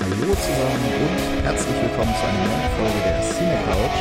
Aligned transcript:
Hallo 0.00 0.14
zusammen 0.14 0.90
und 1.02 1.42
herzlich 1.42 1.74
willkommen 1.82 2.14
zu 2.14 2.22
einer 2.22 2.46
neuen 2.46 2.70
Folge 2.78 3.00
der 3.04 3.20
Cine 3.20 3.58
Couch. 3.66 3.98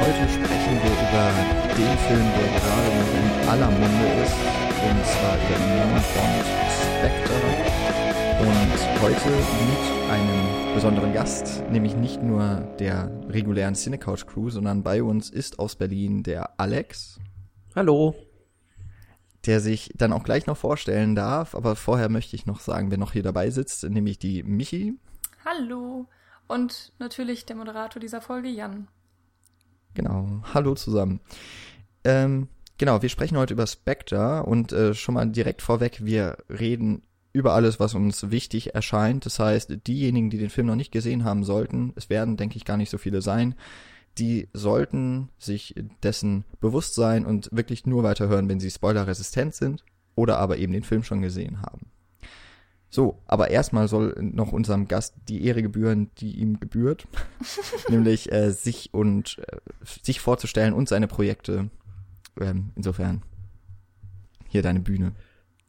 Heute 0.00 0.22
sprechen 0.30 0.74
wir 0.78 0.92
über 0.92 1.26
den 1.74 1.98
Film, 1.98 2.26
der 2.38 2.48
gerade 2.60 2.90
noch 2.96 3.10
in 3.18 3.48
aller 3.48 3.70
Munde 3.72 4.06
ist, 4.22 4.38
und 4.86 5.04
zwar 5.04 5.34
über 5.34 5.58
den 5.58 5.74
neuen 5.78 6.04
Bond 6.14 6.46
Spectre. 6.70 7.34
Und 8.40 9.02
heute 9.02 9.30
mit 9.30 10.10
einem 10.12 10.74
besonderen 10.74 11.12
Gast, 11.12 11.64
nämlich 11.70 11.96
nicht 11.96 12.22
nur 12.22 12.60
der 12.78 13.10
regulären 13.28 13.74
Cine 13.74 13.98
Couch 13.98 14.26
Crew, 14.26 14.48
sondern 14.48 14.84
bei 14.84 15.02
uns 15.02 15.28
ist 15.28 15.58
aus 15.58 15.74
Berlin 15.74 16.22
der 16.22 16.60
Alex. 16.60 17.18
Hallo. 17.74 18.14
Der 19.44 19.58
sich 19.58 19.90
dann 19.96 20.12
auch 20.12 20.22
gleich 20.22 20.46
noch 20.46 20.56
vorstellen 20.56 21.16
darf, 21.16 21.56
aber 21.56 21.74
vorher 21.74 22.08
möchte 22.08 22.36
ich 22.36 22.46
noch 22.46 22.60
sagen, 22.60 22.92
wer 22.92 22.98
noch 22.98 23.12
hier 23.12 23.24
dabei 23.24 23.50
sitzt, 23.50 23.82
nämlich 23.82 24.20
die 24.20 24.44
Michi. 24.44 24.94
Hallo. 25.44 26.06
Und 26.46 26.92
natürlich 26.98 27.46
der 27.46 27.56
Moderator 27.56 28.00
dieser 28.00 28.20
Folge, 28.20 28.48
Jan. 28.48 28.88
Genau. 29.94 30.42
Hallo 30.54 30.74
zusammen. 30.74 31.20
Ähm, 32.04 32.48
genau, 32.78 33.02
wir 33.02 33.08
sprechen 33.08 33.38
heute 33.38 33.54
über 33.54 33.66
Spectre 33.66 34.44
und 34.44 34.72
äh, 34.72 34.94
schon 34.94 35.14
mal 35.14 35.26
direkt 35.26 35.62
vorweg, 35.62 36.04
wir 36.04 36.38
reden 36.48 37.02
über 37.32 37.54
alles, 37.54 37.80
was 37.80 37.94
uns 37.94 38.30
wichtig 38.30 38.74
erscheint. 38.74 39.24
Das 39.24 39.38
heißt, 39.38 39.86
diejenigen, 39.86 40.30
die 40.30 40.38
den 40.38 40.50
Film 40.50 40.66
noch 40.66 40.76
nicht 40.76 40.92
gesehen 40.92 41.24
haben 41.24 41.44
sollten, 41.44 41.92
es 41.96 42.10
werden, 42.10 42.36
denke 42.36 42.56
ich, 42.56 42.64
gar 42.64 42.76
nicht 42.76 42.90
so 42.90 42.98
viele 42.98 43.22
sein, 43.22 43.54
die 44.18 44.48
sollten 44.52 45.30
sich 45.38 45.74
dessen 46.02 46.44
bewusst 46.60 46.94
sein 46.94 47.24
und 47.24 47.48
wirklich 47.50 47.86
nur 47.86 48.02
weiterhören, 48.02 48.48
wenn 48.48 48.60
sie 48.60 48.70
spoilerresistent 48.70 49.54
sind 49.54 49.84
oder 50.14 50.38
aber 50.38 50.58
eben 50.58 50.72
den 50.72 50.82
Film 50.82 51.02
schon 51.02 51.22
gesehen 51.22 51.62
haben. 51.62 51.91
So, 52.94 53.22
aber 53.26 53.50
erstmal 53.50 53.88
soll 53.88 54.14
noch 54.20 54.52
unserem 54.52 54.86
Gast 54.86 55.14
die 55.26 55.46
Ehre 55.46 55.62
gebühren, 55.62 56.10
die 56.18 56.32
ihm 56.32 56.60
gebührt, 56.60 57.06
nämlich 57.88 58.30
äh, 58.30 58.50
sich 58.50 58.92
und 58.92 59.38
äh, 59.38 59.56
sich 60.02 60.20
vorzustellen 60.20 60.74
und 60.74 60.90
seine 60.90 61.08
Projekte. 61.08 61.70
Ähm, 62.38 62.72
insofern 62.76 63.22
hier 64.46 64.60
deine 64.60 64.80
Bühne. 64.80 65.12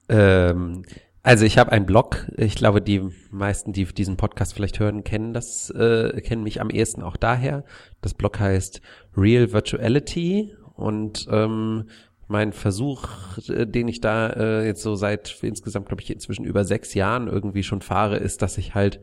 Ähm, 0.10 0.84
also 1.22 1.46
ich 1.46 1.58
habe 1.58 1.72
einen 1.72 1.86
Blog. 1.86 2.30
Ich 2.36 2.56
glaube, 2.56 2.82
die 2.82 3.02
meisten, 3.32 3.72
die 3.72 3.86
diesen 3.86 4.18
Podcast 4.18 4.54
vielleicht 4.54 4.82
hören, 4.82 5.06
kennen 5.06 5.34
das, 5.34 5.70
äh, 5.70 6.20
kennen 6.20 6.44
mich 6.44 6.60
am 6.60 6.70
ehesten 6.70 7.02
auch 7.02 7.16
daher. 7.16 7.64
Das 8.02 8.14
Blog 8.14 8.38
heißt 8.38 8.82
Real 9.16 9.54
Virtuality 9.54 10.54
und 10.74 11.26
ähm, 11.32 11.86
mein 12.34 12.52
Versuch, 12.52 13.08
äh, 13.48 13.66
den 13.66 13.88
ich 13.88 14.02
da 14.02 14.30
äh, 14.32 14.66
jetzt 14.66 14.82
so 14.82 14.96
seit 14.96 15.38
insgesamt, 15.44 15.88
glaube 15.88 16.02
ich, 16.02 16.10
inzwischen 16.10 16.44
über 16.44 16.66
sechs 16.66 16.96
Jahren 16.96 17.28
irgendwie 17.28 17.64
schon 17.64 17.82
fahre, 17.82 18.18
ist, 18.18 18.42
dass 18.42 18.58
ich 18.58 18.76
halt 18.76 19.00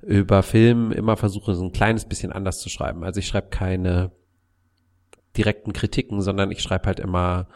über 0.00 0.42
Film 0.42 0.92
immer 0.92 1.16
versuche, 1.18 1.54
so 1.54 1.64
ein 1.64 1.72
kleines 1.72 2.06
bisschen 2.06 2.32
anders 2.32 2.60
zu 2.60 2.70
schreiben. 2.70 3.04
Also 3.04 3.18
ich 3.18 3.26
schreibe 3.26 3.48
keine 3.50 4.12
direkten 5.36 5.72
Kritiken, 5.72 6.22
sondern 6.22 6.50
ich 6.52 6.62
schreibe 6.62 6.86
halt 6.86 7.00
immer 7.00 7.48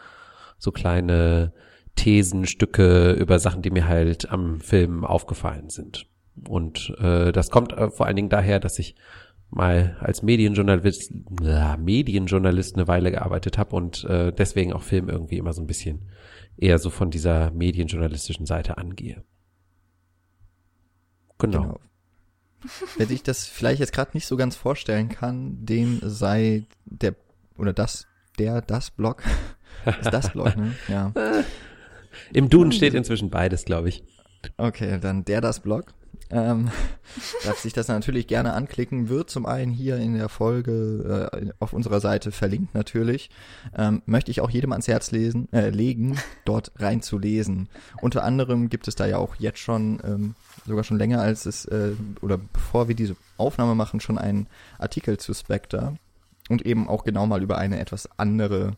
so 0.59 0.71
kleine 0.71 1.53
Thesenstücke 1.95 3.13
über 3.13 3.39
Sachen, 3.39 3.61
die 3.61 3.71
mir 3.71 3.87
halt 3.87 4.29
am 4.29 4.59
Film 4.59 5.05
aufgefallen 5.05 5.69
sind. 5.69 6.07
Und 6.47 6.93
äh, 6.99 7.31
das 7.31 7.49
kommt 7.49 7.71
äh, 7.71 7.89
vor 7.89 8.05
allen 8.05 8.17
Dingen 8.17 8.29
daher, 8.29 8.59
dass 8.59 8.79
ich 8.79 8.95
mal 9.49 9.97
als 9.99 10.21
Medienjournalist, 10.21 11.13
äh, 11.41 11.77
Medienjournalist 11.77 12.75
eine 12.75 12.87
Weile 12.87 13.11
gearbeitet 13.11 13.57
habe 13.57 13.75
und 13.75 14.03
äh, 14.05 14.31
deswegen 14.33 14.73
auch 14.73 14.83
Film 14.83 15.09
irgendwie 15.09 15.37
immer 15.37 15.53
so 15.53 15.61
ein 15.61 15.67
bisschen 15.67 16.09
eher 16.57 16.79
so 16.79 16.89
von 16.89 17.11
dieser 17.11 17.51
medienjournalistischen 17.51 18.45
Seite 18.45 18.77
angehe. 18.77 19.23
Genau. 21.37 21.61
genau. 21.61 21.79
Wer 22.97 23.05
sich 23.07 23.23
das 23.23 23.45
vielleicht 23.45 23.79
jetzt 23.79 23.93
gerade 23.93 24.11
nicht 24.13 24.25
so 24.25 24.37
ganz 24.37 24.55
vorstellen 24.55 25.09
kann, 25.09 25.65
dem 25.65 25.99
sei 26.03 26.65
der 26.85 27.15
oder 27.57 27.73
das 27.73 28.07
der 28.37 28.61
das 28.61 28.91
Blog 28.91 29.23
ist 30.01 30.11
das 30.11 30.31
Blog, 30.31 30.55
ne? 30.55 30.73
Ja. 30.87 31.13
Im 32.33 32.49
Duden 32.49 32.71
steht 32.71 32.93
inzwischen 32.93 33.29
beides, 33.29 33.65
glaube 33.65 33.89
ich. 33.89 34.03
Okay, 34.57 34.99
dann 34.99 35.25
der 35.25 35.41
das 35.41 35.59
Blog. 35.59 35.93
Ähm, 36.29 36.69
darf 37.43 37.59
sich 37.59 37.73
das 37.73 37.87
natürlich 37.87 38.27
gerne 38.27 38.53
anklicken, 38.53 39.09
wird 39.09 39.29
zum 39.29 39.45
einen 39.45 39.71
hier 39.71 39.97
in 39.97 40.15
der 40.17 40.29
Folge 40.29 41.29
äh, 41.31 41.51
auf 41.59 41.73
unserer 41.73 41.99
Seite 41.99 42.31
verlinkt 42.31 42.73
natürlich. 42.73 43.29
Ähm, 43.77 44.01
möchte 44.05 44.31
ich 44.31 44.41
auch 44.41 44.49
jedem 44.49 44.71
ans 44.71 44.87
Herz 44.87 45.11
lesen, 45.11 45.51
äh, 45.51 45.69
legen, 45.69 46.17
dort 46.45 46.71
reinzulesen. 46.77 47.69
Unter 48.01 48.23
anderem 48.23 48.69
gibt 48.69 48.87
es 48.87 48.95
da 48.95 49.05
ja 49.05 49.17
auch 49.17 49.35
jetzt 49.35 49.59
schon, 49.59 49.99
ähm, 50.03 50.35
sogar 50.65 50.83
schon 50.83 50.97
länger 50.97 51.21
als 51.21 51.45
es, 51.45 51.65
äh, 51.65 51.91
oder 52.21 52.37
bevor 52.37 52.87
wir 52.87 52.95
diese 52.95 53.15
Aufnahme 53.37 53.75
machen, 53.75 53.99
schon 53.99 54.17
einen 54.17 54.47
Artikel 54.79 55.17
zu 55.17 55.33
Spectre 55.33 55.97
und 56.49 56.65
eben 56.65 56.87
auch 56.87 57.03
genau 57.03 57.25
mal 57.27 57.43
über 57.43 57.57
eine 57.57 57.79
etwas 57.79 58.09
andere 58.17 58.75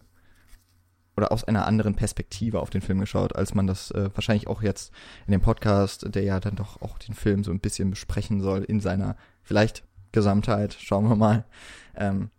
oder 1.17 1.31
aus 1.31 1.43
einer 1.43 1.65
anderen 1.65 1.95
Perspektive 1.95 2.61
auf 2.61 2.69
den 2.69 2.81
Film 2.81 2.99
geschaut, 2.99 3.35
als 3.35 3.55
man 3.55 3.65
das 3.67 3.91
äh, 3.91 4.09
wahrscheinlich 4.13 4.47
auch 4.47 4.61
jetzt 4.61 4.93
in 5.25 5.31
dem 5.31 5.41
Podcast, 5.41 6.05
der 6.13 6.23
ja 6.23 6.39
dann 6.39 6.55
doch 6.55 6.81
auch 6.81 6.99
den 6.99 7.15
Film 7.15 7.43
so 7.43 7.51
ein 7.51 7.59
bisschen 7.59 7.89
besprechen 7.89 8.39
soll 8.39 8.63
in 8.63 8.79
seiner 8.79 9.17
vielleicht 9.41 9.83
Gesamtheit, 10.11 10.77
schauen 10.79 11.09
wir 11.09 11.15
mal. 11.15 11.45
Ähm, 11.95 12.29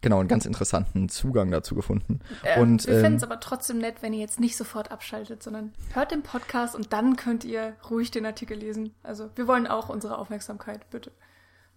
genau, 0.00 0.18
einen 0.18 0.28
ganz 0.28 0.46
interessanten 0.46 1.08
Zugang 1.08 1.50
dazu 1.52 1.76
gefunden. 1.76 2.20
Äh, 2.42 2.60
und, 2.60 2.86
wir 2.86 2.94
ähm, 2.94 3.00
finden 3.02 3.16
es 3.18 3.22
aber 3.22 3.38
trotzdem 3.38 3.78
nett, 3.78 4.02
wenn 4.02 4.12
ihr 4.12 4.20
jetzt 4.20 4.40
nicht 4.40 4.56
sofort 4.56 4.90
abschaltet, 4.90 5.42
sondern 5.42 5.72
hört 5.94 6.10
den 6.10 6.22
Podcast 6.22 6.74
und 6.74 6.92
dann 6.92 7.16
könnt 7.16 7.44
ihr 7.44 7.76
ruhig 7.88 8.10
den 8.10 8.26
Artikel 8.26 8.58
lesen. 8.58 8.94
Also 9.04 9.30
wir 9.36 9.46
wollen 9.46 9.68
auch 9.68 9.88
unsere 9.88 10.18
Aufmerksamkeit, 10.18 10.90
bitte. 10.90 11.12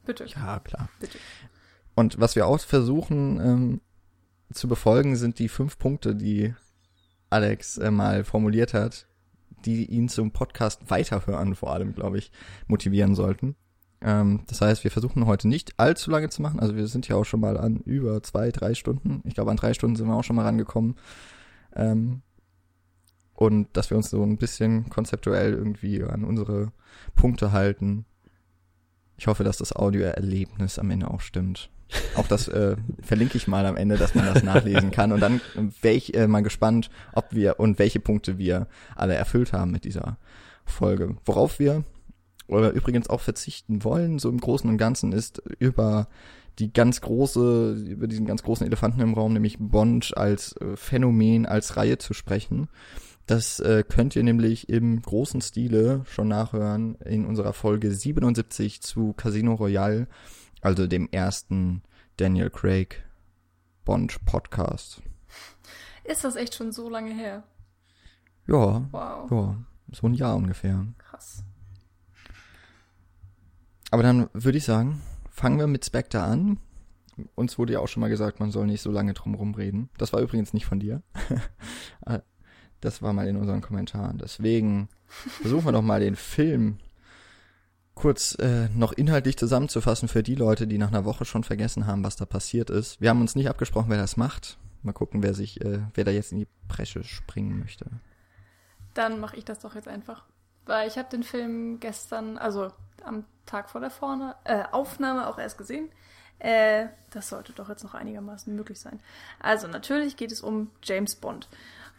Bitte. 0.05 0.25
Ja, 0.25 0.59
klar. 0.59 0.89
Bitte. 0.99 1.19
Und 1.93 2.19
was 2.19 2.35
wir 2.35 2.47
auch 2.47 2.59
versuchen, 2.59 3.39
ähm, 3.39 3.81
zu 4.53 4.67
befolgen 4.67 5.15
sind 5.15 5.39
die 5.39 5.49
fünf 5.49 5.77
Punkte, 5.77 6.15
die 6.15 6.53
Alex 7.29 7.77
äh, 7.77 7.91
mal 7.91 8.23
formuliert 8.23 8.73
hat, 8.73 9.07
die 9.65 9.85
ihn 9.85 10.09
zum 10.09 10.31
Podcast 10.31 10.89
weiterhören 10.89 11.55
vor 11.55 11.73
allem, 11.73 11.93
glaube 11.93 12.17
ich, 12.17 12.31
motivieren 12.67 13.15
sollten. 13.15 13.55
Ähm, 14.01 14.41
das 14.47 14.61
heißt, 14.61 14.83
wir 14.83 14.91
versuchen 14.91 15.25
heute 15.25 15.47
nicht 15.47 15.79
allzu 15.79 16.11
lange 16.11 16.29
zu 16.29 16.41
machen. 16.41 16.59
Also 16.59 16.75
wir 16.75 16.87
sind 16.87 17.07
ja 17.07 17.15
auch 17.15 17.23
schon 17.23 17.39
mal 17.39 17.57
an 17.57 17.77
über 17.77 18.21
zwei, 18.23 18.51
drei 18.51 18.73
Stunden. 18.73 19.21
Ich 19.25 19.35
glaube, 19.35 19.51
an 19.51 19.57
drei 19.57 19.73
Stunden 19.73 19.95
sind 19.95 20.07
wir 20.07 20.15
auch 20.15 20.23
schon 20.23 20.35
mal 20.35 20.45
rangekommen. 20.45 20.95
Ähm, 21.75 22.21
und 23.35 23.69
dass 23.73 23.89
wir 23.89 23.97
uns 23.97 24.09
so 24.09 24.21
ein 24.23 24.37
bisschen 24.37 24.89
konzeptuell 24.89 25.53
irgendwie 25.53 26.03
an 26.03 26.23
unsere 26.23 26.71
Punkte 27.15 27.51
halten. 27.51 28.05
Ich 29.17 29.27
hoffe, 29.27 29.43
dass 29.43 29.57
das 29.57 29.73
Audioerlebnis 29.73 30.79
am 30.79 30.91
Ende 30.91 31.09
auch 31.09 31.21
stimmt. 31.21 31.69
Auch 32.15 32.27
das 32.27 32.47
äh, 32.47 32.75
verlinke 33.01 33.37
ich 33.37 33.47
mal 33.47 33.65
am 33.65 33.77
Ende, 33.77 33.97
dass 33.97 34.15
man 34.15 34.25
das 34.25 34.43
nachlesen 34.43 34.91
kann. 34.91 35.11
Und 35.11 35.19
dann 35.19 35.41
wäre 35.81 35.95
ich 35.95 36.13
äh, 36.15 36.27
mal 36.27 36.41
gespannt, 36.41 36.89
ob 37.13 37.25
wir 37.31 37.59
und 37.59 37.79
welche 37.79 37.99
Punkte 37.99 38.37
wir 38.37 38.67
alle 38.95 39.15
erfüllt 39.15 39.53
haben 39.53 39.71
mit 39.71 39.83
dieser 39.83 40.17
Folge. 40.65 41.17
Worauf 41.25 41.59
wir 41.59 41.83
oder 42.47 42.71
übrigens 42.71 43.09
auch 43.09 43.21
verzichten 43.21 43.83
wollen, 43.83 44.19
so 44.19 44.29
im 44.29 44.39
Großen 44.39 44.69
und 44.69 44.77
Ganzen, 44.77 45.13
ist 45.13 45.41
über 45.59 46.07
die 46.59 46.73
ganz 46.73 47.01
große, 47.01 47.73
über 47.87 48.07
diesen 48.07 48.25
ganz 48.25 48.43
großen 48.43 48.67
Elefanten 48.67 48.99
im 49.01 49.13
Raum, 49.13 49.33
nämlich 49.33 49.57
Bond 49.59 50.15
als 50.17 50.55
äh, 50.57 50.75
Phänomen, 50.75 51.45
als 51.45 51.77
Reihe 51.77 51.97
zu 51.97 52.13
sprechen. 52.13 52.67
Das 53.25 53.59
äh, 53.61 53.83
könnt 53.87 54.15
ihr 54.15 54.23
nämlich 54.23 54.67
im 54.67 55.01
großen 55.01 55.41
Stile 55.41 56.01
schon 56.05 56.27
nachhören 56.27 56.95
in 57.05 57.25
unserer 57.25 57.53
Folge 57.53 57.91
77 57.91 58.81
zu 58.81 59.13
Casino 59.13 59.53
Royale 59.53 60.07
also 60.61 60.87
dem 60.87 61.09
ersten 61.11 61.81
Daniel 62.17 62.49
Craig 62.49 63.03
Bond 63.83 64.23
Podcast. 64.25 65.01
Ist 66.03 66.23
das 66.23 66.35
echt 66.35 66.55
schon 66.55 66.71
so 66.71 66.89
lange 66.89 67.13
her? 67.13 67.43
Ja. 68.47 68.87
Wow. 68.91 69.31
Ja, 69.31 69.55
so 69.91 70.07
ein 70.07 70.13
Jahr 70.13 70.35
ungefähr. 70.35 70.85
Krass. 70.97 71.43
Aber 73.89 74.03
dann 74.03 74.29
würde 74.33 74.57
ich 74.57 74.63
sagen, 74.63 75.01
fangen 75.29 75.59
wir 75.59 75.67
mit 75.67 75.85
Spectre 75.85 76.21
an. 76.21 76.59
Uns 77.35 77.57
wurde 77.57 77.73
ja 77.73 77.79
auch 77.79 77.87
schon 77.87 78.01
mal 78.01 78.09
gesagt, 78.09 78.39
man 78.39 78.51
soll 78.51 78.67
nicht 78.67 78.81
so 78.81 78.91
lange 78.91 79.13
drum 79.13 79.35
rumreden. 79.35 79.89
Das 79.97 80.13
war 80.13 80.21
übrigens 80.21 80.53
nicht 80.53 80.65
von 80.65 80.79
dir. 80.79 81.03
das 82.81 83.01
war 83.01 83.13
mal 83.13 83.27
in 83.27 83.35
unseren 83.35 83.61
Kommentaren. 83.61 84.17
Deswegen 84.17 84.89
versuchen 85.07 85.65
wir 85.65 85.71
doch 85.71 85.81
mal 85.81 85.99
den 85.99 86.15
Film 86.15 86.77
kurz 88.01 88.33
äh, 88.39 88.67
noch 88.75 88.93
inhaltlich 88.93 89.37
zusammenzufassen 89.37 90.07
für 90.07 90.23
die 90.23 90.33
Leute, 90.33 90.65
die 90.65 90.79
nach 90.79 90.87
einer 90.87 91.05
Woche 91.05 91.23
schon 91.23 91.43
vergessen 91.43 91.85
haben, 91.85 92.03
was 92.03 92.15
da 92.15 92.25
passiert 92.25 92.71
ist. 92.71 92.99
Wir 92.99 93.11
haben 93.11 93.21
uns 93.21 93.35
nicht 93.35 93.47
abgesprochen, 93.47 93.89
wer 93.89 93.97
das 93.97 94.17
macht. 94.17 94.57
Mal 94.81 94.91
gucken, 94.91 95.21
wer 95.21 95.35
sich, 95.35 95.61
äh, 95.61 95.81
wer 95.93 96.03
da 96.03 96.09
jetzt 96.09 96.31
in 96.31 96.39
die 96.39 96.47
Bresche 96.67 97.03
springen 97.03 97.59
möchte. 97.59 97.85
Dann 98.95 99.19
mache 99.19 99.37
ich 99.37 99.45
das 99.45 99.59
doch 99.59 99.75
jetzt 99.75 99.87
einfach. 99.87 100.23
Weil 100.65 100.87
ich 100.87 100.97
habe 100.97 101.09
den 101.09 101.21
Film 101.21 101.79
gestern, 101.79 102.39
also 102.39 102.71
am 103.03 103.25
Tag 103.45 103.69
vor 103.69 103.81
der 103.81 103.91
Vorne, 103.91 104.35
äh, 104.45 104.63
Aufnahme 104.71 105.27
auch 105.27 105.37
erst 105.37 105.59
gesehen. 105.59 105.89
Äh, 106.39 106.87
das 107.11 107.29
sollte 107.29 107.53
doch 107.53 107.69
jetzt 107.69 107.83
noch 107.83 107.93
einigermaßen 107.93 108.55
möglich 108.55 108.79
sein. 108.79 108.99
Also 109.39 109.67
natürlich 109.67 110.17
geht 110.17 110.31
es 110.31 110.41
um 110.41 110.71
James 110.81 111.15
Bond. 111.15 111.49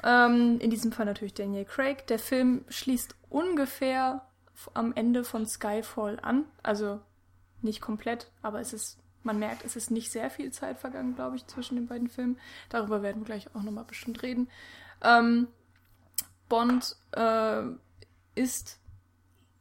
Ähm, 0.02 0.58
in 0.58 0.70
diesem 0.70 0.90
Fall 0.90 1.06
natürlich 1.06 1.34
Daniel 1.34 1.64
Craig. 1.64 2.08
Der 2.08 2.18
Film 2.18 2.64
schließt 2.68 3.14
ungefähr 3.30 4.22
am 4.74 4.92
Ende 4.94 5.24
von 5.24 5.46
Skyfall 5.46 6.18
an. 6.20 6.44
Also 6.62 7.00
nicht 7.62 7.80
komplett, 7.80 8.30
aber 8.42 8.60
es 8.60 8.72
ist, 8.72 8.98
man 9.22 9.38
merkt, 9.38 9.64
es 9.64 9.76
ist 9.76 9.90
nicht 9.90 10.10
sehr 10.10 10.30
viel 10.30 10.50
Zeit 10.50 10.78
vergangen, 10.78 11.14
glaube 11.14 11.36
ich, 11.36 11.46
zwischen 11.46 11.76
den 11.76 11.86
beiden 11.86 12.08
Filmen. 12.08 12.38
Darüber 12.68 13.02
werden 13.02 13.22
wir 13.22 13.26
gleich 13.26 13.54
auch 13.54 13.62
nochmal 13.62 13.84
bestimmt 13.84 14.22
reden. 14.22 14.48
Ähm, 15.02 15.48
Bond 16.48 16.96
äh, 17.12 17.62
ist, 18.34 18.78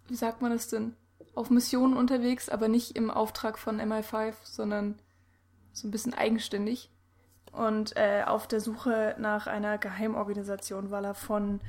wie 0.08 0.16
sagt 0.16 0.42
man 0.42 0.52
das 0.52 0.68
denn, 0.68 0.96
auf 1.36 1.50
Missionen 1.50 1.96
unterwegs, 1.96 2.50
aber 2.50 2.68
nicht 2.68 2.96
im 2.96 3.10
Auftrag 3.10 3.58
von 3.58 3.80
MI5, 3.80 4.34
sondern 4.44 5.00
so 5.72 5.88
ein 5.88 5.92
bisschen 5.92 6.14
eigenständig. 6.14 6.90
Und 7.52 7.96
äh, 7.98 8.24
auf 8.26 8.48
der 8.48 8.62
Suche 8.62 9.16
nach 9.20 9.48
einer 9.48 9.78
Geheimorganisation, 9.78 10.90
weil 10.92 11.06
er 11.06 11.16
von 11.16 11.60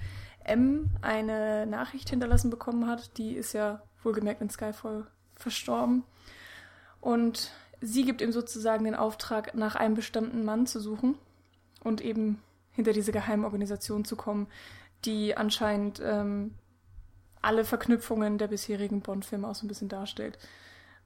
M 0.45 0.91
eine 1.01 1.67
Nachricht 1.67 2.11
hinterlassen 2.11 2.51
bekommen 2.51 2.87
hat. 2.87 3.17
Die 3.19 3.33
ist 3.33 3.53
ja 3.53 3.83
wohlgemerkt 4.03 4.41
in 4.41 4.51
Skyfall 4.51 5.07
verstorben. 5.35 6.05
Und 7.01 7.51
sie 7.81 8.05
gibt 8.05 8.21
ihm 8.21 8.33
sozusagen 8.33 8.85
den 8.85 8.95
Auftrag, 8.95 9.55
nach 9.55 9.75
einem 9.75 9.95
bestimmten 9.95 10.45
Mann 10.45 10.67
zu 10.67 10.81
suchen 10.81 11.17
und 11.83 12.01
eben 12.01 12.41
hinter 12.73 12.93
diese 12.93 13.13
Geheimorganisation 13.13 14.05
zu 14.05 14.17
kommen, 14.17 14.47
die 15.05 15.37
anscheinend 15.37 16.01
ähm, 16.03 16.55
alle 17.43 17.65
Verknüpfungen 17.65 18.39
der 18.39 18.49
bisherigen 18.49 19.01
Bond-Filme 19.01 19.49
auch 19.49 19.55
so 19.55 19.67
ein 19.67 19.69
bisschen 19.69 19.89
darstellt. 19.89 20.39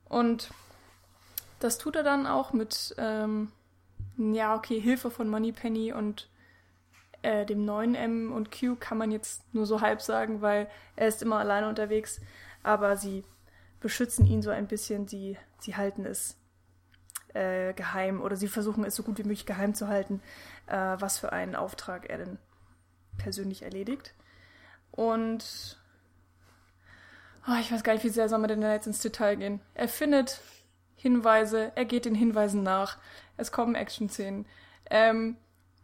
Und 0.08 0.50
das 1.60 1.78
tut 1.78 1.96
er 1.96 2.02
dann 2.02 2.26
auch 2.26 2.52
mit, 2.52 2.94
ähm, 2.98 3.50
ja, 4.18 4.54
okay, 4.54 4.78
Hilfe 4.78 5.10
von 5.10 5.28
Moneypenny 5.28 5.92
und 5.92 6.28
äh, 7.26 7.44
dem 7.44 7.64
neuen 7.64 7.96
M 7.96 8.32
und 8.32 8.52
Q 8.52 8.76
kann 8.76 8.98
man 8.98 9.10
jetzt 9.10 9.42
nur 9.52 9.66
so 9.66 9.80
halb 9.80 10.00
sagen, 10.00 10.42
weil 10.42 10.68
er 10.94 11.08
ist 11.08 11.22
immer 11.22 11.38
alleine 11.38 11.68
unterwegs, 11.68 12.20
aber 12.62 12.96
sie 12.96 13.24
beschützen 13.80 14.26
ihn 14.26 14.42
so 14.42 14.50
ein 14.50 14.68
bisschen, 14.68 15.08
sie, 15.08 15.36
sie 15.58 15.74
halten 15.74 16.06
es 16.06 16.36
äh, 17.34 17.72
geheim 17.74 18.20
oder 18.20 18.36
sie 18.36 18.46
versuchen 18.46 18.84
es 18.84 18.94
so 18.94 19.02
gut 19.02 19.18
wie 19.18 19.24
möglich 19.24 19.44
geheim 19.44 19.74
zu 19.74 19.88
halten, 19.88 20.22
äh, 20.68 20.76
was 20.76 21.18
für 21.18 21.32
einen 21.32 21.56
Auftrag 21.56 22.08
er 22.08 22.18
denn 22.18 22.38
persönlich 23.18 23.62
erledigt. 23.62 24.14
Und 24.92 25.80
oh, 27.48 27.56
ich 27.60 27.72
weiß 27.72 27.82
gar 27.82 27.94
nicht, 27.94 28.04
wie 28.04 28.10
sehr 28.10 28.28
soll 28.28 28.38
man 28.38 28.48
denn 28.48 28.62
jetzt 28.62 28.86
ins 28.86 29.00
Detail 29.00 29.34
gehen. 29.34 29.60
Er 29.74 29.88
findet 29.88 30.40
Hinweise, 30.94 31.72
er 31.74 31.86
geht 31.86 32.04
den 32.04 32.14
Hinweisen 32.14 32.62
nach, 32.62 32.98
es 33.36 33.50
kommen 33.50 33.74
Action-Szenen. 33.74 34.46
Ähm, 34.90 35.36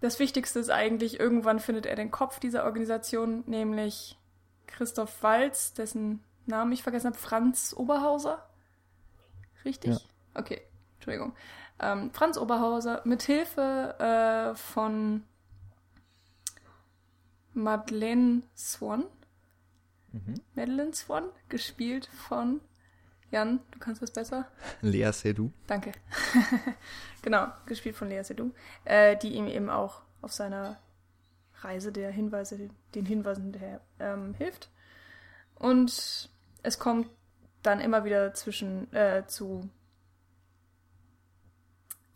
das 0.02 0.18
Wichtigste 0.18 0.58
ist 0.58 0.70
eigentlich, 0.70 1.20
irgendwann 1.20 1.60
findet 1.60 1.86
er 1.86 1.94
den 1.94 2.10
Kopf 2.10 2.40
dieser 2.40 2.64
Organisation, 2.64 3.44
nämlich 3.46 4.18
Christoph 4.66 5.22
Walz, 5.22 5.74
dessen 5.74 6.24
Namen 6.44 6.72
ich 6.72 6.82
vergessen 6.82 7.06
habe, 7.06 7.18
Franz 7.18 7.72
Oberhauser. 7.76 8.44
Richtig? 9.64 9.94
Ja. 9.94 10.00
Okay, 10.34 10.60
Entschuldigung. 10.96 11.36
Ähm, 11.78 12.10
Franz 12.12 12.36
Oberhauser 12.36 13.02
mit 13.04 13.22
Hilfe 13.22 13.94
äh, 14.00 14.56
von 14.56 15.22
Madeleine 17.54 18.42
Swan. 18.56 19.04
Mhm. 20.10 20.34
Madeleine 20.56 20.94
Swan, 20.94 21.28
gespielt 21.48 22.06
von 22.06 22.60
Jan, 23.32 23.60
du 23.70 23.78
kannst 23.78 24.02
das 24.02 24.10
besser. 24.10 24.46
Lea 24.82 25.10
Seydoux. 25.10 25.50
Danke. 25.66 25.92
genau, 27.22 27.46
gespielt 27.64 27.96
von 27.96 28.10
Lea 28.10 28.22
Seydoux, 28.22 28.52
äh, 28.84 29.16
die 29.16 29.34
ihm 29.34 29.48
eben 29.48 29.70
auch 29.70 30.02
auf 30.20 30.32
seiner 30.32 30.78
Reise 31.62 31.92
der 31.92 32.10
Hinweise, 32.10 32.68
den 32.94 33.06
Hinweisen 33.06 33.52
der, 33.52 33.80
ähm, 33.98 34.34
hilft. 34.34 34.70
Und 35.54 36.28
es 36.62 36.78
kommt 36.78 37.08
dann 37.62 37.80
immer 37.80 38.04
wieder 38.04 38.34
zwischen 38.34 38.92
äh, 38.92 39.24
zu 39.26 39.70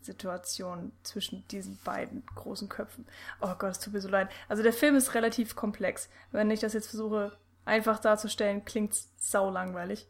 Situationen 0.01 0.91
zwischen 1.01 1.47
diesen 1.47 1.79
beiden 1.83 2.25
großen 2.35 2.69
Köpfen. 2.69 3.07
Oh 3.41 3.55
Gott, 3.57 3.71
es 3.71 3.79
tut 3.79 3.93
mir 3.93 4.01
so 4.01 4.07
leid. 4.07 4.29
Also 4.49 4.61
der 4.61 4.71
Film 4.71 4.95
ist 4.95 5.15
relativ 5.15 5.55
komplex. 5.55 6.09
Wenn 6.31 6.51
ich 6.51 6.59
das 6.59 6.73
jetzt 6.73 6.89
versuche 6.89 7.35
einfach 7.65 7.99
darzustellen, 7.99 8.63
klingt 8.65 8.93
es 8.93 9.11
sau 9.17 9.49
langweilig. 9.49 10.07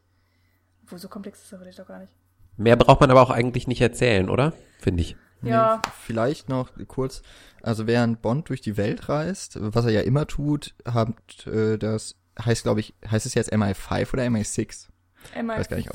Obwohl 0.88 1.00
so 1.00 1.10
komplex 1.10 1.40
ist 1.40 1.52
es 1.52 1.60
vielleicht 1.60 1.80
doch 1.80 1.88
gar 1.88 2.00
nicht. 2.00 2.14
Mehr 2.56 2.78
braucht 2.78 3.02
man 3.02 3.12
aber 3.12 3.22
auch 3.22 3.30
eigentlich 3.30 3.68
nicht 3.68 3.82
erzählen, 3.82 4.30
oder? 4.30 4.54
Finde 4.80 5.02
ich. 5.02 5.18
Ja. 5.42 5.82
Nee, 5.84 5.92
vielleicht 6.02 6.48
noch 6.48 6.72
kurz, 6.88 7.24
also 7.62 7.88
während 7.88 8.22
Bond 8.22 8.48
durch 8.48 8.62
die 8.62 8.78
Welt 8.78 9.10
reist, 9.10 9.58
was 9.60 9.84
er 9.84 9.92
ja 9.92 10.02
immer 10.02 10.28
tut, 10.28 10.74
hat 10.86 11.46
äh, 11.46 11.78
das 11.78 12.16
heißt, 12.44 12.64
glaube 12.64 12.80
ich, 12.80 12.94
heißt 13.06 13.26
es 13.26 13.34
jetzt 13.34 13.52
MI5 13.52 14.14
oder 14.14 14.24
MI6? 14.24 14.88
MI5. 15.36 15.90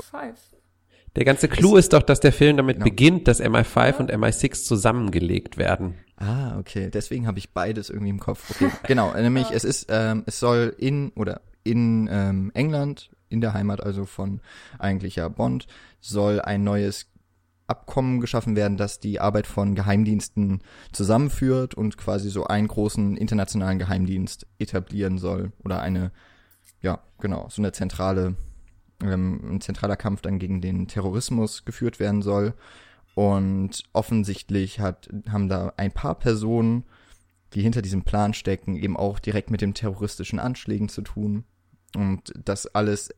Der 1.15 1.25
ganze 1.25 1.47
Clou 1.47 1.75
ist, 1.75 1.85
ist, 1.85 1.93
doch, 1.93 2.03
dass 2.03 2.19
der 2.19 2.31
Film 2.31 2.57
damit 2.57 2.75
genau. 2.77 2.85
beginnt, 2.85 3.27
dass 3.27 3.41
MI5 3.41 3.85
ja. 3.85 3.97
und 3.97 4.11
MI6 4.11 4.63
zusammengelegt 4.63 5.57
werden. 5.57 5.95
Ah, 6.17 6.59
okay. 6.59 6.91
Deswegen 6.91 7.25
habe 7.25 7.39
ich 7.39 7.51
beides 7.51 7.89
irgendwie 7.89 8.09
im 8.11 8.19
Kopf. 8.19 8.51
Okay. 8.51 8.71
genau, 8.87 9.11
nämlich 9.13 9.49
ja. 9.49 9.55
es 9.55 9.63
ist, 9.63 9.87
ähm, 9.89 10.21
es 10.27 10.39
soll 10.39 10.75
in 10.77 11.11
oder 11.15 11.41
in 11.63 12.07
ähm, 12.11 12.51
England, 12.53 13.09
in 13.33 13.41
der 13.41 13.53
Heimat 13.53 13.83
also 13.83 14.05
von 14.05 14.39
eigentlich 14.79 15.17
ja 15.17 15.27
Bond, 15.27 15.67
soll 15.99 16.39
ein 16.39 16.63
neues 16.63 17.07
Abkommen 17.65 18.19
geschaffen 18.19 18.55
werden, 18.55 18.77
das 18.77 18.99
die 18.99 19.19
Arbeit 19.19 19.47
von 19.47 19.73
Geheimdiensten 19.73 20.61
zusammenführt 20.91 21.73
und 21.73 21.97
quasi 21.97 22.29
so 22.29 22.45
einen 22.45 22.67
großen 22.67 23.17
internationalen 23.17 23.79
Geheimdienst 23.79 24.45
etablieren 24.59 25.17
soll 25.17 25.53
oder 25.63 25.81
eine, 25.81 26.11
ja, 26.81 26.99
genau, 27.19 27.47
so 27.49 27.61
eine 27.61 27.71
zentrale, 27.71 28.35
ähm, 29.01 29.55
ein 29.55 29.61
zentraler 29.61 29.95
Kampf 29.95 30.21
dann 30.21 30.39
gegen 30.39 30.61
den 30.61 30.87
Terrorismus 30.87 31.65
geführt 31.65 31.99
werden 31.99 32.21
soll. 32.21 32.53
Und 33.15 33.83
offensichtlich 33.93 34.79
hat, 34.79 35.09
haben 35.29 35.47
da 35.47 35.73
ein 35.77 35.91
paar 35.91 36.15
Personen, 36.15 36.83
die 37.53 37.61
hinter 37.61 37.81
diesem 37.81 38.03
Plan 38.03 38.33
stecken, 38.33 38.75
eben 38.75 38.97
auch 38.97 39.19
direkt 39.19 39.51
mit 39.51 39.61
dem 39.61 39.73
terroristischen 39.73 40.39
Anschlägen 40.39 40.89
zu 40.89 41.01
tun. 41.01 41.45
Und 41.95 42.33
das 42.43 42.67
alles 42.67 43.13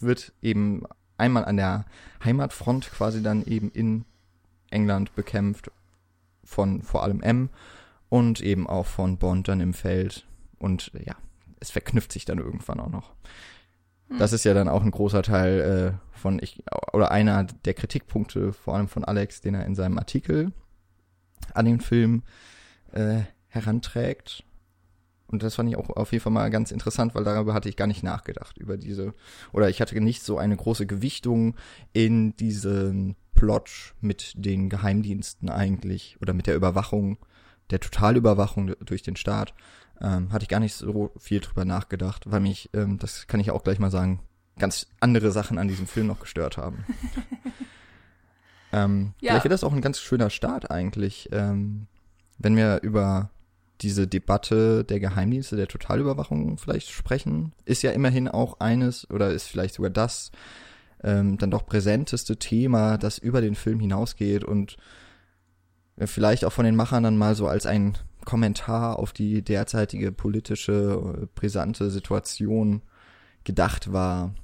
wird 0.00 0.32
eben 0.42 0.82
einmal 1.16 1.44
an 1.44 1.56
der 1.56 1.86
Heimatfront 2.24 2.90
quasi 2.90 3.22
dann 3.22 3.44
eben 3.44 3.70
in 3.70 4.04
England 4.70 5.14
bekämpft 5.14 5.70
von 6.44 6.82
vor 6.82 7.02
allem 7.02 7.22
M 7.22 7.50
und 8.08 8.40
eben 8.40 8.66
auch 8.66 8.86
von 8.86 9.18
Bond 9.18 9.48
dann 9.48 9.60
im 9.60 9.74
Feld 9.74 10.26
und 10.58 10.92
ja, 11.04 11.16
es 11.60 11.70
verknüpft 11.70 12.12
sich 12.12 12.24
dann 12.24 12.38
irgendwann 12.38 12.80
auch 12.80 12.90
noch. 12.90 13.12
Hm. 14.08 14.18
Das 14.18 14.32
ist 14.32 14.44
ja 14.44 14.54
dann 14.54 14.68
auch 14.68 14.82
ein 14.82 14.90
großer 14.90 15.22
Teil 15.22 15.98
äh, 16.14 16.16
von 16.16 16.38
ich 16.40 16.62
oder 16.92 17.10
einer 17.10 17.44
der 17.44 17.74
Kritikpunkte 17.74 18.52
vor 18.52 18.74
allem 18.74 18.88
von 18.88 19.04
Alex, 19.04 19.40
den 19.40 19.54
er 19.54 19.66
in 19.66 19.74
seinem 19.74 19.98
Artikel 19.98 20.52
an 21.54 21.64
den 21.64 21.80
Film 21.80 22.22
äh, 22.92 23.22
heranträgt 23.48 24.44
und 25.28 25.42
das 25.42 25.56
fand 25.56 25.68
ich 25.68 25.76
auch 25.76 25.90
auf 25.90 26.12
jeden 26.12 26.22
Fall 26.22 26.32
mal 26.32 26.50
ganz 26.50 26.70
interessant, 26.70 27.14
weil 27.14 27.24
darüber 27.24 27.54
hatte 27.54 27.68
ich 27.68 27.76
gar 27.76 27.86
nicht 27.86 28.02
nachgedacht, 28.02 28.58
über 28.58 28.76
diese, 28.76 29.14
oder 29.52 29.68
ich 29.68 29.80
hatte 29.80 30.00
nicht 30.00 30.22
so 30.22 30.38
eine 30.38 30.56
große 30.56 30.86
Gewichtung 30.86 31.56
in 31.92 32.36
diesen 32.36 33.16
Plot 33.34 33.94
mit 34.00 34.32
den 34.36 34.68
Geheimdiensten 34.68 35.48
eigentlich, 35.48 36.16
oder 36.20 36.32
mit 36.32 36.46
der 36.46 36.56
Überwachung, 36.56 37.18
der 37.70 37.80
Totalüberwachung 37.80 38.74
durch 38.84 39.02
den 39.02 39.16
Staat, 39.16 39.54
ähm, 40.00 40.32
hatte 40.32 40.44
ich 40.44 40.48
gar 40.48 40.60
nicht 40.60 40.74
so 40.74 41.10
viel 41.18 41.40
drüber 41.40 41.64
nachgedacht, 41.64 42.30
weil 42.30 42.40
mich, 42.40 42.70
ähm, 42.72 42.98
das 42.98 43.26
kann 43.26 43.40
ich 43.40 43.50
auch 43.50 43.64
gleich 43.64 43.78
mal 43.78 43.90
sagen, 43.90 44.20
ganz 44.58 44.86
andere 45.00 45.32
Sachen 45.32 45.58
an 45.58 45.68
diesem 45.68 45.86
Film 45.86 46.06
noch 46.06 46.20
gestört 46.20 46.56
haben. 46.56 46.84
ähm, 48.72 49.14
ja. 49.20 49.32
Vielleicht 49.32 49.44
wäre 49.44 49.54
das 49.54 49.64
auch 49.64 49.72
ein 49.72 49.80
ganz 49.80 50.00
schöner 50.00 50.30
Start 50.30 50.70
eigentlich, 50.70 51.28
ähm, 51.32 51.86
wenn 52.38 52.56
wir 52.56 52.80
über 52.82 53.30
diese 53.80 54.06
Debatte 54.06 54.84
der 54.84 55.00
Geheimdienste, 55.00 55.56
der 55.56 55.68
Totalüberwachung 55.68 56.58
vielleicht 56.58 56.90
sprechen, 56.90 57.52
ist 57.64 57.82
ja 57.82 57.90
immerhin 57.90 58.28
auch 58.28 58.60
eines 58.60 59.08
oder 59.10 59.30
ist 59.30 59.48
vielleicht 59.48 59.74
sogar 59.74 59.90
das 59.90 60.30
ähm, 61.02 61.38
dann 61.38 61.50
doch 61.50 61.66
präsenteste 61.66 62.38
Thema, 62.38 62.96
das 62.98 63.18
über 63.18 63.40
den 63.40 63.54
Film 63.54 63.80
hinausgeht 63.80 64.44
und 64.44 64.76
äh, 65.96 66.06
vielleicht 66.06 66.44
auch 66.44 66.52
von 66.52 66.64
den 66.64 66.76
Machern 66.76 67.02
dann 67.02 67.18
mal 67.18 67.34
so 67.34 67.48
als 67.48 67.66
ein 67.66 67.98
Kommentar 68.24 68.98
auf 68.98 69.12
die 69.12 69.42
derzeitige 69.42 70.10
politische, 70.10 71.18
äh, 71.22 71.26
brisante 71.34 71.90
Situation 71.90 72.82
gedacht 73.44 73.92
war 73.92 74.34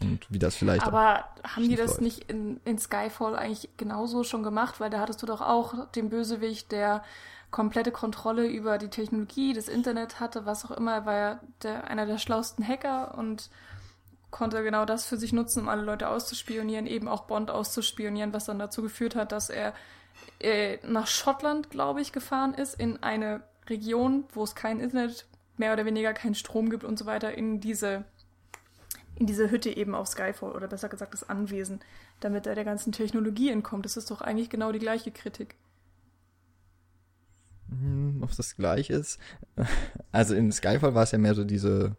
und 0.00 0.26
wie 0.30 0.38
das 0.38 0.56
vielleicht. 0.56 0.86
Aber 0.86 1.24
haben 1.44 1.68
die 1.68 1.76
das 1.76 1.92
läuft. 1.92 2.00
nicht 2.00 2.30
in, 2.30 2.60
in 2.64 2.78
Skyfall 2.78 3.36
eigentlich 3.36 3.68
genauso 3.76 4.24
schon 4.24 4.42
gemacht? 4.42 4.80
Weil 4.80 4.90
da 4.90 5.00
hattest 5.00 5.22
du 5.22 5.26
doch 5.26 5.40
auch 5.40 5.90
den 5.92 6.08
Bösewicht, 6.08 6.72
der 6.72 7.02
komplette 7.50 7.90
Kontrolle 7.90 8.46
über 8.46 8.78
die 8.78 8.88
Technologie, 8.88 9.52
das 9.52 9.68
Internet 9.68 10.20
hatte, 10.20 10.46
was 10.46 10.64
auch 10.64 10.70
immer. 10.70 10.94
Er 10.94 11.06
war 11.06 11.14
ja 11.14 11.40
der, 11.62 11.88
einer 11.88 12.06
der 12.06 12.18
schlauesten 12.18 12.66
Hacker 12.66 13.16
und 13.16 13.50
konnte 14.30 14.62
genau 14.62 14.84
das 14.84 15.06
für 15.06 15.16
sich 15.16 15.32
nutzen, 15.32 15.62
um 15.62 15.68
alle 15.68 15.82
Leute 15.82 16.08
auszuspionieren, 16.08 16.86
eben 16.86 17.08
auch 17.08 17.24
Bond 17.24 17.50
auszuspionieren, 17.50 18.32
was 18.32 18.44
dann 18.44 18.58
dazu 18.58 18.82
geführt 18.82 19.16
hat, 19.16 19.32
dass 19.32 19.50
er 19.50 19.74
äh, 20.38 20.78
nach 20.86 21.06
Schottland, 21.06 21.70
glaube 21.70 22.00
ich, 22.00 22.12
gefahren 22.12 22.54
ist, 22.54 22.78
in 22.78 23.02
eine 23.02 23.42
Region, 23.68 24.24
wo 24.32 24.44
es 24.44 24.54
kein 24.54 24.80
Internet, 24.80 25.26
mehr 25.56 25.72
oder 25.72 25.84
weniger 25.84 26.12
keinen 26.12 26.34
Strom 26.34 26.70
gibt 26.70 26.84
und 26.84 26.98
so 26.98 27.06
weiter, 27.06 27.34
in 27.34 27.60
diese 27.60 28.04
in 29.16 29.26
diese 29.26 29.50
Hütte 29.50 29.68
eben 29.68 29.94
auf 29.94 30.08
Skyfall 30.08 30.52
oder 30.52 30.66
besser 30.66 30.88
gesagt 30.88 31.12
das 31.12 31.28
Anwesen, 31.28 31.80
damit 32.20 32.46
er 32.46 32.54
der 32.54 32.64
ganzen 32.64 32.90
Technologie 32.90 33.50
entkommt. 33.50 33.84
Das 33.84 33.98
ist 33.98 34.10
doch 34.10 34.22
eigentlich 34.22 34.48
genau 34.48 34.72
die 34.72 34.78
gleiche 34.78 35.10
Kritik. 35.10 35.56
Hm, 37.70 38.18
ob 38.22 38.36
das 38.36 38.56
gleich 38.56 38.90
ist? 38.90 39.18
Also 40.12 40.34
in 40.34 40.50
Skyfall 40.50 40.94
war 40.94 41.04
es 41.04 41.12
ja 41.12 41.18
mehr 41.18 41.36
so 41.36 41.44
diese, 41.44 41.96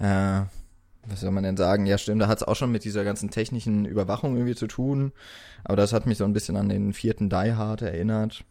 äh, 0.00 0.40
was 1.06 1.20
soll 1.20 1.30
man 1.30 1.44
denn 1.44 1.56
sagen? 1.56 1.86
Ja, 1.86 1.98
stimmt, 1.98 2.20
da 2.20 2.26
hat 2.26 2.38
es 2.38 2.42
auch 2.42 2.56
schon 2.56 2.72
mit 2.72 2.84
dieser 2.84 3.04
ganzen 3.04 3.30
technischen 3.30 3.84
Überwachung 3.84 4.34
irgendwie 4.36 4.56
zu 4.56 4.66
tun. 4.66 5.12
Aber 5.64 5.76
das 5.76 5.92
hat 5.92 6.06
mich 6.06 6.18
so 6.18 6.24
ein 6.24 6.32
bisschen 6.32 6.56
an 6.56 6.68
den 6.68 6.92
vierten 6.92 7.30
Die 7.30 7.52
Hard 7.54 7.82
erinnert, 7.82 8.44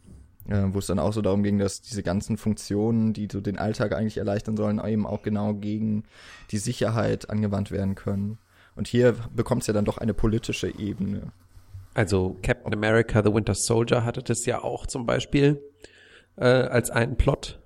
äh, 0.47 0.63
wo 0.69 0.79
es 0.79 0.87
dann 0.87 0.99
auch 0.99 1.11
so 1.11 1.21
darum 1.21 1.43
ging, 1.43 1.59
dass 1.59 1.81
diese 1.81 2.01
ganzen 2.01 2.37
Funktionen, 2.37 3.13
die 3.13 3.27
so 3.31 3.41
den 3.41 3.57
Alltag 3.57 3.93
eigentlich 3.93 4.17
erleichtern 4.17 4.55
sollen, 4.55 4.83
eben 4.85 5.05
auch 5.05 5.21
genau 5.21 5.53
gegen 5.53 6.03
die 6.51 6.59
Sicherheit 6.59 7.29
angewandt 7.29 7.71
werden 7.71 7.95
können. 7.95 8.37
Und 8.75 8.87
hier 8.87 9.15
bekommt 9.35 9.63
es 9.63 9.67
ja 9.67 9.73
dann 9.73 9.85
doch 9.85 9.97
eine 9.97 10.13
politische 10.13 10.69
Ebene. 10.79 11.33
Also 11.93 12.37
Captain 12.41 12.73
America, 12.73 13.21
The 13.21 13.33
Winter 13.33 13.55
Soldier 13.55 14.05
hatte 14.05 14.23
das 14.23 14.45
ja 14.45 14.63
auch 14.63 14.85
zum 14.85 15.05
Beispiel 15.05 15.61
äh, 16.38 16.45
als 16.45 16.89
einen 16.89 17.15
Plot, 17.15 17.59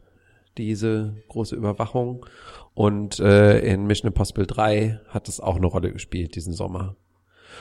diese 0.58 1.16
große 1.30 1.56
Überwachung. 1.56 2.26
Und 2.74 3.20
äh, 3.20 3.60
in 3.60 3.86
Mission 3.86 4.08
Impossible 4.08 4.48
3 4.48 5.00
hat 5.08 5.28
es 5.30 5.40
auch 5.40 5.58
eine 5.58 5.68
Rolle 5.68 5.92
gespielt 5.92 6.36
diesen 6.36 6.54
Sommer. 6.54 6.96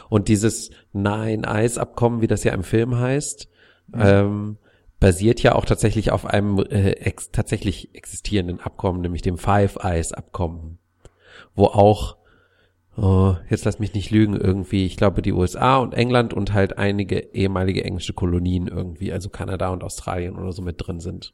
Und 0.08 0.28
dieses 0.28 0.70
Nine-Eyes-Abkommen, 0.92 2.22
wie 2.22 2.26
das 2.26 2.44
ja 2.44 2.52
im 2.54 2.64
Film 2.64 2.98
heißt, 2.98 3.48
mhm. 3.88 4.00
ähm, 4.00 4.56
basiert 5.00 5.42
ja 5.42 5.54
auch 5.54 5.64
tatsächlich 5.64 6.12
auf 6.12 6.24
einem 6.26 6.58
äh, 6.58 6.92
ex 6.92 7.30
tatsächlich 7.30 7.94
existierenden 7.94 8.60
Abkommen, 8.60 9.00
nämlich 9.00 9.22
dem 9.22 9.36
Five 9.36 9.76
Eyes 9.82 10.12
Abkommen, 10.12 10.78
wo 11.54 11.66
auch 11.66 12.16
oh, 12.96 13.36
jetzt 13.48 13.64
lass 13.64 13.78
mich 13.78 13.94
nicht 13.94 14.10
lügen, 14.10 14.36
irgendwie, 14.36 14.86
ich 14.86 14.96
glaube 14.96 15.22
die 15.22 15.32
USA 15.32 15.76
und 15.76 15.94
England 15.94 16.34
und 16.34 16.52
halt 16.52 16.78
einige 16.78 17.18
ehemalige 17.34 17.84
englische 17.84 18.12
Kolonien 18.12 18.68
irgendwie, 18.68 19.12
also 19.12 19.30
Kanada 19.30 19.70
und 19.70 19.82
Australien 19.82 20.36
oder 20.36 20.52
so 20.52 20.62
mit 20.62 20.76
drin 20.78 21.00
sind. 21.00 21.32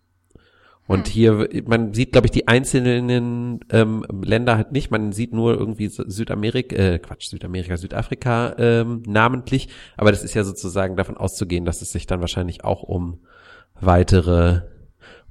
Und 0.88 1.06
hm. 1.06 1.12
hier, 1.12 1.48
man 1.66 1.92
sieht, 1.92 2.12
glaube 2.12 2.26
ich, 2.26 2.30
die 2.30 2.48
einzelnen 2.48 3.60
ähm, 3.70 4.06
Länder 4.24 4.56
halt 4.56 4.72
nicht. 4.72 4.90
Man 4.90 5.12
sieht 5.12 5.34
nur 5.34 5.52
irgendwie 5.54 5.88
Südamerika, 5.88 6.74
äh, 6.74 6.98
Quatsch, 6.98 7.28
Südamerika, 7.28 7.76
Südafrika 7.76 8.54
ähm, 8.58 9.02
namentlich. 9.06 9.68
Aber 9.98 10.10
das 10.10 10.24
ist 10.24 10.32
ja 10.32 10.44
sozusagen 10.44 10.96
davon 10.96 11.18
auszugehen, 11.18 11.66
dass 11.66 11.82
es 11.82 11.92
sich 11.92 12.06
dann 12.06 12.20
wahrscheinlich 12.20 12.64
auch 12.64 12.82
um 12.82 13.20
weitere 13.78 14.62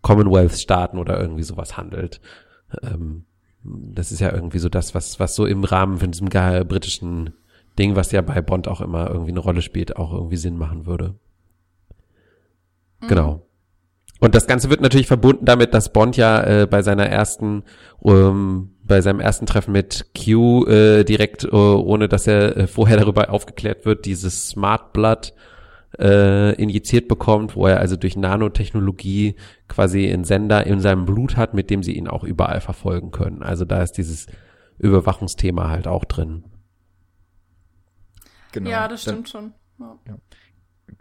Commonwealth-Staaten 0.04 1.00
oder 1.00 1.20
irgendwie 1.20 1.44
sowas 1.44 1.76
handelt. 1.76 2.22
Ähm, 2.84 3.26
das 3.68 4.12
ist 4.12 4.20
ja 4.20 4.34
irgendwie 4.34 4.60
so 4.60 4.70
das, 4.70 4.96
was, 4.96 5.20
was 5.20 5.36
so 5.36 5.46
im 5.46 5.64
Rahmen 5.64 5.98
von 5.98 6.12
diesem 6.12 6.30
britischen 6.30 7.34
Ding, 7.78 7.96
was 7.96 8.12
ja 8.12 8.22
bei 8.22 8.42
Bond 8.42 8.68
auch 8.68 8.82
immer 8.82 9.10
irgendwie 9.10 9.32
eine 9.32 9.40
Rolle 9.40 9.62
spielt, 9.62 9.98
auch 9.98 10.14
irgendwie 10.14 10.38
Sinn 10.38 10.58
machen 10.58 10.86
würde. 10.86 11.16
Mhm. 13.02 13.08
Genau. 13.08 13.48
Und 14.20 14.34
das 14.34 14.48
Ganze 14.48 14.70
wird 14.70 14.82
natürlich 14.82 15.08
verbunden 15.08 15.46
damit, 15.46 15.74
dass 15.74 15.94
Bond 15.94 16.18
ja 16.18 16.44
äh, 16.44 16.68
bei 16.68 16.82
seiner 16.82 17.06
ersten, 17.06 17.64
ähm, 18.04 18.72
bei 18.84 19.02
seinem 19.02 19.20
ersten 19.20 19.46
Treffen 19.46 19.72
mit 19.72 20.08
Q 20.18 20.66
äh, 20.66 21.04
direkt, 21.04 21.44
äh, 21.44 21.50
ohne 21.50 22.08
dass 22.08 22.26
er 22.26 22.58
äh, 22.58 22.68
vorher 22.68 22.98
darüber 22.98 23.30
aufgeklärt 23.30 23.86
wird, 23.86 24.06
dieses 24.06 24.50
Smart 24.50 24.92
Blood 24.94 25.34
äh, 26.00 26.54
injiziert 26.62 27.08
bekommt, 27.08 27.56
wo 27.56 27.68
er 27.68 27.80
also 27.80 27.96
durch 27.96 28.16
Nanotechnologie 28.16 29.36
quasi 29.68 30.12
einen 30.12 30.24
Sender 30.24 30.66
in 30.66 30.80
seinem 30.80 31.06
Blut 31.06 31.38
hat, 31.38 31.54
mit 31.54 31.70
dem 31.70 31.84
sie 31.84 31.94
ihn 31.94 32.08
auch 32.08 32.24
überall 32.24 32.62
verfolgen 32.62 33.12
können. 33.12 33.44
Also 33.44 33.66
da 33.66 33.82
ist 33.82 33.94
dieses 33.94 34.28
Überwachungsthema 34.78 35.70
halt 35.70 35.88
auch 35.88 36.06
drin. 36.06 36.44
Genau. 38.52 38.70
Ja, 38.70 38.88
das 38.88 39.02
stimmt 39.02 39.34
Dann, 39.34 39.54
schon. 39.54 39.54
Ja. 39.80 40.00
Ja 40.08 40.18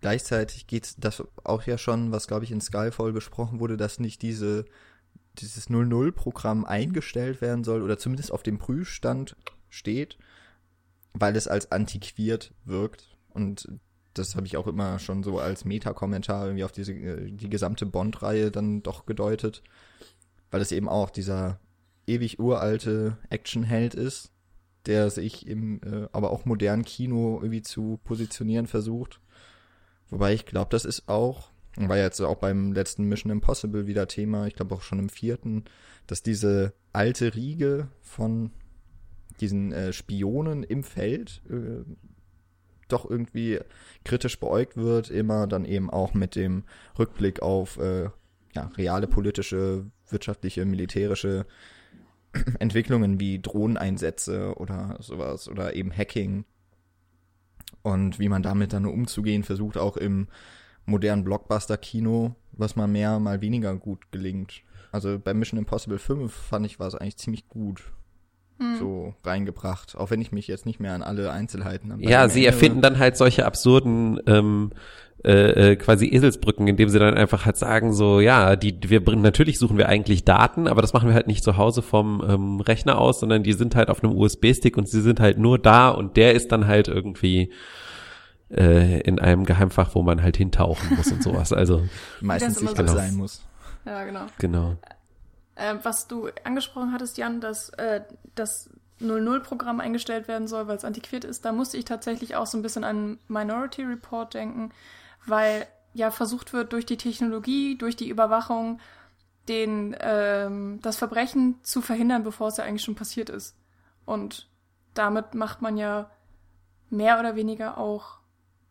gleichzeitig 0.00 0.66
geht 0.66 0.94
das 0.98 1.22
auch 1.44 1.62
ja 1.62 1.78
schon, 1.78 2.12
was 2.12 2.26
glaube 2.26 2.44
ich 2.44 2.52
in 2.52 2.60
Skyfall 2.60 3.12
besprochen 3.12 3.60
wurde, 3.60 3.76
dass 3.76 4.00
nicht 4.00 4.22
diese 4.22 4.64
dieses 5.38 5.68
00-Programm 5.68 6.64
eingestellt 6.64 7.42
werden 7.42 7.62
soll 7.62 7.82
oder 7.82 7.98
zumindest 7.98 8.32
auf 8.32 8.42
dem 8.42 8.58
Prüfstand 8.58 9.36
steht, 9.68 10.16
weil 11.12 11.36
es 11.36 11.46
als 11.46 11.72
antiquiert 11.72 12.54
wirkt. 12.64 13.14
Und 13.28 13.68
das 14.18 14.36
habe 14.36 14.46
ich 14.46 14.56
auch 14.56 14.66
immer 14.66 14.98
schon 14.98 15.22
so 15.22 15.38
als 15.38 15.64
Meta-Kommentar 15.64 16.46
irgendwie 16.46 16.64
auf 16.64 16.72
diese 16.72 16.92
äh, 16.92 17.30
die 17.30 17.50
gesamte 17.50 17.86
Bond-Reihe 17.86 18.50
dann 18.50 18.82
doch 18.82 19.06
gedeutet, 19.06 19.62
weil 20.50 20.60
es 20.60 20.72
eben 20.72 20.88
auch 20.88 21.10
dieser 21.10 21.60
ewig 22.06 22.38
uralte 22.38 23.18
Actionheld 23.30 23.94
ist, 23.94 24.32
der 24.86 25.10
sich 25.10 25.46
im 25.46 25.80
äh, 25.82 26.08
aber 26.12 26.30
auch 26.30 26.44
modernen 26.44 26.84
Kino 26.84 27.38
irgendwie 27.40 27.62
zu 27.62 27.98
positionieren 28.04 28.66
versucht. 28.66 29.20
Wobei 30.08 30.34
ich 30.34 30.46
glaube, 30.46 30.68
das 30.70 30.84
ist 30.84 31.08
auch, 31.08 31.50
war 31.76 31.96
jetzt 31.96 32.20
auch 32.20 32.36
beim 32.36 32.72
letzten 32.72 33.04
Mission 33.04 33.32
Impossible 33.32 33.86
wieder 33.86 34.06
Thema, 34.06 34.46
ich 34.46 34.54
glaube 34.54 34.74
auch 34.74 34.82
schon 34.82 35.00
im 35.00 35.08
vierten, 35.08 35.64
dass 36.06 36.22
diese 36.22 36.72
alte 36.92 37.34
Riege 37.34 37.88
von 38.00 38.52
diesen 39.40 39.72
äh, 39.72 39.92
Spionen 39.92 40.62
im 40.62 40.84
Feld 40.84 41.42
äh, 41.50 41.84
doch 42.88 43.08
irgendwie 43.08 43.60
kritisch 44.04 44.38
beäugt 44.38 44.76
wird, 44.76 45.10
immer 45.10 45.46
dann 45.46 45.64
eben 45.64 45.90
auch 45.90 46.14
mit 46.14 46.36
dem 46.36 46.64
Rückblick 46.98 47.42
auf 47.42 47.78
äh, 47.78 48.10
ja, 48.54 48.70
reale 48.76 49.06
politische, 49.06 49.86
wirtschaftliche, 50.08 50.64
militärische 50.64 51.46
Entwicklungen 52.58 53.20
wie 53.20 53.40
Drohneneinsätze 53.40 54.54
oder 54.56 54.96
sowas 55.00 55.48
oder 55.48 55.74
eben 55.74 55.92
Hacking 55.96 56.44
und 57.82 58.18
wie 58.18 58.28
man 58.28 58.42
damit 58.42 58.72
dann 58.72 58.86
umzugehen 58.86 59.44
versucht, 59.44 59.76
auch 59.76 59.96
im 59.96 60.28
modernen 60.86 61.24
Blockbuster-Kino, 61.24 62.34
was 62.52 62.76
mal 62.76 62.86
mehr, 62.86 63.18
mal 63.18 63.40
weniger 63.40 63.74
gut 63.76 64.10
gelingt. 64.12 64.62
Also 64.92 65.18
bei 65.18 65.34
Mission 65.34 65.58
Impossible 65.58 65.98
5 65.98 66.32
fand 66.32 66.66
ich, 66.66 66.78
war 66.78 66.88
es 66.88 66.94
eigentlich 66.94 67.16
ziemlich 67.16 67.48
gut 67.48 67.92
hm. 68.58 68.76
so 68.78 69.14
reingebracht, 69.24 69.96
auch 69.96 70.10
wenn 70.10 70.20
ich 70.20 70.32
mich 70.32 70.48
jetzt 70.48 70.66
nicht 70.66 70.80
mehr 70.80 70.94
an 70.94 71.02
alle 71.02 71.30
Einzelheiten 71.30 71.94
Ja, 72.00 72.28
sie 72.28 72.46
erfinden 72.46 72.80
dann 72.80 72.98
halt 72.98 73.16
solche 73.16 73.46
absurden 73.46 74.20
ähm, 74.26 74.72
äh, 75.24 75.72
äh, 75.72 75.76
quasi 75.76 76.06
Eselsbrücken, 76.06 76.68
indem 76.68 76.88
sie 76.88 76.98
dann 76.98 77.14
einfach 77.14 77.46
halt 77.46 77.56
sagen 77.56 77.92
so, 77.92 78.20
ja, 78.20 78.54
die 78.54 78.78
wir 78.88 79.04
bringen 79.04 79.22
natürlich 79.22 79.58
suchen 79.58 79.76
wir 79.76 79.88
eigentlich 79.88 80.24
Daten, 80.24 80.68
aber 80.68 80.82
das 80.82 80.92
machen 80.92 81.08
wir 81.08 81.14
halt 81.14 81.26
nicht 81.26 81.42
zu 81.42 81.56
Hause 81.56 81.82
vom 81.82 82.22
ähm, 82.28 82.60
Rechner 82.60 82.98
aus, 82.98 83.20
sondern 83.20 83.42
die 83.42 83.54
sind 83.54 83.74
halt 83.74 83.88
auf 83.88 84.04
einem 84.04 84.14
USB-Stick 84.14 84.76
und 84.76 84.88
sie 84.88 85.00
sind 85.00 85.18
halt 85.18 85.38
nur 85.38 85.58
da 85.58 85.88
und 85.88 86.16
der 86.16 86.34
ist 86.34 86.52
dann 86.52 86.66
halt 86.66 86.86
irgendwie 86.86 87.50
äh, 88.50 89.00
in 89.00 89.18
einem 89.18 89.44
Geheimfach, 89.44 89.94
wo 89.94 90.02
man 90.02 90.22
halt 90.22 90.36
hintauchen 90.36 90.96
muss 90.96 91.10
und 91.10 91.22
sowas. 91.22 91.52
Also 91.52 91.82
meistens 92.20 92.60
sicher 92.60 92.74
genau. 92.74 92.92
sein 92.92 93.14
muss. 93.16 93.42
Ja, 93.84 94.04
genau. 94.04 94.26
Genau. 94.38 94.76
Äh, 95.56 95.76
was 95.82 96.06
du 96.06 96.28
angesprochen 96.44 96.92
hattest, 96.92 97.18
Jan, 97.18 97.40
dass 97.40 97.70
äh, 97.70 98.02
das 98.34 98.70
00-Programm 99.00 99.80
eingestellt 99.80 100.28
werden 100.28 100.48
soll, 100.48 100.68
weil 100.68 100.76
es 100.76 100.84
antiquiert 100.84 101.24
ist, 101.24 101.44
da 101.44 101.52
musste 101.52 101.76
ich 101.76 101.84
tatsächlich 101.84 102.36
auch 102.36 102.46
so 102.46 102.56
ein 102.56 102.62
bisschen 102.62 102.84
an 102.84 103.18
Minority 103.28 103.82
Report 103.82 104.32
denken, 104.32 104.70
weil 105.26 105.66
ja 105.92 106.10
versucht 106.10 106.52
wird, 106.52 106.72
durch 106.72 106.86
die 106.86 106.98
Technologie, 106.98 107.76
durch 107.76 107.96
die 107.96 108.08
Überwachung, 108.08 108.80
den, 109.48 109.96
ähm, 110.00 110.80
das 110.82 110.96
Verbrechen 110.96 111.62
zu 111.62 111.80
verhindern, 111.80 112.22
bevor 112.22 112.48
es 112.48 112.56
ja 112.58 112.64
eigentlich 112.64 112.84
schon 112.84 112.94
passiert 112.94 113.30
ist. 113.30 113.56
Und 114.04 114.48
damit 114.94 115.34
macht 115.34 115.62
man 115.62 115.76
ja 115.76 116.10
mehr 116.90 117.18
oder 117.18 117.36
weniger 117.36 117.78
auch 117.78 118.18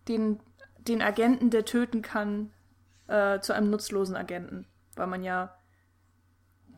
den, 0.08 0.40
den 0.78 1.02
Agenten, 1.02 1.50
der 1.50 1.66
töten 1.66 2.02
kann, 2.02 2.52
äh, 3.08 3.40
zu 3.40 3.54
einem 3.54 3.70
nutzlosen 3.70 4.16
Agenten. 4.16 4.68
Weil 4.96 5.08
man 5.08 5.24
ja 5.24 5.56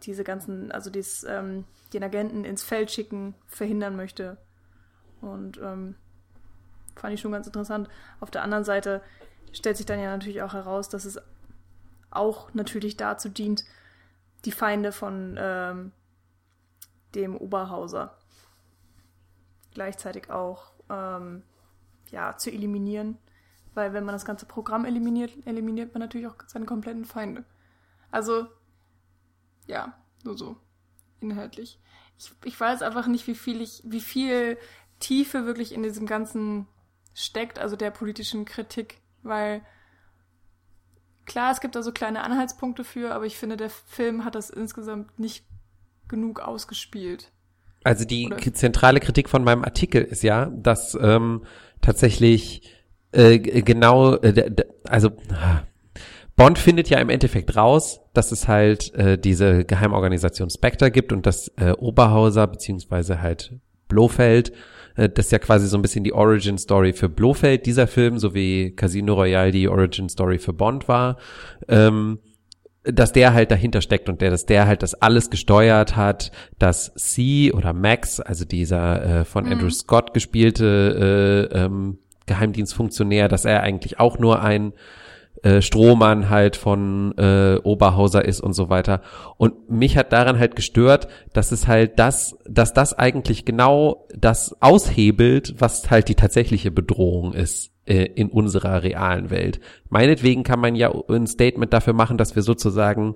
diese 0.04 0.24
ganzen, 0.24 0.72
also 0.72 0.90
dies, 0.90 1.24
ähm, 1.24 1.66
den 1.94 2.04
Agenten 2.04 2.46
ins 2.46 2.64
Feld 2.64 2.92
schicken, 2.92 3.36
verhindern 3.48 3.96
möchte. 3.96 4.38
Und 5.22 5.58
ähm, 5.58 5.96
fand 6.96 7.14
ich 7.14 7.22
schon 7.22 7.32
ganz 7.32 7.48
interessant. 7.48 7.90
Auf 8.20 8.32
der 8.32 8.44
anderen 8.44 8.64
Seite 8.64 9.02
stellt 9.52 9.78
sich 9.78 9.86
dann 9.86 10.00
ja 10.00 10.12
natürlich 10.12 10.42
auch 10.42 10.54
heraus, 10.54 10.90
dass 10.90 11.06
es 11.06 11.20
auch 12.10 12.54
natürlich 12.54 12.98
dazu 12.98 13.30
dient, 13.30 13.64
die 14.46 14.52
Feinde 14.52 14.92
von 14.92 15.36
ähm, 15.38 15.92
dem 17.16 17.36
Oberhauser 17.36 18.18
gleichzeitig 19.74 20.30
auch 20.30 20.72
ähm, 20.90 21.44
ja, 22.10 22.38
zu 22.38 22.52
eliminieren. 22.52 23.18
Weil 23.74 23.94
wenn 23.94 24.06
man 24.06 24.14
das 24.14 24.26
ganze 24.26 24.48
Programm 24.48 24.86
eliminiert, 24.86 25.32
eliminiert 25.46 25.94
man 25.94 26.02
natürlich 26.02 26.28
auch 26.28 26.36
seine 26.48 26.66
kompletten 26.66 27.06
Feinde. 27.06 27.44
Also, 28.10 28.48
ja, 29.68 29.94
nur 30.24 30.38
so 30.38 30.58
inhaltlich. 31.22 31.80
Ich, 32.18 32.32
ich 32.44 32.60
weiß 32.60 32.82
einfach 32.82 33.08
nicht, 33.08 33.28
wie 33.28 33.36
viel 33.36 33.62
ich, 33.62 33.84
wie 33.86 34.02
viel 34.02 34.58
Tiefe 35.00 35.46
wirklich 35.46 35.74
in 35.74 35.84
diesem 35.84 36.08
Ganzen 36.08 36.68
steckt, 37.14 37.60
also 37.60 37.76
der 37.76 37.92
politischen 37.92 38.46
Kritik 38.46 39.02
weil 39.28 39.62
klar, 41.26 41.52
es 41.52 41.60
gibt 41.60 41.76
da 41.76 41.84
so 41.84 41.92
kleine 41.92 42.24
Anhaltspunkte 42.24 42.84
für, 42.84 43.14
aber 43.14 43.26
ich 43.26 43.38
finde, 43.38 43.58
der 43.58 43.70
Film 43.70 44.26
hat 44.26 44.36
das 44.36 44.50
insgesamt 44.50 45.20
nicht 45.20 45.46
genug 46.08 46.40
ausgespielt. 46.40 47.32
Also 47.84 48.06
die 48.06 48.28
Oder? 48.28 48.54
zentrale 48.54 49.00
Kritik 49.00 49.30
von 49.30 49.44
meinem 49.44 49.64
Artikel 49.64 50.02
ist 50.04 50.24
ja, 50.24 50.46
dass 50.48 50.98
ähm, 51.00 51.44
tatsächlich 51.82 52.74
äh, 53.12 53.40
genau, 53.40 54.16
äh, 54.16 54.56
also 54.86 55.12
ah, 55.32 55.64
Bond 56.38 56.60
findet 56.60 56.90
ja 56.90 57.00
im 57.00 57.10
Endeffekt 57.10 57.56
raus, 57.56 58.00
dass 58.14 58.32
es 58.32 58.48
halt 58.48 58.94
äh, 58.94 59.18
diese 59.18 59.66
Geheimorganisation 59.66 60.52
Spectre 60.52 60.92
gibt 60.92 61.12
und 61.12 61.26
dass 61.26 61.52
äh, 61.58 61.72
Oberhauser 61.72 62.46
beziehungsweise 62.46 63.24
halt 63.24 63.56
Blofeld, 63.88 64.54
äh, 64.96 65.10
das 65.10 65.26
ist 65.26 65.32
ja 65.32 65.40
quasi 65.40 65.68
so 65.68 65.80
ein 65.80 65.82
bisschen 65.82 66.04
die 66.04 66.14
Origin 66.14 66.60
Story 66.60 66.94
für 66.94 67.10
Blofeld, 67.10 67.66
dieser 67.66 67.88
Film, 67.88 68.20
so 68.20 68.36
wie 68.36 68.76
Casino 68.76 69.16
Royale 69.16 69.52
die 69.52 69.68
Origin 69.68 70.10
Story 70.10 70.38
für 70.38 70.54
Bond 70.54 70.88
war. 70.88 71.18
Ähm, 71.68 72.20
dass 72.84 73.12
der 73.12 73.34
halt 73.34 73.50
dahinter 73.52 73.82
steckt 73.82 74.08
und 74.08 74.22
der, 74.22 74.30
dass 74.30 74.46
der 74.46 74.68
halt 74.68 74.84
das 74.84 74.94
alles 74.94 75.32
gesteuert 75.32 75.96
hat, 75.96 76.32
dass 76.58 76.94
C 76.94 77.52
oder 77.52 77.74
Max, 77.74 78.20
also 78.20 78.46
dieser 78.46 79.22
äh, 79.22 79.26
von 79.26 79.46
Andrew 79.46 79.72
Scott 79.72 80.14
gespielte 80.14 81.50
äh, 81.52 81.58
ähm, 81.66 81.98
Geheimdienstfunktionär, 82.28 83.28
dass 83.28 83.44
er 83.44 83.64
eigentlich 83.64 84.00
auch 84.00 84.20
nur 84.20 84.42
ein 84.42 84.72
äh, 85.44 85.62
Strohmann 85.62 86.30
halt 86.30 86.56
von 86.56 87.16
äh, 87.18 87.60
Oberhauser 87.64 88.26
ist 88.26 88.42
und 88.42 88.54
so 88.54 88.70
weiter. 88.70 89.02
Und 89.38 89.70
mich 89.70 89.98
hat 89.98 90.12
daran 90.12 90.40
halt 90.40 90.56
gestört, 90.56 91.08
dass 91.34 91.52
es 91.52 91.68
halt 91.68 92.00
das, 92.00 92.38
dass 92.48 92.74
das 92.74 92.94
eigentlich 92.94 93.46
genau 93.46 94.08
das 94.16 94.56
aushebelt, 94.62 95.56
was 95.60 95.90
halt 95.90 96.10
die 96.10 96.16
tatsächliche 96.16 96.72
Bedrohung 96.72 97.34
ist 97.34 97.72
äh, 97.86 98.06
in 98.06 98.30
unserer 98.30 98.84
realen 98.84 99.30
Welt. 99.30 99.60
Meinetwegen 99.90 100.44
kann 100.44 100.60
man 100.60 100.76
ja 100.76 100.92
ein 101.10 101.28
Statement 101.28 101.72
dafür 101.74 101.94
machen, 101.94 102.18
dass 102.18 102.36
wir 102.36 102.44
sozusagen 102.44 103.14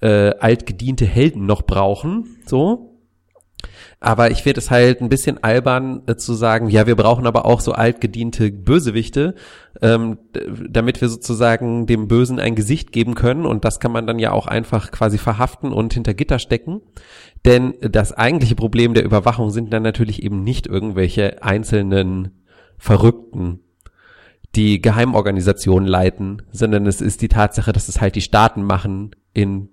äh, 0.00 0.30
altgediente 0.38 1.06
Helden 1.06 1.46
noch 1.46 1.62
brauchen, 1.62 2.36
so. 2.46 2.93
Aber 4.04 4.30
ich 4.30 4.42
finde 4.42 4.60
es 4.60 4.70
halt 4.70 5.00
ein 5.00 5.08
bisschen 5.08 5.42
albern 5.42 6.02
äh, 6.06 6.16
zu 6.16 6.34
sagen, 6.34 6.68
ja, 6.68 6.86
wir 6.86 6.94
brauchen 6.94 7.26
aber 7.26 7.46
auch 7.46 7.60
so 7.60 7.72
altgediente 7.72 8.52
Bösewichte, 8.52 9.34
ähm, 9.80 10.18
damit 10.68 11.00
wir 11.00 11.08
sozusagen 11.08 11.86
dem 11.86 12.06
Bösen 12.06 12.38
ein 12.38 12.54
Gesicht 12.54 12.92
geben 12.92 13.14
können. 13.14 13.46
Und 13.46 13.64
das 13.64 13.80
kann 13.80 13.92
man 13.92 14.06
dann 14.06 14.18
ja 14.18 14.32
auch 14.32 14.46
einfach 14.46 14.90
quasi 14.90 15.16
verhaften 15.16 15.72
und 15.72 15.94
hinter 15.94 16.12
Gitter 16.12 16.38
stecken. 16.38 16.82
Denn 17.46 17.72
das 17.80 18.12
eigentliche 18.12 18.56
Problem 18.56 18.92
der 18.92 19.06
Überwachung 19.06 19.48
sind 19.48 19.72
dann 19.72 19.82
natürlich 19.82 20.22
eben 20.22 20.44
nicht 20.44 20.66
irgendwelche 20.66 21.42
einzelnen 21.42 22.42
Verrückten, 22.76 23.60
die 24.54 24.82
Geheimorganisationen 24.82 25.88
leiten, 25.88 26.42
sondern 26.52 26.86
es 26.86 27.00
ist 27.00 27.22
die 27.22 27.28
Tatsache, 27.28 27.72
dass 27.72 27.88
es 27.88 28.02
halt 28.02 28.16
die 28.16 28.20
Staaten 28.20 28.64
machen 28.64 29.12
in 29.32 29.70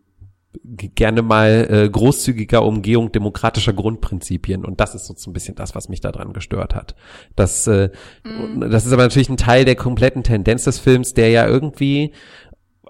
gerne 0.64 1.22
mal 1.22 1.68
äh, 1.70 1.90
großzügiger 1.90 2.64
Umgehung 2.64 3.12
demokratischer 3.12 3.74
Grundprinzipien 3.74 4.66
und 4.66 4.80
das 4.80 4.96
ist 4.96 5.06
so 5.08 5.30
ein 5.30 5.34
bisschen 5.34 5.56
das, 5.56 5.76
was 5.76 5.90
mich 5.90 6.02
daran 6.02 6.34
gestört 6.34 6.76
hat. 6.76 6.96
Das, 7.36 7.68
äh, 7.68 7.90
das 8.60 8.86
ist 8.86 8.92
aber 8.92 9.04
natürlich 9.04 9.30
ein 9.30 9.38
Teil 9.38 9.66
der 9.66 9.76
kompletten 9.76 10.24
Tendenz 10.24 10.66
des 10.66 10.80
Films, 10.80 11.14
der 11.14 11.30
ja 11.30 11.48
irgendwie 11.48 12.12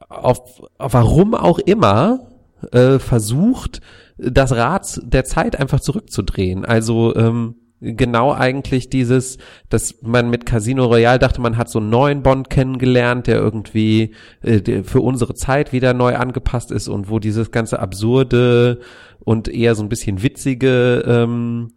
auf, 0.09 0.61
auf 0.77 0.93
warum 0.93 1.35
auch 1.35 1.59
immer 1.59 2.31
äh, 2.71 2.99
versucht, 2.99 3.81
das 4.17 4.51
Rad 4.55 4.99
der 5.03 5.25
Zeit 5.25 5.57
einfach 5.59 5.79
zurückzudrehen. 5.79 6.65
Also 6.65 7.15
ähm, 7.15 7.55
genau 7.81 8.31
eigentlich 8.31 8.89
dieses, 8.89 9.37
dass 9.69 10.01
man 10.01 10.29
mit 10.29 10.45
Casino 10.45 10.85
Royale 10.85 11.19
dachte, 11.19 11.41
man 11.41 11.57
hat 11.57 11.69
so 11.69 11.79
einen 11.79 11.89
neuen 11.89 12.21
Bond 12.21 12.49
kennengelernt, 12.49 13.27
der 13.27 13.37
irgendwie 13.37 14.13
äh, 14.41 14.61
der 14.61 14.83
für 14.83 15.01
unsere 15.01 15.33
Zeit 15.33 15.73
wieder 15.73 15.93
neu 15.93 16.15
angepasst 16.15 16.71
ist 16.71 16.87
und 16.87 17.09
wo 17.09 17.19
dieses 17.19 17.51
ganze 17.51 17.79
absurde 17.79 18.79
und 19.19 19.47
eher 19.47 19.75
so 19.75 19.83
ein 19.83 19.89
bisschen 19.89 20.21
witzige 20.21 21.03
ähm, 21.07 21.73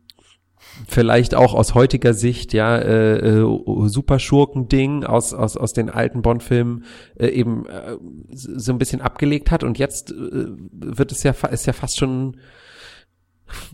vielleicht 0.89 1.35
auch 1.35 1.55
aus 1.55 1.75
heutiger 1.75 2.15
Sicht 2.15 2.53
ja 2.53 2.77
äh, 2.77 3.19
äh, 3.19 3.89
Superschurken-Ding 3.89 5.05
aus 5.05 5.33
aus 5.33 5.57
aus 5.57 5.73
den 5.73 5.89
alten 5.89 6.23
Bond-Filmen 6.23 6.85
äh, 7.19 7.29
eben 7.29 7.67
äh, 7.67 7.97
so 8.31 8.73
ein 8.73 8.79
bisschen 8.79 9.01
abgelegt 9.01 9.51
hat. 9.51 9.63
Und 9.63 9.79
jetzt 9.79 10.11
äh, 10.11 10.15
wird 10.15 11.13
es 11.13 11.23
ja 11.23 11.33
ist 11.51 11.67
ja 11.67 11.73
fast 11.73 11.99
schon 11.99 12.37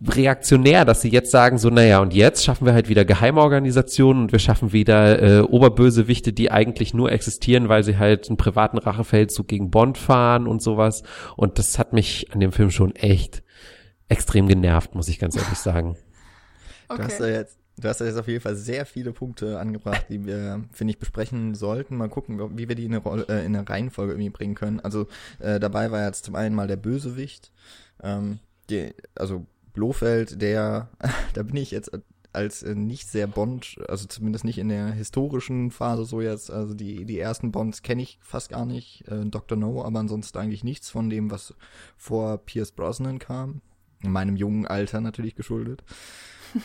reaktionär, 0.06 0.84
dass 0.84 1.00
sie 1.02 1.08
jetzt 1.10 1.30
sagen 1.30 1.58
so, 1.58 1.70
naja, 1.70 2.00
und 2.00 2.12
jetzt 2.14 2.44
schaffen 2.44 2.66
wir 2.66 2.72
halt 2.74 2.88
wieder 2.88 3.04
Geheimorganisationen 3.04 4.24
und 4.24 4.32
wir 4.32 4.38
schaffen 4.38 4.72
wieder 4.72 5.22
äh, 5.22 5.40
Oberbösewichte, 5.42 6.32
die 6.32 6.50
eigentlich 6.50 6.94
nur 6.94 7.12
existieren, 7.12 7.68
weil 7.68 7.84
sie 7.84 7.98
halt 7.98 8.28
einen 8.28 8.36
privaten 8.36 8.78
Rachefeldzug 8.78 9.48
gegen 9.48 9.70
Bond 9.70 9.98
fahren 9.98 10.46
und 10.46 10.62
sowas. 10.62 11.02
Und 11.36 11.58
das 11.58 11.78
hat 11.78 11.92
mich 11.92 12.32
an 12.32 12.40
dem 12.40 12.52
Film 12.52 12.70
schon 12.70 12.94
echt 12.96 13.42
extrem 14.08 14.48
genervt, 14.48 14.94
muss 14.94 15.08
ich 15.08 15.18
ganz 15.18 15.36
ehrlich 15.36 15.58
sagen. 15.58 15.96
Du 16.94 17.02
hast 17.02 17.20
ja 17.20 17.26
Okay. 17.26 17.32
jetzt, 17.32 17.58
du 17.78 17.88
hast 17.88 18.00
ja 18.00 18.06
jetzt 18.06 18.18
auf 18.18 18.28
jeden 18.28 18.40
Fall 18.40 18.56
sehr 18.56 18.84
viele 18.86 19.12
Punkte 19.12 19.58
angebracht, 19.60 20.06
die 20.08 20.24
wir, 20.26 20.64
finde 20.72 20.92
ich, 20.92 20.98
besprechen 20.98 21.54
sollten. 21.54 21.96
Mal 21.96 22.08
gucken, 22.08 22.58
wie 22.58 22.68
wir 22.68 22.74
die 22.74 22.84
in 22.86 22.92
eine, 22.92 23.02
Rolle, 23.02 23.26
äh, 23.28 23.44
in 23.44 23.54
eine 23.56 23.68
Reihenfolge 23.68 24.12
irgendwie 24.12 24.30
bringen 24.30 24.54
können. 24.56 24.80
Also 24.80 25.06
äh, 25.38 25.60
dabei 25.60 25.90
war 25.90 26.04
jetzt 26.04 26.24
zum 26.24 26.34
einen 26.34 26.54
mal 26.54 26.66
der 26.66 26.76
Bösewicht, 26.76 27.52
ähm, 28.02 28.40
die, 28.70 28.92
also 29.14 29.46
Blofeld, 29.72 30.40
der, 30.40 30.88
da 31.34 31.42
bin 31.42 31.56
ich 31.56 31.70
jetzt 31.70 31.90
als 32.32 32.62
äh, 32.62 32.74
nicht 32.74 33.08
sehr 33.08 33.26
Bond, 33.26 33.76
also 33.88 34.06
zumindest 34.06 34.44
nicht 34.44 34.58
in 34.58 34.68
der 34.68 34.92
historischen 34.92 35.70
Phase 35.70 36.04
so 36.04 36.20
jetzt, 36.20 36.50
also 36.50 36.74
die, 36.74 37.04
die 37.04 37.18
ersten 37.18 37.50
Bonds 37.50 37.82
kenne 37.82 38.02
ich 38.02 38.18
fast 38.22 38.50
gar 38.50 38.66
nicht, 38.66 39.06
äh, 39.08 39.24
Dr. 39.26 39.58
No, 39.58 39.84
aber 39.84 39.98
ansonsten 39.98 40.38
eigentlich 40.38 40.64
nichts 40.64 40.90
von 40.90 41.10
dem, 41.10 41.30
was 41.30 41.54
vor 41.96 42.38
Pierce 42.38 42.72
Brosnan 42.72 43.18
kam. 43.18 43.62
In 44.02 44.12
meinem 44.12 44.36
jungen 44.36 44.66
Alter 44.66 45.00
natürlich 45.00 45.34
geschuldet. 45.34 45.82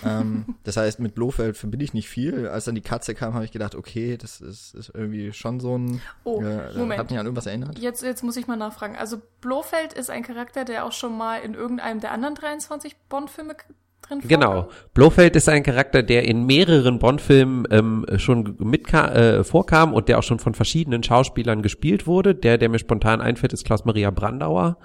Ähm, 0.06 0.56
das 0.63 0.78
heißt, 0.78 1.00
mit 1.00 1.15
Blofeld 1.15 1.58
verbinde 1.58 1.86
ich 1.86 1.93
nicht 1.93 2.10
viel. 2.10 2.48
Als 2.48 2.65
dann 2.65 2.76
die 2.76 2.82
Katze 2.82 3.15
kam, 3.15 3.34
habe 3.34 3.45
ich 3.45 3.52
gedacht, 3.52 3.76
okay, 3.76 4.17
das 4.17 4.41
ist, 4.41 4.74
ist 4.74 4.91
irgendwie 4.93 5.34
schon 5.34 5.60
so 5.60 5.78
ein. 5.78 6.02
Oh, 6.24 6.41
äh, 6.41 6.78
Moment. 6.78 7.00
Hat 7.00 7.10
mich 7.10 7.19
an 7.19 7.26
irgendwas 7.26 7.45
erinnert. 7.45 7.80
Jetzt, 7.80 8.04
jetzt 8.04 8.24
muss 8.24 8.38
ich 8.38 8.48
mal 8.48 8.56
nachfragen. 8.56 8.95
Also 8.95 9.21
Blofeld 9.41 9.93
ist 9.93 10.10
ein 10.10 10.24
Charakter, 10.24 10.65
der 10.65 10.86
auch 10.86 10.91
schon 10.91 11.17
mal 11.17 11.38
in 11.38 11.54
irgendeinem 11.54 12.00
der 12.00 12.12
anderen 12.12 12.36
23 12.36 12.95
Bond-Filme 13.10 13.56
drin 14.02 14.21
Genau. 14.28 14.52
vorkam? 14.52 14.71
Blofeld 14.93 15.36
ist 15.36 15.50
ein 15.50 15.63
Charakter, 15.63 16.04
der 16.04 16.26
in 16.26 16.45
mehreren 16.45 17.00
Bond-Filmen 17.00 17.67
ähm, 17.71 18.06
schon 18.17 18.56
mitka 18.60 19.08
äh, 19.10 19.43
vorkam 19.43 19.93
und 19.93 20.10
der 20.10 20.19
auch 20.19 20.24
schon 20.24 20.39
von 20.39 20.54
verschiedenen 20.54 21.04
Schauspielern 21.04 21.62
gespielt 21.62 22.08
wurde. 22.08 22.36
Der, 22.36 22.58
der 22.58 22.69
mir 22.69 22.80
spontan 22.80 23.21
einfällt, 23.21 23.54
ist 23.54 23.65
Klaus-Maria 23.65 24.12
Brandauer. 24.12 24.78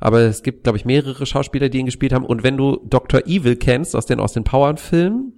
Aber 0.00 0.20
es 0.20 0.42
gibt, 0.42 0.64
glaube 0.64 0.78
ich, 0.78 0.84
mehrere 0.84 1.24
Schauspieler, 1.26 1.68
die 1.68 1.78
ihn 1.78 1.86
gespielt 1.86 2.12
haben. 2.12 2.24
Und 2.26 2.42
wenn 2.42 2.56
du 2.56 2.80
Dr. 2.84 3.26
Evil 3.26 3.56
kennst 3.56 3.96
aus 3.96 4.06
den 4.06 4.20
Austin 4.20 4.44
Powers-Filmen, 4.44 5.32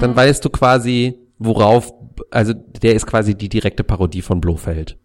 dann 0.00 0.16
weißt 0.16 0.44
du 0.44 0.50
quasi, 0.50 1.18
worauf, 1.38 1.92
also 2.30 2.54
der 2.54 2.94
ist 2.94 3.06
quasi 3.06 3.34
die 3.34 3.48
direkte 3.48 3.84
Parodie 3.84 4.22
von 4.22 4.40
Blofeld. 4.40 4.96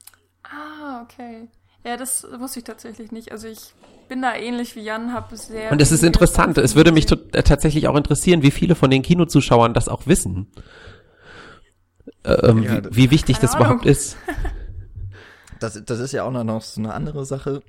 Ah, 0.43 1.01
okay. 1.03 1.49
Ja, 1.85 1.97
das 1.97 2.25
wusste 2.39 2.59
ich 2.59 2.65
tatsächlich 2.65 3.11
nicht. 3.11 3.31
Also 3.31 3.47
ich 3.47 3.73
bin 4.07 4.21
da 4.21 4.35
ähnlich 4.35 4.75
wie 4.75 4.81
Jan, 4.81 5.13
habe 5.13 5.35
sehr. 5.37 5.71
Und 5.71 5.81
es 5.81 5.91
ist 5.91 6.03
interessant. 6.03 6.57
Es 6.57 6.75
würde 6.75 6.91
mich 6.91 7.11
äh, 7.11 7.43
tatsächlich 7.43 7.87
auch 7.87 7.95
interessieren, 7.95 8.41
wie 8.43 8.51
viele 8.51 8.75
von 8.75 8.89
den 8.89 9.01
Kinozuschauern 9.01 9.73
das 9.73 9.87
auch 9.87 10.07
wissen. 10.07 10.47
Ähm, 12.25 12.63
Ja, 12.63 12.83
wie, 12.85 12.95
wie 12.95 13.11
wichtig 13.11 13.37
das 13.39 13.55
überhaupt 13.55 13.81
Ahnung. 13.81 13.91
ist. 13.91 14.17
Das, 15.59 15.81
das 15.85 15.99
ist 15.99 16.13
ja 16.13 16.23
auch 16.23 16.31
noch 16.31 16.61
so 16.61 16.81
eine 16.81 16.93
andere 16.93 17.25
Sache, 17.25 17.61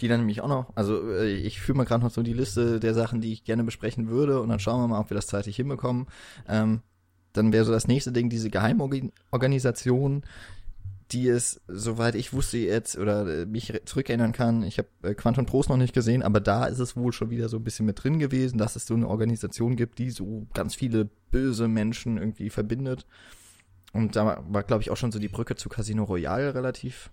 die 0.00 0.08
dann 0.08 0.20
nämlich 0.20 0.40
auch 0.40 0.48
noch, 0.48 0.72
also 0.74 1.10
äh, 1.10 1.32
ich 1.32 1.60
führe 1.60 1.78
mal 1.78 1.84
gerade 1.84 2.04
noch 2.04 2.10
so 2.10 2.22
die 2.22 2.34
Liste 2.34 2.78
der 2.80 2.94
Sachen, 2.94 3.20
die 3.20 3.32
ich 3.32 3.44
gerne 3.44 3.64
besprechen 3.64 4.08
würde 4.08 4.40
und 4.40 4.48
dann 4.48 4.60
schauen 4.60 4.80
wir 4.82 4.88
mal, 4.88 5.00
ob 5.00 5.10
wir 5.10 5.14
das 5.14 5.26
zeitlich 5.26 5.56
hinbekommen. 5.56 6.06
Ähm, 6.46 6.82
dann 7.32 7.52
wäre 7.52 7.64
so 7.64 7.72
das 7.72 7.88
nächste 7.88 8.12
Ding 8.12 8.28
diese 8.30 8.50
Geheimorganisation, 8.50 10.24
die 11.12 11.28
es, 11.28 11.60
soweit 11.68 12.14
ich 12.14 12.32
wusste 12.32 12.58
jetzt 12.58 12.98
oder 12.98 13.26
äh, 13.26 13.46
mich 13.46 13.72
zurückerinnern 13.86 14.32
kann, 14.32 14.62
ich 14.62 14.78
habe 14.78 14.88
äh, 15.02 15.14
Quantum 15.14 15.46
Trost 15.46 15.70
noch 15.70 15.76
nicht 15.76 15.94
gesehen, 15.94 16.22
aber 16.22 16.40
da 16.40 16.66
ist 16.66 16.80
es 16.80 16.96
wohl 16.96 17.12
schon 17.12 17.30
wieder 17.30 17.48
so 17.48 17.56
ein 17.56 17.64
bisschen 17.64 17.86
mit 17.86 18.02
drin 18.02 18.18
gewesen, 18.18 18.58
dass 18.58 18.76
es 18.76 18.86
so 18.86 18.94
eine 18.94 19.08
Organisation 19.08 19.76
gibt, 19.76 19.98
die 19.98 20.10
so 20.10 20.46
ganz 20.52 20.74
viele 20.74 21.08
böse 21.30 21.66
Menschen 21.68 22.18
irgendwie 22.18 22.50
verbindet. 22.50 23.06
Und 23.94 24.16
da 24.16 24.44
war, 24.48 24.62
glaube 24.64 24.82
ich, 24.82 24.90
auch 24.90 24.98
schon 24.98 25.12
so 25.12 25.18
die 25.18 25.28
Brücke 25.28 25.56
zu 25.56 25.70
Casino 25.70 26.04
Royale 26.04 26.54
relativ 26.54 27.10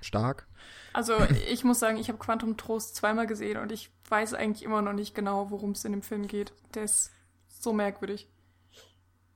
stark. 0.00 0.46
Also 0.92 1.14
ich 1.50 1.64
muss 1.64 1.80
sagen, 1.80 1.96
ich 1.96 2.08
habe 2.08 2.18
Quantum 2.18 2.56
Trost 2.56 2.94
zweimal 2.96 3.26
gesehen 3.26 3.58
und 3.58 3.72
ich 3.72 3.90
weiß 4.08 4.34
eigentlich 4.34 4.62
immer 4.62 4.82
noch 4.82 4.92
nicht 4.92 5.14
genau, 5.14 5.50
worum 5.50 5.72
es 5.72 5.84
in 5.84 5.92
dem 5.92 6.02
Film 6.02 6.28
geht. 6.28 6.52
Der 6.74 6.84
ist 6.84 7.10
so 7.48 7.72
merkwürdig. 7.72 8.28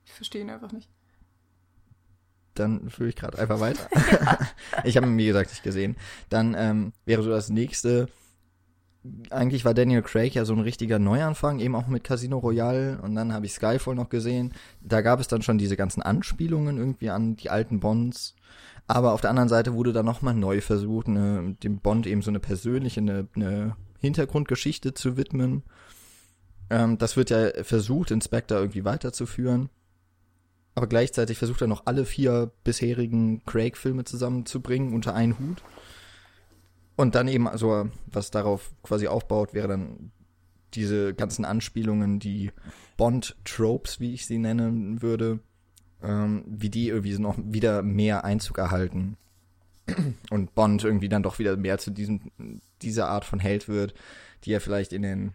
Ich 0.05 0.13
verstehe 0.13 0.41
ihn 0.41 0.49
einfach 0.49 0.71
nicht. 0.71 0.89
Dann 2.55 2.89
führe 2.89 3.09
ich 3.09 3.15
gerade 3.15 3.37
einfach 3.39 3.59
weiter. 3.59 3.87
ich 4.83 4.97
habe 4.97 5.07
ihn, 5.07 5.17
wie 5.17 5.27
gesagt, 5.27 5.49
nicht 5.49 5.63
gesehen. 5.63 5.95
Dann 6.29 6.55
ähm, 6.57 6.93
wäre 7.05 7.23
so 7.23 7.29
das 7.29 7.49
nächste. 7.49 8.09
Eigentlich 9.29 9.63
war 9.63 9.73
Daniel 9.73 10.01
Craig 10.01 10.33
ja 10.35 10.43
so 10.43 10.53
ein 10.53 10.59
richtiger 10.59 10.99
Neuanfang, 10.99 11.59
eben 11.59 11.75
auch 11.75 11.87
mit 11.87 12.03
Casino 12.03 12.37
Royale. 12.37 12.99
Und 13.01 13.15
dann 13.15 13.33
habe 13.33 13.45
ich 13.45 13.53
Skyfall 13.53 13.95
noch 13.95 14.09
gesehen. 14.09 14.53
Da 14.81 15.01
gab 15.01 15.19
es 15.19 15.27
dann 15.27 15.41
schon 15.41 15.57
diese 15.57 15.77
ganzen 15.77 16.01
Anspielungen 16.01 16.77
irgendwie 16.77 17.09
an 17.09 17.35
die 17.35 17.49
alten 17.49 17.79
Bonds. 17.79 18.35
Aber 18.89 19.13
auf 19.13 19.21
der 19.21 19.29
anderen 19.29 19.49
Seite 19.49 19.75
wurde 19.75 19.93
dann 19.93 20.07
nochmal 20.07 20.33
neu 20.33 20.61
versucht, 20.61 21.07
eine, 21.07 21.55
dem 21.61 21.77
Bond 21.77 22.07
eben 22.07 22.23
so 22.23 22.31
eine 22.31 22.39
persönliche, 22.39 22.99
eine, 22.99 23.27
eine 23.35 23.75
Hintergrundgeschichte 23.99 24.95
zu 24.95 25.15
widmen. 25.15 25.61
Ähm, 26.71 26.97
das 26.97 27.15
wird 27.15 27.29
ja 27.29 27.51
versucht, 27.63 28.09
Inspector 28.09 28.57
irgendwie 28.57 28.85
weiterzuführen. 28.85 29.69
Aber 30.73 30.87
gleichzeitig 30.87 31.37
versucht 31.37 31.61
er 31.61 31.67
noch 31.67 31.85
alle 31.85 32.03
vier 32.03 32.51
bisherigen 32.63 33.45
Craig-Filme 33.45 34.05
zusammenzubringen 34.05 34.95
unter 34.95 35.13
einen 35.13 35.37
Hut. 35.37 35.61
Und 36.95 37.13
dann 37.13 37.27
eben, 37.27 37.47
also 37.47 37.89
was 38.07 38.31
darauf 38.31 38.71
quasi 38.81 39.07
aufbaut, 39.07 39.53
wäre 39.53 39.67
dann 39.67 40.11
diese 40.73 41.13
ganzen 41.13 41.45
Anspielungen, 41.45 42.19
die 42.19 42.51
Bond-Tropes, 42.97 43.99
wie 43.99 44.15
ich 44.15 44.25
sie 44.25 44.39
nennen 44.39 45.03
würde, 45.03 45.41
ähm, 46.03 46.43
wie 46.47 46.69
die 46.69 46.87
irgendwie 46.89 47.17
noch 47.17 47.37
wieder 47.37 47.81
mehr 47.81 48.23
Einzug 48.23 48.57
erhalten. 48.57 49.17
Und 50.29 50.53
Bond 50.55 50.83
irgendwie 50.83 51.09
dann 51.09 51.23
doch 51.23 51.39
wieder 51.39 51.57
mehr 51.57 51.77
zu 51.79 51.91
diesem, 51.91 52.31
dieser 52.81 53.09
Art 53.09 53.25
von 53.25 53.39
Held 53.39 53.67
wird, 53.67 53.93
die 54.43 54.53
er 54.53 54.61
vielleicht 54.61 54.93
in 54.93 55.01
den, 55.01 55.33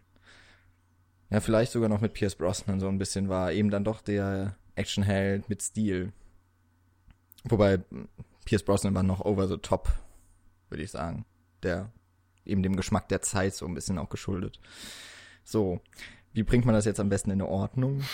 ja, 1.31 1.41
vielleicht 1.41 1.73
sogar 1.73 1.89
noch 1.89 2.01
mit 2.01 2.15
Pierce 2.15 2.37
Brosnan 2.37 2.81
so 2.81 2.89
ein 2.89 2.99
bisschen 2.99 3.29
war, 3.29 3.53
eben 3.53 3.71
dann 3.71 3.85
doch 3.85 4.01
der 4.01 4.57
Actionheld 4.77 5.49
mit 5.49 5.63
Stil. 5.63 6.13
Wobei 7.45 7.81
Pierce 8.45 8.63
Brosnan 8.63 8.95
war 8.95 9.03
noch 9.03 9.25
over 9.25 9.49
the 9.49 9.59
top, 9.59 9.93
würde 10.69 10.85
ich 10.85 10.91
sagen. 10.91 11.25
Der, 11.63 11.91
eben 12.45 12.63
dem 12.63 12.77
Geschmack 12.77 13.09
der 13.09 13.23
Zeit 13.23 13.55
so 13.55 13.67
ein 13.67 13.75
bisschen 13.75 13.99
auch 13.99 14.09
geschuldet. 14.09 14.61
So, 15.45 15.81
wie 16.33 16.43
bringt 16.43 16.65
man 16.65 16.75
das 16.75 16.85
jetzt 16.85 17.01
am 17.01 17.09
besten 17.09 17.31
in 17.31 17.43
Ordnung? 17.43 18.03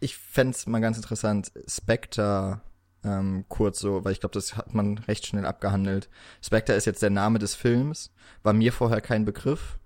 ich 0.00 0.16
fände 0.16 0.56
mal 0.66 0.80
ganz 0.80 0.96
interessant, 0.96 1.52
Spectre 1.66 2.60
ähm, 3.04 3.44
kurz 3.48 3.78
so, 3.78 4.04
weil 4.04 4.12
ich 4.12 4.20
glaube, 4.20 4.34
das 4.34 4.56
hat 4.56 4.74
man 4.74 4.98
recht 4.98 5.26
schnell 5.26 5.46
abgehandelt. 5.46 6.08
Spectre 6.42 6.74
ist 6.74 6.84
jetzt 6.84 7.02
der 7.02 7.10
Name 7.10 7.38
des 7.38 7.54
Films, 7.54 8.12
war 8.42 8.52
mir 8.52 8.72
vorher 8.72 9.00
kein 9.00 9.24
Begriff, 9.24 9.78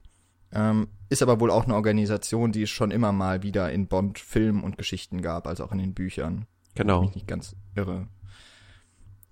ähm, 0.52 0.88
ist 1.08 1.22
aber 1.22 1.40
wohl 1.40 1.50
auch 1.50 1.64
eine 1.64 1.74
Organisation, 1.74 2.52
die 2.52 2.62
es 2.62 2.70
schon 2.70 2.90
immer 2.90 3.12
mal 3.12 3.42
wieder 3.42 3.70
in 3.72 3.86
Bond-Filmen 3.86 4.62
und 4.62 4.78
Geschichten 4.78 5.22
gab, 5.22 5.46
also 5.46 5.64
auch 5.64 5.72
in 5.72 5.78
den 5.78 5.94
Büchern. 5.94 6.46
Genau. 6.74 7.00
Bin 7.00 7.10
ich 7.10 7.14
nicht 7.16 7.28
ganz 7.28 7.56
irre. 7.74 8.08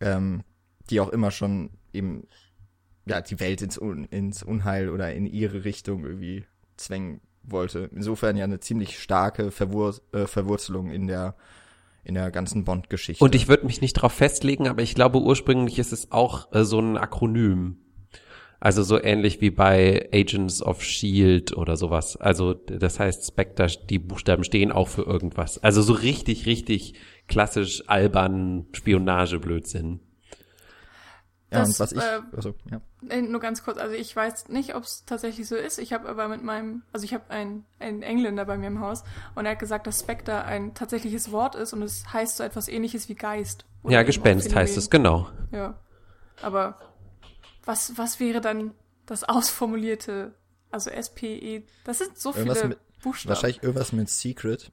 Ähm, 0.00 0.42
die 0.88 1.00
auch 1.00 1.10
immer 1.10 1.30
schon 1.30 1.70
eben 1.92 2.26
ja, 3.06 3.20
die 3.20 3.40
Welt 3.40 3.62
ins, 3.62 3.80
Un 3.80 4.04
ins 4.04 4.42
Unheil 4.42 4.88
oder 4.90 5.12
in 5.12 5.26
ihre 5.26 5.64
Richtung 5.64 6.04
irgendwie 6.04 6.44
zwängen 6.76 7.20
wollte. 7.42 7.90
Insofern 7.94 8.36
ja 8.36 8.44
eine 8.44 8.60
ziemlich 8.60 8.98
starke 8.98 9.50
Verwur 9.50 9.94
äh, 10.12 10.26
Verwurzelung 10.26 10.90
in 10.90 11.06
der 11.06 11.34
in 12.02 12.14
der 12.14 12.30
ganzen 12.30 12.64
Bond-Geschichte. 12.64 13.22
Und 13.22 13.34
ich 13.34 13.46
würde 13.48 13.66
mich 13.66 13.82
nicht 13.82 13.96
darauf 13.96 14.12
festlegen, 14.12 14.68
aber 14.68 14.82
ich 14.82 14.94
glaube 14.94 15.20
ursprünglich 15.20 15.78
ist 15.78 15.92
es 15.92 16.10
auch 16.12 16.50
äh, 16.52 16.64
so 16.64 16.80
ein 16.80 16.96
Akronym. 16.96 17.76
Also 18.58 18.82
so 18.82 19.02
ähnlich 19.02 19.40
wie 19.40 19.50
bei 19.50 20.10
Agents 20.12 20.62
of 20.62 20.82
Shield 20.82 21.56
oder 21.56 21.76
sowas. 21.76 22.18
Also 22.18 22.52
das 22.52 23.00
heißt 23.00 23.26
Spectre, 23.26 23.68
die 23.88 23.98
Buchstaben 23.98 24.44
stehen 24.44 24.70
auch 24.70 24.88
für 24.88 25.02
irgendwas. 25.02 25.62
Also 25.62 25.80
so 25.80 25.94
richtig, 25.94 26.44
richtig 26.44 26.94
klassisch 27.26 27.82
albern 27.86 28.66
Spionageblödsinn. 28.72 30.00
Ja, 31.52 31.58
Das, 31.60 31.68
und 31.70 31.80
was 31.80 31.92
ich, 31.92 31.98
äh, 31.98 32.20
also, 32.36 32.54
ja. 32.70 32.80
Äh, 33.08 33.22
Nur 33.22 33.40
ganz 33.40 33.64
kurz, 33.64 33.78
also 33.78 33.94
ich 33.94 34.14
weiß 34.14 34.48
nicht, 34.48 34.74
ob 34.76 34.84
es 34.84 35.04
tatsächlich 35.04 35.48
so 35.48 35.56
ist. 35.56 35.78
Ich 35.78 35.92
habe 35.92 36.08
aber 36.08 36.28
mit 36.28 36.44
meinem, 36.44 36.82
also 36.92 37.04
ich 37.04 37.12
habe 37.12 37.28
einen, 37.30 37.64
einen 37.80 38.02
Engländer 38.02 38.44
bei 38.44 38.56
mir 38.56 38.68
im 38.68 38.80
Haus 38.80 39.02
und 39.34 39.46
er 39.46 39.52
hat 39.52 39.58
gesagt, 39.58 39.86
dass 39.86 39.98
Spectre 40.00 40.44
ein 40.44 40.74
tatsächliches 40.74 41.32
Wort 41.32 41.56
ist 41.56 41.72
und 41.72 41.82
es 41.82 42.12
heißt 42.12 42.36
so 42.36 42.44
etwas 42.44 42.68
ähnliches 42.68 43.08
wie 43.08 43.14
Geist. 43.16 43.64
Ja, 43.88 44.02
Gespenst 44.04 44.54
heißt 44.54 44.76
es, 44.76 44.90
genau. 44.90 45.28
Ja. 45.50 45.80
Aber 46.42 46.78
was, 47.64 47.96
was 47.98 48.20
wäre 48.20 48.40
dann 48.40 48.72
das 49.06 49.24
ausformulierte, 49.24 50.34
also 50.70 50.90
SPE, 50.90 51.64
das 51.84 51.98
sind 51.98 52.16
so 52.18 52.32
Irgendwas 52.32 52.58
viele 52.58 52.68
mit- 52.70 52.78
Buchstaben. 53.02 53.30
Wahrscheinlich 53.30 53.62
irgendwas 53.62 53.92
mit 53.92 54.08
Secret. 54.10 54.70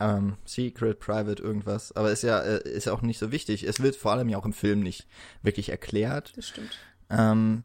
Ähm, 0.00 0.36
Secret, 0.44 0.98
Private, 0.98 1.42
irgendwas. 1.42 1.92
Aber 1.92 2.10
ist 2.10 2.22
ja, 2.22 2.40
äh, 2.40 2.68
ist 2.68 2.86
ja 2.86 2.92
auch 2.92 3.02
nicht 3.02 3.18
so 3.18 3.30
wichtig. 3.30 3.64
Es 3.64 3.80
wird 3.80 3.96
vor 3.96 4.12
allem 4.12 4.28
ja 4.28 4.38
auch 4.38 4.46
im 4.46 4.52
Film 4.52 4.80
nicht 4.80 5.06
wirklich 5.42 5.68
erklärt. 5.68 6.32
Das 6.36 6.48
stimmt. 6.48 6.76
Ähm, 7.10 7.64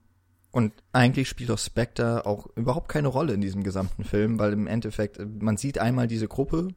und 0.52 0.74
eigentlich 0.94 1.28
spielt 1.28 1.52
auch 1.52 1.58
Spectre 1.58 2.26
auch 2.26 2.48
überhaupt 2.56 2.90
keine 2.90 3.08
Rolle 3.08 3.34
in 3.34 3.42
diesem 3.42 3.64
gesamten 3.64 4.04
Film, 4.04 4.40
weil 4.40 4.54
im 4.54 4.68
Endeffekt, 4.68 5.18
äh, 5.18 5.26
man 5.26 5.58
sieht 5.58 5.80
einmal 5.80 6.08
diese 6.08 6.28
Gruppe, 6.28 6.70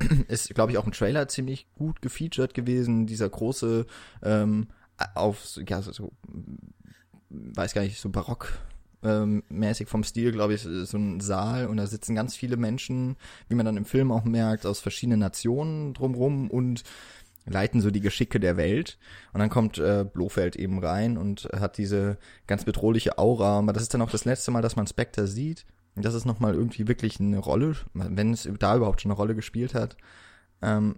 ist, 0.28 0.54
glaube 0.54 0.72
ich, 0.72 0.78
auch 0.78 0.86
im 0.86 0.92
Trailer 0.92 1.28
ziemlich 1.28 1.66
gut 1.74 2.02
gefeatured 2.02 2.54
gewesen, 2.54 3.06
dieser 3.06 3.28
große, 3.28 3.86
ähm, 4.22 4.68
auf, 5.14 5.58
ja, 5.66 5.80
so, 5.80 6.12
weiß 7.30 7.74
gar 7.74 7.82
nicht, 7.82 8.00
so 8.00 8.08
barock 8.08 8.52
ähm, 9.02 9.42
mäßig 9.48 9.88
vom 9.88 10.02
Stil, 10.04 10.32
glaube 10.32 10.54
ich, 10.54 10.62
so 10.62 10.96
ein 10.96 11.20
Saal 11.20 11.66
und 11.66 11.76
da 11.76 11.86
sitzen 11.86 12.14
ganz 12.14 12.36
viele 12.36 12.56
Menschen, 12.56 13.16
wie 13.48 13.54
man 13.54 13.66
dann 13.66 13.76
im 13.76 13.84
Film 13.84 14.10
auch 14.10 14.24
merkt, 14.24 14.66
aus 14.66 14.80
verschiedenen 14.80 15.20
Nationen 15.20 15.94
drumrum 15.94 16.50
und 16.50 16.82
leiten 17.48 17.80
so 17.80 17.90
die 17.90 18.00
Geschicke 18.00 18.40
der 18.40 18.56
Welt. 18.56 18.98
Und 19.32 19.40
dann 19.40 19.50
kommt 19.50 19.78
äh, 19.78 20.04
Blofeld 20.04 20.56
eben 20.56 20.78
rein 20.84 21.16
und 21.16 21.48
hat 21.58 21.78
diese 21.78 22.18
ganz 22.46 22.64
bedrohliche 22.64 23.18
Aura. 23.18 23.58
Aber 23.58 23.72
das 23.72 23.82
ist 23.82 23.94
dann 23.94 24.02
auch 24.02 24.10
das 24.10 24.24
letzte 24.24 24.50
Mal, 24.50 24.62
dass 24.62 24.76
man 24.76 24.86
Spectre 24.86 25.26
sieht. 25.26 25.64
Und 25.94 26.04
das 26.04 26.14
ist 26.14 26.26
nochmal 26.26 26.54
irgendwie 26.54 26.86
wirklich 26.86 27.18
eine 27.18 27.38
Rolle, 27.38 27.74
wenn 27.94 28.32
es 28.32 28.48
da 28.58 28.76
überhaupt 28.76 29.00
schon 29.00 29.10
eine 29.10 29.16
Rolle 29.16 29.34
gespielt 29.34 29.74
hat, 29.74 29.96
ähm, 30.62 30.96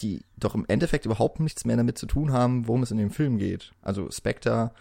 die 0.00 0.22
doch 0.36 0.54
im 0.54 0.66
Endeffekt 0.68 1.06
überhaupt 1.06 1.40
nichts 1.40 1.64
mehr 1.64 1.76
damit 1.76 1.98
zu 1.98 2.06
tun 2.06 2.32
haben, 2.32 2.68
worum 2.68 2.82
es 2.82 2.90
in 2.90 2.98
dem 2.98 3.10
Film 3.10 3.38
geht. 3.38 3.72
Also 3.82 4.10
Spectre 4.10 4.72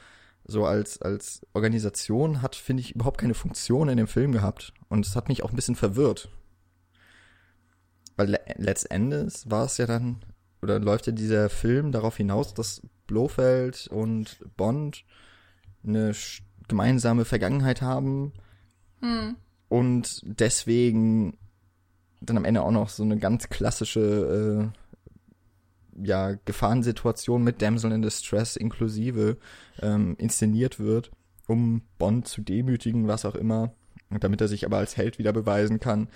so 0.45 0.65
als, 0.65 1.01
als 1.01 1.45
Organisation 1.53 2.41
hat, 2.41 2.55
finde 2.55 2.81
ich, 2.81 2.95
überhaupt 2.95 3.19
keine 3.19 3.33
Funktion 3.33 3.89
in 3.89 3.97
dem 3.97 4.07
Film 4.07 4.31
gehabt. 4.31 4.73
Und 4.89 5.05
es 5.05 5.15
hat 5.15 5.27
mich 5.27 5.43
auch 5.43 5.49
ein 5.49 5.55
bisschen 5.55 5.75
verwirrt. 5.75 6.29
Weil 8.15 8.29
le 8.29 8.39
letztendlich 8.57 9.49
war 9.49 9.65
es 9.65 9.77
ja 9.77 9.85
dann, 9.85 10.23
oder 10.61 10.79
läuft 10.79 11.07
ja 11.07 11.13
dieser 11.13 11.49
Film 11.49 11.91
darauf 11.91 12.17
hinaus, 12.17 12.53
dass 12.53 12.81
Blofeld 13.07 13.87
und 13.87 14.39
Bond 14.55 15.03
eine 15.83 16.13
gemeinsame 16.67 17.25
Vergangenheit 17.25 17.81
haben 17.81 18.33
Hm. 19.01 19.35
und 19.67 20.21
deswegen 20.23 21.37
dann 22.21 22.37
am 22.37 22.45
Ende 22.45 22.63
auch 22.63 22.71
noch 22.71 22.89
so 22.89 23.03
eine 23.03 23.17
ganz 23.17 23.49
klassische 23.49 24.71
äh, 24.71 24.77
ja, 26.01 26.35
Gefahrensituation 26.45 27.43
mit 27.43 27.61
Damsel 27.61 27.91
in 27.91 28.01
Distress 28.01 28.55
inklusive 28.55 29.37
ähm, 29.81 30.15
inszeniert 30.17 30.79
wird, 30.79 31.11
um 31.47 31.81
Bond 31.97 32.27
zu 32.27 32.41
demütigen, 32.41 33.07
was 33.07 33.25
auch 33.25 33.35
immer, 33.35 33.73
damit 34.09 34.41
er 34.41 34.47
sich 34.47 34.65
aber 34.65 34.77
als 34.77 34.97
Held 34.97 35.19
wieder 35.19 35.33
beweisen 35.33 35.79
kann. 35.79 36.09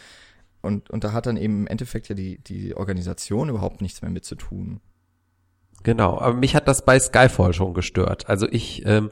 Und, 0.62 0.90
und 0.90 1.04
da 1.04 1.14
hat 1.14 1.26
dann 1.26 1.38
eben 1.38 1.62
im 1.62 1.68
Endeffekt 1.68 2.10
ja 2.10 2.16
die, 2.16 2.40
die 2.40 2.76
Organisation 2.76 3.50
überhaupt 3.50 3.82
nichts 3.82 4.02
mehr 4.02 4.12
mit 4.12 4.26
zu 4.26 4.36
tun. 4.36 4.82
Genau, 5.84 6.20
aber 6.20 6.34
mich 6.34 6.56
hat 6.56 6.68
das 6.68 6.84
bei 6.84 7.00
Skyfall 7.00 7.54
schon 7.54 7.74
gestört. 7.74 8.28
Also 8.28 8.48
ich, 8.50 8.86
ähm, 8.86 9.10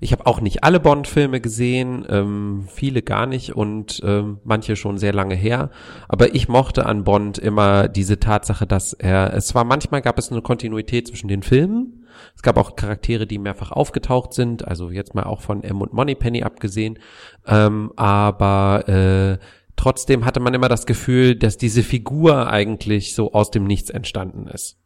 ich 0.00 0.12
habe 0.12 0.26
auch 0.26 0.40
nicht 0.40 0.64
alle 0.64 0.78
Bond-Filme 0.78 1.40
gesehen, 1.40 2.04
ähm, 2.08 2.68
viele 2.68 3.02
gar 3.02 3.26
nicht 3.26 3.56
und 3.56 4.00
ähm, 4.04 4.38
manche 4.44 4.76
schon 4.76 4.98
sehr 4.98 5.14
lange 5.14 5.34
her. 5.34 5.70
Aber 6.08 6.34
ich 6.34 6.48
mochte 6.48 6.84
an 6.84 7.04
Bond 7.04 7.38
immer 7.38 7.88
diese 7.88 8.20
Tatsache, 8.20 8.66
dass 8.66 8.92
er, 8.92 9.32
es 9.34 9.54
war 9.54 9.64
manchmal 9.64 10.02
gab 10.02 10.18
es 10.18 10.30
eine 10.30 10.42
Kontinuität 10.42 11.08
zwischen 11.08 11.28
den 11.28 11.42
Filmen. 11.42 12.04
Es 12.34 12.42
gab 12.42 12.58
auch 12.58 12.76
Charaktere, 12.76 13.26
die 13.26 13.38
mehrfach 13.38 13.72
aufgetaucht 13.72 14.34
sind, 14.34 14.68
also 14.68 14.90
jetzt 14.90 15.14
mal 15.14 15.24
auch 15.24 15.40
von 15.40 15.64
M 15.64 15.80
und 15.80 15.94
Moneypenny 15.94 16.42
abgesehen. 16.42 16.98
Ähm, 17.46 17.92
aber 17.96 18.88
äh, 18.88 19.44
trotzdem 19.76 20.26
hatte 20.26 20.40
man 20.40 20.52
immer 20.52 20.68
das 20.68 20.84
Gefühl, 20.84 21.34
dass 21.34 21.56
diese 21.56 21.82
Figur 21.82 22.48
eigentlich 22.50 23.14
so 23.14 23.32
aus 23.32 23.50
dem 23.50 23.64
Nichts 23.64 23.88
entstanden 23.88 24.46
ist. 24.48 24.76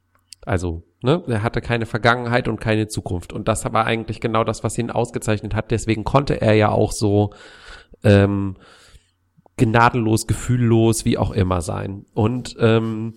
Also, 0.46 0.83
ne, 1.02 1.22
er 1.26 1.42
hatte 1.42 1.61
keine 1.61 1.87
Vergangenheit 1.87 2.48
und 2.48 2.61
keine 2.61 2.87
Zukunft. 2.88 3.33
Und 3.33 3.48
das 3.48 3.64
war 3.64 3.87
eigentlich 3.87 4.20
genau 4.20 4.44
das, 4.44 4.62
was 4.62 4.78
ihn 4.78 4.90
ausgezeichnet 4.90 5.54
hat. 5.54 5.70
Deswegen 5.70 6.04
konnte 6.04 6.40
er 6.40 6.54
ja 6.54 6.68
auch 6.70 6.92
so 6.92 7.30
ähm, 8.02 8.57
gnadenlos, 9.57 10.26
gefühllos, 10.26 11.04
wie 11.04 11.18
auch 11.18 11.30
immer 11.30 11.61
sein. 11.62 12.07
Und 12.14 12.57
ähm, 12.59 13.14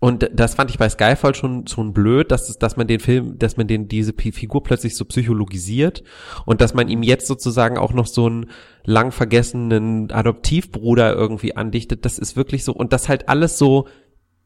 und 0.00 0.30
das 0.32 0.54
fand 0.54 0.70
ich 0.70 0.78
bei 0.78 0.88
Skyfall 0.88 1.34
schon 1.34 1.66
schon 1.66 1.92
blöd, 1.92 2.30
dass 2.30 2.56
dass 2.58 2.76
man 2.76 2.86
den 2.86 3.00
Film, 3.00 3.36
dass 3.38 3.56
man 3.56 3.66
den 3.66 3.88
diese 3.88 4.12
P- 4.12 4.30
Figur 4.30 4.62
plötzlich 4.62 4.96
so 4.96 5.04
psychologisiert 5.04 6.04
und 6.46 6.60
dass 6.60 6.72
man 6.72 6.88
ihm 6.88 7.02
jetzt 7.02 7.26
sozusagen 7.26 7.78
auch 7.78 7.92
noch 7.92 8.06
so 8.06 8.26
einen 8.26 8.46
lang 8.84 9.10
vergessenen 9.10 10.12
Adoptivbruder 10.12 11.14
irgendwie 11.14 11.56
andichtet. 11.56 12.04
Das 12.04 12.18
ist 12.18 12.36
wirklich 12.36 12.62
so 12.62 12.72
und 12.72 12.92
das 12.92 13.08
halt 13.08 13.28
alles 13.28 13.58
so 13.58 13.88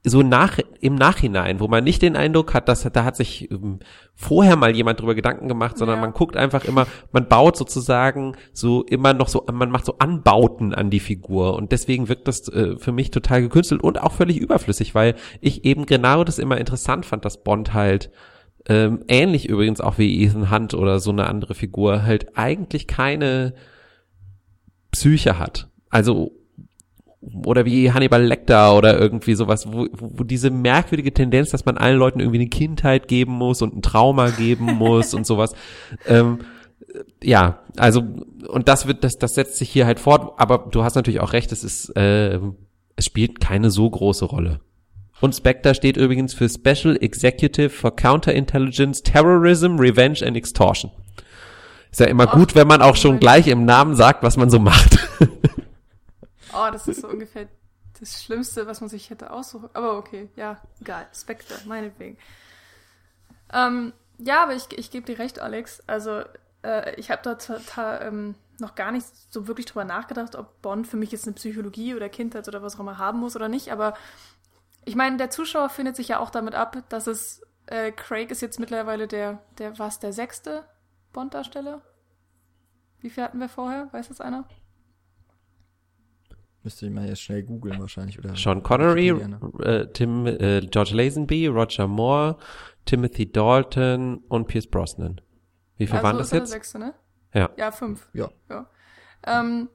so 0.04 0.22
nach 0.22 0.58
im 0.80 0.96
Nachhinein, 0.96 1.60
wo 1.60 1.68
man 1.68 1.84
nicht 1.84 2.02
den 2.02 2.16
Eindruck 2.16 2.54
hat, 2.54 2.68
dass 2.68 2.82
da 2.82 3.04
hat 3.04 3.14
sich 3.14 3.48
ähm, 3.52 3.78
vorher 4.14 4.56
mal 4.56 4.74
jemand 4.74 5.00
drüber 5.00 5.14
Gedanken 5.14 5.46
gemacht, 5.46 5.78
sondern 5.78 5.98
Ja. 5.98 6.00
man 6.02 6.12
guckt 6.12 6.36
einfach 6.36 6.64
immer, 6.64 6.88
man 7.12 7.28
baut 7.28 7.56
sozusagen 7.56 8.36
so 8.52 8.82
immer 8.82 9.14
noch 9.14 9.28
so, 9.28 9.46
man 9.52 9.70
macht 9.70 9.84
so 9.84 9.98
Anbauten 9.98 10.74
an 10.74 10.90
die 10.90 10.98
Figur 10.98 11.54
und 11.54 11.70
deswegen 11.70 12.08
wirkt 12.08 12.26
das 12.26 12.48
äh, 12.48 12.76
für 12.78 12.90
mich 12.90 13.12
total 13.12 13.42
gekünstelt 13.42 13.80
und 13.82 14.02
auch 14.02 14.12
völlig 14.12 14.38
überflüssig, 14.38 14.92
weil 14.94 15.14
ich 15.40 15.64
eben 15.64 15.86
genau 15.86 16.24
das 16.24 16.40
immer 16.40 16.58
interessant 16.58 17.06
fand, 17.06 17.24
dass 17.24 17.44
Bond 17.44 17.72
halt 17.72 18.10
ähm, 18.68 19.04
ähnlich 19.06 19.48
übrigens 19.48 19.80
auch 19.80 19.98
wie 19.98 20.24
Ethan 20.24 20.50
Hunt 20.50 20.74
oder 20.74 20.98
so 20.98 21.10
eine 21.10 21.28
andere 21.28 21.54
Figur 21.54 22.02
halt 22.02 22.36
eigentlich 22.36 22.88
keine 22.88 23.54
Psyche 24.90 25.38
hat. 25.38 25.68
Also 25.90 26.32
oder 27.44 27.64
wie 27.64 27.92
Hannibal 27.92 28.22
Lecter 28.22 28.76
oder 28.76 28.98
irgendwie 28.98 29.34
sowas, 29.34 29.72
wo, 29.72 29.86
wo 29.92 30.24
diese 30.24 30.50
merkwürdige 30.50 31.14
Tendenz, 31.14 31.50
dass 31.50 31.64
man 31.64 31.78
allen 31.78 31.98
Leuten 31.98 32.20
irgendwie 32.20 32.40
eine 32.40 32.48
Kindheit 32.48 33.06
geben 33.06 33.32
muss 33.32 33.62
und 33.62 33.76
ein 33.76 33.82
Trauma 33.82 34.30
geben 34.30 34.64
muss 34.64 35.14
und 35.14 35.26
sowas. 35.26 35.54
Ähm, 36.06 36.38
ja, 37.22 37.60
also 37.76 38.02
und 38.48 38.68
das 38.68 38.86
wird, 38.86 39.04
das, 39.04 39.18
das 39.18 39.34
setzt 39.34 39.56
sich 39.56 39.70
hier 39.70 39.86
halt 39.86 40.00
fort. 40.00 40.34
Aber 40.36 40.66
du 40.70 40.82
hast 40.82 40.94
natürlich 40.94 41.20
auch 41.20 41.32
recht, 41.32 41.52
es 41.52 41.64
ist, 41.64 41.90
äh, 41.96 42.38
es 42.96 43.04
spielt 43.04 43.40
keine 43.40 43.70
so 43.70 43.88
große 43.88 44.24
Rolle. 44.24 44.60
Und 45.20 45.34
Spectre 45.34 45.74
steht 45.74 45.96
übrigens 45.96 46.34
für 46.34 46.48
Special 46.48 46.96
Executive 47.00 47.70
for 47.70 47.94
Counterintelligence, 47.94 49.02
Terrorism, 49.02 49.76
Revenge 49.76 50.18
and 50.26 50.36
Extortion. 50.36 50.90
Ist 51.90 52.00
ja 52.00 52.06
immer 52.06 52.26
gut, 52.26 52.54
wenn 52.54 52.66
man 52.66 52.82
auch 52.82 52.96
schon 52.96 53.20
gleich 53.20 53.46
im 53.46 53.64
Namen 53.64 53.94
sagt, 53.94 54.22
was 54.22 54.36
man 54.36 54.50
so 54.50 54.58
macht. 54.58 54.98
Oh, 56.52 56.68
das 56.70 56.88
ist 56.88 57.00
so 57.00 57.08
ungefähr 57.08 57.48
das 58.00 58.22
Schlimmste, 58.22 58.66
was 58.66 58.80
man 58.80 58.90
sich 58.90 59.10
hätte 59.10 59.30
aussuchen. 59.30 59.70
Aber 59.74 59.96
okay, 59.96 60.28
ja, 60.36 60.60
egal. 60.80 61.06
Spectre, 61.14 61.54
meinetwegen. 61.66 62.18
Ähm, 63.52 63.92
ja, 64.18 64.42
aber 64.42 64.54
ich, 64.54 64.66
ich 64.76 64.90
gebe 64.90 65.06
dir 65.06 65.18
recht, 65.18 65.40
Alex. 65.40 65.82
Also, 65.86 66.22
äh, 66.62 66.94
ich 66.96 67.10
habe 67.10 67.22
da 67.22 67.34
total, 67.34 68.06
ähm, 68.06 68.34
noch 68.58 68.74
gar 68.74 68.92
nicht 68.92 69.06
so 69.30 69.46
wirklich 69.46 69.66
drüber 69.66 69.84
nachgedacht, 69.84 70.36
ob 70.36 70.62
Bond 70.62 70.86
für 70.86 70.96
mich 70.96 71.12
jetzt 71.12 71.26
eine 71.26 71.34
Psychologie 71.34 71.94
oder 71.94 72.08
Kindheit 72.08 72.48
oder 72.48 72.62
was 72.62 72.76
auch 72.76 72.80
immer 72.80 72.98
haben 72.98 73.20
muss 73.20 73.36
oder 73.36 73.48
nicht. 73.48 73.72
Aber 73.72 73.94
ich 74.84 74.96
meine, 74.96 75.16
der 75.16 75.30
Zuschauer 75.30 75.68
findet 75.68 75.96
sich 75.96 76.08
ja 76.08 76.18
auch 76.18 76.30
damit 76.30 76.54
ab, 76.54 76.82
dass 76.88 77.06
es 77.06 77.42
äh, 77.66 77.92
Craig 77.92 78.30
ist 78.30 78.42
jetzt 78.42 78.60
mittlerweile 78.60 79.06
der, 79.06 79.42
der 79.58 79.78
was, 79.78 79.98
der 79.98 80.12
sechste 80.12 80.64
Bond-Darsteller? 81.12 81.82
Wie 83.00 83.10
viel 83.10 83.24
hatten 83.24 83.40
wir 83.40 83.48
vorher? 83.48 83.92
Weiß 83.92 84.08
das 84.08 84.20
einer? 84.20 84.44
Müsste 86.64 86.86
ich 86.86 86.92
mal 86.92 87.08
jetzt 87.08 87.22
schnell 87.22 87.42
googeln 87.42 87.80
wahrscheinlich. 87.80 88.18
Oder 88.18 88.36
Sean 88.36 88.62
Connery, 88.62 89.08
äh, 89.60 89.86
Tim, 89.92 90.26
äh, 90.26 90.60
George 90.60 90.94
Lazenby, 90.94 91.48
Roger 91.48 91.88
Moore, 91.88 92.36
Timothy 92.84 93.30
Dalton 93.30 94.18
und 94.28 94.46
Pierce 94.46 94.68
Brosnan. 94.68 95.20
Wie 95.76 95.86
viel 95.86 95.96
also 95.96 96.06
waren 96.06 96.18
das 96.18 96.26
ist 96.28 96.32
jetzt? 96.32 96.52
Der 96.52 96.58
sechste, 96.58 96.78
ne? 96.78 96.94
Ja. 97.34 97.50
Ja, 97.56 97.72
fünf. 97.72 98.08
Ja. 98.12 98.30
ja. 98.48 98.66
Ähm, 99.24 99.68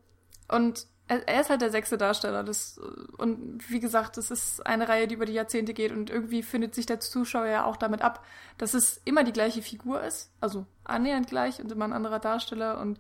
und 0.47 0.87
er, 1.07 1.27
er 1.27 1.41
ist 1.41 1.49
halt 1.49 1.61
der 1.61 1.71
sechste 1.71 1.97
Darsteller. 1.97 2.43
Das, 2.43 2.79
und 3.17 3.59
wie 3.69 3.79
gesagt, 3.79 4.17
das 4.17 4.31
ist 4.31 4.65
eine 4.65 4.87
Reihe, 4.87 5.07
die 5.07 5.15
über 5.15 5.25
die 5.25 5.33
Jahrzehnte 5.33 5.73
geht 5.73 5.91
und 5.91 6.09
irgendwie 6.09 6.43
findet 6.43 6.75
sich 6.75 6.85
der 6.85 6.99
Zuschauer 6.99 7.47
ja 7.47 7.65
auch 7.65 7.77
damit 7.77 8.01
ab, 8.01 8.25
dass 8.57 8.73
es 8.73 9.01
immer 9.05 9.23
die 9.23 9.33
gleiche 9.33 9.61
Figur 9.61 10.01
ist. 10.03 10.31
Also 10.39 10.65
annähernd 10.83 11.27
gleich 11.27 11.61
und 11.61 11.71
immer 11.71 11.85
ein 11.85 11.93
anderer 11.93 12.19
Darsteller 12.19 12.79
und 12.79 12.99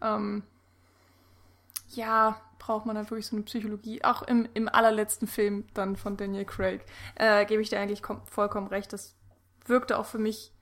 ähm, 0.00 0.44
ja, 1.96 2.40
braucht 2.58 2.86
man 2.86 2.96
dann 2.96 3.10
wirklich 3.10 3.26
so 3.26 3.36
eine 3.36 3.44
Psychologie. 3.44 4.02
Auch 4.04 4.22
im, 4.22 4.48
im 4.54 4.68
allerletzten 4.68 5.28
Film 5.28 5.66
dann 5.74 5.96
von 5.96 6.16
Daniel 6.16 6.44
Craig 6.44 6.84
äh, 7.16 7.44
gebe 7.46 7.62
ich 7.62 7.70
dir 7.70 7.80
eigentlich 7.80 8.02
vollkommen 8.26 8.68
recht. 8.68 8.92
Das 8.92 9.16
wirkte 9.66 9.98
auch 9.98 10.06
für 10.06 10.18
mich 10.18 10.52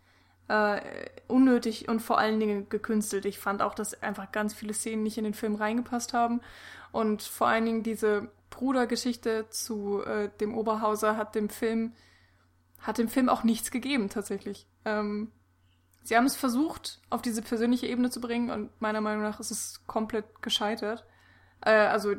äh, 0.49 0.81
unnötig 1.29 1.89
und 1.89 2.01
vor 2.01 2.19
allen 2.19 2.41
Dingen 2.41 2.69
gekünstelt. 2.69 3.25
Ich 3.25 3.39
fand 3.39 3.63
auch, 3.63 3.75
dass 3.75 4.03
einfach 4.03 4.33
ganz 4.33 4.55
viele 4.55 4.75
Szenen 4.75 5.03
nicht 5.03 5.19
in 5.19 5.25
den 5.25 5.35
Film 5.35 5.55
reingepasst 5.55 6.13
haben. 6.13 6.41
Und 6.91 7.23
vor 7.23 7.47
allen 7.49 7.65
Dingen 7.65 7.83
diese 7.83 8.29
Brudergeschichte 8.51 9.49
zu 9.49 10.03
äh, 10.05 10.29
dem 10.41 10.57
Oberhauser 10.57 11.17
hat 11.17 11.35
dem 11.35 11.49
Film 11.49 11.93
hat 12.83 12.99
dem 12.99 13.09
Film 13.09 13.29
auch 13.29 13.45
nichts 13.45 13.71
gegeben 13.71 14.09
tatsächlich. 14.09 14.67
Ähm, 14.85 15.31
sie 16.03 16.17
haben 16.17 16.27
es 16.27 16.37
versucht, 16.37 17.01
auf 17.11 17.23
diese 17.23 17.41
persönliche 17.41 17.87
Ebene 17.87 18.11
zu 18.11 18.21
bringen 18.21 18.51
und 18.51 18.81
meiner 18.81 19.01
Meinung 19.01 19.23
nach 19.23 19.41
ist 19.41 19.53
es 19.53 19.87
komplett 19.87 20.43
gescheitert. 20.43 21.05
Äh, 21.63 21.71
also 21.71 22.15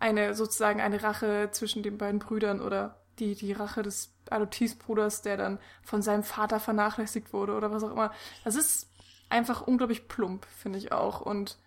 eine 0.00 0.34
sozusagen 0.34 0.80
eine 0.80 1.02
Rache 1.02 1.50
zwischen 1.52 1.82
den 1.82 1.98
beiden 1.98 2.18
Brüdern 2.18 2.60
oder 2.60 3.00
die, 3.18 3.34
die 3.34 3.52
Rache 3.52 3.82
des 3.82 4.12
Adoptivbruders, 4.30 5.22
der 5.22 5.36
dann 5.36 5.58
von 5.82 6.02
seinem 6.02 6.24
Vater 6.24 6.60
vernachlässigt 6.60 7.32
wurde 7.32 7.54
oder 7.54 7.70
was 7.70 7.84
auch 7.84 7.92
immer. 7.92 8.12
Das 8.44 8.56
ist 8.56 8.90
einfach 9.28 9.62
unglaublich 9.66 10.08
plump, 10.08 10.46
finde 10.46 10.78
ich 10.78 10.92
auch. 10.92 11.20
Und 11.20 11.58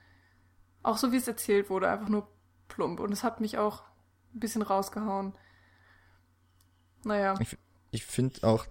auch 0.84 0.98
so 0.98 1.12
wie 1.12 1.18
es 1.18 1.28
erzählt 1.28 1.70
wurde, 1.70 1.90
einfach 1.90 2.10
nur 2.10 2.28
plump. 2.68 3.00
Und 3.00 3.12
es 3.12 3.24
hat 3.24 3.40
mich 3.40 3.58
auch 3.58 3.84
ein 4.34 4.40
bisschen 4.40 4.62
rausgehauen. 4.62 5.34
Naja. 7.04 7.36
Ich, 7.40 7.58
ich 7.92 8.06
finde 8.06 8.46
auch 8.48 8.66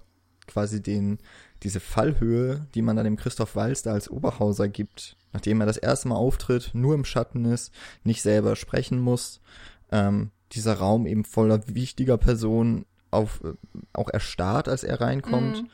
quasi 0.47 0.83
den, 0.83 1.19
diese 1.63 1.81
Fallhöhe, 1.81 2.67
die 2.75 2.83
man 2.83 2.97
dann 2.97 3.05
dem 3.05 3.17
Christoph 3.17 3.57
Walz 3.57 3.83
da 3.83 3.93
als 3.93 4.11
Oberhauser 4.11 4.69
gibt, 4.69 5.17
nachdem 5.33 5.61
er 5.61 5.67
das 5.67 5.77
erste 5.77 6.09
Mal 6.09 6.17
auftritt, 6.17 6.71
nur 6.75 6.95
im 6.95 7.05
Schatten 7.05 7.45
ist, 7.45 7.73
nicht 8.05 8.23
selber 8.23 8.57
sprechen 8.57 9.01
muss, 9.01 9.41
ähm, 9.91 10.31
dieser 10.53 10.75
Raum 10.75 11.07
eben 11.07 11.25
voller 11.25 11.63
wichtiger 11.69 12.19
Personen 12.19 12.87
auf, 13.11 13.43
äh, 13.45 13.53
auch 13.93 14.09
erstarrt, 14.09 14.69
als 14.69 14.85
er 14.85 15.01
reinkommt. 15.01 15.63
Mhm. 15.63 15.69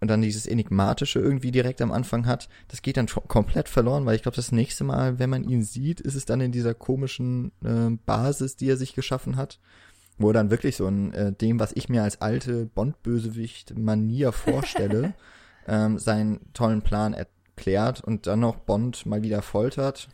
Und 0.00 0.08
dann 0.08 0.22
dieses 0.22 0.46
Enigmatische 0.46 1.18
irgendwie 1.18 1.50
direkt 1.50 1.82
am 1.82 1.90
Anfang 1.90 2.26
hat, 2.26 2.48
das 2.68 2.82
geht 2.82 2.96
dann 2.96 3.08
komplett 3.08 3.68
verloren, 3.68 4.06
weil 4.06 4.14
ich 4.14 4.22
glaube, 4.22 4.36
das 4.36 4.52
nächste 4.52 4.84
Mal, 4.84 5.18
wenn 5.18 5.28
man 5.28 5.42
ihn 5.42 5.64
sieht, 5.64 6.00
ist 6.00 6.14
es 6.14 6.24
dann 6.24 6.40
in 6.40 6.52
dieser 6.52 6.72
komischen 6.72 7.50
äh, 7.64 7.90
Basis, 8.06 8.54
die 8.54 8.68
er 8.68 8.76
sich 8.76 8.94
geschaffen 8.94 9.34
hat, 9.34 9.58
wo 10.18 10.30
er 10.30 10.34
dann 10.34 10.50
wirklich 10.50 10.76
so 10.76 10.86
ein, 10.86 11.12
äh, 11.12 11.32
dem, 11.32 11.60
was 11.60 11.72
ich 11.72 11.88
mir 11.88 12.02
als 12.02 12.20
alte 12.20 12.66
Bond-Bösewicht-Manier 12.66 14.32
vorstelle, 14.32 15.14
ähm, 15.66 15.98
seinen 15.98 16.52
tollen 16.52 16.82
Plan 16.82 17.14
erklärt 17.14 18.02
und 18.02 18.26
dann 18.26 18.40
noch 18.40 18.56
Bond 18.56 19.06
mal 19.06 19.22
wieder 19.22 19.42
foltert, 19.42 20.08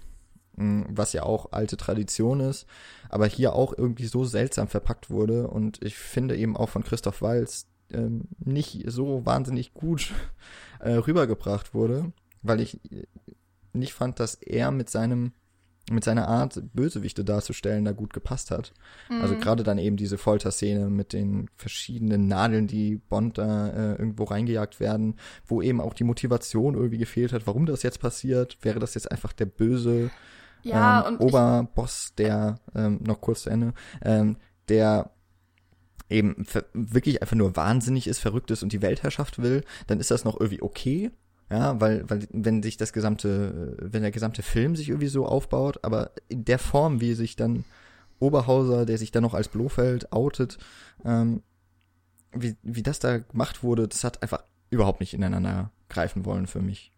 mh, 0.57 0.87
was 0.91 1.13
ja 1.13 1.23
auch 1.23 1.53
alte 1.53 1.77
Tradition 1.77 2.41
ist, 2.41 2.67
aber 3.09 3.27
hier 3.27 3.55
auch 3.55 3.73
irgendwie 3.77 4.07
so 4.07 4.25
seltsam 4.25 4.69
verpackt 4.69 5.11
wurde 5.11 5.49
und 5.49 5.83
ich 5.83 5.97
finde 5.97 6.37
eben 6.37 6.57
auch 6.57 6.69
von 6.69 6.85
Christoph 6.85 7.23
Walz 7.23 7.67
ähm, 7.93 8.23
nicht 8.39 8.85
so 8.87 9.25
wahnsinnig 9.25 9.75
gut 9.75 10.13
äh, 10.81 10.93
rübergebracht 10.93 11.75
wurde, 11.75 12.13
weil 12.43 12.61
ich 12.61 12.81
nicht 13.73 13.95
fand, 13.95 14.21
dass 14.21 14.35
er 14.35 14.71
mit 14.71 14.91
seinem 14.91 15.33
mit 15.91 16.05
seiner 16.05 16.29
Art, 16.29 16.63
Bösewichte 16.73 17.25
darzustellen, 17.25 17.85
da 17.85 17.93
gut 17.93 18.13
gepasst 18.13 18.51
hat. 18.51 18.73
Mhm. 19.11 19.21
Also 19.21 19.37
gerade 19.37 19.63
dann 19.63 19.79
eben 19.79 19.97
diese 19.97 20.17
Folterszene 20.17 20.89
mit 20.89 21.13
den 21.13 21.51
verschiedenen 21.57 22.27
Nadeln, 22.27 22.67
die 22.67 22.97
Bond 22.97 23.39
da 23.39 23.69
äh, 23.69 23.93
irgendwo 23.93 24.25
reingejagt 24.25 24.81
werden, 24.81 25.17
wo 25.47 25.61
eben 25.61 25.81
auch 25.81 25.95
die 25.95 26.05
Motivation 26.05 26.75
irgendwie 26.75 26.99
gefehlt 26.99 27.33
hat, 27.33 27.47
warum 27.47 27.67
das 27.67 27.83
jetzt 27.83 28.01
passiert. 28.01 28.57
Wäre 28.63 28.79
das 28.79 28.95
jetzt 28.95 29.11
einfach 29.11 29.33
der 29.33 29.47
böse 29.47 30.11
ja, 30.63 31.07
ähm, 31.07 31.21
Oberboss, 31.21 32.15
der, 32.17 32.59
ähm, 32.75 33.01
noch 33.03 33.21
kurz 33.21 33.43
zu 33.43 33.51
Ende, 33.51 33.75
ähm, 34.03 34.39
der 34.69 35.11
eben 36.09 36.47
wirklich 36.73 37.23
einfach 37.23 37.37
nur 37.37 37.57
wahnsinnig 37.57 38.07
ist, 38.07 38.19
verrückt 38.19 38.51
ist 38.51 38.63
und 38.63 38.73
die 38.73 38.83
Weltherrschaft 38.83 39.43
will, 39.43 39.65
dann 39.87 40.01
ist 40.01 40.11
das 40.11 40.25
noch 40.25 40.39
irgendwie 40.39 40.63
okay. 40.63 41.11
Ja, 41.55 41.81
weil, 41.81 42.11
weil, 42.11 42.27
wenn 42.33 42.65
sich 42.65 42.77
das 42.79 42.93
gesamte, 42.93 43.77
wenn 43.79 44.03
der 44.03 44.11
gesamte 44.11 44.43
Film 44.43 44.75
sich 44.75 44.89
irgendwie 44.89 45.07
so 45.07 45.25
aufbaut, 45.25 45.79
aber 45.83 46.11
in 46.29 46.45
der 46.45 46.59
Form, 46.59 47.01
wie 47.01 47.15
sich 47.15 47.37
dann 47.37 47.65
Oberhauser, 48.19 48.85
der 48.87 48.99
sich 48.99 49.13
dann 49.13 49.23
noch 49.23 49.35
als 49.35 49.47
Blofeld 49.47 50.13
outet, 50.13 50.59
ähm, 51.05 51.45
wie, 52.33 52.57
wie 52.63 52.83
das 52.83 52.99
da 52.99 53.19
gemacht 53.19 53.63
wurde, 53.63 53.87
das 53.87 54.03
hat 54.03 54.21
einfach 54.21 54.43
überhaupt 54.71 54.99
nicht 54.99 55.15
ineinander 55.15 55.71
greifen 55.89 56.25
wollen 56.25 56.49
für 56.49 56.61
mich. 56.61 56.91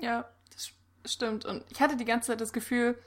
Ja, 0.00 0.28
das 0.52 0.72
stimmt. 1.08 1.44
Und 1.44 1.62
ich 1.70 1.80
hatte 1.80 1.96
die 1.96 2.04
ganze 2.04 2.32
Zeit 2.32 2.40
das 2.40 2.52
Gefühl, 2.52 2.98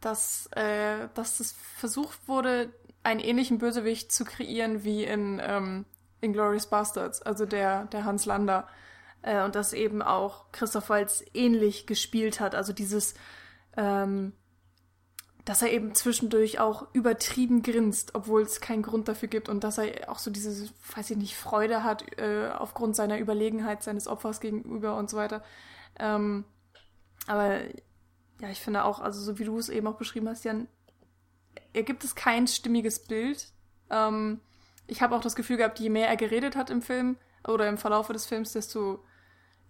dass, 0.00 0.48
äh, 0.56 1.06
dass 1.14 1.38
es 1.38 1.52
versucht 1.76 2.26
wurde, 2.26 2.72
einen 3.04 3.20
ähnlichen 3.20 3.58
Bösewicht 3.58 4.10
zu 4.10 4.24
kreieren 4.24 4.82
wie 4.82 5.04
in 5.04 5.40
ähm, 5.44 5.84
Inglourious 6.20 6.66
Bastards, 6.66 7.22
also 7.22 7.46
der, 7.46 7.84
der 7.84 8.04
Hans 8.04 8.26
Lander. 8.26 8.66
Äh, 9.22 9.44
und 9.44 9.54
dass 9.54 9.72
eben 9.72 10.02
auch 10.02 10.50
Christoph 10.52 10.90
Waltz 10.90 11.24
ähnlich 11.32 11.86
gespielt 11.86 12.40
hat. 12.40 12.54
Also 12.54 12.72
dieses, 12.72 13.14
ähm, 13.76 14.32
dass 15.44 15.62
er 15.62 15.72
eben 15.72 15.94
zwischendurch 15.94 16.60
auch 16.60 16.86
übertrieben 16.92 17.62
grinst, 17.62 18.14
obwohl 18.14 18.42
es 18.42 18.60
keinen 18.60 18.82
Grund 18.82 19.08
dafür 19.08 19.28
gibt 19.28 19.48
und 19.48 19.64
dass 19.64 19.78
er 19.78 20.10
auch 20.10 20.18
so 20.18 20.30
diese, 20.30 20.70
weiß 20.94 21.10
ich 21.10 21.16
nicht, 21.16 21.36
Freude 21.36 21.82
hat 21.82 22.18
äh, 22.18 22.50
aufgrund 22.50 22.94
seiner 22.94 23.18
Überlegenheit 23.18 23.82
seines 23.82 24.06
Opfers 24.06 24.40
gegenüber 24.40 24.96
und 24.96 25.10
so 25.10 25.16
weiter. 25.16 25.42
Ähm, 25.98 26.44
aber 27.26 27.60
ja, 28.40 28.50
ich 28.50 28.60
finde 28.60 28.84
auch, 28.84 29.00
also 29.00 29.20
so 29.20 29.38
wie 29.38 29.44
du 29.44 29.58
es 29.58 29.68
eben 29.68 29.86
auch 29.86 29.96
beschrieben 29.96 30.28
hast, 30.28 30.44
Jan, 30.44 30.68
er 31.72 31.82
gibt 31.82 32.04
es 32.04 32.14
kein 32.14 32.46
stimmiges 32.46 33.04
Bild. 33.04 33.48
Ähm, 33.90 34.40
ich 34.86 35.02
habe 35.02 35.16
auch 35.16 35.20
das 35.20 35.36
Gefühl 35.36 35.56
gehabt, 35.56 35.78
je 35.80 35.90
mehr 35.90 36.08
er 36.08 36.16
geredet 36.16 36.56
hat 36.56 36.70
im 36.70 36.82
Film 36.82 37.16
oder 37.46 37.68
im 37.68 37.78
Verlaufe 37.78 38.12
des 38.12 38.26
Films, 38.26 38.52
desto, 38.52 39.04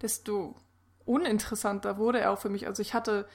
desto 0.03 0.57
uninteressanter 1.05 1.99
wurde 1.99 2.21
er 2.21 2.31
auch 2.33 2.39
für 2.39 2.49
mich. 2.49 2.67
Also 2.67 2.83
ich 2.83 2.95
hatte 2.95 3.27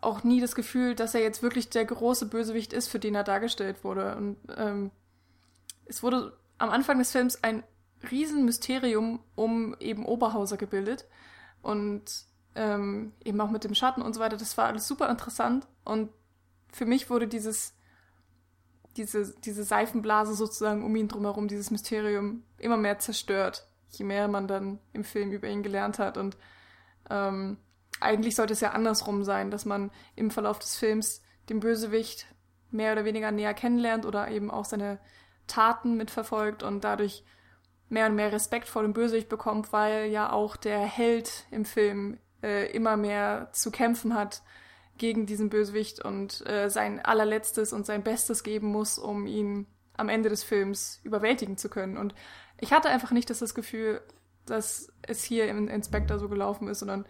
auch 0.00 0.22
nie 0.22 0.40
das 0.40 0.54
Gefühl, 0.54 0.94
dass 0.94 1.14
er 1.14 1.22
jetzt 1.22 1.42
wirklich 1.42 1.70
der 1.70 1.84
große 1.84 2.26
Bösewicht 2.26 2.72
ist, 2.72 2.88
für 2.88 2.98
den 2.98 3.14
er 3.14 3.24
dargestellt 3.24 3.84
wurde. 3.84 4.16
Und 4.16 4.36
ähm, 4.56 4.90
es 5.86 6.02
wurde 6.02 6.36
am 6.58 6.70
Anfang 6.70 6.98
des 6.98 7.12
Films 7.12 7.42
ein 7.42 7.62
Riesenmysterium 8.10 9.20
um 9.34 9.76
eben 9.80 10.04
Oberhauser 10.04 10.56
gebildet. 10.56 11.06
Und 11.62 12.26
ähm, 12.54 13.12
eben 13.24 13.40
auch 13.40 13.50
mit 13.50 13.64
dem 13.64 13.74
Schatten 13.74 14.02
und 14.02 14.14
so 14.14 14.20
weiter. 14.20 14.36
Das 14.36 14.56
war 14.56 14.66
alles 14.66 14.86
super 14.86 15.08
interessant 15.08 15.66
und 15.84 16.10
für 16.72 16.86
mich 16.86 17.10
wurde 17.10 17.28
dieses, 17.28 17.74
diese, 18.96 19.34
diese 19.40 19.64
Seifenblase 19.64 20.34
sozusagen 20.34 20.84
um 20.84 20.94
ihn 20.96 21.08
drumherum, 21.08 21.48
dieses 21.48 21.70
Mysterium 21.70 22.42
immer 22.58 22.76
mehr 22.76 22.98
zerstört, 22.98 23.66
je 23.90 24.04
mehr 24.04 24.28
man 24.28 24.48
dann 24.48 24.78
im 24.92 25.04
Film 25.04 25.32
über 25.32 25.48
ihn 25.48 25.62
gelernt 25.62 25.98
hat. 25.98 26.16
Und 26.18 26.36
ähm, 27.10 27.58
eigentlich 28.00 28.36
sollte 28.36 28.52
es 28.52 28.60
ja 28.60 28.70
andersrum 28.70 29.24
sein, 29.24 29.50
dass 29.50 29.64
man 29.64 29.90
im 30.16 30.30
Verlauf 30.30 30.58
des 30.58 30.76
Films 30.76 31.22
den 31.48 31.60
Bösewicht 31.60 32.26
mehr 32.70 32.92
oder 32.92 33.04
weniger 33.04 33.30
näher 33.30 33.54
kennenlernt 33.54 34.04
oder 34.04 34.28
eben 34.28 34.50
auch 34.50 34.64
seine 34.64 34.98
Taten 35.46 35.96
mitverfolgt 35.96 36.62
und 36.62 36.84
dadurch 36.84 37.24
mehr 37.88 38.06
und 38.06 38.16
mehr 38.16 38.32
Respekt 38.32 38.68
vor 38.68 38.82
dem 38.82 38.92
Bösewicht 38.92 39.28
bekommt, 39.28 39.72
weil 39.72 40.06
ja 40.06 40.32
auch 40.32 40.56
der 40.56 40.80
Held 40.80 41.44
im 41.50 41.64
Film 41.64 42.18
äh, 42.42 42.70
immer 42.72 42.96
mehr 42.96 43.48
zu 43.52 43.70
kämpfen 43.70 44.14
hat 44.14 44.42
gegen 44.96 45.26
diesen 45.26 45.48
Bösewicht 45.48 46.04
und 46.04 46.46
äh, 46.46 46.68
sein 46.70 47.04
allerletztes 47.04 47.72
und 47.72 47.86
sein 47.86 48.02
Bestes 48.02 48.42
geben 48.42 48.68
muss, 48.68 48.98
um 48.98 49.26
ihn 49.26 49.66
am 49.96 50.08
Ende 50.08 50.28
des 50.28 50.42
Films 50.42 51.00
überwältigen 51.04 51.56
zu 51.56 51.68
können. 51.68 51.96
Und 51.96 52.14
ich 52.60 52.72
hatte 52.72 52.88
einfach 52.88 53.10
nicht 53.10 53.30
das, 53.30 53.38
das 53.40 53.54
Gefühl, 53.54 54.00
dass 54.46 54.92
es 55.02 55.22
hier 55.22 55.48
im 55.48 55.68
Inspector 55.68 56.18
so 56.18 56.28
gelaufen 56.28 56.68
ist, 56.68 56.80
sondern 56.80 57.06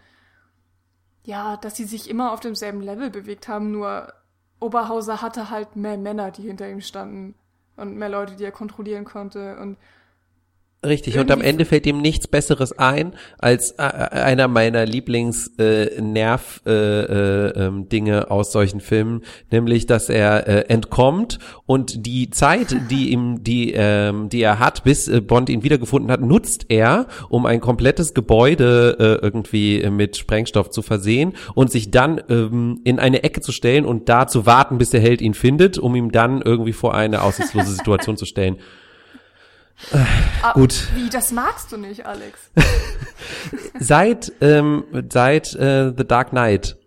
ja, 1.23 1.57
dass 1.57 1.75
sie 1.75 1.85
sich 1.85 2.09
immer 2.09 2.31
auf 2.31 2.39
demselben 2.39 2.81
Level 2.81 3.09
bewegt 3.09 3.47
haben, 3.47 3.71
nur 3.71 4.13
Oberhauser 4.59 5.21
hatte 5.21 5.49
halt 5.49 5.75
mehr 5.75 5.97
Männer, 5.97 6.31
die 6.31 6.43
hinter 6.43 6.69
ihm 6.69 6.81
standen 6.81 7.35
und 7.75 7.95
mehr 7.97 8.09
Leute, 8.09 8.35
die 8.35 8.43
er 8.43 8.51
kontrollieren 8.51 9.05
konnte 9.05 9.57
und 9.57 9.77
Richtig, 10.85 11.17
und 11.17 11.31
am 11.31 11.41
Ende 11.41 11.65
fällt 11.65 11.87
ihm 11.87 11.99
nichts 11.99 12.27
Besseres 12.27 12.77
ein, 12.77 13.13
als 13.39 13.71
äh, 13.71 13.81
einer 13.81 14.47
meiner 14.47 14.85
Lieblings-Nerv-Dinge 14.85 16.67
äh, 16.67 17.01
äh, 17.05 17.65
ähm, 17.65 17.89
Dinge 17.89 18.29
aus 18.29 18.51
solchen 18.51 18.81
Filmen, 18.81 19.21
nämlich, 19.51 19.87
dass 19.87 20.09
er 20.09 20.47
äh, 20.47 20.65
entkommt 20.67 21.39
und 21.65 22.05
die 22.05 22.29
Zeit, 22.29 22.75
die 22.91 23.09
ihm, 23.11 23.43
die, 23.43 23.73
ähm, 23.73 24.29
die 24.29 24.41
er 24.41 24.59
hat, 24.59 24.83
bis 24.83 25.07
äh, 25.07 25.21
Bond 25.21 25.49
ihn 25.49 25.63
wiedergefunden 25.63 26.11
hat, 26.11 26.21
nutzt 26.21 26.67
er, 26.69 27.07
um 27.29 27.47
ein 27.47 27.61
komplettes 27.61 28.13
Gebäude 28.13 28.97
äh, 28.99 29.25
irgendwie 29.25 29.89
mit 29.89 30.17
Sprengstoff 30.17 30.69
zu 30.69 30.83
versehen 30.83 31.33
und 31.55 31.71
sich 31.71 31.89
dann 31.89 32.21
ähm, 32.29 32.81
in 32.83 32.99
eine 32.99 33.23
Ecke 33.23 33.41
zu 33.41 33.51
stellen 33.51 33.85
und 33.85 34.07
da 34.07 34.27
zu 34.27 34.45
warten, 34.45 34.77
bis 34.77 34.91
der 34.91 35.01
Held 35.01 35.21
ihn 35.21 35.33
findet, 35.33 35.79
um 35.79 35.95
ihm 35.95 36.11
dann 36.11 36.43
irgendwie 36.43 36.73
vor 36.73 36.93
eine 36.93 37.23
aussichtslose 37.23 37.71
Situation 37.71 38.17
zu 38.17 38.25
stellen. 38.25 38.57
Ah, 40.41 40.53
Gut. 40.53 40.87
Wie, 40.95 41.09
das 41.09 41.31
magst 41.31 41.71
du 41.71 41.77
nicht, 41.77 42.05
Alex? 42.05 42.51
seit 43.79 44.31
ähm, 44.41 44.83
seit 45.11 45.53
äh, 45.55 45.93
The 45.95 46.05
Dark 46.05 46.29
Knight 46.29 46.77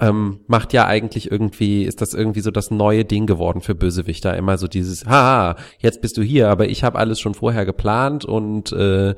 ähm, 0.00 0.40
macht 0.46 0.72
ja 0.72 0.86
eigentlich 0.86 1.30
irgendwie, 1.30 1.84
ist 1.84 2.00
das 2.00 2.14
irgendwie 2.14 2.40
so 2.40 2.50
das 2.50 2.70
neue 2.70 3.04
Ding 3.04 3.26
geworden 3.26 3.60
für 3.60 3.74
Bösewichter. 3.74 4.36
Immer 4.36 4.58
so 4.58 4.66
dieses, 4.68 5.06
haha, 5.06 5.56
jetzt 5.78 6.00
bist 6.00 6.16
du 6.16 6.22
hier, 6.22 6.48
aber 6.48 6.68
ich 6.68 6.84
habe 6.84 6.98
alles 6.98 7.20
schon 7.20 7.34
vorher 7.34 7.64
geplant 7.64 8.24
und 8.24 8.72
äh, 8.72 9.14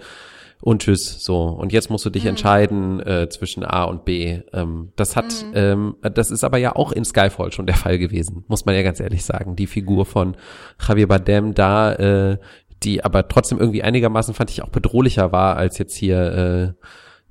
und 0.63 0.83
tschüss, 0.83 1.23
so. 1.23 1.45
Und 1.45 1.73
jetzt 1.73 1.91
musst 1.91 2.07
du 2.07 2.11
dich 2.11 2.25
mhm. 2.25 2.31
entscheiden 2.31 3.01
äh, 3.01 3.29
zwischen 3.29 3.63
A 3.63 3.85
und 3.85 4.05
B. 4.05 4.41
Ähm, 4.53 4.93
das 4.97 5.15
hat, 5.15 5.27
mhm. 5.27 5.53
ähm, 5.55 5.97
das 6.01 6.31
ist 6.31 6.45
aber 6.45 6.57
ja 6.59 6.75
auch 6.75 6.93
in 6.93 7.05
Skyfall 7.05 7.53
schon 7.53 7.67
der 7.67 7.77
Fall 7.77 7.99
gewesen, 7.99 8.45
muss 8.49 8.65
man 8.65 8.75
ja 8.75 8.83
ganz 8.83 8.99
ehrlich 8.99 9.25
sagen. 9.25 9.55
Die 9.55 9.67
Figur 9.67 10.07
von 10.07 10.37
Javier 10.81 11.09
Bardem 11.09 11.55
da 11.55 11.93
äh, 11.93 12.39
die 12.83 13.05
aber 13.05 13.29
trotzdem 13.29 13.59
irgendwie 13.59 13.83
einigermaßen 13.83 14.35
fand 14.35 14.51
ich 14.51 14.63
auch 14.63 14.69
bedrohlicher 14.69 15.33
war 15.33 15.57
als 15.57 15.79
jetzt 15.79 15.97
hier 15.97 16.75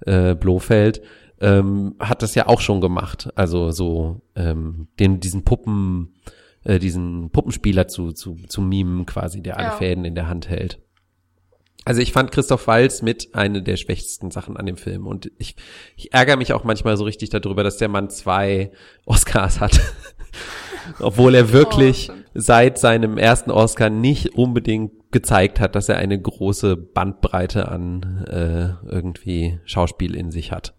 äh, 0.06 0.30
äh, 0.32 0.36
Blofeld, 0.36 1.02
ähm, 1.42 1.96
hat 2.00 2.22
das 2.22 2.36
ja 2.36 2.48
auch 2.48 2.62
schon 2.62 2.82
gemacht. 2.82 3.30
Also 3.36 3.72
so 3.72 4.22
ähm, 4.36 4.88
den 5.00 5.20
diesen 5.20 5.44
Puppen, 5.44 6.16
äh, 6.64 6.80
diesen 6.80 7.30
Puppenspieler 7.32 7.88
zu 7.88 8.12
zu 8.12 8.38
zu 8.48 8.62
mimen 8.62 9.06
quasi, 9.06 9.42
der 9.42 9.58
alle 9.58 9.68
ja. 9.68 9.78
Fäden 9.78 10.06
in 10.06 10.16
der 10.16 10.28
Hand 10.28 10.50
hält. 10.50 10.80
Also 11.86 12.02
ich 12.02 12.12
fand 12.12 12.32
Christoph 12.32 12.66
Walz 12.66 13.04
mit 13.04 13.36
eine 13.36 13.62
der 13.62 13.78
schwächsten 13.78 14.32
Sachen 14.32 14.58
an 14.58 14.66
dem 14.66 14.76
Film 14.76 15.06
und 15.06 15.32
ich, 15.38 15.56
ich 15.96 16.12
ärgere 16.14 16.36
mich 16.36 16.52
auch 16.52 16.64
manchmal 16.64 16.98
so 16.98 17.04
richtig 17.04 17.30
darüber, 17.30 17.64
dass 17.64 17.78
der 17.78 17.90
Mann 17.90 18.10
zwei 18.10 18.72
Oscars 19.06 19.60
hat. 19.60 19.80
Obwohl 21.00 21.36
er 21.36 21.52
wirklich 21.52 22.10
oh, 22.10 22.14
seit 22.34 22.80
seinem 22.80 23.20
ersten 23.20 23.52
Oscar 23.52 23.92
nicht 23.92 24.34
unbedingt 24.34 24.94
gezeigt 25.16 25.62
hat, 25.62 25.76
dass 25.76 25.88
er 25.88 25.96
eine 25.96 26.22
große 26.22 26.76
Bandbreite 26.76 27.70
an 27.70 28.26
äh, 28.26 28.86
irgendwie 28.86 29.62
Schauspiel 29.64 30.14
in 30.14 30.30
sich 30.30 30.52
hat. 30.52 30.74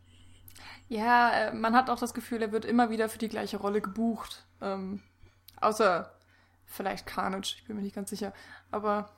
Ja, 0.91 1.31
äh, 1.31 1.55
man 1.55 1.75
hat 1.75 1.89
auch 1.89 1.99
das 1.99 2.13
Gefühl, 2.13 2.43
er 2.43 2.53
wird 2.53 2.67
immer 2.67 2.91
wieder 2.91 3.09
für 3.09 3.17
die 3.17 3.31
gleiche 3.31 3.57
Rolle 3.57 3.81
gebucht. 3.81 4.45
Ähm, 4.61 5.01
außer 5.59 6.13
vielleicht 6.67 7.07
Carnage, 7.07 7.55
ich 7.57 7.65
bin 7.65 7.77
mir 7.77 7.83
nicht 7.83 7.95
ganz 7.95 8.11
sicher. 8.11 8.35
Aber 8.71 9.09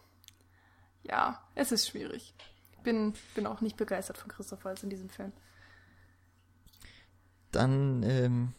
ja, 1.03 1.43
es 1.57 1.73
ist 1.73 1.89
schwierig. 1.89 2.33
Ich 2.71 2.79
bin, 2.85 3.13
bin 3.35 3.49
auch 3.49 3.61
nicht 3.61 3.77
begeistert 3.77 4.19
von 4.19 4.31
Christoph 4.31 4.65
Waltz 4.65 4.85
in 4.85 4.91
diesem 4.91 5.09
Film. 5.09 5.33
Dann 7.51 8.05
ähm, 8.05 8.55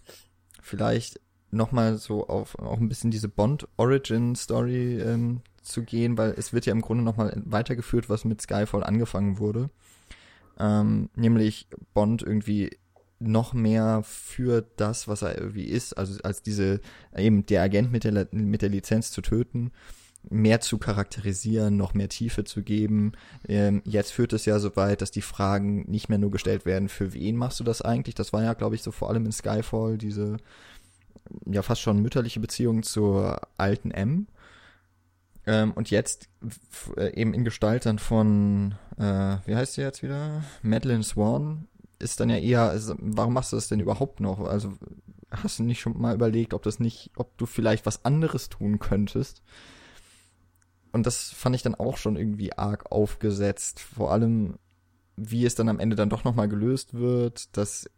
vielleicht 0.61 1.21
nochmal 1.51 1.95
so 1.95 2.27
auf 2.27 2.59
auch 2.59 2.79
ein 2.79 2.89
bisschen 2.89 3.11
diese 3.11 3.29
Bond 3.29 3.65
Origin 3.77 4.35
Story 4.35 4.99
ähm, 4.99 5.41
zu 5.61 5.83
gehen, 5.83 6.17
weil 6.17 6.33
es 6.37 6.53
wird 6.53 6.65
ja 6.65 6.73
im 6.73 6.81
Grunde 6.81 7.03
nochmal 7.03 7.41
weitergeführt, 7.45 8.09
was 8.09 8.25
mit 8.25 8.41
Skyfall 8.41 8.83
angefangen 8.83 9.39
wurde. 9.39 9.69
Ähm, 10.59 11.09
nämlich 11.15 11.67
Bond 11.93 12.21
irgendwie 12.21 12.77
noch 13.19 13.53
mehr 13.53 14.01
für 14.03 14.65
das, 14.77 15.07
was 15.07 15.21
er 15.21 15.37
irgendwie 15.37 15.65
ist, 15.65 15.97
also 15.97 16.21
als 16.23 16.41
diese, 16.41 16.79
eben 17.15 17.45
der 17.45 17.61
Agent 17.63 17.91
mit 17.91 18.03
der, 18.03 18.27
mit 18.31 18.61
der 18.61 18.69
Lizenz 18.69 19.11
zu 19.11 19.21
töten, 19.21 19.71
mehr 20.29 20.61
zu 20.61 20.77
charakterisieren, 20.77 21.77
noch 21.77 21.93
mehr 21.93 22.09
Tiefe 22.09 22.43
zu 22.43 22.61
geben. 22.61 23.13
Ähm, 23.47 23.81
jetzt 23.85 24.11
führt 24.11 24.33
es 24.33 24.45
ja 24.45 24.59
so 24.59 24.75
weit, 24.75 25.01
dass 25.01 25.11
die 25.11 25.21
Fragen 25.21 25.89
nicht 25.89 26.09
mehr 26.09 26.17
nur 26.17 26.31
gestellt 26.31 26.65
werden, 26.65 26.89
für 26.89 27.13
wen 27.13 27.35
machst 27.35 27.59
du 27.59 27.63
das 27.63 27.81
eigentlich? 27.81 28.15
Das 28.15 28.33
war 28.33 28.43
ja, 28.43 28.53
glaube 28.53 28.75
ich, 28.75 28.83
so 28.83 28.91
vor 28.91 29.09
allem 29.09 29.25
in 29.25 29.31
Skyfall 29.31 29.97
diese 29.97 30.37
ja 31.45 31.61
fast 31.61 31.81
schon 31.81 32.01
mütterliche 32.01 32.39
Beziehung 32.39 32.83
zur 32.83 33.41
alten 33.57 33.91
M. 33.91 34.27
Ähm, 35.49 35.71
und 35.71 35.89
jetzt 35.89 36.29
äh, 36.95 37.11
eben 37.19 37.33
in 37.33 37.43
Gestalt 37.43 37.87
dann 37.87 37.97
von, 37.97 38.75
äh, 38.99 39.37
wie 39.47 39.55
heißt 39.55 39.73
sie 39.73 39.81
jetzt 39.81 40.03
wieder? 40.03 40.43
Madeline 40.61 41.01
Swan 41.01 41.67
ist 41.97 42.19
dann 42.19 42.29
ja 42.29 42.37
eher, 42.37 42.61
also, 42.69 42.93
warum 42.99 43.33
machst 43.33 43.51
du 43.51 43.57
das 43.57 43.67
denn 43.67 43.79
überhaupt 43.79 44.19
noch? 44.19 44.41
Also 44.41 44.73
hast 45.31 45.57
du 45.57 45.63
nicht 45.63 45.79
schon 45.79 45.99
mal 45.99 46.13
überlegt, 46.13 46.53
ob 46.53 46.61
das 46.61 46.79
nicht, 46.79 47.09
ob 47.15 47.35
du 47.39 47.47
vielleicht 47.47 47.87
was 47.87 48.05
anderes 48.05 48.49
tun 48.49 48.77
könntest? 48.77 49.41
Und 50.91 51.07
das 51.07 51.31
fand 51.31 51.55
ich 51.55 51.63
dann 51.63 51.73
auch 51.73 51.97
schon 51.97 52.15
irgendwie 52.15 52.53
arg 52.53 52.91
aufgesetzt. 52.91 53.79
Vor 53.79 54.11
allem, 54.11 54.59
wie 55.17 55.47
es 55.47 55.55
dann 55.55 55.67
am 55.67 55.79
Ende 55.79 55.95
dann 55.95 56.11
doch 56.11 56.23
nochmal 56.23 56.47
gelöst 56.47 56.93
wird, 56.93 57.57
dass 57.57 57.89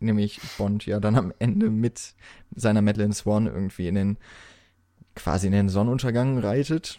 nämlich 0.00 0.38
Bond 0.58 0.84
ja 0.84 1.00
dann 1.00 1.16
am 1.16 1.32
Ende 1.38 1.70
mit 1.70 2.14
seiner 2.54 2.82
Madeline 2.82 3.14
Swan 3.14 3.46
irgendwie 3.46 3.88
in 3.88 3.94
den 3.94 4.18
quasi 5.14 5.46
in 5.46 5.52
den 5.52 5.68
Sonnenuntergang 5.68 6.38
reitet. 6.38 6.98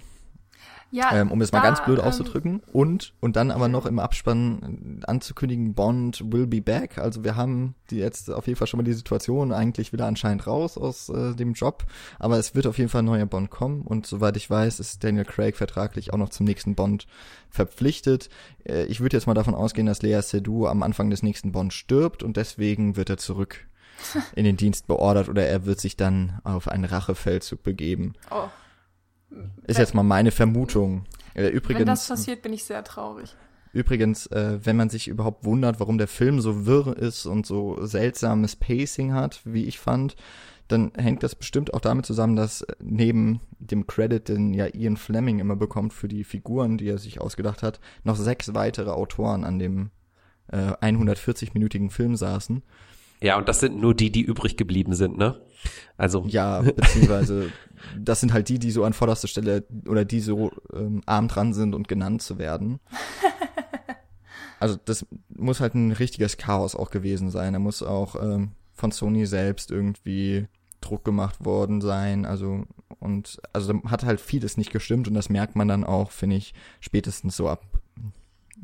Ja, 0.93 1.13
ähm, 1.13 1.31
um 1.31 1.41
es 1.41 1.53
mal 1.53 1.61
ganz 1.61 1.81
blöd 1.83 1.99
ähm, 1.99 2.05
auszudrücken. 2.05 2.61
Und, 2.73 3.13
und 3.21 3.37
dann 3.37 3.49
aber 3.49 3.69
noch 3.69 3.85
im 3.85 3.97
Abspann 3.97 5.01
anzukündigen, 5.07 5.73
Bond 5.73 6.21
will 6.33 6.47
be 6.47 6.61
back. 6.61 6.97
Also 6.97 7.23
wir 7.23 7.37
haben 7.37 7.75
die 7.89 7.97
jetzt 7.97 8.29
auf 8.29 8.45
jeden 8.45 8.57
Fall 8.57 8.67
schon 8.67 8.77
mal 8.77 8.83
die 8.83 8.93
Situation 8.93 9.53
eigentlich 9.53 9.93
wieder 9.93 10.05
anscheinend 10.05 10.45
raus 10.47 10.77
aus 10.77 11.07
äh, 11.07 11.33
dem 11.33 11.53
Job. 11.53 11.85
Aber 12.19 12.37
es 12.37 12.55
wird 12.55 12.67
auf 12.67 12.77
jeden 12.77 12.89
Fall 12.89 13.03
ein 13.03 13.05
neuer 13.05 13.25
Bond 13.25 13.49
kommen. 13.49 13.83
Und 13.83 14.05
soweit 14.05 14.35
ich 14.35 14.49
weiß, 14.49 14.81
ist 14.81 15.01
Daniel 15.01 15.23
Craig 15.23 15.55
vertraglich 15.55 16.11
auch 16.11 16.17
noch 16.17 16.29
zum 16.29 16.45
nächsten 16.45 16.75
Bond 16.75 17.07
verpflichtet. 17.49 18.29
Äh, 18.65 18.83
ich 18.85 18.99
würde 18.99 19.15
jetzt 19.15 19.27
mal 19.27 19.33
davon 19.33 19.55
ausgehen, 19.55 19.87
dass 19.87 20.01
Lea 20.01 20.21
Seydoux 20.21 20.67
am 20.67 20.83
Anfang 20.83 21.09
des 21.09 21.23
nächsten 21.23 21.53
Bond 21.53 21.71
stirbt 21.71 22.21
und 22.21 22.35
deswegen 22.35 22.97
wird 22.97 23.09
er 23.09 23.17
zurück 23.17 23.65
in 24.35 24.45
den 24.45 24.57
Dienst 24.57 24.87
beordert 24.87 25.29
oder 25.29 25.45
er 25.45 25.65
wird 25.65 25.79
sich 25.79 25.97
dann 25.97 26.39
auf 26.43 26.67
einen 26.67 26.85
Rachefeldzug 26.85 27.63
begeben. 27.63 28.13
Oh. 28.29 28.47
Ist 29.63 29.79
jetzt 29.79 29.93
mal 29.93 30.03
meine 30.03 30.31
Vermutung. 30.31 31.05
Äh, 31.33 31.47
übrigens, 31.47 31.79
wenn 31.79 31.85
das 31.87 32.07
passiert, 32.07 32.41
bin 32.41 32.53
ich 32.53 32.63
sehr 32.63 32.83
traurig. 32.83 33.35
Übrigens, 33.73 34.27
äh, 34.27 34.59
wenn 34.63 34.75
man 34.75 34.89
sich 34.89 35.07
überhaupt 35.07 35.45
wundert, 35.45 35.79
warum 35.79 35.97
der 35.97 36.09
Film 36.09 36.41
so 36.41 36.65
wirr 36.65 36.97
ist 36.97 37.25
und 37.25 37.45
so 37.45 37.85
seltsames 37.85 38.57
Pacing 38.57 39.13
hat, 39.13 39.41
wie 39.45 39.65
ich 39.65 39.79
fand, 39.79 40.17
dann 40.67 40.91
hängt 40.97 41.23
das 41.23 41.35
bestimmt 41.35 41.73
auch 41.73 41.79
damit 41.79 42.05
zusammen, 42.05 42.35
dass 42.35 42.65
neben 42.79 43.41
dem 43.59 43.87
Credit, 43.87 44.27
den 44.27 44.53
ja 44.53 44.67
Ian 44.67 44.97
Fleming 44.97 45.39
immer 45.39 45.55
bekommt 45.55 45.93
für 45.93 46.07
die 46.07 46.23
Figuren, 46.23 46.77
die 46.77 46.87
er 46.87 46.97
sich 46.97 47.19
ausgedacht 47.19 47.63
hat, 47.63 47.79
noch 48.03 48.15
sechs 48.15 48.53
weitere 48.53 48.91
Autoren 48.91 49.43
an 49.43 49.59
dem 49.59 49.91
äh, 50.47 50.71
140-minütigen 50.81 51.89
Film 51.89 52.15
saßen. 52.15 52.63
Ja, 53.21 53.37
und 53.37 53.47
das 53.47 53.59
sind 53.59 53.79
nur 53.79 53.93
die, 53.93 54.11
die 54.11 54.21
übrig 54.21 54.57
geblieben 54.57 54.93
sind, 54.93 55.17
ne? 55.17 55.39
Also. 55.97 56.25
Ja, 56.27 56.61
beziehungsweise 56.75 57.51
das 57.97 58.19
sind 58.19 58.33
halt 58.33 58.49
die, 58.49 58.59
die 58.59 58.71
so 58.71 58.83
an 58.83 58.93
vorderster 58.93 59.27
Stelle 59.27 59.63
oder 59.87 60.05
die 60.05 60.19
so 60.19 60.51
ähm, 60.73 61.01
arm 61.05 61.27
dran 61.27 61.53
sind 61.53 61.75
und 61.75 61.87
genannt 61.87 62.21
zu 62.21 62.39
werden. 62.39 62.79
also 64.59 64.77
das 64.85 65.05
muss 65.29 65.59
halt 65.59 65.75
ein 65.75 65.91
richtiges 65.91 66.37
Chaos 66.37 66.75
auch 66.75 66.89
gewesen 66.89 67.29
sein. 67.29 67.53
Da 67.53 67.59
muss 67.59 67.83
auch 67.83 68.15
ähm, 68.15 68.51
von 68.73 68.91
Sony 68.91 69.25
selbst 69.27 69.69
irgendwie 69.69 70.47
Druck 70.81 71.05
gemacht 71.05 71.45
worden 71.45 71.81
sein. 71.81 72.25
Also 72.25 72.65
und 72.99 73.39
also 73.53 73.73
da 73.73 73.91
hat 73.91 74.03
halt 74.03 74.19
vieles 74.19 74.57
nicht 74.57 74.71
gestimmt 74.71 75.07
und 75.07 75.13
das 75.13 75.29
merkt 75.29 75.55
man 75.55 75.67
dann 75.67 75.83
auch, 75.83 76.11
finde 76.11 76.37
ich, 76.37 76.53
spätestens 76.79 77.35
so 77.35 77.47
ab 77.47 77.80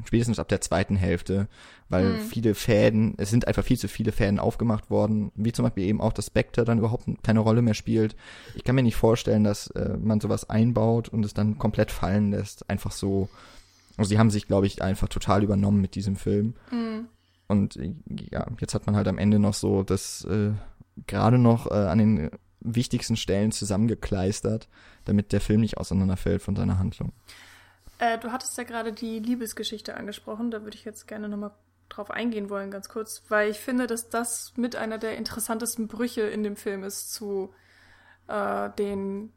spätestens 0.06 0.40
ab 0.40 0.48
der 0.48 0.62
zweiten 0.62 0.96
Hälfte, 0.96 1.48
weil 1.90 2.14
Mhm. 2.14 2.20
viele 2.20 2.56
Fäden, 2.56 3.16
es 3.18 3.30
sind 3.30 3.48
einfach 3.48 3.64
viel 3.64 3.78
zu 3.78 3.88
viele 3.88 4.12
Fäden 4.12 4.40
aufgemacht 4.40 4.90
worden, 4.90 5.32
wie 5.36 5.52
zum 5.52 5.64
Beispiel 5.64 5.86
eben 5.86 6.02
auch, 6.02 6.14
dass 6.14 6.28
Spectre 6.28 6.66
dann 6.66 6.78
überhaupt 6.80 7.06
keine 7.24 7.40
Rolle 7.40 7.62
mehr 7.62 7.74
spielt. 7.74 8.16
Ich 8.56 8.64
kann 8.64 8.76
mir 8.76 8.84
nicht 8.84 8.96
vorstellen, 8.96 9.44
dass 9.44 9.68
äh, 9.72 9.98
man 9.98 10.20
sowas 10.20 10.50
einbaut 10.50 11.10
und 11.10 11.26
es 11.26 11.34
dann 11.34 11.58
komplett 11.58 11.92
fallen 11.92 12.32
lässt, 12.32 12.70
einfach 12.70 12.92
so. 12.92 13.30
Also 13.98 14.10
sie 14.10 14.20
haben 14.20 14.30
sich, 14.30 14.48
glaube 14.48 14.68
ich, 14.68 14.82
einfach 14.82 15.08
total 15.08 15.44
übernommen 15.44 15.82
mit 15.82 15.96
diesem 15.96 16.16
Film. 16.16 16.54
Mhm. 16.72 17.08
Und 17.48 17.78
äh, 17.78 17.94
ja, 18.32 18.46
jetzt 18.60 18.74
hat 18.76 18.86
man 18.86 18.96
halt 18.96 19.08
am 19.08 19.18
Ende 19.18 19.40
noch 19.40 19.54
so 19.54 19.82
das 19.84 20.26
äh, 20.26 20.52
gerade 21.08 21.38
noch 21.38 21.72
äh, 21.72 21.74
an 21.74 21.98
den 21.98 22.30
wichtigsten 22.60 23.16
Stellen 23.16 23.52
zusammengekleistert, 23.52 24.68
damit 25.06 25.32
der 25.32 25.42
Film 25.42 25.62
nicht 25.62 25.78
auseinanderfällt 25.78 26.42
von 26.42 26.56
seiner 26.56 26.80
Handlung. 26.80 27.14
Äh, 28.00 28.18
du 28.18 28.32
hattest 28.32 28.58
ja 28.58 28.64
gerade 28.64 28.94
die 28.94 29.20
Liebesgeschichte 29.20 29.96
angesprochen. 29.96 30.52
Da 30.52 30.64
würde 30.64 30.78
ich 30.78 30.86
jetzt 30.86 31.08
gerne 31.08 31.30
nochmal 31.30 31.52
drauf 31.90 32.12
eingehen 32.12 32.50
wollen, 32.50 32.72
ganz 32.72 32.90
kurz, 32.90 33.24
weil 33.30 33.50
ich 33.50 33.60
finde, 33.60 33.88
dass 33.88 34.10
das 34.10 34.54
mit 34.58 34.76
einer 34.76 34.98
der 34.98 35.18
interessantesten 35.18 35.88
Brüche 35.88 36.22
in 36.22 36.44
dem 36.44 36.56
Film 36.56 36.84
ist 36.84 37.14
zu 37.14 37.54
äh, 38.28 38.70
den, 38.72 39.32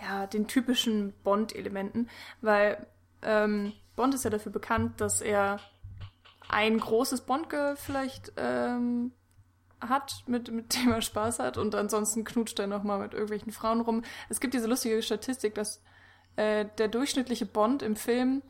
ja, 0.00 0.26
den 0.26 0.48
typischen 0.48 1.12
Bond-Elementen, 1.22 2.08
weil 2.40 2.86
ähm, 3.22 3.72
Bond 3.94 4.14
ist 4.14 4.24
ja 4.24 4.30
dafür 4.30 4.52
bekannt, 4.52 5.00
dass 5.00 5.20
er 5.20 5.60
ein 6.48 6.78
großes 6.78 7.22
Bond-Girl 7.22 7.76
vielleicht 7.76 8.32
ähm, 8.36 9.12
hat, 9.80 10.24
mit, 10.26 10.50
mit 10.50 10.74
dem 10.74 10.92
er 10.92 11.02
Spaß 11.02 11.38
hat 11.38 11.56
und 11.56 11.74
ansonsten 11.74 12.24
knutscht 12.24 12.58
er 12.58 12.66
nochmal 12.66 12.98
mit 12.98 13.12
irgendwelchen 13.12 13.52
Frauen 13.52 13.80
rum. 13.80 14.02
Es 14.28 14.40
gibt 14.40 14.54
diese 14.54 14.66
lustige 14.66 15.02
Statistik, 15.02 15.54
dass 15.54 15.82
äh, 16.36 16.66
der 16.78 16.88
durchschnittliche 16.88 17.46
Bond 17.46 17.82
im 17.82 17.96
Film 17.96 18.42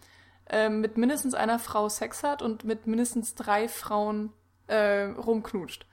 äh, 0.49 0.68
mit 0.68 0.97
mindestens 0.97 1.34
einer 1.34 1.59
Frau 1.59 1.89
Sex 1.89 2.22
hat 2.22 2.43
und 2.43 2.64
mit 2.64 2.87
mindestens 2.87 3.34
drei 3.34 3.68
Frauen 3.68 4.32
äh, 4.66 5.05
rumknutscht. 5.05 5.87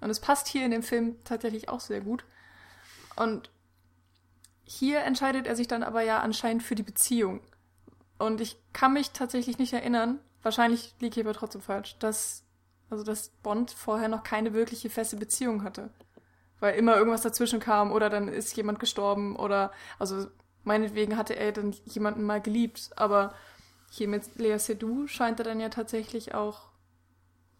Und 0.00 0.10
es 0.10 0.20
passt 0.20 0.48
hier 0.48 0.64
in 0.64 0.70
dem 0.70 0.82
Film 0.82 1.16
tatsächlich 1.24 1.68
auch 1.68 1.80
sehr 1.80 2.00
gut. 2.00 2.24
Und 3.16 3.50
hier 4.64 5.00
entscheidet 5.00 5.46
er 5.46 5.56
sich 5.56 5.68
dann 5.68 5.82
aber 5.82 6.02
ja 6.02 6.20
anscheinend 6.20 6.62
für 6.62 6.74
die 6.74 6.82
Beziehung. 6.82 7.40
Und 8.18 8.40
ich 8.40 8.56
kann 8.72 8.92
mich 8.92 9.10
tatsächlich 9.10 9.58
nicht 9.58 9.72
erinnern, 9.72 10.20
wahrscheinlich 10.42 10.94
liege 11.00 11.20
ich 11.20 11.26
aber 11.26 11.34
trotzdem 11.34 11.60
falsch, 11.60 11.98
dass, 11.98 12.44
also 12.88 13.02
dass 13.04 13.30
Bond 13.42 13.70
vorher 13.70 14.08
noch 14.08 14.22
keine 14.22 14.52
wirkliche 14.52 14.90
feste 14.90 15.16
Beziehung 15.16 15.64
hatte. 15.64 15.90
Weil 16.60 16.74
immer 16.74 16.96
irgendwas 16.96 17.22
dazwischen 17.22 17.60
kam 17.60 17.90
oder 17.90 18.10
dann 18.10 18.28
ist 18.28 18.54
jemand 18.56 18.78
gestorben 18.78 19.36
oder, 19.36 19.72
also 19.98 20.26
meinetwegen 20.64 21.16
hatte 21.16 21.36
er 21.36 21.52
dann 21.52 21.74
jemanden 21.86 22.22
mal 22.22 22.40
geliebt, 22.40 22.90
aber 22.96 23.34
hier 23.90 24.08
mit 24.08 24.36
Lea 24.36 24.58
Seydoux 24.58 25.06
scheint 25.08 25.40
er 25.40 25.44
dann 25.44 25.60
ja 25.60 25.68
tatsächlich 25.68 26.34
auch, 26.34 26.70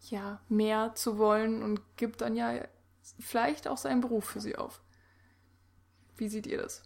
ja, 0.09 0.41
mehr 0.49 0.95
zu 0.95 1.19
wollen 1.19 1.63
und 1.63 1.81
gibt 1.97 2.21
dann 2.21 2.37
ja 2.37 2.65
vielleicht 3.19 3.69
auch 3.69 3.77
seinen 3.77 4.01
Beruf 4.01 4.25
für 4.25 4.41
sie 4.41 4.57
auf. 4.57 4.81
Wie 6.17 6.29
seht 6.29 6.47
ihr 6.47 6.59
das? 6.59 6.83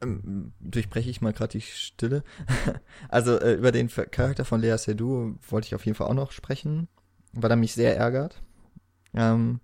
Ähm, 0.00 0.52
durchbreche 0.60 1.10
ich 1.10 1.20
mal 1.20 1.32
gerade 1.32 1.52
die 1.52 1.60
Stille. 1.60 2.22
also 3.08 3.38
äh, 3.38 3.54
über 3.54 3.72
den 3.72 3.88
Charakter 3.88 4.44
von 4.44 4.60
Lea 4.60 4.76
Seydoux 4.78 5.36
wollte 5.48 5.66
ich 5.66 5.74
auf 5.74 5.84
jeden 5.84 5.96
Fall 5.96 6.06
auch 6.06 6.14
noch 6.14 6.32
sprechen, 6.32 6.88
weil 7.32 7.50
er 7.50 7.56
mich 7.56 7.74
sehr 7.74 7.96
ärgert. 7.96 8.40
Ähm, 9.14 9.60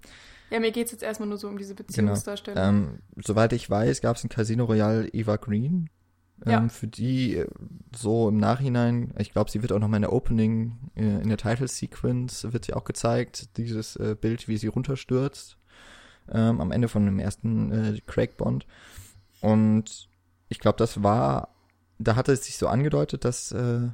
Ja, 0.54 0.60
mir 0.60 0.70
geht's 0.70 0.92
jetzt 0.92 1.02
erstmal 1.02 1.28
nur 1.28 1.36
so 1.36 1.48
um 1.48 1.58
diese 1.58 1.74
genau. 1.74 1.88
Beziehungsdarstellung. 1.88 2.62
Ähm, 2.62 2.98
soweit 3.16 3.52
ich 3.52 3.68
weiß, 3.68 4.00
gab 4.00 4.16
es 4.16 4.22
in 4.22 4.30
Casino 4.30 4.66
Royale 4.66 5.08
Eva 5.08 5.34
Green. 5.34 5.90
Ähm, 6.46 6.52
Ja. 6.52 6.68
Für 6.68 6.86
die 6.86 7.38
äh, 7.38 7.48
so 7.92 8.28
im 8.28 8.36
Nachhinein, 8.36 9.12
ich 9.18 9.32
glaube, 9.32 9.50
sie 9.50 9.62
wird 9.62 9.72
auch 9.72 9.80
noch 9.80 9.88
mal 9.88 9.96
in 9.96 10.02
der 10.02 10.12
Opening, 10.12 10.78
äh, 10.94 11.22
in 11.22 11.28
der 11.28 11.38
Title 11.38 11.66
Sequence 11.66 12.52
wird 12.52 12.66
sie 12.66 12.74
auch 12.74 12.84
gezeigt, 12.84 13.56
dieses 13.56 13.96
äh, 13.96 14.14
Bild, 14.14 14.46
wie 14.46 14.56
sie 14.56 14.68
runterstürzt 14.68 15.56
ähm, 16.32 16.60
am 16.60 16.70
Ende 16.70 16.86
von 16.86 17.04
dem 17.04 17.18
ersten 17.18 17.72
äh, 17.72 18.00
Craig 18.06 18.36
Bond. 18.36 18.64
Und 19.40 20.08
ich 20.48 20.60
glaube, 20.60 20.78
das 20.78 21.02
war, 21.02 21.48
da 21.98 22.14
hatte 22.14 22.30
es 22.30 22.44
sich 22.44 22.58
so 22.58 22.68
angedeutet, 22.68 23.24
dass 23.24 23.50
äh, 23.50 23.88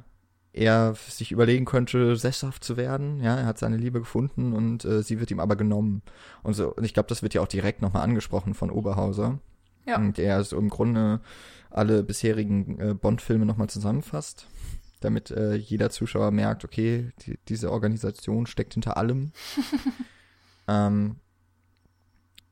er 0.53 0.95
sich 0.95 1.31
überlegen 1.31 1.65
könnte, 1.65 2.15
sesshaft 2.15 2.63
zu 2.63 2.75
werden. 2.75 3.21
Ja, 3.21 3.37
er 3.37 3.45
hat 3.45 3.57
seine 3.57 3.77
Liebe 3.77 3.99
gefunden 3.99 4.53
und 4.53 4.83
äh, 4.83 5.01
sie 5.01 5.19
wird 5.19 5.31
ihm 5.31 5.39
aber 5.39 5.55
genommen. 5.55 6.01
Und 6.43 6.53
so, 6.55 6.73
und 6.73 6.83
ich 6.83 6.93
glaube, 6.93 7.07
das 7.07 7.23
wird 7.23 7.33
ja 7.33 7.41
auch 7.41 7.47
direkt 7.47 7.81
nochmal 7.81 8.03
angesprochen 8.03 8.53
von 8.53 8.69
Oberhauser. 8.69 9.39
Ja. 9.85 9.97
Und 9.97 10.17
der 10.17 10.43
so 10.43 10.57
im 10.57 10.69
Grunde 10.69 11.21
alle 11.69 12.03
bisherigen 12.03 12.79
äh, 12.79 12.93
Bond-Filme 12.93 13.45
nochmal 13.45 13.69
zusammenfasst, 13.69 14.47
damit 14.99 15.31
äh, 15.31 15.55
jeder 15.55 15.89
Zuschauer 15.89 16.31
merkt, 16.31 16.65
okay, 16.65 17.11
die, 17.25 17.39
diese 17.47 17.71
Organisation 17.71 18.45
steckt 18.45 18.73
hinter 18.73 18.97
allem. 18.97 19.31
ähm, 20.67 21.15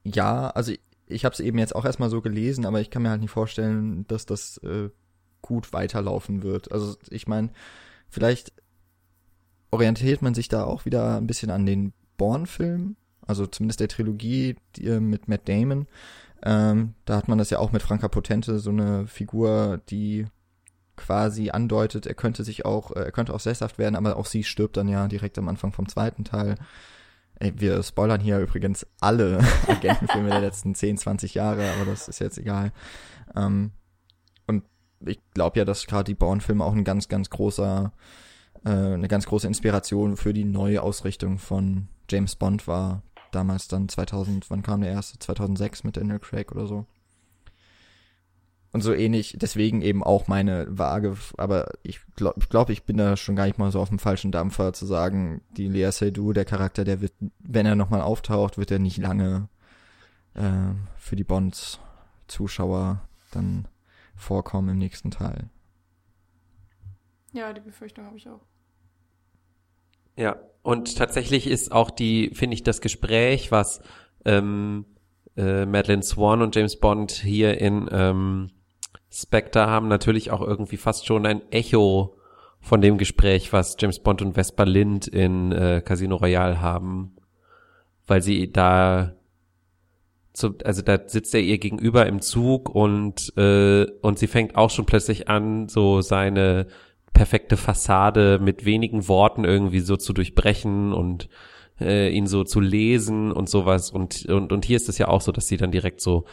ja, 0.06 0.50
also 0.52 0.72
ich, 0.72 0.80
ich 1.08 1.26
habe 1.26 1.34
es 1.34 1.42
eben 1.42 1.58
jetzt 1.58 1.76
auch 1.76 1.86
erstmal 1.86 2.10
so 2.10 2.22
gelesen, 2.22 2.66
aber 2.66 2.80
ich 2.80 2.90
kann 2.90 3.02
mir 3.02 3.10
halt 3.10 3.22
nicht 3.22 3.32
vorstellen, 3.32 4.08
dass 4.08 4.26
das 4.26 4.58
äh, 4.60 4.90
gut 5.42 5.74
weiterlaufen 5.74 6.44
wird. 6.44 6.72
Also 6.72 6.96
ich 7.10 7.28
meine, 7.28 7.50
vielleicht 8.10 8.54
orientiert 9.72 10.22
man 10.22 10.34
sich 10.34 10.48
da 10.48 10.64
auch 10.64 10.86
wieder 10.86 11.18
ein 11.18 11.28
bisschen 11.28 11.52
an 11.52 11.66
den 11.66 11.94
Bourne-Film, 12.18 12.96
also 13.26 13.46
zumindest 13.46 13.80
der 13.80 13.88
Trilogie 13.88 14.56
die, 14.76 14.88
äh, 14.88 15.00
mit 15.00 15.28
Matt 15.28 15.48
Damon. 15.48 15.88
Ähm, 16.42 16.94
da 17.06 17.18
hat 17.18 17.28
man 17.28 17.38
das 17.38 17.50
ja 17.50 17.60
auch 17.60 17.72
mit 17.72 17.82
Franka 17.82 18.08
Potente, 18.08 18.60
so 18.60 18.70
eine 18.70 19.08
Figur, 19.08 19.82
die 19.90 20.26
quasi 20.96 21.50
andeutet, 21.50 22.06
er 22.06 22.14
könnte 22.14 22.44
sich 22.44 22.66
auch, 22.66 22.92
äh, 22.92 23.06
er 23.06 23.12
könnte 23.12 23.34
auch 23.34 23.40
sesshaft 23.40 23.78
werden, 23.78 23.96
aber 23.96 24.18
auch 24.18 24.26
sie 24.26 24.44
stirbt 24.44 24.78
dann 24.78 24.90
ja 24.90 25.08
direkt 25.08 25.38
am 25.38 25.48
Anfang 25.48 25.72
vom 25.72 25.88
zweiten 25.88 26.24
Teil. 26.24 26.56
Ey, 27.40 27.54
wir 27.56 27.82
spoilern 27.84 28.20
hier 28.20 28.40
übrigens 28.40 28.86
alle 29.00 29.40
Agentenfilme 29.68 30.30
der 30.30 30.42
letzten 30.42 30.76
10, 30.76 30.98
20 30.98 31.36
Jahre, 31.36 31.72
aber 31.72 31.86
das 31.86 32.10
ist 32.10 32.20
jetzt 32.20 32.38
egal. 32.38 32.74
Ähm, 33.36 33.72
ich 35.06 35.20
glaube 35.34 35.60
ja, 35.60 35.66
dass 35.66 35.88
gerade 35.88 36.06
die 36.06 36.16
Bourne-Filme 36.16 36.64
auch 36.64 36.74
ein 36.74 36.84
ganz, 36.84 37.08
ganz 37.08 37.30
großer, 37.30 37.92
äh, 38.66 38.70
eine 38.70 39.08
ganz 39.08 39.26
große 39.26 39.48
Inspiration 39.48 40.18
für 40.18 40.34
die 40.34 40.46
neue 40.46 40.82
Ausrichtung 40.82 41.38
von 41.38 41.88
James 42.10 42.36
Bond 42.36 42.68
war. 42.68 43.04
Damals 43.32 43.68
dann 43.68 43.90
2000, 43.90 44.50
wann 44.50 44.64
kam 44.64 44.82
der 44.82 44.92
erste? 44.92 45.20
2006 45.20 45.84
mit 45.84 45.98
Daniel 45.98 46.20
Craig 46.20 46.52
oder 46.52 46.68
so. 46.68 46.86
Und 48.72 48.82
so 48.82 48.94
ähnlich, 48.94 49.36
deswegen 49.40 49.82
eben 49.82 50.04
auch 50.04 50.28
meine 50.28 50.68
Waage, 50.70 51.18
aber 51.38 51.72
ich 51.82 52.02
glaube, 52.16 52.40
glaub, 52.50 52.70
ich 52.70 52.84
bin 52.84 52.98
da 52.98 53.18
schon 53.18 53.36
gar 53.36 53.46
nicht 53.46 53.58
mal 53.58 53.72
so 53.72 53.80
auf 53.80 53.90
dem 53.90 53.98
falschen 53.98 54.32
Dampfer 54.32 54.74
zu 54.74 54.86
sagen, 54.86 55.42
die 55.58 55.68
Lea 55.68 55.90
Seydoux, 55.92 56.34
der 56.34 56.46
Charakter, 56.46 56.84
der 56.84 57.02
wird, 57.02 57.14
wenn 57.40 57.66
er 57.66 57.76
nochmal 57.76 58.02
auftaucht, 58.02 58.60
wird 58.60 58.70
er 58.70 58.78
nicht 58.78 58.98
lange 58.98 59.50
äh, 60.36 60.74
für 60.98 61.16
die 61.16 61.24
Bond-Zuschauer 61.24 63.02
dann 63.32 63.68
vorkommen 64.20 64.70
im 64.70 64.78
nächsten 64.78 65.12
Teil. 65.12 65.50
Ja, 67.32 67.54
die 67.54 67.62
Befürchtung 67.62 68.06
habe 68.06 68.18
ich 68.18 68.28
auch. 68.28 68.42
Ja, 70.16 70.38
und 70.62 70.98
tatsächlich 70.98 71.48
ist 71.48 71.72
auch 71.72 71.90
die, 71.90 72.32
finde 72.34 72.56
ich, 72.56 72.64
das 72.64 72.82
Gespräch, 72.82 73.52
was 73.52 73.82
ähm, 74.26 74.86
äh, 75.38 75.66
Madeleine 75.66 76.04
Swan 76.04 76.42
und 76.42 76.56
James 76.56 76.80
Bond 76.80 77.12
hier 77.12 77.60
in 77.60 77.88
ähm, 77.92 78.50
Spectre 79.12 79.68
haben, 79.68 79.88
natürlich 79.88 80.32
auch 80.32 80.42
irgendwie 80.42 80.78
fast 80.78 81.06
schon 81.06 81.26
ein 81.26 81.42
Echo 81.52 82.18
von 82.60 82.82
dem 82.82 82.98
Gespräch, 82.98 83.54
was 83.54 83.78
James 83.80 84.00
Bond 84.00 84.22
und 84.22 84.34
Vesper 84.34 84.66
Lind 84.66 85.08
in 85.08 85.52
äh, 85.52 85.82
Casino 85.84 86.18
Royale 86.18 86.62
haben, 86.62 87.16
weil 88.06 88.22
sie 88.22 88.52
da 88.52 89.16
zu, 90.34 90.56
also 90.64 90.82
da 90.82 91.00
sitzt 91.06 91.34
er 91.34 91.42
ihr 91.42 91.58
gegenüber 91.58 92.06
im 92.06 92.22
Zug 92.22 92.70
und 92.70 93.36
äh, 93.38 93.86
und 94.02 94.20
sie 94.20 94.28
fängt 94.28 94.56
auch 94.56 94.70
schon 94.70 94.86
plötzlich 94.86 95.28
an, 95.28 95.68
so 95.68 96.02
seine 96.02 96.68
perfekte 97.14 97.58
Fassade 97.58 98.40
mit 98.40 98.66
wenigen 98.66 99.08
Worten 99.08 99.44
irgendwie 99.44 99.80
so 99.80 99.98
zu 99.98 100.14
durchbrechen 100.14 100.94
und 100.94 101.30
äh, 101.82 102.10
ihn 102.10 102.28
so 102.28 102.44
zu 102.44 102.60
lesen 102.60 103.32
und 103.32 103.50
sowas. 103.50 103.92
Und 103.92 104.26
und 104.28 104.52
und 104.52 104.66
hier 104.66 104.78
ist 104.78 104.90
es 104.90 104.98
ja 104.98 105.08
auch 105.08 105.22
so, 105.22 105.32
dass 105.32 105.48
sie 105.48 105.58
dann 105.58 105.72
direkt 105.72 106.02
so 106.02 106.26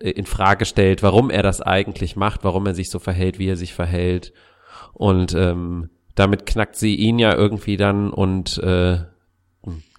äh, 0.00 0.10
in 0.10 0.26
Frage 0.26 0.64
stellt, 0.64 1.02
warum 1.02 1.30
er 1.30 1.42
das 1.42 1.60
eigentlich 1.60 2.16
macht, 2.16 2.44
warum 2.44 2.66
er 2.66 2.74
sich 2.74 2.90
so 2.90 2.98
verhält, 2.98 3.38
wie 3.38 3.48
er 3.48 3.56
sich 3.56 3.74
verhält. 3.74 4.32
Und 4.92 5.34
ähm, 5.34 5.90
damit 6.14 6.46
knackt 6.46 6.76
sie 6.76 6.96
ihn 6.96 7.18
ja 7.18 7.34
irgendwie 7.34 7.76
dann 7.76 8.10
und 8.10 8.58
äh, 8.58 8.98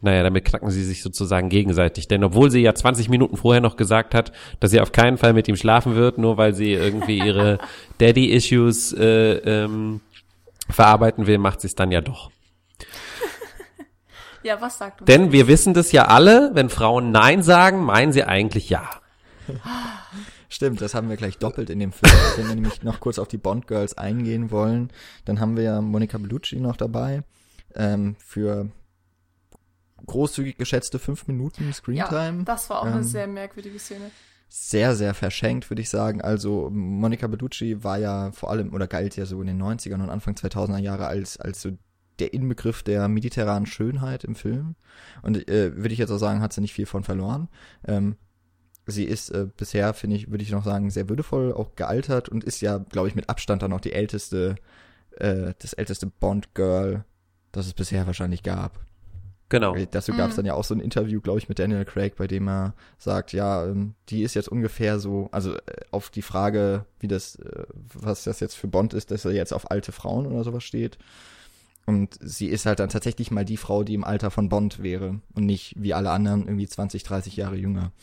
naja, 0.01 0.23
damit 0.23 0.45
knacken 0.45 0.69
sie 0.69 0.83
sich 0.83 1.01
sozusagen 1.01 1.49
gegenseitig. 1.49 2.07
Denn 2.07 2.23
obwohl 2.23 2.51
sie 2.51 2.61
ja 2.61 2.73
20 2.73 3.09
Minuten 3.09 3.37
vorher 3.37 3.61
noch 3.61 3.77
gesagt 3.77 4.13
hat, 4.13 4.31
dass 4.59 4.71
sie 4.71 4.79
auf 4.79 4.91
keinen 4.91 5.17
Fall 5.17 5.33
mit 5.33 5.47
ihm 5.47 5.55
schlafen 5.55 5.95
wird, 5.95 6.17
nur 6.17 6.37
weil 6.37 6.53
sie 6.53 6.73
irgendwie 6.73 7.17
ihre 7.17 7.57
Daddy-Issues 7.97 8.93
äh, 8.93 9.37
ähm, 9.37 10.01
verarbeiten 10.69 11.27
will, 11.27 11.37
macht 11.37 11.61
sie 11.61 11.67
es 11.67 11.75
dann 11.75 11.91
ja 11.91 12.01
doch. 12.01 12.31
Ja, 14.43 14.61
was 14.61 14.77
sagt 14.77 15.01
uns 15.01 15.07
Denn 15.07 15.33
wir 15.33 15.47
wissen 15.47 15.73
das 15.73 15.91
ja 15.91 16.05
alle, 16.05 16.51
wenn 16.53 16.69
Frauen 16.69 17.11
Nein 17.11 17.41
sagen, 17.41 17.83
meinen 17.83 18.13
sie 18.13 18.23
eigentlich 18.23 18.69
Ja. 18.69 18.87
Stimmt, 20.49 20.79
das 20.79 20.93
haben 20.93 21.09
wir 21.09 21.17
gleich 21.17 21.37
doppelt 21.37 21.69
in 21.69 21.79
dem 21.79 21.91
Film. 21.91 22.13
Wenn 22.37 22.47
wir 22.47 22.55
nämlich 22.55 22.81
noch 22.81 23.01
kurz 23.01 23.19
auf 23.19 23.27
die 23.27 23.37
Bond 23.37 23.67
Girls 23.67 23.97
eingehen 23.97 24.49
wollen, 24.49 24.91
dann 25.25 25.41
haben 25.41 25.57
wir 25.57 25.63
ja 25.63 25.81
Monica 25.81 26.17
Bellucci 26.17 26.61
noch 26.61 26.77
dabei 26.77 27.23
ähm, 27.75 28.15
für 28.19 28.69
großzügig 30.07 30.57
geschätzte 30.57 30.97
fünf 30.99 31.27
Minuten 31.27 31.71
Screentime. 31.71 32.39
Ja, 32.39 32.43
das 32.43 32.69
war 32.69 32.79
auch 32.81 32.85
eine 32.85 32.97
Ähm, 32.97 33.03
sehr 33.03 33.27
merkwürdige 33.27 33.77
Szene. 33.79 34.09
sehr, 34.49 34.95
sehr 34.95 35.13
verschenkt, 35.13 35.69
würde 35.69 35.81
ich 35.81 35.89
sagen. 35.89 36.21
Also 36.21 36.69
Monica 36.71 37.27
Bellucci 37.27 37.83
war 37.83 37.97
ja 37.99 38.31
vor 38.31 38.49
allem 38.49 38.73
oder 38.73 38.87
galt 38.87 39.15
ja 39.17 39.25
so 39.25 39.39
in 39.41 39.47
den 39.47 39.61
90ern 39.61 40.01
und 40.01 40.09
Anfang 40.09 40.33
2000er 40.35 40.79
Jahre 40.79 41.07
als, 41.07 41.37
als 41.37 41.61
so 41.61 41.71
der 42.19 42.33
Inbegriff 42.33 42.81
der 42.81 43.07
mediterranen 43.09 43.67
Schönheit 43.67 44.23
im 44.23 44.35
Film. 44.35 44.75
Und 45.21 45.47
äh, 45.49 45.75
würde 45.75 45.93
ich 45.93 45.99
jetzt 45.99 46.09
auch 46.11 46.17
sagen, 46.17 46.41
hat 46.41 46.51
sie 46.53 46.61
nicht 46.61 46.73
viel 46.73 46.85
von 46.87 47.03
verloren. 47.03 47.47
Ähm, 47.85 48.15
sie 48.87 49.03
ist 49.03 49.29
äh, 49.29 49.47
bisher, 49.55 49.93
finde 49.93 50.15
ich, 50.15 50.31
würde 50.31 50.43
ich 50.43 50.51
noch 50.51 50.63
sagen, 50.63 50.89
sehr 50.89 51.09
würdevoll 51.09 51.53
auch 51.53 51.75
gealtert 51.75 52.29
und 52.29 52.43
ist 52.43 52.61
ja, 52.61 52.77
glaube 52.77 53.09
ich, 53.09 53.15
mit 53.15 53.29
Abstand 53.29 53.61
dann 53.61 53.73
auch 53.73 53.81
die 53.81 53.91
älteste, 53.93 54.55
äh, 55.17 55.53
das 55.59 55.73
älteste 55.73 56.07
Bond-Girl, 56.07 57.03
das 57.51 57.67
es 57.67 57.73
bisher 57.73 58.07
wahrscheinlich 58.07 58.43
gab. 58.43 58.79
Genau. 59.49 59.75
Dazu 59.91 60.11
gab 60.13 60.29
es 60.29 60.35
dann 60.35 60.45
ja 60.45 60.55
auch 60.55 60.65
so 60.65 60.73
ein 60.73 60.81
Interview, 60.81 61.21
glaube 61.21 61.39
ich, 61.39 61.47
mit 61.47 61.57
Daniel 61.57 61.85
Craig, 61.85 62.17
bei 62.17 62.27
dem 62.27 62.49
er 62.49 62.73
sagt, 62.97 63.31
ja, 63.31 63.65
ähm, 63.65 63.95
die 64.09 64.23
ist 64.23 64.33
jetzt 64.33 64.49
ungefähr 64.49 64.99
so, 64.99 65.29
also 65.31 65.55
äh, 65.55 65.61
auf 65.91 66.09
die 66.09 66.21
Frage, 66.21 66.85
wie 66.99 67.07
das, 67.07 67.37
äh, 67.37 67.63
was 67.93 68.25
das 68.25 68.41
jetzt 68.41 68.55
für 68.55 68.67
Bond 68.67 68.93
ist, 68.93 69.09
dass 69.09 69.23
er 69.23 69.31
jetzt 69.31 69.53
auf 69.53 69.71
alte 69.71 69.93
Frauen 69.93 70.25
oder 70.25 70.43
sowas 70.43 70.65
steht. 70.65 70.97
Und 71.85 72.17
sie 72.19 72.47
ist 72.47 72.65
halt 72.65 72.79
dann 72.79 72.89
tatsächlich 72.89 73.31
mal 73.31 73.45
die 73.45 73.55
Frau, 73.55 73.85
die 73.85 73.93
im 73.93 74.03
Alter 74.03 74.31
von 74.31 74.49
Bond 74.49 74.83
wäre 74.83 75.21
und 75.33 75.45
nicht 75.45 75.73
wie 75.77 75.93
alle 75.93 76.11
anderen 76.11 76.45
irgendwie 76.45 76.67
20, 76.67 77.03
30 77.03 77.37
Jahre 77.37 77.55
jünger. 77.55 77.93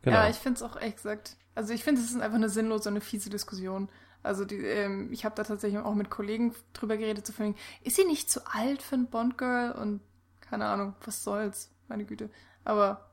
genau. 0.00 0.16
Ja, 0.16 0.30
ich 0.30 0.36
finde 0.36 0.56
es 0.56 0.62
auch 0.62 0.80
echt 0.80 0.96
gesagt. 0.96 1.36
Also 1.54 1.74
ich 1.74 1.84
finde, 1.84 2.00
es 2.00 2.10
ist 2.10 2.18
einfach 2.18 2.36
eine 2.36 2.48
sinnlose, 2.48 2.88
eine 2.88 3.02
fiese 3.02 3.28
Diskussion. 3.28 3.90
Also 4.22 4.44
die, 4.44 4.56
ähm, 4.58 5.12
ich 5.12 5.24
habe 5.24 5.34
da 5.34 5.44
tatsächlich 5.44 5.80
auch 5.80 5.94
mit 5.94 6.10
Kollegen 6.10 6.54
drüber 6.74 6.96
geredet, 6.96 7.26
zu 7.26 7.32
so 7.32 7.54
ist 7.84 7.96
sie 7.96 8.04
nicht 8.04 8.30
zu 8.30 8.40
alt 8.46 8.82
für 8.82 8.96
ein 8.96 9.06
Bond-Girl? 9.08 9.72
Und 9.72 10.00
keine 10.40 10.66
Ahnung, 10.66 10.94
was 11.04 11.24
soll's, 11.24 11.70
meine 11.88 12.04
Güte. 12.04 12.30
Aber 12.64 13.10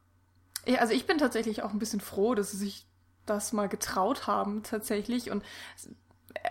ich, 0.66 0.80
also 0.82 0.93
ich 0.93 1.08
bin 1.08 1.18
tatsächlich 1.18 1.64
auch 1.64 1.72
ein 1.74 1.80
bisschen 1.80 2.01
froh, 2.01 2.36
dass 2.36 2.51
sie 2.51 2.58
sich 2.58 2.88
das 3.26 3.53
mal 3.53 3.70
getraut 3.70 4.28
haben, 4.28 4.64
tatsächlich. 4.64 5.32
Und 5.32 5.43
es- 5.76 5.89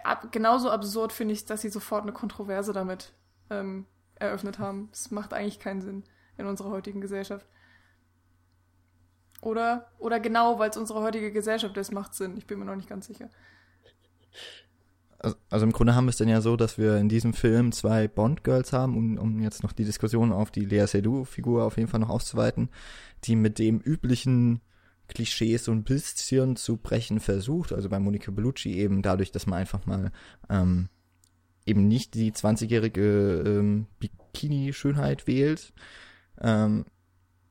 ab, 0.05 0.29
genauso 0.33 0.71
absurd 0.71 1.13
finde 1.13 1.35
ich, 1.35 1.45
dass 1.47 1.63
sie 1.63 1.69
sofort 1.71 2.03
eine 2.03 2.13
Kontroverse 2.13 2.73
damit 2.73 3.13
ähm, 3.51 3.87
eröffnet 4.17 4.59
haben. 4.59 4.89
Es 4.93 5.11
macht 5.11 5.33
eigentlich 5.35 5.61
keinen 5.61 5.83
Sinn 5.83 6.05
in 6.39 6.47
unserer 6.47 6.71
heutigen 6.71 7.01
Gesellschaft. 7.01 7.47
Oder, 9.43 9.91
oder 9.99 10.19
genau, 10.19 10.59
weil 10.59 10.71
es 10.71 10.77
unsere 10.77 11.03
heutige 11.03 11.31
Gesellschaft 11.31 11.77
ist, 11.77 11.93
macht 11.93 12.15
Sinn. 12.15 12.37
Ich 12.37 12.47
bin 12.47 12.59
mir 12.59 12.65
noch 12.65 12.77
nicht 12.77 12.89
ganz 12.89 13.07
sicher. 13.07 13.29
Also, 15.19 15.37
also 15.51 15.67
im 15.67 15.73
Grunde 15.73 15.95
haben 15.95 16.07
wir 16.07 16.11
es 16.11 16.19
dann 16.19 16.29
ja 16.29 16.41
so, 16.41 16.57
dass 16.57 16.79
wir 16.79 16.99
in 16.99 17.09
diesem 17.09 17.33
Film 17.33 17.73
zwei 17.73 18.07
Bond-Girls 18.07 18.73
haben, 18.73 18.97
um, 18.97 19.19
um 19.19 19.41
jetzt 19.41 19.63
noch 19.63 19.73
die 19.73 19.85
Diskussion 19.85 20.33
auf 20.33 20.51
die 20.51 20.65
Lea 20.65 20.87
Seydoux-Figur 20.87 21.65
auf 21.65 21.77
jeden 21.77 21.89
Fall 21.89 22.01
noch 22.01 22.11
auszuweiten, 22.11 22.69
die 23.25 23.37
mit 23.37 23.59
dem 23.59 23.81
üblichen 23.81 24.61
Klischees 25.09 25.65
so 25.65 25.73
ein 25.73 25.85
bisschen 25.85 26.57
zu 26.57 26.77
brechen 26.77 27.21
versucht. 27.21 27.73
Also 27.73 27.89
bei 27.89 27.99
Monica 27.99 28.31
Bellucci 28.31 28.75
eben 28.75 29.03
dadurch, 29.03 29.33
dass 29.33 29.47
man 29.47 29.61
einfach 29.61 29.87
mal 29.87 30.13
ähm, 30.51 30.89
eben 31.65 31.89
nicht 31.89 32.15
die 32.15 32.33
20-jährige 32.33 33.43
ähm, 33.47 33.87
Bikini-Schönheit 33.99 35.27
wählt, 35.27 35.73
ähm, 36.41 36.85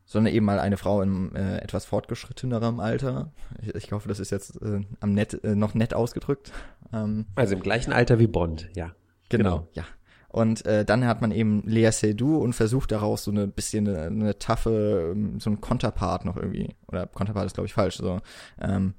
sondern 0.06 0.34
eben 0.34 0.45
mal 0.45 0.60
eine 0.60 0.78
Frau 0.78 1.01
in 1.01 1.36
äh, 1.36 1.58
etwas 1.58 1.86
fortgeschrittenerem 1.86 2.80
Alter. 2.80 3.32
Ich, 3.62 3.76
ich 3.76 3.91
hoffe, 3.91 4.08
das 4.08 4.20
ist 4.20 4.32
jetzt 4.32 4.62
äh, 4.62 4.82
am 4.99 5.14
nett, 5.14 5.43
äh, 5.43 5.56
noch 5.56 5.74
nett 5.74 5.93
ausgedrückt. 5.93 6.51
Ähm, 6.93 7.26
Also 7.36 7.56
im 7.56 7.62
gleichen 7.62 7.91
Alter 7.91 8.20
wie 8.20 8.28
Bond, 8.28 8.70
ja. 8.76 8.91
Genau, 9.30 9.68
ja. 9.74 9.84
Und 10.30 10.66
äh, 10.66 10.84
dann 10.84 11.06
hat 11.06 11.22
man 11.22 11.32
eben 11.32 11.64
Lea 11.66 11.91
Seydoux 11.91 12.39
und 12.39 12.53
versucht 12.53 12.91
daraus 12.91 13.24
so 13.24 13.32
eine 13.32 13.47
bisschen 13.47 13.88
eine, 13.88 14.01
eine 14.08 14.38
taffe, 14.38 15.14
ähm, 15.14 15.39
so 15.39 15.49
ein 15.49 15.62
Konterpart 15.62 16.26
noch 16.26 16.36
irgendwie, 16.36 16.76
oder 16.88 17.08
Konterpart 17.08 17.45
ist 17.45 17.53
glaube 17.53 17.68
ich 17.68 17.74
falsch, 17.74 17.95
so, 17.95 18.20
ähm, 18.60 18.95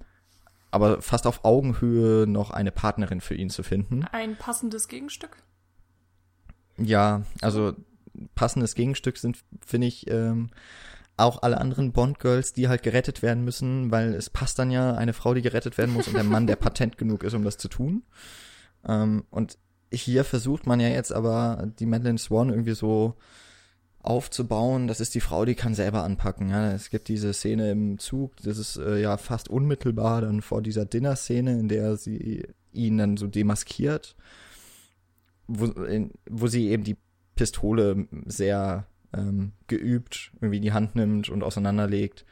aber 0.70 1.02
fast 1.02 1.26
auf 1.26 1.44
Augenhöhe 1.44 2.26
noch 2.26 2.50
eine 2.50 2.72
Partnerin 2.72 3.20
für 3.20 3.34
ihn 3.34 3.50
zu 3.50 3.62
finden. 3.62 4.04
Ein 4.12 4.36
passendes 4.36 4.88
Gegenstück? 4.88 5.36
Ja, 6.78 7.22
also 7.42 7.74
passendes 8.34 8.74
Gegenstück 8.74 9.18
sind, 9.18 9.38
finde 9.64 9.86
ich, 9.86 10.10
ähm, 10.10 10.50
auch 11.16 11.42
alle 11.42 11.58
anderen 11.58 11.92
Bond-Girls, 11.92 12.52
die 12.52 12.68
halt 12.68 12.82
gerettet 12.82 13.22
werden 13.22 13.44
müssen, 13.44 13.90
weil 13.90 14.14
es 14.14 14.28
passt 14.28 14.58
dann 14.58 14.70
ja 14.70 14.94
eine 14.94 15.14
Frau, 15.14 15.32
die 15.34 15.42
gerettet 15.42 15.78
werden 15.78 15.94
muss 15.94 16.08
und 16.08 16.14
der 16.14 16.24
Mann, 16.24 16.46
der 16.46 16.56
patent 16.56 16.98
genug 16.98 17.22
ist, 17.22 17.34
um 17.34 17.44
das 17.44 17.56
zu 17.56 17.68
tun. 17.68 18.02
Ähm, 18.86 19.24
und 19.30 19.58
hier 19.92 20.24
versucht 20.24 20.66
man 20.66 20.80
ja 20.80 20.88
jetzt 20.88 21.12
aber 21.12 21.70
die 21.78 21.86
Madeleine 21.86 22.18
Swan 22.18 22.50
irgendwie 22.50 22.74
so 22.74 23.14
aufzubauen. 24.02 24.88
Das 24.88 25.00
ist 25.00 25.14
die 25.14 25.20
Frau, 25.20 25.44
die 25.44 25.54
kann 25.54 25.74
selber 25.74 26.04
anpacken. 26.04 26.50
Ja, 26.50 26.72
es 26.72 26.90
gibt 26.90 27.08
diese 27.08 27.32
Szene 27.32 27.70
im 27.70 27.98
Zug, 27.98 28.36
das 28.42 28.58
ist 28.58 28.76
äh, 28.76 29.00
ja 29.00 29.16
fast 29.16 29.48
unmittelbar 29.48 30.20
dann 30.20 30.42
vor 30.42 30.62
dieser 30.62 30.84
Dinner-Szene, 30.84 31.58
in 31.58 31.68
der 31.68 31.96
sie 31.96 32.46
ihn 32.72 32.98
dann 32.98 33.16
so 33.16 33.26
demaskiert, 33.26 34.16
wo, 35.46 35.66
in, 35.82 36.12
wo 36.28 36.46
sie 36.46 36.68
eben 36.68 36.84
die 36.84 36.96
Pistole 37.34 38.06
sehr 38.26 38.86
ähm, 39.16 39.52
geübt 39.66 40.32
irgendwie 40.40 40.56
in 40.56 40.62
die 40.62 40.72
Hand 40.72 40.94
nimmt 40.94 41.28
und 41.28 41.42
auseinanderlegt. 41.42 42.24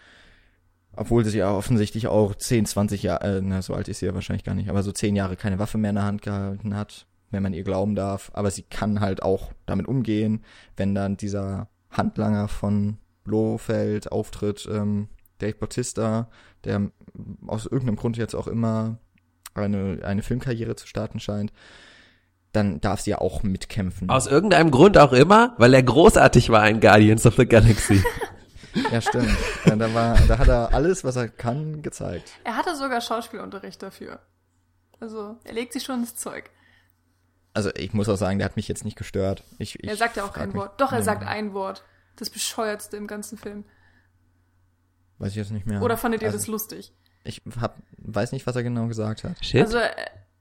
Obwohl 0.97 1.25
sie 1.25 1.39
ja 1.39 1.51
offensichtlich 1.51 2.07
auch 2.07 2.35
10, 2.35 2.67
20 2.67 3.03
Jahre, 3.03 3.39
äh, 3.39 3.41
na, 3.43 3.63
so 3.63 3.75
alt 3.75 3.89
ist 3.89 3.99
sie 3.99 4.07
ja 4.07 4.15
wahrscheinlich 4.15 4.45
gar 4.45 4.55
nicht, 4.55 4.69
aber 4.69 4.83
so 4.83 4.93
10 4.93 5.17
Jahre 5.17 5.37
keine 5.37 5.59
Waffe 5.59 5.79
mehr 5.79 5.91
in 5.91 5.97
der 5.97 6.05
Hand 6.05 6.23
gehalten 6.23 6.77
hat, 6.77 7.07
wenn 7.31 7.43
man 7.43 7.53
ihr 7.53 7.65
glauben 7.65 7.95
darf. 7.95 8.31
Aber 8.35 8.51
sie 8.51 8.63
kann 8.63 9.01
halt 9.01 9.23
auch 9.23 9.53
damit 9.67 9.89
umgehen, 9.89 10.45
wenn 10.77 10.95
dann 10.95 11.17
dieser 11.17 11.69
Handlanger 11.91 12.49
von 12.49 12.99
Blofeld 13.25 14.13
auftritt, 14.13 14.69
ähm, 14.71 15.09
Dave 15.39 15.55
Bautista, 15.55 16.29
der 16.65 16.91
aus 17.47 17.67
irgendeinem 17.67 17.97
Grund 17.97 18.17
jetzt 18.17 18.35
auch 18.35 18.47
immer 18.47 18.99
eine, 19.55 20.01
eine 20.05 20.23
Filmkarriere 20.23 20.77
zu 20.77 20.87
starten 20.87 21.21
scheint, 21.21 21.53
dann 22.55 22.81
darf 22.81 23.01
sie 23.01 23.11
ja 23.11 23.19
auch 23.19 23.43
mitkämpfen. 23.43 24.09
Aus 24.09 24.27
irgendeinem 24.27 24.71
Grund 24.71 24.97
auch 24.99 25.13
immer, 25.13 25.55
weil 25.59 25.75
er 25.75 25.83
großartig 25.83 26.51
war 26.51 26.69
in 26.69 26.81
Guardians 26.81 27.27
of 27.27 27.37
the 27.37 27.47
Galaxy. 27.47 28.03
Ja, 28.91 29.01
stimmt. 29.01 29.31
Ja, 29.67 29.77
da, 29.77 29.95
war, 29.95 30.19
da 30.27 30.37
hat 30.37 30.49
er 30.49 30.75
alles, 30.75 31.05
was 31.05 31.15
er 31.15 31.29
kann, 31.29 31.81
gezeigt. 31.83 32.33
Er 32.43 32.57
hatte 32.57 32.75
sogar 32.75 33.01
Schauspielunterricht 33.01 33.81
dafür. 33.81 34.19
Also, 34.99 35.37
er 35.45 35.53
legt 35.55 35.73
sich 35.73 35.85
schon 35.85 36.01
ins 36.01 36.17
Zeug. 36.17 36.51
Also 37.53 37.71
ich 37.77 37.93
muss 37.93 38.09
auch 38.09 38.17
sagen, 38.17 38.41
der 38.41 38.47
hat 38.47 38.57
mich 38.57 38.67
jetzt 38.67 38.85
nicht 38.85 38.97
gestört. 38.99 39.45
Ich, 39.59 39.79
ich 39.79 39.89
er 39.89 39.97
sagt 39.97 40.17
ja 40.17 40.25
auch 40.25 40.33
kein 40.33 40.49
mich- 40.49 40.57
Wort. 40.57 40.81
Doch, 40.81 40.91
er 40.91 40.99
Ja, 40.99 41.05
sagt 41.05 41.23
ein 41.25 41.55
Wort. 41.55 41.85
Das 42.17 42.31
bescheuertste 42.31 42.97
im 42.97 43.07
ganzen 43.07 43.39
Film. 43.39 43.65
Weiß 45.19 45.31
ich 45.31 45.37
jetzt 45.37 45.53
nicht 45.53 45.67
mehr. 45.67 45.81
Oder 45.81 45.97
fandet 45.97 46.23
ihr 46.23 46.27
also, 46.29 46.39
das 46.39 46.49
lustig? 46.49 46.93
Ich 47.23 47.43
hab, 47.61 47.77
weiß 47.99 48.33
nicht, 48.33 48.45
was 48.45 48.57
er 48.57 48.65
genau 48.65 48.89
gesagt 48.89 49.23
hat. 49.23 49.37
Shit. 49.45 49.63
Also, 49.63 49.79
äh, 49.79 49.91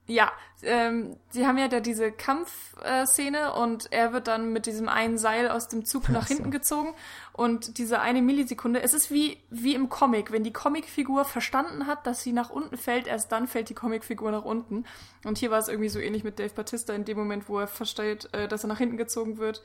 ja, 0.06 0.32
ähm, 0.62 1.16
sie 1.30 1.46
haben 1.46 1.56
ja 1.56 1.68
da 1.68 1.80
diese 1.80 2.12
Kampfszene 2.12 3.54
und 3.54 3.90
er 3.90 4.12
wird 4.12 4.28
dann 4.28 4.52
mit 4.52 4.66
diesem 4.66 4.88
einen 4.88 5.16
Seil 5.16 5.50
aus 5.50 5.68
dem 5.68 5.86
Zug 5.86 6.10
nach 6.10 6.26
hinten 6.28 6.50
gezogen 6.50 6.94
und 7.32 7.78
diese 7.78 8.00
eine 8.00 8.20
Millisekunde, 8.20 8.82
es 8.82 8.92
ist 8.92 9.10
wie, 9.10 9.38
wie 9.48 9.74
im 9.74 9.88
Comic, 9.88 10.30
wenn 10.30 10.44
die 10.44 10.52
Comicfigur 10.52 11.24
verstanden 11.24 11.86
hat, 11.86 12.06
dass 12.06 12.22
sie 12.22 12.32
nach 12.32 12.50
unten 12.50 12.76
fällt, 12.76 13.06
erst 13.06 13.32
dann 13.32 13.48
fällt 13.48 13.70
die 13.70 13.74
Comicfigur 13.74 14.30
nach 14.30 14.44
unten. 14.44 14.84
Und 15.24 15.38
hier 15.38 15.50
war 15.50 15.58
es 15.58 15.68
irgendwie 15.68 15.88
so 15.88 15.98
ähnlich 15.98 16.22
mit 16.22 16.38
Dave 16.38 16.52
Batista, 16.54 16.92
in 16.92 17.06
dem 17.06 17.16
Moment, 17.16 17.48
wo 17.48 17.58
er 17.58 17.66
versteht, 17.66 18.28
äh, 18.34 18.46
dass 18.46 18.64
er 18.64 18.68
nach 18.68 18.78
hinten 18.78 18.98
gezogen 18.98 19.38
wird, 19.38 19.62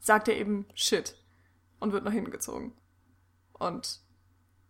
sagt 0.00 0.26
er 0.28 0.36
eben 0.36 0.66
Shit 0.74 1.16
und 1.78 1.92
wird 1.92 2.04
nach 2.04 2.12
hinten 2.12 2.32
gezogen. 2.32 2.76
Und 3.52 4.00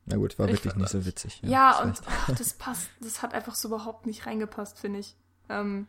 Na 0.07 0.17
gut, 0.17 0.39
war 0.39 0.47
Ich 0.47 0.53
wirklich 0.55 0.77
nicht 0.77 0.89
so 0.89 1.05
witzig. 1.05 1.41
ja, 1.43 1.75
hast 1.79 1.85
und 1.85 2.03
ach, 2.07 2.31
das 2.37 2.55
passt, 2.55 2.89
das 3.01 3.23
hat 3.23 3.35
einfach 3.35 3.55
so 3.55 3.69
überhaupt 3.69 4.07
nicht 4.07 4.27
reingepasst, 4.27 4.79
finde 4.79 5.01
ich. 5.01 5.17
Ähm, 5.49 5.89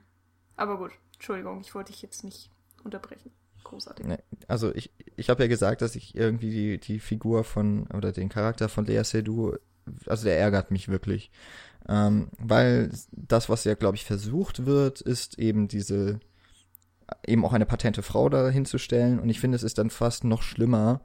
aber 0.56 0.78
gut, 0.78 0.92
Entschuldigung, 1.14 1.62
ich 1.62 1.74
wollte 1.76 1.92
dich 1.92 2.02
jetzt 2.02 2.24
nicht 2.24 2.50
unterbrechen. 2.84 3.32
Großartig. 3.64 4.06
Ne, 4.06 4.24
Also 4.48 4.74
ich, 4.74 4.92
ich 5.16 5.30
habe 5.30 5.44
ja 5.44 5.48
gesagt, 5.48 5.82
dass 5.82 5.96
ich 5.96 6.16
irgendwie 6.16 6.50
die, 6.50 6.80
die 6.80 7.00
Figur 7.00 7.44
von, 7.44 7.88
oder 7.88 8.12
den 8.12 8.30
Charakter 8.30 8.70
von 8.70 8.86
Lea 8.86 9.04
Seydoux, 9.04 9.56
also 10.08 10.24
der 10.24 10.40
ärgert 10.40 10.72
mich 10.72 10.88
wirklich. 10.88 11.32
Ähm, 11.88 12.30
weil 12.40 12.92
das, 13.12 13.50
was 13.50 13.64
ja, 13.66 13.76
glaube 13.76 13.98
ich, 13.98 14.06
versucht 14.06 14.66
wird, 14.66 15.02
ist 15.02 15.38
eben 15.38 15.68
diese, 15.68 16.20
eben 17.26 17.46
auch 17.46 17.54
eine 17.54 17.66
patente 17.66 18.04
Frau 18.04 18.30
da 18.30 18.50
hinzustellen. 18.50 19.20
Und 19.20 19.30
ich 19.30 19.40
finde, 19.40 19.56
es 19.58 19.64
ist 19.64 19.78
dann 19.78 19.90
fast 19.90 20.24
noch 20.24 20.42
schlimmer, 20.42 21.02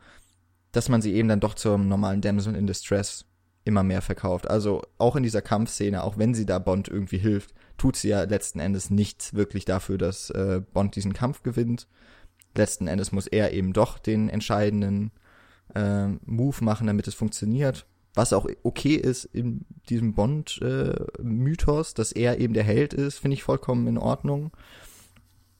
dass 0.72 0.88
man 0.88 1.02
sie 1.02 1.14
eben 1.14 1.28
dann 1.28 1.40
doch 1.40 1.54
zur 1.54 1.78
normalen 1.78 2.20
Damsel 2.20 2.54
in 2.54 2.66
Distress 2.66 3.26
immer 3.64 3.82
mehr 3.82 4.02
verkauft. 4.02 4.50
Also 4.50 4.82
auch 4.98 5.16
in 5.16 5.22
dieser 5.22 5.42
Kampfszene, 5.42 6.02
auch 6.02 6.18
wenn 6.18 6.34
sie 6.34 6.46
da 6.46 6.58
Bond 6.58 6.88
irgendwie 6.88 7.18
hilft, 7.18 7.54
tut 7.76 7.96
sie 7.96 8.08
ja 8.08 8.24
letzten 8.24 8.58
Endes 8.58 8.90
nichts 8.90 9.34
wirklich 9.34 9.64
dafür, 9.64 9.98
dass 9.98 10.30
äh, 10.30 10.60
Bond 10.72 10.96
diesen 10.96 11.12
Kampf 11.12 11.42
gewinnt. 11.42 11.86
Letzten 12.56 12.86
Endes 12.86 13.12
muss 13.12 13.26
er 13.26 13.52
eben 13.52 13.72
doch 13.72 13.98
den 13.98 14.28
entscheidenden 14.28 15.12
äh, 15.74 16.08
Move 16.24 16.64
machen, 16.64 16.86
damit 16.86 17.06
es 17.06 17.14
funktioniert. 17.14 17.86
Was 18.14 18.32
auch 18.32 18.46
okay 18.62 18.96
ist 18.96 19.24
in 19.24 19.64
diesem 19.88 20.14
Bond-Mythos, 20.14 21.92
äh, 21.92 21.94
dass 21.94 22.12
er 22.12 22.40
eben 22.40 22.52
der 22.52 22.64
Held 22.64 22.92
ist, 22.92 23.18
finde 23.18 23.34
ich 23.34 23.42
vollkommen 23.42 23.86
in 23.86 23.96
Ordnung. 23.96 24.50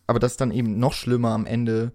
Aber 0.07 0.19
dass 0.19 0.37
dann 0.37 0.51
eben 0.51 0.79
noch 0.79 0.93
schlimmer 0.93 1.31
am 1.31 1.47
Ende 1.47 1.93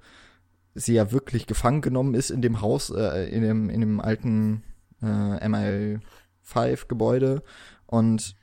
sie 0.77 0.93
ja 0.93 1.11
wirklich 1.11 1.47
gefangen 1.47 1.81
genommen 1.81 2.13
ist 2.13 2.29
in 2.29 2.41
dem 2.41 2.61
Haus, 2.61 2.89
äh, 2.89 3.29
in 3.29 3.41
dem, 3.41 3.69
in 3.69 3.81
dem 3.81 3.99
alten 3.99 4.63
äh, 5.01 5.05
MI5-Gebäude 5.05 7.41
und 7.85 8.35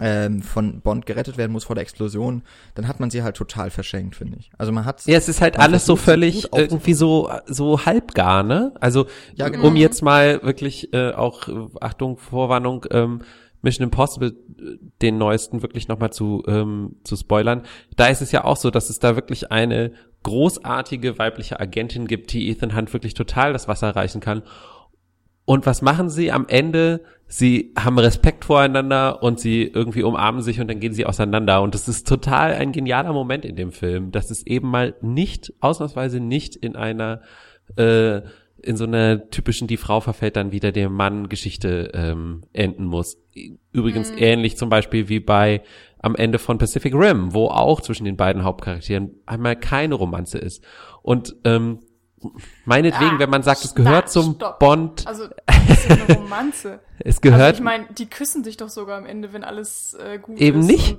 ähm, 0.00 0.42
von 0.42 0.80
Bond 0.80 1.06
gerettet 1.06 1.38
werden 1.38 1.52
muss 1.52 1.64
vor 1.64 1.74
der 1.74 1.82
Explosion, 1.82 2.42
dann 2.74 2.86
hat 2.86 3.00
man 3.00 3.10
sie 3.10 3.22
halt 3.22 3.36
total 3.36 3.70
verschenkt, 3.70 4.14
finde 4.14 4.38
ich. 4.38 4.50
Also 4.56 4.70
man 4.70 4.84
hat 4.84 5.04
Ja, 5.06 5.16
es 5.16 5.28
ist 5.28 5.40
halt 5.40 5.58
alles 5.58 5.86
so 5.86 5.96
völlig 5.96 6.52
irgendwie 6.52 6.94
so 6.94 7.30
so 7.46 7.84
halbgar, 7.84 8.44
ne? 8.44 8.74
Also 8.80 9.06
ja, 9.34 9.48
genau. 9.48 9.66
um 9.66 9.76
jetzt 9.76 10.02
mal 10.02 10.42
wirklich 10.42 10.92
äh, 10.92 11.12
auch 11.12 11.48
Achtung 11.80 12.16
Vorwarnung 12.16 12.86
ähm, 12.90 13.22
Mission 13.62 13.84
Impossible 13.84 14.28
äh, 14.30 14.78
den 15.02 15.18
neuesten 15.18 15.62
wirklich 15.62 15.88
nochmal 15.88 16.12
zu 16.12 16.42
ähm, 16.46 16.96
zu 17.04 17.16
spoilern. 17.16 17.62
Da 17.96 18.06
ist 18.06 18.22
es 18.22 18.32
ja 18.32 18.44
auch 18.44 18.56
so, 18.56 18.70
dass 18.70 18.90
es 18.90 18.98
da 18.98 19.16
wirklich 19.16 19.50
eine 19.50 19.92
großartige 20.22 21.18
weibliche 21.18 21.60
Agentin 21.60 22.06
gibt, 22.06 22.32
die 22.32 22.50
Ethan 22.50 22.76
Hunt 22.76 22.92
wirklich 22.92 23.14
total 23.14 23.52
das 23.52 23.68
Wasser 23.68 23.94
reichen 23.94 24.20
kann. 24.20 24.42
Und 25.44 25.64
was 25.64 25.80
machen 25.80 26.10
sie 26.10 26.30
am 26.30 26.46
Ende? 26.46 27.00
Sie 27.26 27.72
haben 27.78 27.98
Respekt 27.98 28.44
voreinander 28.44 29.22
und 29.22 29.40
sie 29.40 29.62
irgendwie 29.62 30.02
umarmen 30.02 30.42
sich 30.42 30.60
und 30.60 30.68
dann 30.68 30.78
gehen 30.78 30.92
sie 30.92 31.06
auseinander. 31.06 31.62
Und 31.62 31.74
das 31.74 31.88
ist 31.88 32.06
total 32.06 32.52
ein 32.52 32.72
genialer 32.72 33.14
Moment 33.14 33.46
in 33.46 33.56
dem 33.56 33.72
Film, 33.72 34.12
dass 34.12 34.30
es 34.30 34.46
eben 34.46 34.68
mal 34.68 34.94
nicht, 35.00 35.54
ausnahmsweise 35.60 36.20
nicht 36.20 36.54
in 36.54 36.76
einer, 36.76 37.22
äh, 37.76 38.20
in 38.68 38.76
so 38.76 38.84
einer 38.84 39.30
typischen, 39.30 39.66
die 39.66 39.78
Frau 39.78 40.00
verfällt 40.00 40.36
dann 40.36 40.52
wieder 40.52 40.72
dem 40.72 40.92
Mann 40.92 41.30
Geschichte 41.30 41.90
ähm, 41.94 42.42
enden 42.52 42.84
muss. 42.84 43.16
Übrigens 43.72 44.12
mhm. 44.12 44.18
ähnlich 44.18 44.58
zum 44.58 44.68
Beispiel 44.68 45.08
wie 45.08 45.20
bei 45.20 45.62
am 46.00 46.14
Ende 46.14 46.38
von 46.38 46.58
Pacific 46.58 46.94
Rim, 46.94 47.32
wo 47.32 47.46
auch 47.46 47.80
zwischen 47.80 48.04
den 48.04 48.16
beiden 48.16 48.44
Hauptcharakteren 48.44 49.12
einmal 49.24 49.56
keine 49.56 49.94
Romanze 49.94 50.38
ist. 50.38 50.62
Und 51.02 51.34
ähm, 51.44 51.80
Meinetwegen, 52.64 53.14
ah, 53.14 53.18
wenn 53.20 53.30
man 53.30 53.44
sagt, 53.44 53.64
es 53.64 53.76
gehört 53.76 54.06
na, 54.06 54.10
zum 54.10 54.34
stopp. 54.34 54.58
Bond. 54.58 55.06
Also, 55.06 55.28
das 55.46 55.84
ist 55.84 55.90
eine 55.90 56.16
Romanze. 56.16 56.80
es 56.98 57.20
gehört. 57.20 57.42
Also 57.42 57.58
ich 57.58 57.64
meine, 57.64 57.86
die 57.96 58.06
küssen 58.06 58.42
sich 58.42 58.56
doch 58.56 58.68
sogar 58.68 58.98
am 58.98 59.06
Ende, 59.06 59.32
wenn 59.32 59.44
alles 59.44 59.94
äh, 59.94 60.18
gut 60.18 60.40
eben 60.40 60.58
ist. 60.58 60.68
Eben 60.68 60.76
nicht. 60.80 60.98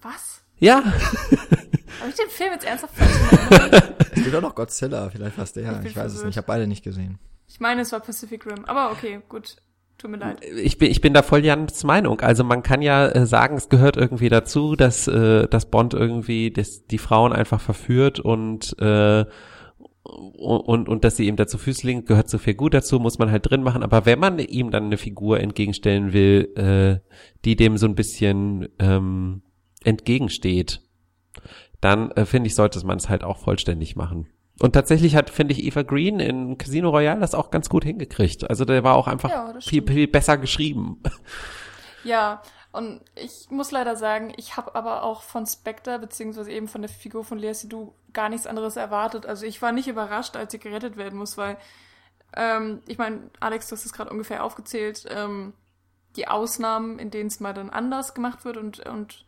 Was? 0.00 0.29
Ja. 0.60 0.84
Habe 0.84 2.10
ich 2.10 2.14
den 2.14 2.28
Film 2.28 2.52
jetzt 2.52 2.66
ernsthaft 2.66 2.94
falsch 2.94 3.82
Es 4.12 4.24
gibt 4.24 4.34
auch 4.34 4.42
noch 4.42 4.54
Godzilla, 4.54 5.10
vielleicht 5.10 5.38
was 5.38 5.52
der. 5.52 5.80
Ich, 5.80 5.90
ich 5.90 5.96
weiß 5.96 6.12
es 6.12 6.22
nicht, 6.22 6.30
ich 6.30 6.36
habe 6.36 6.46
beide 6.46 6.66
nicht 6.66 6.84
gesehen. 6.84 7.18
Ich 7.48 7.60
meine, 7.60 7.80
es 7.80 7.92
war 7.92 8.00
Pacific 8.00 8.46
Rim, 8.46 8.64
aber 8.66 8.92
okay, 8.92 9.20
gut. 9.28 9.56
Tut 9.98 10.10
mir 10.10 10.16
leid. 10.16 10.40
Ich 10.56 10.78
bin, 10.78 10.90
ich 10.90 11.02
bin 11.02 11.12
da 11.12 11.22
voll 11.22 11.44
Jans 11.44 11.84
Meinung. 11.84 12.22
Also 12.22 12.42
man 12.42 12.62
kann 12.62 12.80
ja 12.80 13.06
äh, 13.08 13.26
sagen, 13.26 13.58
es 13.58 13.68
gehört 13.68 13.98
irgendwie 13.98 14.30
dazu, 14.30 14.74
dass, 14.74 15.06
äh, 15.06 15.46
dass 15.46 15.66
Bond 15.70 15.92
irgendwie 15.92 16.50
das, 16.50 16.86
die 16.86 16.96
Frauen 16.96 17.34
einfach 17.34 17.60
verführt 17.60 18.18
und 18.18 18.78
äh, 18.78 19.26
und, 20.02 20.88
und 20.88 21.04
dass 21.04 21.16
sie 21.16 21.26
ihm 21.26 21.36
dazu 21.36 21.58
Füße 21.58 21.86
legen, 21.86 22.06
gehört 22.06 22.30
so 22.30 22.38
viel 22.38 22.54
gut 22.54 22.72
dazu, 22.72 22.98
muss 22.98 23.18
man 23.18 23.30
halt 23.30 23.50
drin 23.50 23.62
machen. 23.62 23.82
Aber 23.82 24.06
wenn 24.06 24.18
man 24.18 24.38
ihm 24.38 24.70
dann 24.70 24.84
eine 24.84 24.96
Figur 24.96 25.38
entgegenstellen 25.38 26.14
will, 26.14 26.48
äh, 26.56 27.06
die 27.44 27.56
dem 27.56 27.76
so 27.76 27.86
ein 27.86 27.94
bisschen 27.94 28.68
ähm, 28.78 29.42
entgegensteht, 29.84 30.82
dann 31.80 32.10
äh, 32.12 32.26
finde 32.26 32.48
ich, 32.48 32.54
sollte 32.54 32.84
man 32.86 32.98
es 32.98 33.08
halt 33.08 33.24
auch 33.24 33.38
vollständig 33.38 33.96
machen. 33.96 34.28
Und 34.60 34.72
tatsächlich 34.72 35.16
hat, 35.16 35.30
finde 35.30 35.54
ich, 35.54 35.64
Eva 35.64 35.82
Green 35.82 36.20
in 36.20 36.58
Casino 36.58 36.90
Royale 36.90 37.20
das 37.20 37.34
auch 37.34 37.50
ganz 37.50 37.70
gut 37.70 37.84
hingekriegt. 37.84 38.48
Also 38.50 38.66
der 38.66 38.84
war 38.84 38.94
auch 38.94 39.08
einfach 39.08 39.30
ja, 39.30 39.54
viel, 39.60 39.86
viel 39.86 40.06
besser 40.06 40.36
geschrieben. 40.36 41.02
Ja, 42.04 42.42
und 42.72 43.02
ich 43.14 43.50
muss 43.50 43.72
leider 43.72 43.96
sagen, 43.96 44.32
ich 44.36 44.56
habe 44.56 44.74
aber 44.74 45.02
auch 45.02 45.22
von 45.22 45.46
Spectre, 45.46 45.98
beziehungsweise 45.98 46.52
eben 46.52 46.68
von 46.68 46.82
der 46.82 46.88
Figur 46.88 47.24
von 47.24 47.38
Lea 47.38 47.52
Seydoux, 47.52 47.94
gar 48.12 48.28
nichts 48.28 48.46
anderes 48.46 48.76
erwartet. 48.76 49.26
Also 49.26 49.44
ich 49.44 49.60
war 49.60 49.72
nicht 49.72 49.88
überrascht, 49.88 50.36
als 50.36 50.52
sie 50.52 50.58
gerettet 50.58 50.96
werden 50.96 51.18
muss, 51.18 51.36
weil, 51.36 51.56
ähm, 52.36 52.80
ich 52.86 52.98
meine, 52.98 53.30
Alex, 53.40 53.68
du 53.68 53.76
hast 53.76 53.84
es 53.84 53.92
gerade 53.92 54.10
ungefähr 54.10 54.44
aufgezählt, 54.44 55.04
ähm, 55.10 55.52
die 56.16 56.28
Ausnahmen, 56.28 56.98
in 56.98 57.10
denen 57.10 57.28
es 57.28 57.40
mal 57.40 57.54
dann 57.54 57.70
anders 57.70 58.14
gemacht 58.14 58.44
wird 58.44 58.56
und, 58.56 58.80
und 58.80 59.24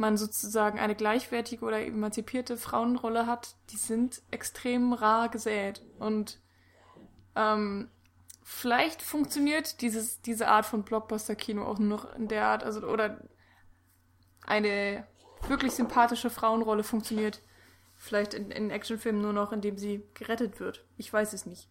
man 0.00 0.16
sozusagen 0.16 0.80
eine 0.80 0.96
gleichwertige 0.96 1.64
oder 1.64 1.84
emanzipierte 1.84 2.56
Frauenrolle 2.56 3.26
hat, 3.26 3.54
die 3.70 3.76
sind 3.76 4.22
extrem 4.30 4.92
rar 4.92 5.28
gesät. 5.28 5.82
Und 5.98 6.40
ähm, 7.36 7.88
vielleicht 8.42 9.02
funktioniert 9.02 9.80
dieses, 9.82 10.20
diese 10.22 10.48
Art 10.48 10.66
von 10.66 10.82
Blockbuster-Kino 10.82 11.64
auch 11.64 11.78
nur 11.78 11.88
noch 11.88 12.16
in 12.16 12.26
der 12.26 12.46
Art, 12.46 12.64
also 12.64 12.80
oder 12.86 13.20
eine 14.42 15.06
wirklich 15.46 15.72
sympathische 15.72 16.30
Frauenrolle 16.30 16.82
funktioniert 16.82 17.42
vielleicht 17.96 18.34
in, 18.34 18.50
in 18.50 18.70
Actionfilmen 18.70 19.20
nur 19.20 19.34
noch, 19.34 19.52
indem 19.52 19.76
sie 19.76 20.02
gerettet 20.14 20.58
wird. 20.58 20.84
Ich 20.96 21.12
weiß 21.12 21.34
es 21.34 21.44
nicht. 21.44 21.68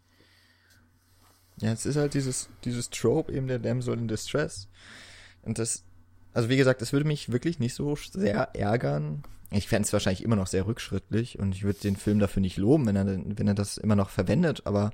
Ja, 1.57 1.73
es 1.73 1.85
ist 1.85 1.97
halt 1.97 2.13
dieses, 2.13 2.49
dieses 2.63 2.89
Trope 2.89 3.33
eben 3.33 3.47
der 3.47 3.59
Damsel 3.59 3.97
in 3.97 4.07
Distress. 4.07 4.69
Und 5.41 5.57
das, 5.57 5.83
also 6.33 6.49
wie 6.49 6.57
gesagt, 6.57 6.81
das 6.81 6.93
würde 6.93 7.07
mich 7.07 7.31
wirklich 7.31 7.59
nicht 7.59 7.73
so 7.73 7.95
sehr 7.95 8.55
ärgern. 8.55 9.23
Ich 9.51 9.67
fände 9.67 9.85
es 9.85 9.93
wahrscheinlich 9.93 10.23
immer 10.23 10.35
noch 10.35 10.47
sehr 10.47 10.67
rückschrittlich 10.67 11.39
und 11.39 11.55
ich 11.55 11.63
würde 11.63 11.79
den 11.79 11.95
Film 11.95 12.19
dafür 12.19 12.41
nicht 12.41 12.57
loben, 12.57 12.85
wenn 12.85 12.95
er, 12.95 13.05
wenn 13.05 13.47
er 13.47 13.55
das 13.55 13.77
immer 13.77 13.95
noch 13.95 14.09
verwendet, 14.09 14.61
aber 14.65 14.91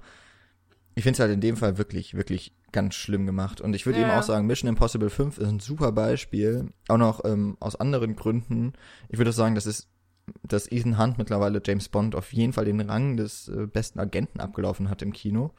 ich 0.96 1.04
finde 1.04 1.18
es 1.18 1.20
halt 1.20 1.32
in 1.32 1.42
dem 1.42 1.58
Fall 1.58 1.78
wirklich, 1.78 2.14
wirklich 2.14 2.54
ganz 2.72 2.96
schlimm 2.96 3.26
gemacht. 3.26 3.60
Und 3.60 3.76
ich 3.76 3.86
würde 3.86 4.00
ja. 4.00 4.08
eben 4.08 4.18
auch 4.18 4.24
sagen, 4.24 4.48
Mission 4.48 4.70
Impossible 4.70 5.10
5 5.10 5.38
ist 5.38 5.48
ein 5.48 5.60
super 5.60 5.92
Beispiel, 5.92 6.70
auch 6.88 6.98
noch 6.98 7.24
ähm, 7.26 7.58
aus 7.60 7.76
anderen 7.76 8.16
Gründen. 8.16 8.74
Ich 9.10 9.18
würde 9.18 9.34
sagen, 9.34 9.56
das 9.56 9.66
ist, 9.66 9.90
dass 10.44 10.72
Ethan 10.72 10.98
Hunt 10.98 11.18
mittlerweile 11.18 11.62
James 11.64 11.90
Bond 11.90 12.16
auf 12.16 12.32
jeden 12.34 12.54
Fall 12.54 12.66
den 12.66 12.80
Rang 12.80 13.18
des 13.18 13.50
äh, 13.50 13.68
besten 13.68 14.00
Agenten 14.00 14.40
abgelaufen 14.40 14.90
hat 14.90 15.02
im 15.02 15.12
Kino. 15.12 15.52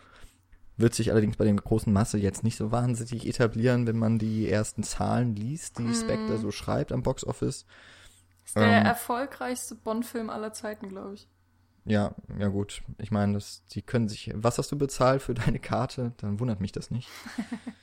Wird 0.79 0.95
sich 0.95 1.11
allerdings 1.11 1.37
bei 1.37 1.45
der 1.45 1.55
großen 1.55 1.93
Masse 1.93 2.19
jetzt 2.19 2.45
nicht 2.45 2.57
so 2.57 2.71
wahnsinnig 2.71 3.27
etablieren, 3.27 3.87
wenn 3.87 3.99
man 3.99 4.19
die 4.19 4.49
ersten 4.49 4.83
Zahlen 4.83 5.35
liest, 5.35 5.79
die 5.79 5.85
mm. 5.85 5.95
Spectre 5.95 6.39
so 6.39 6.51
schreibt 6.51 6.93
am 6.93 7.03
Boxoffice. 7.03 7.65
Ist 8.45 8.57
der 8.57 8.65
ähm, 8.65 8.87
erfolgreichste 8.87 9.75
Bond-Film 9.75 10.29
aller 10.29 10.53
Zeiten, 10.53 10.89
glaube 10.89 11.15
ich. 11.15 11.29
Ja, 11.87 12.15
ja 12.39 12.49
gut. 12.49 12.83
Ich 12.99 13.11
meine, 13.11 13.35
das, 13.35 13.65
die 13.73 13.81
können 13.81 14.09
sich. 14.09 14.31
Was 14.35 14.59
hast 14.59 14.71
du 14.71 14.77
bezahlt 14.77 15.23
für 15.23 15.35
deine 15.35 15.61
Karte? 15.61 16.13
Dann 16.19 16.41
wundert 16.41 16.61
mich 16.61 16.73
das 16.73 16.91
nicht. 16.91 17.09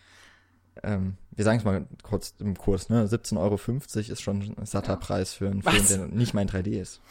ähm, 0.83 1.17
wir 1.31 1.45
sagen 1.45 1.59
es 1.59 1.65
mal 1.65 1.87
kurz 2.03 2.35
im 2.39 2.57
Kurs, 2.57 2.89
ne? 2.89 3.05
17,50 3.05 3.37
Euro 3.37 3.59
ist 4.13 4.21
schon 4.21 4.55
ein 4.57 4.65
satter 4.65 4.93
ja. 4.93 4.97
Preis 4.97 5.33
für 5.33 5.49
einen 5.49 5.65
Was? 5.65 5.73
Film, 5.73 5.87
der 5.87 6.17
nicht 6.17 6.33
mein 6.33 6.49
3D 6.49 6.79
ist. 6.79 7.01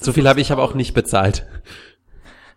so 0.00 0.12
viel 0.12 0.28
habe 0.28 0.40
ich 0.40 0.52
aber 0.52 0.64
auch 0.64 0.74
nicht 0.74 0.92
bezahlt. 0.92 1.46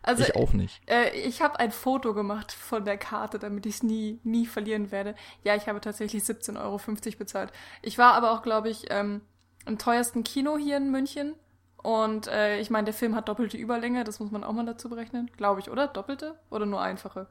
Also, 0.06 0.24
ich 0.24 0.36
auch 0.36 0.54
nicht. 0.54 0.82
Äh, 0.90 1.10
ich 1.18 1.42
habe 1.42 1.60
ein 1.60 1.72
Foto 1.72 2.14
gemacht 2.14 2.52
von 2.52 2.86
der 2.86 2.98
Karte, 2.98 3.40
damit 3.40 3.66
ich 3.66 3.76
es 3.76 3.84
nie, 3.84 4.20
nie 4.24 4.46
verlieren 4.46 4.92
werde. 4.92 5.16
Ja, 5.44 5.56
ich 5.56 5.68
habe 5.68 5.82
tatsächlich 5.82 6.24
17,50 6.24 6.62
Euro 6.62 6.80
bezahlt. 7.18 7.52
Ich 7.82 7.98
war 7.98 8.14
aber 8.14 8.32
auch, 8.32 8.44
glaube 8.44 8.70
ich, 8.70 8.86
ähm, 8.90 9.22
im 9.66 9.78
teuersten 9.78 10.24
Kino 10.24 10.58
hier 10.58 10.78
in 10.78 10.92
München 10.92 11.34
und 11.86 12.26
äh, 12.26 12.60
ich 12.60 12.72
meine, 12.72 12.86
der 12.86 12.96
Film 12.96 13.16
hat 13.16 13.30
doppelte 13.30 13.58
Überlänge, 13.58 14.04
das 14.04 14.20
muss 14.20 14.32
man 14.32 14.44
auch 14.44 14.54
mal 14.54 14.66
dazu 14.66 14.90
berechnen. 14.90 15.30
Glaube 15.38 15.60
ich, 15.60 15.70
oder? 15.70 15.88
Doppelte? 15.88 16.34
Oder 16.50 16.66
nur 16.66 16.82
einfache? 16.82 17.28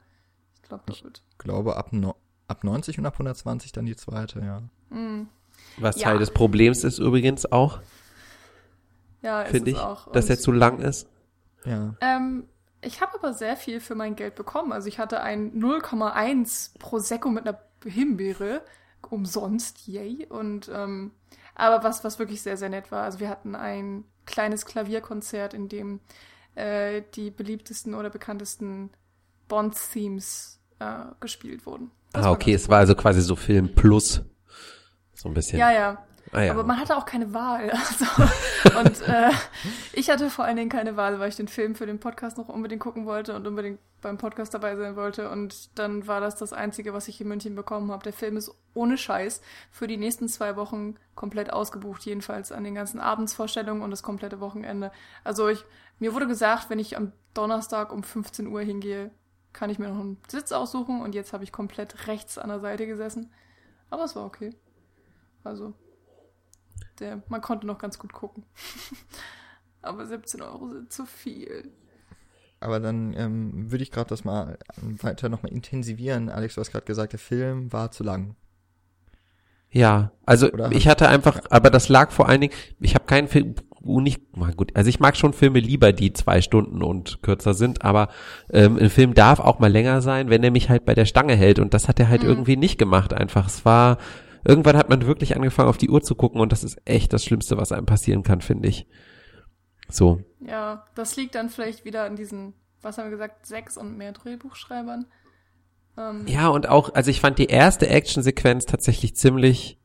Ich 0.55 0.62
glaube 0.62 0.85
doppelt. 0.87 1.22
Ich 1.33 1.39
glaube 1.39 1.77
ab, 1.77 1.93
no 1.93 2.14
ab 2.47 2.62
90 2.62 3.01
und 3.01 3.07
ab 3.07 3.14
120 3.14 3.72
dann 3.72 3.85
die 3.85 3.97
zweite, 3.97 4.39
ja. 4.39 4.62
Mm. 4.97 5.29
Was 5.79 5.97
ja. 5.97 6.05
Teil 6.05 6.18
des 6.18 6.31
Problems 6.31 6.85
ist 6.85 7.01
übrigens 7.01 7.51
auch. 7.51 7.81
Ja, 9.22 9.45
finde 9.45 9.72
ich, 9.72 9.77
auch. 9.77 10.12
dass 10.12 10.31
er 10.31 10.39
zu 10.39 10.53
lang 10.53 10.79
ist. 10.79 11.09
Ja. 11.64 11.97
Ähm, 12.01 12.45
ich 12.85 13.01
habe 13.01 13.14
aber 13.14 13.32
sehr 13.32 13.57
viel 13.57 13.80
für 13.80 13.95
mein 13.95 14.16
Geld 14.16 14.35
bekommen. 14.35 14.72
Also 14.72 14.89
ich 14.89 14.99
hatte 14.99 15.20
ein 15.20 15.53
0,1 15.61 16.78
Prosecco 16.78 17.30
mit 17.30 17.47
einer 17.47 17.59
Himbeere 17.85 18.62
umsonst, 19.11 19.87
yay. 19.87 20.26
Und 20.28 20.70
ähm, 20.72 21.12
aber 21.55 21.85
was, 21.85 22.05
was 22.05 22.18
wirklich 22.18 22.43
sehr, 22.43 22.57
sehr 22.57 22.68
nett 22.68 22.91
war. 22.91 23.05
Also 23.05 23.20
wir 23.20 23.28
hatten 23.28 23.55
ein 23.55 24.05
kleines 24.26 24.66
Klavierkonzert, 24.66 25.55
in 25.55 25.68
dem 25.68 26.01
äh, 26.55 27.03
die 27.14 27.30
beliebtesten 27.30 27.95
oder 27.95 28.11
bekanntesten 28.11 28.91
Bond-Themes 29.49 30.61
äh, 30.78 31.05
gespielt 31.20 31.66
wurden. 31.66 31.91
Das 32.12 32.26
ah, 32.26 32.30
okay, 32.30 32.55
es 32.55 32.68
war 32.68 32.78
also 32.78 32.95
quasi 32.95 33.20
so 33.20 33.37
Film 33.37 33.74
Plus. 33.74 34.22
So 35.14 35.28
ein 35.28 35.35
bisschen. 35.35 35.59
Ja, 35.59 35.72
ja. 35.72 36.05
Ah, 36.33 36.43
ja. 36.43 36.53
Aber 36.53 36.64
man 36.64 36.79
hatte 36.79 36.97
auch 36.97 37.07
keine 37.07 37.33
Wahl. 37.33 37.72
Also, 38.64 38.79
und 38.79 39.09
äh, 39.09 39.31
ich 39.93 40.11
hatte 40.11 40.31
vor 40.31 40.45
allen 40.45 40.57
Dingen 40.57 40.70
keine 40.70 40.97
Wahl, 40.97 41.18
weil 41.20 41.29
ich 41.29 41.37
den 41.37 41.49
Film 41.49 41.75
für 41.75 41.87
den 41.87 42.01
Podcast 42.01 42.39
noch 42.39 42.49
unbedingt 42.49 42.81
gucken 42.81 43.07
wollte 43.07 43.35
und 43.35 43.47
unbedingt 43.47 43.79
beim 44.01 44.18
Podcast 44.18 44.55
dabei 44.55 44.77
sein 44.77 44.97
wollte. 44.97 45.31
Und 45.31 45.79
dann 45.79 46.07
war 46.07 46.20
das 46.20 46.37
das 46.37 46.53
Einzige, 46.53 46.95
was 46.95 47.09
ich 47.09 47.20
in 47.20 47.29
München 47.29 47.55
bekommen 47.55 47.91
habe. 47.91 48.05
Der 48.05 48.12
Film 48.12 48.37
ist 48.37 48.55
ohne 48.75 48.97
Scheiß 48.97 49.43
für 49.70 49.87
die 49.87 49.97
nächsten 49.97 50.29
zwei 50.29 50.57
Wochen 50.57 50.97
komplett 51.14 51.53
ausgebucht, 51.53 52.05
jedenfalls 52.05 52.53
an 52.53 52.64
den 52.64 52.75
ganzen 52.75 53.01
Abendsvorstellungen 53.01 53.83
und 53.83 53.91
das 53.91 54.03
komplette 54.03 54.41
Wochenende. 54.41 54.93
Also 55.25 55.49
ich, 55.49 55.64
mir 55.99 56.14
wurde 56.14 56.27
gesagt, 56.27 56.70
wenn 56.70 56.79
ich 56.79 56.97
am 56.97 57.12
Donnerstag 57.35 57.93
um 57.93 58.03
15 58.03 58.47
Uhr 58.47 58.61
hingehe, 58.61 59.11
kann 59.53 59.70
ich 59.70 59.79
mir 59.79 59.89
noch 59.89 60.01
einen 60.01 60.18
Sitz 60.29 60.53
aussuchen 60.53 61.01
und 61.01 61.14
jetzt 61.14 61.33
habe 61.33 61.45
ich 61.45 61.53
komplett 61.53 62.07
rechts 62.07 62.39
an 62.39 62.49
der 62.49 62.61
Seite 62.61 62.87
gesessen. 62.87 63.33
Aber 63.91 64.05
es 64.05 64.16
war 64.16 64.25
okay. 64.25 64.51
Also, 65.45 65.75
der, 67.01 67.22
man 67.28 67.40
konnte 67.40 67.66
noch 67.66 67.78
ganz 67.78 67.99
gut 67.99 68.12
gucken. 68.12 68.45
Aber 69.82 70.07
17 70.07 70.40
Euro 70.42 70.68
sind 70.68 70.92
zu 70.92 71.05
viel. 71.07 71.70
Aber 72.61 72.80
dann 72.80 73.12
ähm, 73.14 73.70
würde 73.70 73.82
ich 73.82 73.90
gerade 73.90 74.09
das 74.09 74.24
mal 74.24 74.59
weiter 74.80 75.28
nochmal 75.28 75.53
intensivieren. 75.53 76.30
Alex, 76.30 76.55
du 76.55 76.61
hast 76.62 76.70
gerade 76.72 76.86
gesagt, 76.86 77.12
der 77.12 77.18
Film 77.20 77.72
war 77.72 77.90
zu 77.90 78.03
lang. 78.05 78.36
Ja, 79.70 80.12
also 80.24 80.51
Oder 80.53 80.70
ich 80.70 80.86
hatte 80.86 81.09
einfach, 81.09 81.40
aber 81.51 81.68
das 81.68 81.88
lag 81.88 82.12
vor 82.12 82.28
allen 82.28 82.40
Dingen, 82.40 82.53
ich 82.78 82.95
habe 82.95 83.07
keinen 83.07 83.26
Film, 83.26 83.57
nicht, 83.82 84.22
na 84.36 84.53
gut, 84.53 84.70
also 84.76 84.88
ich 84.88 85.01
mag 85.01 85.16
schon 85.16 85.32
Filme 85.32 85.59
lieber, 85.59 85.92
die 85.92 86.12
zwei 86.12 86.40
Stunden 86.42 86.80
und 86.80 87.22
kürzer 87.22 87.55
sind, 87.55 87.84
aber 87.84 88.09
ähm, 88.53 88.78
ein 88.78 88.88
Film 88.88 89.14
darf 89.14 89.40
auch 89.40 89.59
mal 89.59 89.70
länger 89.70 90.01
sein, 90.01 90.30
wenn 90.30 90.45
er 90.45 90.53
mich 90.53 90.70
halt 90.70 90.84
bei 90.84 90.95
der 90.95 91.07
Stange 91.07 91.34
hält 91.34 91.59
und 91.59 91.74
das 91.74 91.88
hat 91.88 91.99
er 91.99 92.09
halt 92.09 92.22
Mhm. 92.22 92.28
irgendwie 92.28 92.57
nicht 92.57 92.78
gemacht 92.78 93.12
einfach. 93.12 93.49
Es 93.49 93.64
war, 93.64 93.99
irgendwann 94.45 94.76
hat 94.76 94.88
man 94.88 95.07
wirklich 95.07 95.36
angefangen 95.36 95.68
auf 95.68 95.78
die 95.78 95.90
Uhr 95.90 96.03
zu 96.03 96.14
gucken 96.14 96.40
und 96.40 96.53
das 96.53 96.64
ist 96.64 96.78
echt 96.84 97.12
das 97.12 97.24
Schlimmste, 97.24 97.57
was 97.57 97.72
einem 97.72 97.86
passieren 97.86 98.22
kann, 98.22 98.40
finde 98.40 98.68
ich. 98.68 98.86
So. 99.88 100.20
Ja, 100.40 100.84
das 100.95 101.16
liegt 101.16 101.34
dann 101.34 101.51
vielleicht 101.51 101.84
wieder 101.84 102.05
an 102.05 102.16
diesen, 102.16 102.55
was 102.82 102.99
haben 102.99 103.07
wir 103.07 103.12
gesagt, 103.12 103.47
sechs 103.47 103.76
und 103.76 103.97
mehr 103.97 104.12
Drehbuchschreibern. 104.12 105.07
Ähm, 105.99 106.22
Ja, 106.26 106.49
und 106.49 106.68
auch, 106.68 106.95
also 106.95 107.11
ich 107.11 107.20
fand 107.20 107.38
die 107.38 107.47
erste 107.47 107.88
Actionsequenz 107.88 108.66
tatsächlich 108.66 109.14
ziemlich 109.16 109.78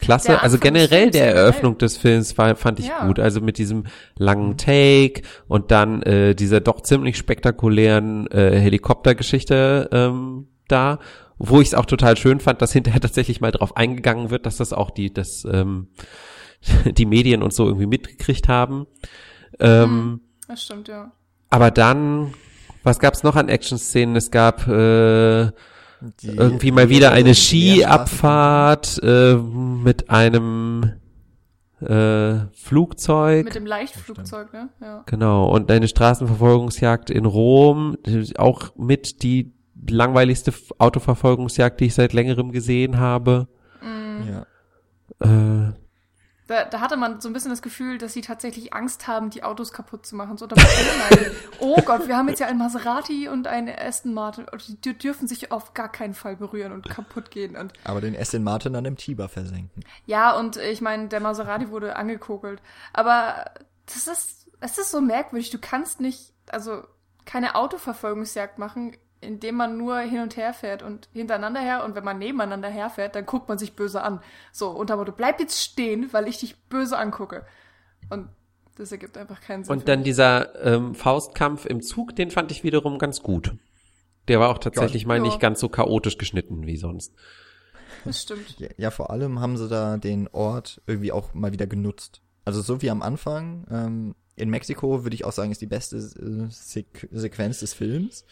klasse. 0.00 0.42
Also 0.42 0.58
generell 0.58 1.10
der. 1.10 1.34
Eröffnung 1.34 1.78
des 1.78 1.96
Films 1.96 2.36
war, 2.36 2.56
fand 2.56 2.80
ich 2.80 2.88
Ja. 2.88 3.06
gut. 3.06 3.20
Also 3.20 3.40
mit 3.40 3.56
diesem 3.58 3.84
langen 4.16 4.56
Take 4.56 5.22
und 5.46 5.70
dann 5.70 6.02
äh, 6.02 6.34
dieser 6.34 6.60
doch 6.60 6.80
ziemlich 6.80 7.16
spektakulären 7.16 8.26
äh, 8.32 8.58
Helikoptergeschichte 8.58 9.88
ähm, 9.92 10.48
da, 10.68 10.98
wo 11.38 11.60
ich 11.60 11.68
es 11.68 11.74
auch 11.74 11.86
total 11.86 12.16
schön 12.16 12.40
fand, 12.40 12.62
dass 12.62 12.72
hinterher 12.72 13.00
tatsächlich 13.00 13.40
mal 13.40 13.52
drauf 13.52 13.76
eingegangen 13.76 14.30
wird, 14.30 14.46
dass 14.46 14.56
das 14.56 14.72
auch 14.72 14.90
die, 14.90 15.12
das, 15.12 15.44
ähm, 15.50 15.88
die 16.84 17.06
Medien 17.06 17.42
und 17.42 17.52
so 17.52 17.66
irgendwie 17.66 17.86
mitgekriegt 17.86 18.48
haben. 18.48 18.86
Ähm, 19.58 20.20
Das 20.48 20.62
stimmt, 20.62 20.88
ja. 20.88 21.12
aber 21.50 21.70
dann, 21.70 22.34
was 22.82 22.98
gab's 22.98 23.22
noch 23.22 23.36
an 23.36 23.48
Action-Szenen? 23.48 24.16
Es 24.16 24.30
gab 24.30 24.66
äh, 24.66 25.50
Die, 26.20 26.28
irgendwie 26.28 26.72
mal 26.72 26.88
wieder 26.88 27.12
eine 27.12 27.34
Skiabfahrt 27.34 29.00
äh, 29.02 29.34
mit 29.36 30.10
einem 30.10 30.92
äh, 31.80 32.46
Flugzeug. 32.54 33.44
Mit 33.44 33.54
dem 33.54 33.66
Leichtflugzeug, 33.66 34.52
ne? 34.52 34.68
Ja. 34.80 35.02
genau, 35.06 35.48
und 35.48 35.70
eine 35.70 35.88
Straßenverfolgungsjagd 35.88 37.10
in 37.10 37.24
Rom, 37.24 37.96
auch 38.36 38.74
mit 38.76 39.22
die 39.22 39.52
langweiligste 39.88 40.52
Autoverfolgungsjagd, 40.78 41.80
die 41.80 41.86
ich 41.86 41.94
seit 41.94 42.12
längerem 42.12 42.52
gesehen 42.52 42.98
habe. 42.98 43.48
Ja. 44.28 44.46
Äh, 45.20 45.72
Da, 46.48 46.64
da 46.64 46.80
hatte 46.80 46.96
man 46.96 47.20
so 47.20 47.28
ein 47.28 47.32
bisschen 47.32 47.50
das 47.50 47.62
Gefühl, 47.62 47.98
dass 47.98 48.12
sie 48.12 48.20
tatsächlich 48.20 48.74
Angst 48.74 49.06
haben, 49.08 49.30
die 49.30 49.42
Autos 49.42 49.72
kaputt 49.72 50.04
zu 50.04 50.16
machen. 50.16 50.36
So, 50.36 50.46
damit, 50.46 50.64
oh, 50.66 51.14
nein. 51.16 51.26
oh 51.60 51.80
Gott, 51.82 52.08
wir 52.08 52.16
haben 52.16 52.28
jetzt 52.28 52.40
ja 52.40 52.46
einen 52.46 52.58
Maserati 52.58 53.28
und 53.28 53.46
einen 53.46 53.74
Aston 53.74 54.12
Martin. 54.12 54.44
Die 54.68 54.76
dür- 54.76 54.98
dürfen 54.98 55.26
sich 55.28 55.50
auf 55.50 55.72
gar 55.72 55.90
keinen 55.90 56.14
Fall 56.14 56.36
berühren 56.36 56.72
und 56.72 56.88
kaputt 56.90 57.30
gehen. 57.30 57.56
Und 57.56 57.72
Aber 57.84 58.00
den 58.00 58.14
Aston 58.16 58.42
Martin 58.44 58.72
dann 58.74 58.84
im 58.84 58.96
Tiber 58.96 59.28
versenken. 59.28 59.82
ja, 60.04 60.36
und 60.38 60.56
ich 60.58 60.80
meine, 60.80 61.08
der 61.08 61.20
Maserati 61.20 61.70
wurde 61.70 61.96
angekokelt. 61.96 62.60
Aber 62.92 63.46
das 63.86 64.06
ist, 64.06 64.50
es 64.60 64.78
ist 64.78 64.90
so 64.90 65.00
merkwürdig. 65.00 65.50
Du 65.50 65.58
kannst 65.58 66.00
nicht, 66.00 66.32
also 66.50 66.82
keine 67.24 67.54
Autoverfolgungsjagd 67.54 68.58
machen, 68.58 68.96
indem 69.22 69.54
man 69.54 69.78
nur 69.78 69.98
hin 70.00 70.20
und 70.20 70.36
her 70.36 70.52
fährt 70.52 70.82
und 70.82 71.08
hintereinander 71.12 71.60
her. 71.60 71.84
Und 71.84 71.94
wenn 71.94 72.04
man 72.04 72.18
nebeneinander 72.18 72.68
herfährt, 72.68 73.14
dann 73.14 73.24
guckt 73.24 73.48
man 73.48 73.58
sich 73.58 73.74
böse 73.74 74.02
an. 74.02 74.20
So, 74.52 74.70
unter 74.70 74.96
Motto, 74.96 75.12
bleib 75.12 75.40
jetzt 75.40 75.62
stehen, 75.62 76.12
weil 76.12 76.28
ich 76.28 76.38
dich 76.38 76.56
böse 76.64 76.98
angucke. 76.98 77.46
Und 78.10 78.28
das 78.76 78.90
ergibt 78.92 79.16
einfach 79.16 79.40
keinen 79.40 79.64
Sinn. 79.64 79.72
und 79.72 79.88
dann 79.88 80.00
mich. 80.00 80.06
dieser 80.06 80.64
ähm, 80.64 80.94
Faustkampf 80.94 81.66
im 81.66 81.82
Zug, 81.82 82.16
den 82.16 82.30
fand 82.30 82.50
ich 82.50 82.64
wiederum 82.64 82.98
ganz 82.98 83.22
gut. 83.22 83.54
Der 84.28 84.40
war 84.40 84.50
auch 84.50 84.58
tatsächlich 84.58 85.06
mal 85.06 85.16
Ja. 85.18 85.22
nicht 85.22 85.40
ganz 85.40 85.60
so 85.60 85.68
chaotisch 85.68 86.18
geschnitten 86.18 86.66
wie 86.66 86.76
sonst. 86.76 87.12
Das 88.04 88.22
stimmt. 88.22 88.58
Ja, 88.58 88.68
ja, 88.76 88.90
vor 88.90 89.10
allem 89.10 89.40
haben 89.40 89.56
sie 89.56 89.68
da 89.68 89.96
den 89.96 90.28
Ort 90.28 90.80
irgendwie 90.86 91.12
auch 91.12 91.34
mal 91.34 91.52
wieder 91.52 91.66
genutzt. 91.66 92.20
Also 92.44 92.60
so 92.60 92.82
wie 92.82 92.90
am 92.90 93.02
Anfang, 93.02 93.66
ähm, 93.70 94.14
in 94.36 94.50
Mexiko 94.50 95.04
würde 95.04 95.14
ich 95.14 95.24
auch 95.24 95.32
sagen, 95.32 95.52
ist 95.52 95.60
die 95.60 95.66
beste 95.66 95.96
äh, 95.96 96.50
Sequ 96.50 97.06
Sequenz 97.10 97.60
des 97.60 97.74
Films. 97.74 98.24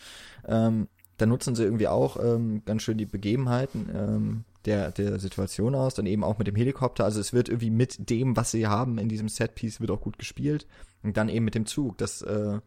Ähm, 0.47 0.89
da 1.19 1.27
nutzen 1.27 1.55
sie 1.55 1.65
irgendwie 1.65 1.89
auch 1.89 2.17
ähm, 2.23 2.63
ganz 2.65 2.83
schön 2.83 2.97
die 2.97 3.07
Begebenheiten 3.07 3.91
ähm, 3.95 4.45
der, 4.65 4.91
der 4.91 5.19
Situation 5.19 5.75
aus, 5.75 5.95
dann 5.95 6.07
eben 6.07 6.25
auch 6.25 6.39
mit 6.39 6.47
dem 6.47 6.57
Helikopter. 6.57 7.05
Also 7.05 7.21
es 7.21 7.33
wird 7.33 7.49
irgendwie 7.49 7.71
mit 7.71 8.09
dem, 8.09 8.37
was 8.37 8.51
sie 8.51 8.67
haben 8.67 8.99
in 8.99 9.09
diesem 9.09 9.29
Setpiece, 9.29 9.81
wird 9.81 9.91
auch 9.91 10.01
gut 10.01 10.19
gespielt. 10.19 10.67
Und 11.03 11.17
dann 11.17 11.29
eben 11.29 11.45
mit 11.45 11.55
dem 11.55 11.67
Zug, 11.67 11.99
dass 11.99 12.23
äh, 12.23 12.61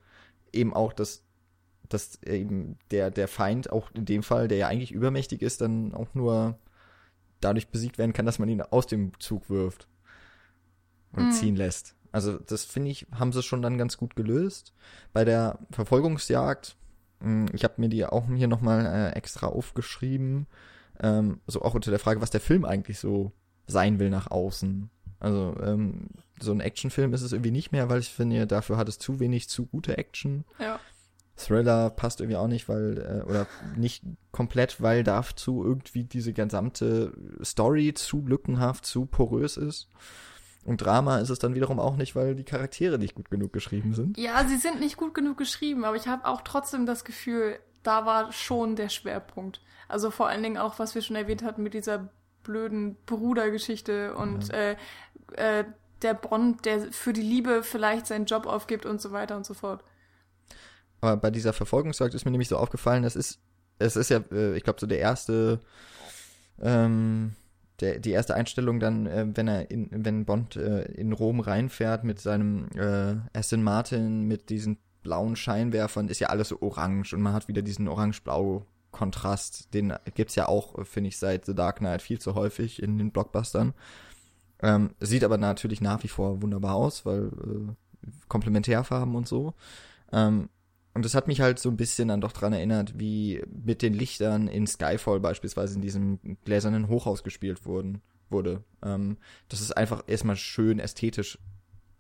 eben 0.52 0.74
auch 0.74 0.94
das, 0.94 1.24
dass 1.90 2.22
eben 2.24 2.78
der, 2.92 3.10
der 3.12 3.28
Feind 3.28 3.72
auch 3.72 3.92
in 3.94 4.06
dem 4.06 4.24
Fall, 4.24 4.48
der 4.48 4.58
ja 4.60 4.68
eigentlich 4.68 4.92
übermächtig 4.92 5.42
ist, 5.42 5.62
dann 5.62 5.94
auch 5.94 6.14
nur 6.14 6.58
dadurch 7.42 7.70
besiegt 7.70 7.98
werden 7.98 8.14
kann, 8.14 8.26
dass 8.26 8.40
man 8.40 8.50
ihn 8.50 8.62
aus 8.62 8.88
dem 8.88 9.12
Zug 9.20 9.50
wirft 9.50 9.88
und 11.12 11.26
Mhm. 11.26 11.32
ziehen 11.32 11.56
lässt. 11.56 11.96
Also 12.14 12.38
das 12.38 12.64
finde 12.64 12.92
ich, 12.92 13.08
haben 13.12 13.34
sie 13.34 13.44
schon 13.44 13.62
dann 13.62 13.78
ganz 13.78 13.98
gut 13.98 14.16
gelöst. 14.16 14.74
Bei 15.12 15.26
der 15.26 15.60
Verfolgungsjagd, 15.72 16.78
mh, 17.20 17.52
ich 17.54 17.64
habe 17.66 17.74
mir 17.78 17.90
die 17.90 18.06
auch 18.06 18.28
hier 18.34 18.48
nochmal 18.48 18.86
äh, 18.86 19.10
extra 19.18 19.48
aufgeschrieben, 19.48 20.48
ähm, 21.02 21.42
so 21.48 21.64
auch 21.64 21.74
unter 21.74 21.90
der 21.90 22.00
Frage, 22.00 22.22
was 22.22 22.30
der 22.30 22.40
Film 22.40 22.66
eigentlich 22.66 23.00
so 23.00 23.32
sein 23.66 23.98
will 24.00 24.12
nach 24.12 24.30
außen. 24.30 24.90
Also 25.20 25.56
ähm, 25.64 26.10
so 26.40 26.52
ein 26.52 26.60
Actionfilm 26.60 27.14
ist 27.14 27.24
es 27.24 27.32
irgendwie 27.32 27.52
nicht 27.52 27.72
mehr, 27.72 27.90
weil 27.90 28.00
ich 28.00 28.10
finde, 28.10 28.46
dafür 28.46 28.78
hat 28.78 28.90
es 28.90 29.00
zu 29.00 29.20
wenig 29.20 29.50
zu 29.50 29.66
gute 29.66 29.98
Action. 29.98 30.46
Ja. 30.60 30.80
Thriller 31.36 31.90
passt 31.90 32.22
irgendwie 32.22 32.38
auch 32.38 32.48
nicht, 32.48 32.70
weil, 32.70 32.98
äh, 33.00 33.28
oder 33.28 33.48
nicht 33.76 34.04
komplett, 34.32 34.82
weil 34.82 35.04
dazu 35.04 35.64
irgendwie 35.64 36.04
diese 36.04 36.32
gesamte 36.32 37.14
Story 37.44 37.96
zu 37.96 38.24
lückenhaft, 38.28 38.86
zu 38.86 39.08
porös 39.08 39.58
ist. 39.58 39.90
Und 40.66 40.78
Drama 40.78 41.20
ist 41.20 41.30
es 41.30 41.40
dann 41.40 41.56
wiederum 41.56 41.80
auch 41.80 41.98
nicht, 41.98 42.16
weil 42.16 42.36
die 42.36 42.46
Charaktere 42.46 42.98
nicht 42.98 43.16
gut 43.16 43.30
genug 43.30 43.52
geschrieben 43.52 43.94
sind. 43.94 44.18
Ja, 44.18 44.46
sie 44.48 44.58
sind 44.58 44.80
nicht 44.80 44.98
gut 44.98 45.14
genug 45.14 45.38
geschrieben, 45.38 45.84
aber 45.84 45.98
ich 45.98 46.08
habe 46.08 46.26
auch 46.26 46.42
trotzdem 46.42 46.86
das 46.86 47.04
Gefühl, 47.04 47.60
da 47.84 48.06
war 48.06 48.32
schon 48.32 48.76
der 48.76 48.90
Schwerpunkt. 48.90 49.62
Also 49.90 50.10
vor 50.10 50.28
allen 50.28 50.42
Dingen 50.42 50.58
auch, 50.58 50.80
was 50.80 50.96
wir 50.96 51.02
schon 51.02 51.18
erwähnt 51.18 51.44
hatten 51.44 51.64
mit 51.64 51.74
dieser 51.74 52.10
blöden 52.44 52.96
Brudergeschichte 53.06 54.16
und 54.16 54.54
äh, 54.54 54.76
äh, 55.34 55.66
der 56.02 56.14
Bond, 56.14 56.66
der 56.66 56.92
für 56.92 57.14
die 57.14 57.22
Liebe 57.22 57.64
vielleicht 57.64 58.08
seinen 58.08 58.26
Job 58.26 58.46
aufgibt 58.46 58.86
und 58.86 59.02
so 59.02 59.12
weiter 59.12 59.36
und 59.36 59.46
so 59.46 59.54
fort. 59.54 59.84
Aber 61.02 61.18
bei 61.18 61.32
dieser 61.32 61.54
Verfolgungsjagd 61.54 62.14
ist 62.14 62.26
mir 62.26 62.32
nämlich 62.32 62.50
so 62.50 62.58
aufgefallen, 62.58 63.04
das 63.04 63.16
ist, 63.16 63.40
es 63.80 63.96
ist 63.96 64.10
ja, 64.10 64.20
äh, 64.32 64.56
ich 64.56 64.64
glaube, 64.64 64.80
so 64.80 64.88
der 64.88 65.00
erste, 65.00 65.60
ähm, 66.62 67.36
der, 67.80 68.00
die 68.00 68.12
erste 68.12 68.36
Einstellung 68.36 68.80
dann, 68.80 69.08
äh, 69.08 69.26
wenn 69.34 69.48
er 69.48 69.72
in, 69.72 69.90
wenn 69.92 70.26
Bond 70.26 70.56
äh, 70.56 70.84
in 70.94 71.12
Rom 71.14 71.40
reinfährt 71.40 72.04
mit 72.04 72.20
seinem 72.20 72.70
äh, 72.76 73.16
Aston 73.38 73.64
Martin, 73.64 74.28
mit 74.28 74.50
diesen 74.50 74.78
blauen 75.02 75.36
Scheinwerfern, 75.36 76.08
ist 76.08 76.20
ja 76.20 76.30
alles 76.30 76.50
so 76.50 76.62
orange 76.62 77.14
und 77.14 77.22
man 77.22 77.34
hat 77.34 77.48
wieder 77.48 77.62
diesen 77.62 77.88
orange-blau 77.88 78.66
Kontrast. 78.92 79.74
Den 79.74 79.94
gibt's 80.16 80.36
ja 80.36 80.48
auch, 80.48 80.78
äh, 80.78 80.86
finde 80.86 81.10
ich, 81.10 81.18
seit 81.18 81.46
The 81.46 81.56
Dark 81.56 81.78
Knight 81.80 82.02
viel 82.02 82.20
zu 82.20 82.36
häufig 82.36 82.82
in 82.82 82.98
den 82.98 83.12
Blockbustern. 83.12 83.74
Ähm, 84.62 84.92
sieht 85.02 85.26
aber 85.26 85.38
natürlich 85.38 85.82
nach 85.82 86.04
wie 86.04 86.08
vor 86.08 86.42
wunderbar 86.42 86.76
aus, 86.76 87.06
weil 87.06 87.26
äh, 87.26 88.08
Komplementärfarben 88.30 89.16
und 89.16 89.28
so. 89.28 89.54
Ähm, 90.14 90.50
und 90.94 91.06
das 91.06 91.16
hat 91.16 91.28
mich 91.28 91.42
halt 91.42 91.58
so 91.58 91.70
ein 91.70 91.78
bisschen 91.78 92.08
dann 92.08 92.22
doch 92.22 92.34
dran 92.34 92.54
erinnert, 92.54 93.00
wie 93.00 93.44
mit 93.50 93.82
den 93.82 93.94
Lichtern 93.94 94.48
in 94.48 94.68
Skyfall 94.68 95.20
beispielsweise 95.20 95.76
in 95.76 95.82
diesem 95.82 96.20
gläsernen 96.46 96.88
Hochhaus 96.88 97.24
gespielt 97.24 97.66
wurden, 97.66 98.02
wurde. 98.30 98.64
Ähm, 98.84 99.18
dass 99.50 99.62
es 99.62 99.72
einfach 99.72 100.04
erstmal 100.06 100.36
schön 100.36 100.80
ästhetisch 100.80 101.40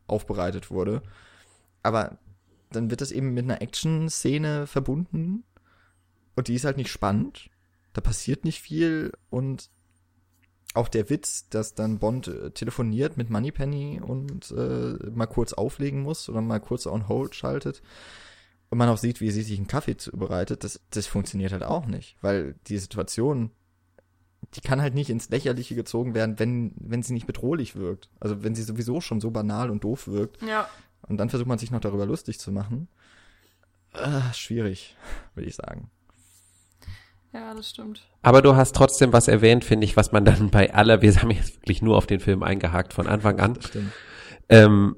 aufbereitet 0.06 0.70
wurde. 0.70 1.02
Aber 1.82 2.20
dann 2.72 2.92
wird 2.92 3.02
das 3.02 3.12
eben 3.12 3.34
mit 3.34 3.46
einer 3.46 3.62
Action-Szene 3.62 4.68
verbunden 4.68 5.44
und 6.36 6.48
die 6.48 6.56
ist 6.56 6.66
halt 6.66 6.78
nicht 6.78 6.92
spannend. 6.92 7.50
Da 7.94 8.02
passiert 8.02 8.46
nicht 8.46 8.62
viel 8.62 9.12
und 9.30 9.70
auch 10.76 10.88
der 10.88 11.10
Witz, 11.10 11.50
dass 11.50 11.76
dann 11.76 12.00
Bond 12.00 12.28
äh, 12.28 12.52
telefoniert 12.52 13.18
mit 13.18 13.30
Moneypenny 13.30 14.02
und 14.02 14.52
äh, 14.52 15.10
mal 15.12 15.28
kurz 15.28 15.54
auflegen 15.54 16.02
muss 16.02 16.30
oder 16.30 16.42
mal 16.42 16.60
kurz 16.60 16.86
on 16.88 17.08
hold 17.08 17.36
schaltet 17.36 17.82
und 18.74 18.80
man 18.80 18.90
auch 18.90 18.98
sieht, 18.98 19.22
wie 19.22 19.30
sie 19.30 19.44
sich 19.44 19.60
einen 19.60 19.68
Kaffee 19.68 19.98
zubereitet, 19.98 20.64
das, 20.64 20.82
das 20.90 21.06
funktioniert 21.06 21.52
halt 21.52 21.62
auch 21.62 21.86
nicht, 21.86 22.18
weil 22.22 22.56
die 22.66 22.80
Situation, 22.80 23.52
die 24.56 24.62
kann 24.62 24.82
halt 24.82 24.96
nicht 24.96 25.12
ins 25.12 25.30
Lächerliche 25.30 25.76
gezogen 25.76 26.16
werden, 26.16 26.40
wenn, 26.40 26.74
wenn 26.78 27.04
sie 27.04 27.14
nicht 27.14 27.28
bedrohlich 27.28 27.76
wirkt. 27.76 28.10
Also 28.20 28.42
wenn 28.42 28.56
sie 28.56 28.64
sowieso 28.64 29.00
schon 29.00 29.22
so 29.22 29.30
banal 29.30 29.70
und 29.70 29.84
doof 29.84 30.08
wirkt. 30.08 30.42
Ja. 30.42 30.68
Und 31.08 31.18
dann 31.18 31.30
versucht 31.30 31.48
man 31.48 31.60
sich 31.60 31.70
noch 31.70 31.82
darüber 31.82 32.08
lustig 32.08 32.40
zu 32.40 32.52
machen. 32.52 32.88
Äh, 33.94 34.34
schwierig, 34.34 34.98
würde 35.36 35.48
ich 35.48 35.56
sagen. 35.56 35.92
Ja, 37.32 37.54
das 37.54 37.70
stimmt. 37.70 38.08
Aber 38.24 38.42
du 38.42 38.56
hast 38.56 38.76
trotzdem 38.76 39.14
was 39.14 39.28
erwähnt, 39.28 39.64
finde 39.64 39.86
ich, 39.86 39.96
was 39.96 40.12
man 40.12 40.26
dann 40.26 40.50
bei 40.50 40.74
aller, 40.74 41.04
wir 41.04 41.16
haben 41.16 41.30
jetzt 41.30 41.58
wirklich 41.58 41.84
nur 41.84 41.96
auf 41.96 42.08
den 42.08 42.20
Film 42.20 42.42
eingehakt 42.42 42.92
von 42.92 43.06
Anfang 43.06 43.40
an. 43.40 43.54
Das 43.54 43.68
stimmt. 43.68 43.92
Ähm, 44.50 44.96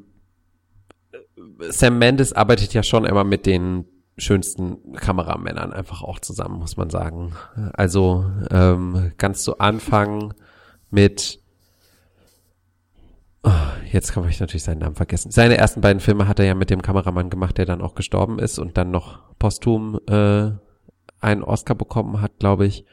Sam 1.69 1.97
Mendes 1.97 2.33
arbeitet 2.33 2.73
ja 2.73 2.83
schon 2.83 3.05
immer 3.05 3.23
mit 3.23 3.45
den 3.45 3.85
schönsten 4.17 4.93
Kameramännern 4.93 5.73
einfach 5.73 6.01
auch 6.01 6.19
zusammen, 6.19 6.59
muss 6.59 6.77
man 6.77 6.89
sagen. 6.89 7.33
Also 7.73 8.25
ähm, 8.49 9.11
ganz 9.17 9.43
zu 9.43 9.59
Anfang 9.59 10.33
mit 10.89 11.39
oh, 13.43 13.51
jetzt 13.91 14.15
habe 14.15 14.29
ich 14.29 14.39
natürlich 14.39 14.63
seinen 14.63 14.79
Namen 14.79 14.95
vergessen. 14.95 15.31
Seine 15.31 15.57
ersten 15.57 15.81
beiden 15.81 15.99
Filme 15.99 16.27
hat 16.27 16.39
er 16.39 16.45
ja 16.45 16.55
mit 16.55 16.69
dem 16.69 16.81
Kameramann 16.81 17.29
gemacht, 17.29 17.57
der 17.57 17.65
dann 17.65 17.81
auch 17.81 17.95
gestorben 17.95 18.39
ist 18.39 18.57
und 18.57 18.77
dann 18.77 18.91
noch 18.91 19.19
posthum 19.37 19.99
äh, 20.07 20.51
einen 21.19 21.43
Oscar 21.43 21.75
bekommen 21.75 22.21
hat, 22.21 22.39
glaube 22.39 22.65
ich. 22.65 22.85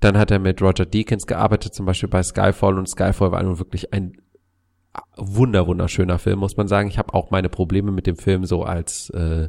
Dann 0.00 0.18
hat 0.18 0.30
er 0.30 0.38
mit 0.38 0.60
Roger 0.60 0.84
Deakins 0.84 1.26
gearbeitet, 1.26 1.74
zum 1.74 1.86
Beispiel 1.86 2.08
bei 2.08 2.22
Skyfall 2.22 2.78
und 2.78 2.88
Skyfall 2.88 3.32
war 3.32 3.42
nun 3.42 3.58
wirklich 3.58 3.94
ein 3.94 4.12
wunder 5.16 5.66
wunderschöner 5.66 6.18
Film, 6.18 6.38
muss 6.38 6.56
man 6.56 6.68
sagen. 6.68 6.88
Ich 6.88 6.98
habe 6.98 7.14
auch 7.14 7.30
meine 7.30 7.48
Probleme 7.48 7.92
mit 7.92 8.06
dem 8.06 8.16
Film 8.16 8.44
so 8.44 8.62
als 8.62 9.10
äh, 9.10 9.48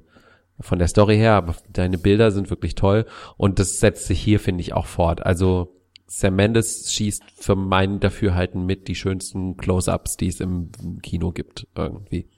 von 0.60 0.80
der 0.80 0.88
Story 0.88 1.18
her, 1.18 1.34
aber 1.34 1.56
deine 1.72 1.98
Bilder 1.98 2.32
sind 2.32 2.50
wirklich 2.50 2.76
toll 2.76 3.06
und 3.38 3.60
das 3.60 3.80
setzt 3.80 4.08
sich 4.08 4.20
hier 4.20 4.40
finde 4.40 4.62
ich 4.62 4.74
auch 4.74 4.88
fort. 4.88 5.26
Also 5.26 5.76
Sam 6.08 6.36
Mendes 6.36 6.92
schießt 6.94 7.24
für 7.36 7.56
mein 7.56 8.00
Dafürhalten 8.00 8.66
mit 8.66 8.88
die 8.88 8.96
schönsten 8.96 9.58
Close-ups, 9.58 10.18
die 10.18 10.28
es 10.28 10.40
im 10.40 10.72
Kino 11.02 11.32
gibt 11.32 11.68
irgendwie. 11.76 12.30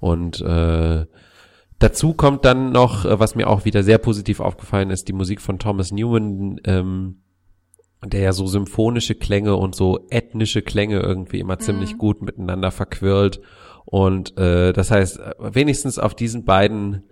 Und 0.00 0.40
äh, 0.40 1.06
dazu 1.78 2.14
kommt 2.14 2.44
dann 2.44 2.72
noch, 2.72 3.04
äh, 3.04 3.20
was 3.20 3.36
mir 3.36 3.48
auch 3.48 3.64
wieder 3.64 3.82
sehr 3.84 3.98
positiv 3.98 4.40
aufgefallen 4.40 4.90
ist, 4.90 5.06
die 5.08 5.12
Musik 5.12 5.40
von 5.40 5.58
Thomas 5.58 5.92
Newman, 5.92 6.60
ähm, 6.64 7.19
der 8.04 8.20
ja 8.20 8.32
so 8.32 8.46
symphonische 8.46 9.14
Klänge 9.14 9.56
und 9.56 9.74
so 9.74 10.06
ethnische 10.10 10.62
Klänge 10.62 11.00
irgendwie 11.00 11.40
immer 11.40 11.56
Mhm. 11.56 11.60
ziemlich 11.60 11.98
gut 11.98 12.22
miteinander 12.22 12.70
verquirlt. 12.70 13.40
Und 13.84 14.38
äh, 14.38 14.72
das 14.72 14.90
heißt, 14.90 15.18
äh, 15.18 15.34
wenigstens 15.54 15.98
auf 15.98 16.14
diesen 16.14 16.44
beiden 16.44 17.04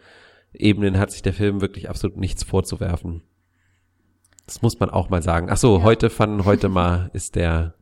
Ebenen 0.55 0.99
hat 0.99 1.11
sich 1.11 1.22
der 1.22 1.34
Film 1.34 1.61
wirklich 1.61 1.91
absolut 1.91 2.16
nichts 2.16 2.43
vorzuwerfen. 2.43 3.22
Das 4.47 4.62
muss 4.62 4.80
man 4.80 4.89
auch 4.89 5.11
mal 5.11 5.22
sagen. 5.22 5.49
Ach 5.51 5.59
so, 5.59 5.78
Ja. 5.78 5.82
heute 5.84 6.09
von 6.09 6.45
heute 6.47 6.68
mal 6.70 7.11
ist 7.12 7.34
der 7.36 7.74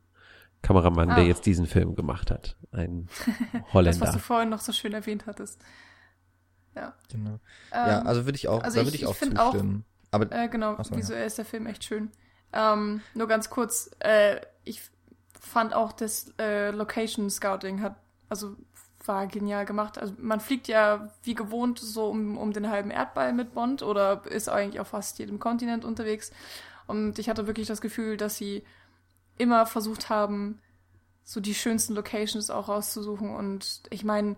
Kameramann, 0.63 1.09
der 1.11 1.19
Ah. 1.19 1.23
jetzt 1.23 1.47
diesen 1.47 1.67
Film 1.67 1.95
gemacht 1.95 2.31
hat, 2.33 2.57
ein 2.73 3.07
Das, 3.53 3.63
was 3.63 3.73
Holländer. 3.75 4.13
du 4.13 4.19
vorhin 4.19 4.49
noch 4.49 4.61
so 4.61 4.73
schön 4.73 4.93
erwähnt 4.95 5.27
hattest. 5.27 5.61
Ja. 6.75 6.95
Genau. 7.13 7.39
ja, 7.73 8.01
Ähm, 8.01 8.07
also 8.07 8.25
würde 8.25 8.37
ich 8.37 8.49
auch, 8.49 8.63
also 8.63 8.81
da 8.81 8.85
würde 8.87 8.97
ich 8.97 9.03
ich 9.03 9.09
auch 9.09 9.15
find 9.15 9.39
auch- 9.39 9.53
zustimmen. 9.53 9.85
Aber 10.11 10.31
Äh, 10.33 10.49
genau, 10.49 10.77
so, 10.83 10.91
ja. 10.93 10.97
visuell 10.99 11.27
ist 11.27 11.39
der 11.39 11.45
Film 11.45 11.67
echt 11.67 11.85
schön. 11.85 12.11
Ähm, 12.57 13.03
nur 13.13 13.29
ganz 13.29 13.51
kurz, 13.51 13.91
äh, 13.99 14.41
ich 14.65 14.81
fand 15.39 15.75
auch 15.75 15.93
das 15.93 16.33
äh, 16.39 16.71
Location 16.71 17.29
Scouting 17.29 17.83
hat, 17.83 17.97
also 18.31 18.57
war 19.05 19.27
genial 19.27 19.67
gemacht. 19.67 19.99
Also 19.99 20.15
man 20.19 20.41
fliegt 20.41 20.67
ja 20.67 21.13
wie 21.23 21.35
gewohnt 21.35 21.79
so 21.79 22.09
um, 22.09 22.39
um 22.39 22.55
den 22.55 22.71
halben 22.71 22.91
Erdball 22.91 23.35
mit 23.35 23.53
Bond 23.53 23.83
oder 23.83 24.25
ist 24.25 24.49
eigentlich 24.49 24.81
auf 24.81 24.89
fast 24.89 25.19
jedem 25.19 25.39
Kontinent 25.39 25.85
unterwegs. 25.85 26.33
Und 26.87 27.19
ich 27.19 27.29
hatte 27.29 27.47
wirklich 27.47 27.69
das 27.69 27.83
Gefühl, 27.83 28.17
dass 28.17 28.37
sie 28.37 28.65
immer 29.37 29.67
versucht 29.67 30.09
haben, 30.09 30.59
so 31.25 31.41
die 31.41 31.55
schönsten 31.55 31.95
Locations 31.95 32.49
auch 32.49 32.69
rauszusuchen. 32.69 33.37
Und 33.37 33.83
ich 33.91 34.03
meine, 34.03 34.37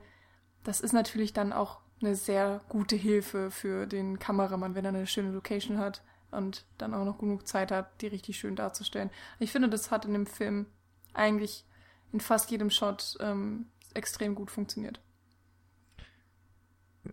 das 0.65 0.81
ist 0.81 0.93
natürlich 0.93 1.33
dann 1.33 1.53
auch 1.53 1.79
eine 2.01 2.17
sehr 2.17 2.63
gute 2.69 2.97
Hilfe 2.97 3.53
für 3.53 3.87
den 3.87 4.19
Kameramann, 4.19 4.75
wenn 4.75 4.85
er 4.85 4.91
eine 4.91 5.07
schöne 5.07 5.31
Location 5.31 5.79
hat 5.79 6.03
und 6.31 6.65
dann 6.77 6.95
auch 6.95 7.05
noch 7.05 7.19
genug 7.19 7.47
Zeit 7.47 7.71
hat, 7.71 8.01
die 8.01 8.07
richtig 8.09 8.39
schön 8.39 8.57
darzustellen. 8.57 9.11
Ich 9.39 9.51
finde, 9.51 9.69
das 9.69 9.91
hat 9.91 10.05
in 10.05 10.13
dem 10.13 10.27
Film 10.27 10.67
eigentlich 11.15 11.65
in 12.13 12.21
fast 12.21 12.51
jedem 12.51 12.71
Shot 12.71 13.17
ähm, 13.21 13.67
extrem 13.95 14.35
gut 14.35 14.51
funktioniert. 14.51 15.01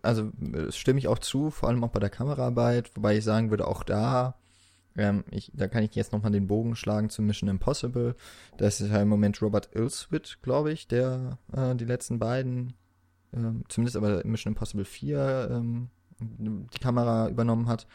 also 0.02 0.30
äh, 0.52 0.70
stimme 0.72 0.98
ich 0.98 1.08
auch 1.08 1.18
zu, 1.18 1.50
vor 1.50 1.68
allem 1.68 1.82
auch 1.84 1.90
bei 1.90 2.00
der 2.00 2.10
Kameraarbeit, 2.10 2.90
wobei 2.94 3.16
ich 3.16 3.24
sagen 3.24 3.50
würde, 3.50 3.66
auch 3.66 3.82
da, 3.82 4.36
ähm, 4.96 5.24
ich, 5.30 5.52
da 5.54 5.68
kann 5.68 5.84
ich 5.84 5.94
jetzt 5.94 6.12
nochmal 6.12 6.32
den 6.32 6.46
Bogen 6.46 6.76
schlagen 6.76 7.10
zu 7.10 7.22
Mission 7.22 7.50
Impossible. 7.50 8.16
Das 8.56 8.80
ist 8.80 8.90
ja 8.90 9.00
im 9.00 9.08
Moment 9.08 9.40
Robert 9.42 9.74
Ilswit, 9.74 10.38
glaube 10.42 10.72
ich, 10.72 10.88
der 10.88 11.38
äh, 11.52 11.74
die 11.74 11.84
letzten 11.84 12.18
beiden, 12.18 12.74
ähm, 13.32 13.64
zumindest 13.68 13.96
aber 13.96 14.24
Mission 14.24 14.52
Impossible 14.52 14.84
4, 14.84 15.48
ähm, 15.50 15.90
die 16.18 16.78
Kamera 16.78 17.28
übernommen 17.28 17.68
hat. 17.68 17.86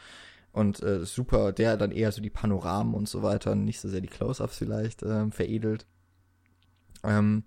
Und 0.52 0.82
äh, 0.82 1.04
super, 1.06 1.52
der 1.52 1.76
dann 1.76 1.92
eher 1.92 2.12
so 2.12 2.20
die 2.20 2.30
Panoramen 2.30 2.94
und 2.94 3.08
so 3.08 3.22
weiter, 3.22 3.54
nicht 3.54 3.80
so 3.80 3.88
sehr 3.88 4.02
die 4.02 4.08
Close-Ups 4.08 4.58
vielleicht 4.58 5.02
ähm, 5.02 5.32
veredelt. 5.32 5.86
Ähm, 7.02 7.44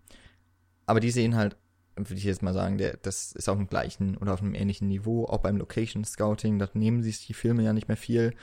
aber 0.88 0.99
die 0.99 1.12
sehen 1.12 1.36
halt 1.36 1.56
würde 1.95 2.16
ich 2.16 2.24
jetzt 2.26 2.41
mal 2.43 2.53
sagen, 2.53 2.78
der, 2.78 2.97
das 2.97 3.32
ist 3.32 3.47
auf 3.47 3.58
dem 3.58 3.68
gleichen 3.68 4.18
oder 4.18 4.34
auf 4.34 4.41
einem 4.41 4.53
ähnlichen 4.53 4.88
Niveau, 4.88 5.26
auch 5.26 5.39
beim 5.39 5.58
Location 5.58 6.03
Scouting, 6.03 6.60
da 6.60 6.68
nehmen 6.74 7.03
sich 7.03 7.26
die 7.26 7.34
Filme 7.34 7.64
ja 7.64 7.74
nicht 7.74 7.88
mehr 7.88 7.97
viel. 7.97 8.34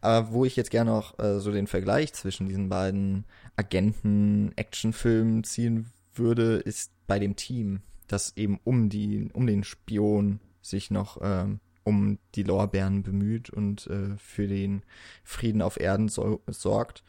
Aber 0.00 0.32
wo 0.32 0.44
ich 0.44 0.56
jetzt 0.56 0.70
gerne 0.70 0.92
auch 0.92 1.18
äh, 1.18 1.40
so 1.40 1.50
den 1.50 1.66
Vergleich 1.66 2.12
zwischen 2.12 2.46
diesen 2.46 2.68
beiden 2.68 3.24
Agenten-Actionfilmen 3.56 5.44
ziehen 5.44 5.86
würde, 6.14 6.56
ist 6.56 6.92
bei 7.06 7.18
dem 7.18 7.36
Team, 7.36 7.80
das 8.06 8.36
eben 8.36 8.60
um 8.64 8.90
die, 8.90 9.30
um 9.32 9.46
den 9.46 9.64
Spion 9.64 10.40
sich 10.60 10.90
noch 10.90 11.18
ähm, 11.22 11.60
um 11.84 12.18
die 12.34 12.42
Lorbeeren 12.42 13.02
bemüht 13.02 13.50
und 13.50 13.86
äh, 13.86 14.16
für 14.18 14.46
den 14.46 14.82
Frieden 15.24 15.62
auf 15.62 15.80
Erden 15.80 16.08
so, 16.08 16.42
sorgt. 16.46 17.02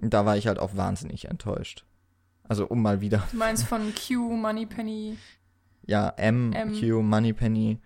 Und 0.00 0.14
da 0.14 0.26
war 0.26 0.36
ich 0.36 0.46
halt 0.46 0.58
auch 0.58 0.76
wahnsinnig 0.76 1.26
enttäuscht. 1.26 1.84
Also 2.44 2.66
um 2.66 2.80
mal 2.80 3.00
wieder 3.00 3.26
Du 3.30 3.36
meinst 3.36 3.64
von 3.64 3.92
Q, 3.94 4.36
Moneypenny, 4.36 5.16
ja, 5.86 6.10
M, 6.16 6.52
M. 6.52 6.78
Q, 6.78 7.02
Moneypenny 7.02 7.78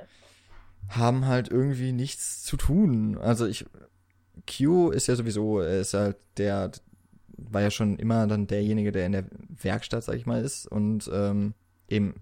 haben 0.88 1.26
halt 1.26 1.48
irgendwie 1.48 1.92
nichts 1.92 2.42
zu 2.42 2.56
tun. 2.56 3.16
Also 3.18 3.46
ich, 3.46 3.64
Q 4.46 4.90
ist 4.90 5.06
ja 5.08 5.16
sowieso, 5.16 5.60
er 5.60 5.80
ist 5.80 5.94
halt 5.94 6.16
der, 6.36 6.70
war 7.36 7.62
ja 7.62 7.70
schon 7.70 7.96
immer 7.96 8.26
dann 8.26 8.46
derjenige, 8.46 8.92
der 8.92 9.06
in 9.06 9.12
der 9.12 9.24
Werkstatt, 9.48 10.04
sag 10.04 10.16
ich 10.16 10.26
mal, 10.26 10.42
ist 10.42 10.66
und 10.66 11.10
ähm, 11.12 11.54
eben 11.88 12.14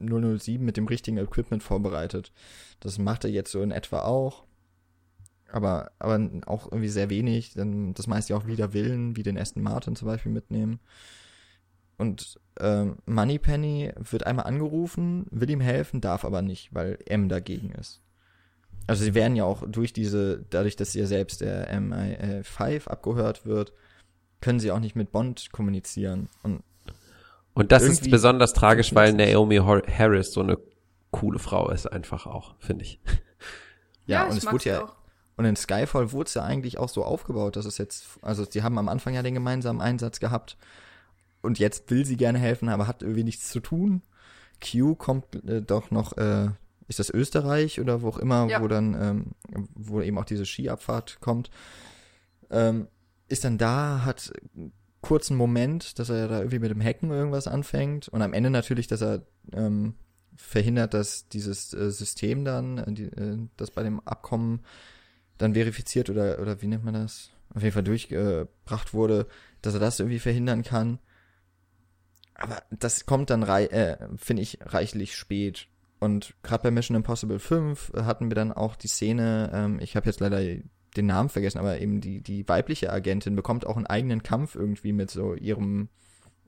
007 0.00 0.64
mit 0.64 0.76
dem 0.76 0.86
richtigen 0.86 1.18
Equipment 1.18 1.62
vorbereitet. 1.62 2.32
Das 2.80 2.98
macht 2.98 3.24
er 3.24 3.30
jetzt 3.30 3.52
so 3.52 3.62
in 3.62 3.70
etwa 3.70 4.02
auch. 4.02 4.44
Aber, 5.52 5.90
aber 5.98 6.30
auch 6.46 6.66
irgendwie 6.70 6.88
sehr 6.88 7.10
wenig. 7.10 7.54
Dann 7.54 7.94
das 7.94 8.06
meiste 8.06 8.36
auch 8.36 8.46
wieder 8.46 8.72
Willen, 8.72 9.16
wie 9.16 9.22
den 9.22 9.38
Aston 9.38 9.62
Martin 9.62 9.96
zum 9.96 10.06
Beispiel 10.06 10.32
mitnehmen. 10.32 10.80
Und 11.98 12.40
ähm, 12.58 12.96
Moneypenny 13.04 13.92
wird 13.98 14.26
einmal 14.26 14.46
angerufen, 14.46 15.26
will 15.30 15.50
ihm 15.50 15.60
helfen, 15.60 16.00
darf 16.00 16.24
aber 16.24 16.40
nicht, 16.40 16.74
weil 16.74 16.98
M 17.06 17.28
dagegen 17.28 17.72
ist. 17.72 18.00
Also 18.86 19.04
sie 19.04 19.14
werden 19.14 19.36
ja 19.36 19.44
auch 19.44 19.68
durch 19.68 19.92
diese, 19.92 20.44
dadurch, 20.48 20.76
dass 20.76 20.94
ja 20.94 21.06
selbst 21.06 21.42
der 21.42 21.70
MI5 21.78 22.88
abgehört 22.88 23.44
wird, 23.44 23.72
können 24.40 24.60
sie 24.60 24.70
auch 24.70 24.80
nicht 24.80 24.96
mit 24.96 25.12
Bond 25.12 25.52
kommunizieren. 25.52 26.28
Und 26.42 26.62
Und 27.60 27.72
das 27.72 27.82
ist 27.82 28.10
besonders 28.10 28.54
tragisch, 28.54 28.94
weil 28.94 29.12
Naomi 29.12 29.56
Harris 29.56 30.32
so 30.32 30.40
eine 30.40 30.56
coole 31.10 31.38
Frau 31.38 31.70
ist, 31.70 31.86
einfach 31.86 32.26
auch, 32.26 32.54
finde 32.58 32.84
ich. 32.84 33.00
ja, 34.06 34.24
und 34.24 34.38
ich 34.38 34.44
es 34.44 34.50
wurde 34.50 34.64
ja, 34.64 34.84
auch. 34.84 34.96
und 35.36 35.44
in 35.44 35.56
Skyfall 35.56 36.12
wurde 36.12 36.28
es 36.28 36.34
ja 36.34 36.42
eigentlich 36.42 36.78
auch 36.78 36.88
so 36.88 37.04
aufgebaut, 37.04 37.56
dass 37.56 37.66
es 37.66 37.76
jetzt, 37.76 38.06
also 38.22 38.46
sie 38.48 38.62
haben 38.62 38.78
am 38.78 38.88
Anfang 38.88 39.12
ja 39.12 39.22
den 39.22 39.34
gemeinsamen 39.34 39.82
Einsatz 39.82 40.20
gehabt 40.20 40.56
und 41.42 41.58
jetzt 41.58 41.90
will 41.90 42.06
sie 42.06 42.16
gerne 42.16 42.38
helfen, 42.38 42.70
aber 42.70 42.86
hat 42.86 43.02
irgendwie 43.02 43.24
nichts 43.24 43.50
zu 43.50 43.60
tun. 43.60 44.00
Q 44.62 44.94
kommt 44.94 45.26
äh, 45.46 45.60
doch 45.60 45.90
noch, 45.90 46.16
äh, 46.16 46.48
ist 46.88 46.98
das 46.98 47.10
Österreich 47.10 47.78
oder 47.78 48.00
wo 48.00 48.08
auch 48.08 48.18
immer, 48.18 48.46
Ja. 48.48 48.62
wo 48.62 48.68
dann, 48.68 48.94
ähm, 48.94 49.66
wo 49.74 50.00
eben 50.00 50.16
auch 50.16 50.24
diese 50.24 50.46
Skiabfahrt 50.46 51.18
kommt, 51.20 51.50
ähm, 52.50 52.88
ist 53.28 53.44
dann 53.44 53.58
da, 53.58 54.04
hat 54.06 54.32
kurzen 55.00 55.36
Moment, 55.36 55.98
dass 55.98 56.10
er 56.10 56.28
da 56.28 56.38
irgendwie 56.38 56.58
mit 56.58 56.70
dem 56.70 56.82
Hacken 56.82 57.10
irgendwas 57.10 57.46
anfängt 57.46 58.08
und 58.08 58.22
am 58.22 58.32
Ende 58.32 58.50
natürlich, 58.50 58.86
dass 58.86 59.02
er 59.02 59.22
ähm, 59.52 59.94
verhindert, 60.36 60.94
dass 60.94 61.28
dieses 61.28 61.72
äh, 61.74 61.90
System 61.90 62.44
dann, 62.44 62.78
äh, 62.78 62.92
die, 62.92 63.04
äh, 63.04 63.38
das 63.56 63.70
bei 63.70 63.82
dem 63.82 64.00
Abkommen 64.00 64.60
dann 65.38 65.54
verifiziert 65.54 66.10
oder 66.10 66.38
oder 66.40 66.60
wie 66.60 66.66
nennt 66.66 66.84
man 66.84 66.94
das? 66.94 67.30
auf 67.54 67.62
jeden 67.62 67.74
Fall 67.74 67.82
durchgebracht 67.82 68.94
wurde, 68.94 69.26
dass 69.62 69.74
er 69.74 69.80
das 69.80 70.00
irgendwie 70.00 70.18
verhindern 70.18 70.62
kann. 70.62 70.98
Aber 72.34 72.62
das 72.70 73.06
kommt 73.06 73.30
dann, 73.30 73.42
äh, 73.42 74.08
finde 74.16 74.42
ich, 74.42 74.58
reichlich 74.62 75.16
spät. 75.16 75.66
Und 75.98 76.34
gerade 76.42 76.62
bei 76.62 76.70
Mission 76.70 76.96
Impossible 76.96 77.38
5 77.38 77.92
hatten 77.94 78.30
wir 78.30 78.34
dann 78.34 78.52
auch 78.52 78.76
die 78.76 78.88
Szene, 78.88 79.50
ähm, 79.52 79.78
ich 79.80 79.96
habe 79.96 80.06
jetzt 80.06 80.20
leider 80.20 80.40
den 80.96 81.06
Namen 81.06 81.28
vergessen, 81.28 81.58
aber 81.58 81.80
eben 81.80 82.00
die, 82.00 82.20
die 82.20 82.48
weibliche 82.48 82.92
Agentin 82.92 83.36
bekommt 83.36 83.66
auch 83.66 83.76
einen 83.76 83.86
eigenen 83.86 84.22
Kampf 84.22 84.54
irgendwie 84.54 84.92
mit 84.92 85.10
so 85.10 85.34
ihrem 85.34 85.88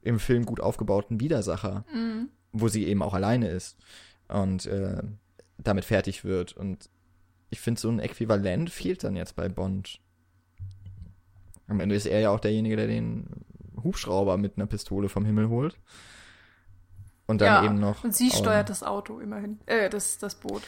im 0.03 0.19
Film 0.19 0.45
gut 0.45 0.61
aufgebauten 0.61 1.21
Widersacher, 1.21 1.85
mhm. 1.95 2.29
wo 2.53 2.69
sie 2.69 2.87
eben 2.87 3.03
auch 3.03 3.15
alleine 3.15 3.49
ist 3.49 3.77
und 4.29 4.67
äh, 4.67 5.03
damit 5.59 5.85
fertig 5.85 6.25
wird. 6.25 6.53
Und 6.53 6.91
ich 7.51 7.61
finde, 7.61 7.81
so 7.81 7.89
ein 7.89 8.01
Äquivalent 8.01 8.71
fehlt 8.71 9.05
dann 9.05 9.17
jetzt 9.17 9.37
bei 9.37 9.49
Bond. 9.49 10.01
Am 11.69 11.81
Ende 11.81 11.95
ist 11.95 12.07
er 12.07 12.21
ja 12.21 12.31
auch 12.31 12.41
derjenige, 12.41 12.77
der 12.77 12.89
den 12.89 13.27
Hubschrauber 13.83 14.37
mit 14.37 14.57
einer 14.57 14.67
Pistole 14.67 15.09
vom 15.09 15.25
Himmel 15.25 15.49
holt. 15.49 15.79
Und 17.27 17.41
dann 17.41 17.65
ja, 17.65 17.65
eben 17.65 17.79
noch. 17.79 18.03
Und 18.05 18.15
sie 18.15 18.31
steuert 18.31 18.69
das 18.69 18.83
Auto 18.83 19.21
immerhin. 19.21 19.61
Äh, 19.67 19.89
das, 19.89 20.19
das 20.19 20.35
Boot. 20.35 20.63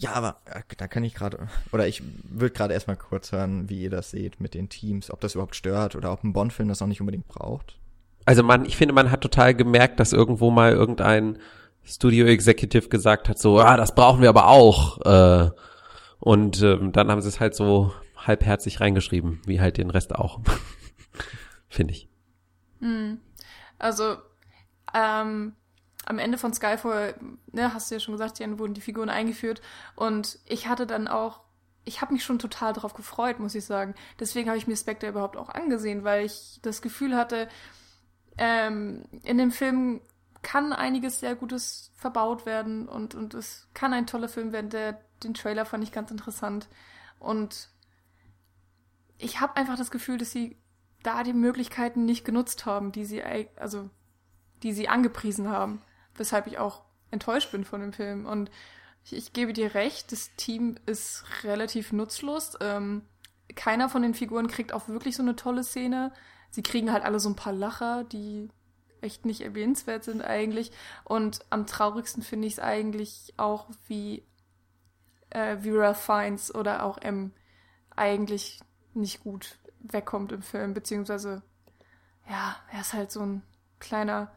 Ja, 0.00 0.14
aber 0.14 0.36
äh, 0.46 0.62
da 0.78 0.88
kann 0.88 1.04
ich 1.04 1.14
gerade, 1.14 1.46
oder 1.72 1.86
ich 1.86 2.02
würde 2.24 2.54
gerade 2.54 2.72
erstmal 2.72 2.96
kurz 2.96 3.32
hören, 3.32 3.68
wie 3.68 3.82
ihr 3.82 3.90
das 3.90 4.10
seht 4.10 4.40
mit 4.40 4.54
den 4.54 4.70
Teams, 4.70 5.10
ob 5.10 5.20
das 5.20 5.34
überhaupt 5.34 5.54
stört 5.54 5.94
oder 5.94 6.10
ob 6.10 6.24
ein 6.24 6.32
Bond-Film 6.32 6.70
das 6.70 6.80
auch 6.80 6.86
nicht 6.86 7.02
unbedingt 7.02 7.28
braucht. 7.28 7.76
Also 8.24 8.42
man, 8.42 8.64
ich 8.64 8.78
finde, 8.78 8.94
man 8.94 9.10
hat 9.10 9.20
total 9.20 9.54
gemerkt, 9.54 10.00
dass 10.00 10.14
irgendwo 10.14 10.50
mal 10.50 10.72
irgendein 10.72 11.38
Studio 11.84 12.26
Executive 12.26 12.88
gesagt 12.88 13.28
hat, 13.28 13.38
so, 13.38 13.60
ah, 13.60 13.76
das 13.76 13.94
brauchen 13.94 14.22
wir 14.22 14.30
aber 14.30 14.48
auch. 14.48 15.02
Äh, 15.04 15.50
und 16.18 16.62
ähm, 16.62 16.92
dann 16.92 17.10
haben 17.10 17.20
sie 17.20 17.28
es 17.28 17.38
halt 17.38 17.54
so 17.54 17.92
halbherzig 18.16 18.80
reingeschrieben, 18.80 19.42
wie 19.44 19.60
halt 19.60 19.76
den 19.76 19.90
Rest 19.90 20.14
auch. 20.14 20.40
finde 21.68 21.92
ich. 21.92 22.08
Hm. 22.80 23.18
Also, 23.78 24.16
ähm, 24.94 25.52
am 26.10 26.18
Ende 26.18 26.38
von 26.38 26.52
Skyfall, 26.52 27.14
ne, 27.52 27.72
hast 27.72 27.90
du 27.90 27.94
ja 27.94 28.00
schon 28.00 28.14
gesagt, 28.14 28.40
Jan, 28.40 28.58
wurden 28.58 28.74
die 28.74 28.80
Figuren 28.80 29.08
eingeführt. 29.08 29.62
Und 29.94 30.40
ich 30.44 30.66
hatte 30.66 30.84
dann 30.84 31.06
auch, 31.06 31.40
ich 31.84 32.00
habe 32.00 32.12
mich 32.12 32.24
schon 32.24 32.40
total 32.40 32.72
darauf 32.72 32.94
gefreut, 32.94 33.38
muss 33.38 33.54
ich 33.54 33.64
sagen. 33.64 33.94
Deswegen 34.18 34.48
habe 34.48 34.58
ich 34.58 34.66
mir 34.66 34.76
Spectre 34.76 35.08
überhaupt 35.08 35.36
auch 35.36 35.48
angesehen, 35.48 36.02
weil 36.02 36.26
ich 36.26 36.58
das 36.62 36.82
Gefühl 36.82 37.16
hatte, 37.16 37.48
ähm, 38.38 39.04
in 39.22 39.38
dem 39.38 39.52
Film 39.52 40.00
kann 40.42 40.72
einiges 40.72 41.20
sehr 41.20 41.36
Gutes 41.36 41.92
verbaut 41.94 42.44
werden 42.44 42.88
und, 42.88 43.14
und 43.14 43.34
es 43.34 43.68
kann 43.72 43.92
ein 43.92 44.08
toller 44.08 44.28
Film 44.28 44.50
werden. 44.50 44.70
Der, 44.70 45.00
den 45.22 45.34
Trailer 45.34 45.64
fand 45.64 45.84
ich 45.84 45.92
ganz 45.92 46.10
interessant. 46.10 46.68
Und 47.20 47.68
ich 49.16 49.40
habe 49.40 49.54
einfach 49.54 49.76
das 49.76 49.92
Gefühl, 49.92 50.18
dass 50.18 50.32
sie 50.32 50.56
da 51.04 51.22
die 51.22 51.34
Möglichkeiten 51.34 52.04
nicht 52.04 52.24
genutzt 52.24 52.66
haben, 52.66 52.90
die 52.90 53.04
sie, 53.04 53.22
also, 53.54 53.90
die 54.64 54.72
sie 54.72 54.88
angepriesen 54.88 55.48
haben 55.48 55.80
weshalb 56.16 56.46
ich 56.46 56.58
auch 56.58 56.82
enttäuscht 57.10 57.52
bin 57.52 57.64
von 57.64 57.80
dem 57.80 57.92
Film. 57.92 58.26
Und 58.26 58.50
ich, 59.04 59.14
ich 59.14 59.32
gebe 59.32 59.52
dir 59.52 59.74
recht, 59.74 60.12
das 60.12 60.34
Team 60.36 60.76
ist 60.86 61.24
relativ 61.44 61.92
nutzlos. 61.92 62.56
Ähm, 62.60 63.02
keiner 63.54 63.88
von 63.88 64.02
den 64.02 64.14
Figuren 64.14 64.48
kriegt 64.48 64.72
auch 64.72 64.88
wirklich 64.88 65.16
so 65.16 65.22
eine 65.22 65.36
tolle 65.36 65.64
Szene. 65.64 66.12
Sie 66.50 66.62
kriegen 66.62 66.92
halt 66.92 67.04
alle 67.04 67.20
so 67.20 67.28
ein 67.28 67.36
paar 67.36 67.52
Lacher, 67.52 68.04
die 68.04 68.48
echt 69.00 69.24
nicht 69.24 69.40
erwähnenswert 69.40 70.04
sind 70.04 70.22
eigentlich. 70.22 70.72
Und 71.04 71.40
am 71.50 71.66
traurigsten 71.66 72.22
finde 72.22 72.46
ich 72.46 72.54
es 72.54 72.58
eigentlich 72.60 73.34
auch, 73.36 73.68
wie, 73.88 74.24
äh, 75.30 75.56
wie 75.60 75.70
Ralph 75.70 76.00
Fiennes 76.00 76.54
oder 76.54 76.84
auch 76.84 76.98
M 76.98 77.32
eigentlich 77.96 78.60
nicht 78.94 79.22
gut 79.22 79.58
wegkommt 79.80 80.32
im 80.32 80.42
Film, 80.42 80.74
beziehungsweise 80.74 81.42
ja, 82.28 82.56
er 82.72 82.80
ist 82.80 82.92
halt 82.92 83.10
so 83.10 83.20
ein 83.20 83.42
kleiner 83.78 84.30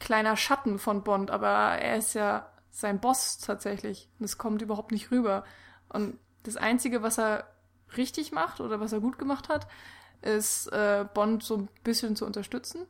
kleiner 0.00 0.36
Schatten 0.36 0.78
von 0.78 1.04
Bond, 1.04 1.30
aber 1.30 1.48
er 1.48 1.96
ist 1.96 2.14
ja 2.14 2.50
sein 2.70 3.00
Boss 3.00 3.38
tatsächlich. 3.38 4.08
Und 4.18 4.24
es 4.24 4.38
kommt 4.38 4.62
überhaupt 4.62 4.90
nicht 4.90 5.10
rüber. 5.10 5.44
Und 5.88 6.18
das 6.42 6.56
Einzige, 6.56 7.02
was 7.02 7.18
er 7.18 7.44
richtig 7.96 8.32
macht 8.32 8.60
oder 8.60 8.80
was 8.80 8.92
er 8.92 9.00
gut 9.00 9.18
gemacht 9.18 9.48
hat, 9.48 9.66
ist 10.22 10.66
äh, 10.72 11.06
Bond 11.14 11.42
so 11.42 11.56
ein 11.58 11.68
bisschen 11.84 12.16
zu 12.16 12.26
unterstützen. 12.26 12.86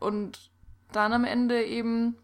Und 0.00 0.50
dann 0.92 1.12
am 1.12 1.24
Ende 1.24 1.64
eben 1.64 2.16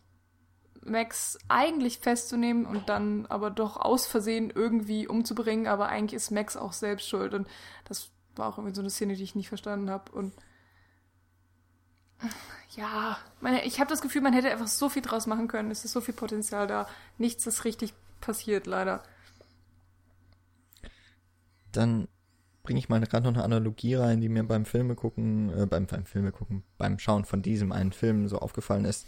Max 0.82 1.38
eigentlich 1.48 1.98
festzunehmen 1.98 2.66
und 2.66 2.88
dann 2.88 3.26
aber 3.26 3.50
doch 3.50 3.76
aus 3.76 4.06
Versehen 4.06 4.50
irgendwie 4.54 5.06
umzubringen, 5.08 5.66
aber 5.66 5.88
eigentlich 5.88 6.16
ist 6.16 6.30
Max 6.30 6.56
auch 6.56 6.72
selbst 6.72 7.08
schuld. 7.08 7.34
Und 7.34 7.48
das 7.86 8.10
war 8.36 8.48
auch 8.48 8.58
irgendwie 8.58 8.74
so 8.74 8.82
eine 8.82 8.90
Szene, 8.90 9.14
die 9.14 9.22
ich 9.22 9.34
nicht 9.34 9.48
verstanden 9.48 9.90
habe. 9.90 10.12
Und 10.12 10.34
ja, 12.76 13.18
meine, 13.40 13.64
ich 13.64 13.80
habe 13.80 13.90
das 13.90 14.02
Gefühl, 14.02 14.22
man 14.22 14.32
hätte 14.32 14.50
einfach 14.50 14.66
so 14.66 14.88
viel 14.88 15.02
draus 15.02 15.26
machen 15.26 15.48
können. 15.48 15.70
Es 15.70 15.84
ist 15.84 15.92
so 15.92 16.00
viel 16.00 16.14
Potenzial 16.14 16.66
da. 16.66 16.88
Nichts 17.18 17.46
ist 17.46 17.64
richtig 17.64 17.94
passiert, 18.20 18.66
leider. 18.66 19.02
Dann 21.72 22.08
bringe 22.62 22.78
ich 22.78 22.88
mal 22.88 23.00
gerade 23.00 23.24
noch 23.24 23.34
eine 23.34 23.44
Analogie 23.44 23.94
rein, 23.94 24.20
die 24.20 24.28
mir 24.28 24.42
beim 24.44 24.64
Filme 24.64 24.94
gucken, 24.94 25.50
äh, 25.56 25.66
beim, 25.66 25.86
beim 25.86 26.06
Filme 26.06 26.32
gucken, 26.32 26.64
beim 26.78 26.98
Schauen 26.98 27.24
von 27.24 27.42
diesem 27.42 27.72
einen 27.72 27.92
Film 27.92 28.26
so 28.28 28.38
aufgefallen 28.38 28.86
ist. 28.86 29.06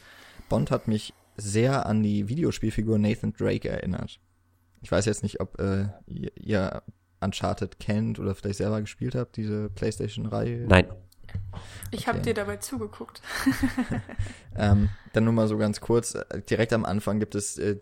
Bond 0.48 0.70
hat 0.70 0.86
mich 0.86 1.14
sehr 1.36 1.86
an 1.86 2.02
die 2.02 2.28
Videospielfigur 2.28 2.98
Nathan 2.98 3.32
Drake 3.32 3.68
erinnert. 3.68 4.20
Ich 4.82 4.92
weiß 4.92 5.06
jetzt 5.06 5.22
nicht, 5.22 5.40
ob 5.40 5.58
äh, 5.58 5.88
ihr, 6.06 6.30
ihr 6.36 6.82
Uncharted 7.20 7.78
kennt 7.78 8.18
oder 8.18 8.34
vielleicht 8.34 8.58
selber 8.58 8.80
gespielt 8.80 9.14
habt, 9.14 9.36
diese 9.36 9.70
PlayStation-Reihe. 9.70 10.66
Nein. 10.68 10.86
Ich 11.90 12.00
okay. 12.00 12.08
habe 12.08 12.20
dir 12.20 12.34
dabei 12.34 12.56
zugeguckt. 12.56 13.20
ähm, 14.56 14.88
dann 15.12 15.24
nur 15.24 15.32
mal 15.32 15.48
so 15.48 15.56
ganz 15.58 15.80
kurz, 15.80 16.14
äh, 16.14 16.42
direkt 16.48 16.72
am 16.72 16.84
Anfang 16.84 17.18
gibt 17.20 17.34
es, 17.34 17.58
äh, 17.58 17.76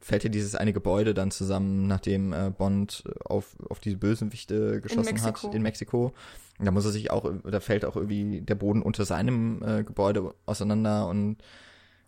fällt 0.00 0.22
hier 0.22 0.30
dieses 0.30 0.54
eine 0.54 0.72
Gebäude 0.72 1.14
dann 1.14 1.30
zusammen, 1.30 1.86
nachdem 1.86 2.32
äh, 2.32 2.50
Bond 2.50 3.04
auf, 3.24 3.56
auf 3.68 3.80
diese 3.80 3.96
Bösewichte 3.96 4.80
geschossen 4.80 5.16
in 5.16 5.22
hat 5.22 5.44
in 5.54 5.62
Mexiko. 5.62 6.12
Da 6.58 6.70
muss 6.70 6.84
er 6.86 6.90
sich 6.90 7.10
auch, 7.10 7.30
da 7.44 7.60
fällt 7.60 7.84
auch 7.84 7.96
irgendwie 7.96 8.40
der 8.40 8.54
Boden 8.54 8.82
unter 8.82 9.04
seinem 9.04 9.62
äh, 9.62 9.84
Gebäude 9.84 10.34
auseinander 10.46 11.06
und 11.08 11.36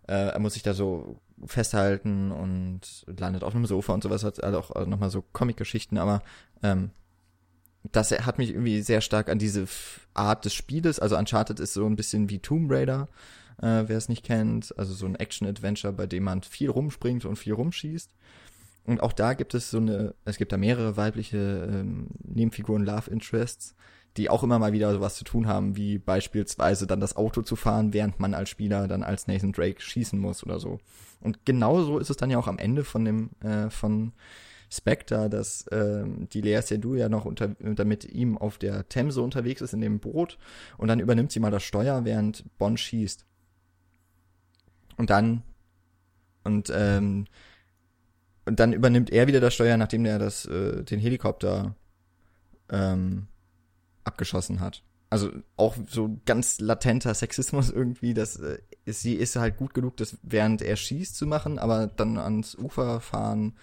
äh, 0.07 0.29
er 0.29 0.39
muss 0.39 0.53
sich 0.53 0.63
da 0.63 0.73
so 0.73 1.19
festhalten 1.45 2.31
und 2.31 3.05
landet 3.05 3.43
auf 3.43 3.53
einem 3.53 3.67
Sofa 3.67 3.93
und 3.93 4.01
sowas, 4.01 4.25
also 4.25 4.59
auch 4.59 4.71
also 4.71 4.89
nochmal 4.89 5.11
so 5.11 5.23
Comic-Geschichten, 5.33 5.97
aber 5.97 6.23
ähm, 6.63 6.89
das 7.83 8.11
hat 8.11 8.37
mich 8.37 8.49
irgendwie 8.49 8.81
sehr 8.81 9.01
stark 9.01 9.29
an 9.29 9.39
diese 9.39 9.67
Art 10.13 10.45
des 10.45 10.53
Spieles, 10.53 10.99
also 10.99 11.17
Uncharted 11.17 11.59
ist 11.59 11.73
so 11.73 11.85
ein 11.85 11.95
bisschen 11.95 12.29
wie 12.29 12.39
Tomb 12.39 12.71
Raider, 12.71 13.07
äh, 13.61 13.83
wer 13.87 13.97
es 13.97 14.09
nicht 14.09 14.25
kennt, 14.25 14.77
also 14.77 14.93
so 14.93 15.05
ein 15.05 15.15
Action-Adventure, 15.15 15.93
bei 15.93 16.07
dem 16.07 16.23
man 16.23 16.43
viel 16.43 16.69
rumspringt 16.69 17.25
und 17.25 17.37
viel 17.37 17.53
rumschießt. 17.53 18.11
Und 18.85 19.03
auch 19.03 19.13
da 19.13 19.33
gibt 19.33 19.53
es 19.53 19.69
so 19.69 19.77
eine, 19.77 20.15
es 20.25 20.37
gibt 20.37 20.51
da 20.51 20.57
mehrere 20.57 20.97
weibliche 20.97 21.69
ähm, 21.71 22.07
Nebenfiguren, 22.23 22.83
Love 22.85 23.11
Interests, 23.11 23.75
die 24.17 24.29
auch 24.29 24.43
immer 24.43 24.59
mal 24.59 24.73
wieder 24.73 24.91
sowas 24.91 25.15
zu 25.15 25.23
tun 25.23 25.47
haben, 25.47 25.75
wie 25.75 25.99
beispielsweise 25.99 26.87
dann 26.87 26.99
das 26.99 27.15
Auto 27.15 27.41
zu 27.41 27.55
fahren, 27.55 27.93
während 27.93 28.19
man 28.19 28.33
als 28.33 28.49
Spieler 28.49 28.87
dann 28.87 29.03
als 29.03 29.27
Nathan 29.27 29.51
Drake 29.51 29.81
schießen 29.81 30.19
muss 30.19 30.43
oder 30.43 30.59
so. 30.59 30.79
Und 31.21 31.45
genauso 31.45 31.99
ist 31.99 32.09
es 32.09 32.17
dann 32.17 32.31
ja 32.31 32.39
auch 32.39 32.47
am 32.47 32.57
Ende 32.57 32.83
von 32.83 33.05
dem, 33.05 33.29
äh, 33.41 33.69
von 33.69 34.13
Spectre, 34.69 35.29
dass 35.29 35.65
ähm, 35.71 36.29
die 36.29 36.41
Lea 36.41 36.61
Seydoux 36.61 36.95
ja 36.95 37.09
noch 37.09 37.25
unter, 37.25 37.55
mit 37.85 38.05
ihm 38.05 38.37
auf 38.37 38.57
der 38.57 38.87
Themse 38.87 39.21
unterwegs 39.21 39.61
ist 39.61 39.73
in 39.73 39.81
dem 39.81 39.99
Boot 39.99 40.37
und 40.77 40.87
dann 40.87 40.99
übernimmt 40.99 41.31
sie 41.31 41.39
mal 41.39 41.51
das 41.51 41.63
Steuer, 41.63 42.05
während 42.05 42.45
Bond 42.57 42.79
schießt. 42.79 43.25
Und 44.97 45.09
dann 45.09 45.43
und 46.43 46.71
ähm, 46.73 47.25
und 48.45 48.59
dann 48.59 48.73
übernimmt 48.73 49.11
er 49.11 49.27
wieder 49.27 49.39
das 49.39 49.53
Steuer, 49.53 49.77
nachdem 49.77 50.05
er 50.05 50.17
das 50.17 50.45
äh, 50.45 50.83
den 50.83 50.99
Helikopter 50.99 51.75
ähm, 52.69 53.27
abgeschossen 54.03 54.59
hat. 54.59 54.83
Also 55.11 55.31
auch 55.55 55.75
so 55.87 56.19
ganz 56.25 56.59
latenter 56.59 57.13
Sexismus 57.13 57.69
irgendwie, 57.71 58.13
dass 58.13 58.37
äh, 58.37 58.59
sie 58.85 59.15
ist 59.15 59.35
halt 59.35 59.57
gut 59.57 59.73
genug, 59.73 59.97
das 59.97 60.17
während 60.21 60.61
er 60.61 60.75
schießt 60.75 61.15
zu 61.15 61.27
machen, 61.27 61.59
aber 61.59 61.87
dann 61.87 62.17
ans 62.17 62.55
Ufer 62.55 63.01
fahren 63.01 63.53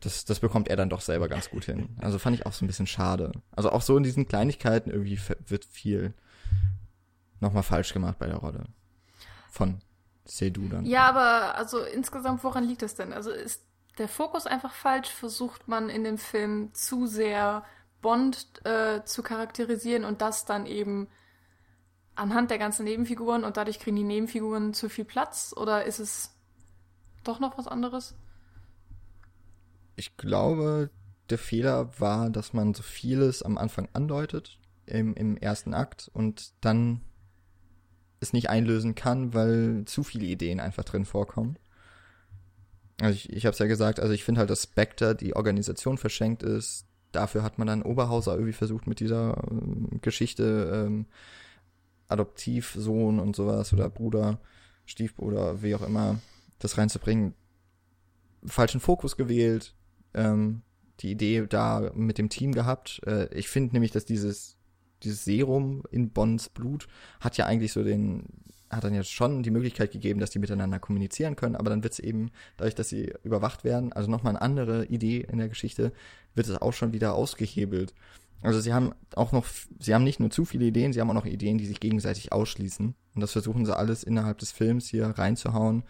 das, 0.00 0.24
das 0.24 0.40
bekommt 0.40 0.68
er 0.68 0.76
dann 0.76 0.90
doch 0.90 1.00
selber 1.00 1.28
ganz 1.28 1.50
gut 1.50 1.64
hin. 1.64 1.96
Also 2.00 2.18
fand 2.18 2.36
ich 2.36 2.46
auch 2.46 2.52
so 2.52 2.64
ein 2.64 2.68
bisschen 2.68 2.86
schade. 2.86 3.32
Also 3.54 3.70
auch 3.70 3.82
so 3.82 3.96
in 3.96 4.02
diesen 4.02 4.28
Kleinigkeiten 4.28 4.90
irgendwie 4.90 5.18
wird 5.46 5.64
viel 5.64 6.14
nochmal 7.40 7.62
falsch 7.62 7.92
gemacht 7.92 8.18
bei 8.18 8.26
der 8.26 8.36
Rolle. 8.36 8.64
Von 9.50 9.80
Sedu 10.24 10.68
dann. 10.68 10.84
Ja, 10.86 11.08
aber 11.08 11.56
also 11.56 11.82
insgesamt, 11.82 12.44
woran 12.44 12.64
liegt 12.64 12.82
das 12.82 12.94
denn? 12.94 13.12
Also 13.12 13.30
ist 13.30 13.64
der 13.98 14.08
Fokus 14.08 14.46
einfach 14.46 14.72
falsch? 14.72 15.08
Versucht 15.08 15.66
man 15.66 15.88
in 15.88 16.04
dem 16.04 16.18
Film 16.18 16.72
zu 16.74 17.06
sehr 17.06 17.64
Bond 18.00 18.64
äh, 18.64 19.02
zu 19.04 19.22
charakterisieren 19.22 20.04
und 20.04 20.20
das 20.20 20.44
dann 20.44 20.66
eben 20.66 21.08
anhand 22.14 22.50
der 22.50 22.58
ganzen 22.58 22.84
Nebenfiguren 22.84 23.44
und 23.44 23.56
dadurch 23.56 23.80
kriegen 23.80 23.96
die 23.96 24.04
Nebenfiguren 24.04 24.74
zu 24.74 24.88
viel 24.88 25.04
Platz? 25.04 25.54
Oder 25.56 25.84
ist 25.84 25.98
es 25.98 26.34
doch 27.24 27.40
noch 27.40 27.58
was 27.58 27.66
anderes? 27.66 28.14
Ich 29.98 30.16
glaube, 30.16 30.90
der 31.30 31.38
Fehler 31.38 31.90
war, 32.00 32.30
dass 32.30 32.52
man 32.52 32.74
so 32.74 32.82
vieles 32.82 33.42
am 33.42 33.58
Anfang 33.58 33.88
andeutet 33.92 34.58
im, 34.86 35.14
im 35.14 35.36
ersten 35.36 35.74
Akt 35.74 36.10
und 36.12 36.52
dann 36.60 37.02
es 38.20 38.32
nicht 38.32 38.50
einlösen 38.50 38.94
kann, 38.94 39.34
weil 39.34 39.84
zu 39.84 40.02
viele 40.02 40.26
Ideen 40.26 40.60
einfach 40.60 40.84
drin 40.84 41.04
vorkommen. 41.04 41.58
Also 43.00 43.14
ich, 43.14 43.32
ich 43.32 43.46
habe 43.46 43.52
es 43.52 43.58
ja 43.58 43.66
gesagt, 43.66 44.00
also 44.00 44.12
ich 44.12 44.24
finde 44.24 44.40
halt, 44.40 44.50
dass 44.50 44.64
Spectre 44.64 45.14
die 45.14 45.36
Organisation 45.36 45.98
verschenkt 45.98 46.42
ist. 46.42 46.86
Dafür 47.12 47.42
hat 47.42 47.58
man 47.58 47.68
dann 47.68 47.82
Oberhauser 47.82 48.32
irgendwie 48.32 48.52
versucht 48.52 48.86
mit 48.86 49.00
dieser 49.00 49.36
ähm, 49.50 50.00
Geschichte 50.02 50.84
ähm, 50.86 51.06
Adoptivsohn 52.08 53.20
und 53.20 53.36
sowas 53.36 53.72
oder 53.72 53.88
Bruder, 53.88 54.40
Stiefbruder, 54.84 55.62
wie 55.62 55.74
auch 55.74 55.82
immer, 55.82 56.20
das 56.58 56.76
reinzubringen. 56.76 57.34
Falschen 58.44 58.80
Fokus 58.80 59.16
gewählt, 59.16 59.74
ähm, 60.18 60.62
die 61.00 61.12
Idee 61.12 61.46
da 61.48 61.92
mit 61.94 62.18
dem 62.18 62.28
Team 62.28 62.52
gehabt. 62.52 63.00
Äh, 63.06 63.32
ich 63.34 63.48
finde 63.48 63.74
nämlich, 63.74 63.92
dass 63.92 64.04
dieses 64.04 64.58
dieses 65.02 65.24
Serum 65.24 65.82
in 65.90 66.10
Bonds 66.10 66.48
Blut 66.48 66.88
hat 67.20 67.36
ja 67.36 67.46
eigentlich 67.46 67.72
so 67.72 67.82
den, 67.82 68.24
hat 68.70 68.84
dann 68.84 68.94
ja 68.94 69.02
schon 69.02 69.42
die 69.42 69.50
Möglichkeit 69.50 69.92
gegeben, 69.92 70.20
dass 70.20 70.30
die 70.30 70.38
miteinander 70.38 70.78
kommunizieren 70.78 71.36
können, 71.36 71.56
aber 71.56 71.70
dann 71.70 71.82
wird 71.82 71.94
es 71.94 71.98
eben, 71.98 72.30
dadurch, 72.56 72.74
dass 72.74 72.88
sie 72.88 73.12
überwacht 73.22 73.64
werden, 73.64 73.92
also 73.92 74.10
nochmal 74.10 74.32
eine 74.32 74.42
andere 74.42 74.86
Idee 74.86 75.20
in 75.20 75.38
der 75.38 75.48
Geschichte, 75.48 75.92
wird 76.34 76.48
es 76.48 76.60
auch 76.60 76.72
schon 76.72 76.92
wieder 76.92 77.14
ausgehebelt. 77.14 77.94
Also 78.40 78.60
sie 78.60 78.72
haben 78.72 78.92
auch 79.16 79.32
noch, 79.32 79.46
sie 79.80 79.94
haben 79.94 80.04
nicht 80.04 80.20
nur 80.20 80.30
zu 80.30 80.44
viele 80.44 80.66
Ideen, 80.66 80.92
sie 80.92 81.00
haben 81.00 81.10
auch 81.10 81.14
noch 81.14 81.26
Ideen, 81.26 81.58
die 81.58 81.66
sich 81.66 81.80
gegenseitig 81.80 82.32
ausschließen. 82.32 82.94
Und 83.14 83.20
das 83.20 83.32
versuchen 83.32 83.66
sie 83.66 83.76
alles 83.76 84.04
innerhalb 84.04 84.38
des 84.38 84.52
Films 84.52 84.88
hier 84.88 85.06
reinzuhauen. 85.06 85.82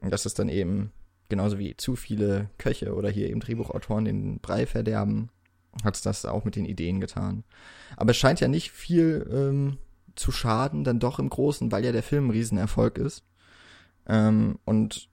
Und 0.00 0.10
das 0.10 0.26
ist 0.26 0.38
dann 0.38 0.50
eben 0.50 0.92
genauso 1.34 1.58
wie 1.58 1.76
zu 1.76 1.96
viele 1.96 2.48
Köche 2.58 2.94
oder 2.94 3.10
hier 3.10 3.28
eben 3.28 3.40
Drehbuchautoren 3.40 4.04
den 4.04 4.38
Brei 4.38 4.66
verderben, 4.66 5.30
hat 5.82 5.96
es 5.96 6.02
das 6.02 6.24
auch 6.26 6.44
mit 6.44 6.54
den 6.54 6.64
Ideen 6.64 7.00
getan. 7.00 7.42
Aber 7.96 8.12
es 8.12 8.16
scheint 8.16 8.38
ja 8.38 8.46
nicht 8.46 8.70
viel 8.70 9.28
ähm, 9.32 9.78
zu 10.14 10.30
schaden, 10.30 10.84
dann 10.84 11.00
doch 11.00 11.18
im 11.18 11.28
Großen, 11.28 11.72
weil 11.72 11.84
ja 11.84 11.90
der 11.90 12.04
Film 12.04 12.28
ein 12.28 12.30
Riesenerfolg 12.30 12.98
ist. 12.98 13.24
Ähm, 14.06 14.60
und 14.64 15.08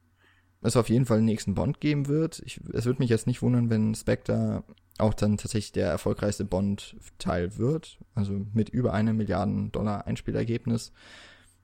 es 0.61 0.77
auf 0.77 0.89
jeden 0.89 1.05
Fall 1.05 1.17
den 1.17 1.25
nächsten 1.25 1.55
Bond 1.55 1.81
geben 1.81 2.07
wird. 2.07 2.43
Ich, 2.45 2.61
es 2.71 2.85
würde 2.85 2.99
mich 2.99 3.09
jetzt 3.09 3.25
nicht 3.25 3.41
wundern, 3.41 3.71
wenn 3.71 3.95
Spectre 3.95 4.63
auch 4.99 5.15
dann 5.15 5.37
tatsächlich 5.37 5.71
der 5.71 5.89
erfolgreichste 5.89 6.45
Bond-Teil 6.45 7.57
wird. 7.57 7.97
Also 8.13 8.45
mit 8.53 8.69
über 8.69 8.93
einem 8.93 9.17
Milliarden 9.17 9.71
Dollar 9.71 10.05
Einspielergebnis. 10.05 10.93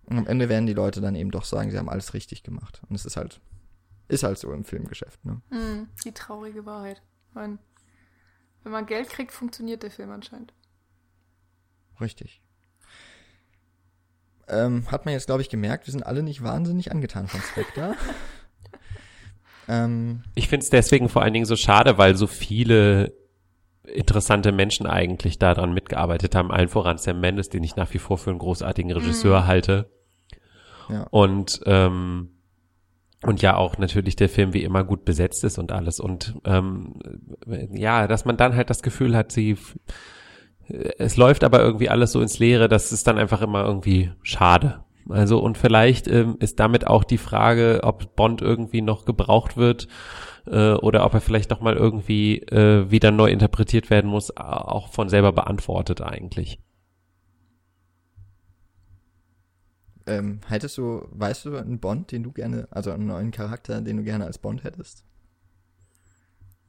Und 0.05 0.17
am 0.17 0.25
Ende 0.25 0.49
werden 0.49 0.65
die 0.65 0.73
Leute 0.73 0.99
dann 0.99 1.13
eben 1.13 1.29
doch 1.29 1.45
sagen, 1.45 1.69
sie 1.69 1.77
haben 1.77 1.89
alles 1.89 2.15
richtig 2.15 2.41
gemacht. 2.41 2.81
Und 2.89 2.95
es 2.95 3.05
ist 3.05 3.17
halt, 3.17 3.39
ist 4.07 4.23
halt 4.23 4.37
so 4.37 4.51
im 4.51 4.63
Filmgeschäft, 4.63 5.23
ne? 5.25 5.41
Mm, 5.49 5.89
die 6.03 6.13
traurige 6.13 6.65
Wahrheit. 6.65 7.01
Wenn, 7.33 7.59
wenn 8.63 8.71
man 8.71 8.85
Geld 8.85 9.09
kriegt, 9.09 9.31
funktioniert 9.31 9.83
der 9.83 9.91
Film 9.91 10.11
anscheinend. 10.11 10.53
Richtig. 11.99 12.41
Ähm, 14.47 14.89
hat 14.89 15.05
man 15.05 15.13
jetzt, 15.13 15.25
glaube 15.25 15.41
ich, 15.41 15.49
gemerkt, 15.49 15.87
wir 15.87 15.91
sind 15.91 16.05
alle 16.05 16.23
nicht 16.23 16.41
wahnsinnig 16.41 16.91
angetan 16.91 17.27
von 17.27 17.41
Spectre. 17.41 17.95
ähm, 19.67 20.23
ich 20.35 20.47
finde 20.47 20.63
es 20.63 20.69
deswegen 20.69 21.09
vor 21.09 21.21
allen 21.21 21.33
Dingen 21.33 21.45
so 21.45 21.57
schade, 21.57 21.97
weil 21.97 22.15
so 22.15 22.27
viele 22.27 23.13
interessante 23.83 24.51
Menschen 24.51 24.85
eigentlich 24.85 25.39
daran 25.39 25.73
mitgearbeitet 25.73 26.35
haben, 26.35 26.51
allen 26.51 26.69
voran 26.69 26.97
Sam 26.97 27.19
Mendes, 27.19 27.49
den 27.49 27.63
ich 27.63 27.75
nach 27.75 27.93
wie 27.93 27.99
vor 27.99 28.17
für 28.17 28.29
einen 28.29 28.39
großartigen 28.39 28.91
Regisseur 28.91 29.41
mhm. 29.41 29.47
halte. 29.47 29.91
Ja. 30.89 31.07
Und 31.09 31.61
ähm, 31.65 32.36
und 33.23 33.41
ja 33.41 33.55
auch 33.55 33.77
natürlich 33.77 34.15
der 34.15 34.29
Film 34.29 34.53
wie 34.53 34.63
immer 34.63 34.83
gut 34.83 35.05
besetzt 35.05 35.43
ist 35.43 35.57
und 35.57 35.71
alles 35.71 35.99
und 35.99 36.35
ähm, 36.45 36.95
ja, 37.71 38.07
dass 38.07 38.25
man 38.25 38.37
dann 38.37 38.55
halt 38.55 38.69
das 38.69 38.83
Gefühl 38.83 39.15
hat, 39.15 39.31
sie 39.31 39.57
es 40.69 41.17
läuft 41.17 41.43
aber 41.43 41.61
irgendwie 41.61 41.89
alles 41.89 42.11
so 42.11 42.21
ins 42.21 42.39
Leere, 42.39 42.67
das 42.67 42.91
ist 42.91 43.07
dann 43.07 43.17
einfach 43.17 43.41
immer 43.41 43.63
irgendwie 43.63 44.11
schade. 44.21 44.83
Also 45.09 45.39
und 45.39 45.57
vielleicht 45.57 46.07
ähm, 46.07 46.35
ist 46.39 46.59
damit 46.59 46.85
auch 46.85 47.05
die 47.05 47.17
Frage, 47.17 47.79
ob 47.83 48.15
Bond 48.15 48.41
irgendwie 48.41 48.81
noch 48.81 49.05
gebraucht 49.05 49.55
wird 49.55 49.87
äh, 50.45 50.73
oder 50.73 51.05
ob 51.05 51.13
er 51.13 51.21
vielleicht 51.21 51.49
noch 51.49 51.61
mal 51.61 51.75
irgendwie 51.75 52.39
äh, 52.39 52.91
wieder 52.91 53.11
neu 53.11 53.29
interpretiert 53.29 53.89
werden 53.89 54.09
muss, 54.09 54.35
auch 54.35 54.89
von 54.89 55.07
selber 55.07 55.31
beantwortet 55.31 56.01
eigentlich. 56.01 56.59
Ähm, 60.07 60.39
hättest 60.47 60.77
du, 60.77 61.07
weißt 61.11 61.45
du, 61.45 61.57
einen 61.57 61.79
Bond, 61.79 62.11
den 62.11 62.23
du 62.23 62.31
gerne, 62.31 62.67
also 62.71 62.91
einen 62.91 63.07
neuen 63.07 63.31
Charakter, 63.31 63.81
den 63.81 63.97
du 63.97 64.03
gerne 64.03 64.25
als 64.25 64.37
Bond 64.37 64.63
hättest? 64.63 65.03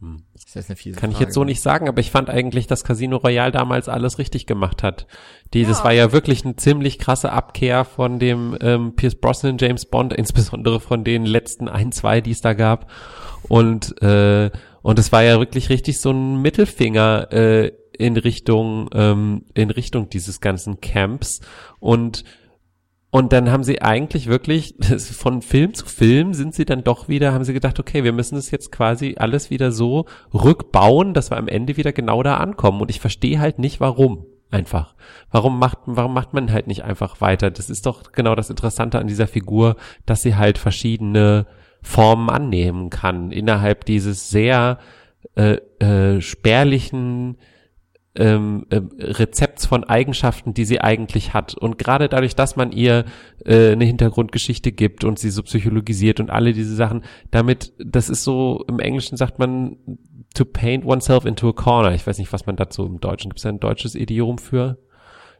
Hm. 0.00 0.22
Das 0.32 0.54
ist 0.54 0.70
eine 0.70 0.76
fiese 0.76 0.96
Kann 0.96 1.10
Frage. 1.10 1.22
ich 1.22 1.26
jetzt 1.26 1.34
so 1.34 1.44
nicht 1.44 1.60
sagen, 1.60 1.88
aber 1.88 2.00
ich 2.00 2.10
fand 2.10 2.30
eigentlich, 2.30 2.66
dass 2.68 2.84
Casino 2.84 3.16
Royale 3.16 3.50
damals 3.50 3.88
alles 3.88 4.18
richtig 4.18 4.46
gemacht 4.46 4.82
hat. 4.82 5.06
Die, 5.54 5.62
ja. 5.62 5.68
Das 5.68 5.82
war 5.82 5.92
ja 5.92 6.12
wirklich 6.12 6.44
eine 6.44 6.56
ziemlich 6.56 6.98
krasse 6.98 7.32
Abkehr 7.32 7.84
von 7.84 8.18
dem 8.18 8.56
ähm, 8.60 8.94
Pierce 8.94 9.16
Brosnan 9.16 9.58
James 9.58 9.86
Bond, 9.86 10.12
insbesondere 10.12 10.78
von 10.78 11.02
den 11.02 11.26
letzten 11.26 11.68
ein, 11.68 11.90
zwei, 11.90 12.20
die 12.20 12.30
es 12.30 12.40
da 12.40 12.52
gab. 12.54 12.90
Und 13.48 14.00
äh, 14.02 14.50
und 14.82 14.98
es 14.98 15.10
war 15.10 15.22
ja 15.22 15.38
wirklich 15.38 15.68
richtig 15.70 16.00
so 16.00 16.12
ein 16.12 16.40
Mittelfinger 16.40 17.32
äh, 17.32 17.72
in 17.98 18.16
Richtung 18.16 18.88
ähm, 18.94 19.44
in 19.54 19.70
Richtung 19.70 20.08
dieses 20.08 20.40
ganzen 20.40 20.80
Camps 20.80 21.40
und 21.80 22.24
und 23.10 23.32
dann 23.32 23.50
haben 23.50 23.64
sie 23.64 23.80
eigentlich 23.80 24.26
wirklich, 24.26 24.74
von 24.98 25.40
Film 25.40 25.72
zu 25.74 25.86
Film 25.86 26.34
sind 26.34 26.54
sie 26.54 26.64
dann 26.64 26.84
doch 26.84 27.08
wieder, 27.08 27.32
haben 27.32 27.44
sie 27.44 27.54
gedacht, 27.54 27.80
okay, 27.80 28.04
wir 28.04 28.12
müssen 28.12 28.36
es 28.36 28.50
jetzt 28.50 28.70
quasi 28.70 29.16
alles 29.18 29.50
wieder 29.50 29.72
so 29.72 30.04
rückbauen, 30.34 31.14
dass 31.14 31.30
wir 31.30 31.38
am 31.38 31.48
Ende 31.48 31.76
wieder 31.76 31.92
genau 31.92 32.22
da 32.22 32.36
ankommen. 32.36 32.80
Und 32.80 32.90
ich 32.90 33.00
verstehe 33.00 33.40
halt 33.40 33.58
nicht, 33.58 33.80
warum. 33.80 34.26
Einfach. 34.50 34.94
Warum 35.30 35.58
macht, 35.58 35.76
warum 35.84 36.14
macht 36.14 36.32
man 36.32 36.50
halt 36.50 36.68
nicht 36.68 36.82
einfach 36.82 37.20
weiter? 37.20 37.50
Das 37.50 37.68
ist 37.68 37.84
doch 37.84 38.12
genau 38.12 38.34
das 38.34 38.48
Interessante 38.48 38.98
an 38.98 39.06
dieser 39.06 39.26
Figur, 39.26 39.76
dass 40.06 40.22
sie 40.22 40.36
halt 40.36 40.56
verschiedene 40.56 41.46
Formen 41.82 42.30
annehmen 42.30 42.88
kann 42.88 43.30
innerhalb 43.30 43.84
dieses 43.84 44.30
sehr 44.30 44.78
äh, 45.34 45.58
äh, 45.84 46.22
spärlichen 46.22 47.36
ähm, 48.14 48.66
äh, 48.70 48.80
Rezepts 48.98 49.66
von 49.66 49.84
Eigenschaften, 49.84 50.54
die 50.54 50.64
sie 50.64 50.80
eigentlich 50.80 51.34
hat. 51.34 51.54
Und 51.54 51.78
gerade 51.78 52.08
dadurch, 52.08 52.34
dass 52.34 52.56
man 52.56 52.72
ihr 52.72 53.04
äh, 53.44 53.72
eine 53.72 53.84
Hintergrundgeschichte 53.84 54.72
gibt 54.72 55.04
und 55.04 55.18
sie 55.18 55.30
so 55.30 55.42
psychologisiert 55.42 56.20
und 56.20 56.30
alle 56.30 56.52
diese 56.52 56.74
Sachen, 56.74 57.04
damit, 57.30 57.72
das 57.78 58.08
ist 58.08 58.24
so, 58.24 58.64
im 58.68 58.80
Englischen 58.80 59.16
sagt 59.16 59.38
man 59.38 59.76
to 60.34 60.44
paint 60.44 60.84
oneself 60.84 61.24
into 61.24 61.48
a 61.48 61.52
corner. 61.52 61.94
Ich 61.94 62.06
weiß 62.06 62.18
nicht, 62.18 62.32
was 62.32 62.46
man 62.46 62.56
dazu 62.56 62.86
im 62.86 63.00
Deutschen, 63.00 63.30
gibt 63.30 63.38
es 63.38 63.46
ein 63.46 63.60
deutsches 63.60 63.94
Idiom 63.94 64.38
für? 64.38 64.78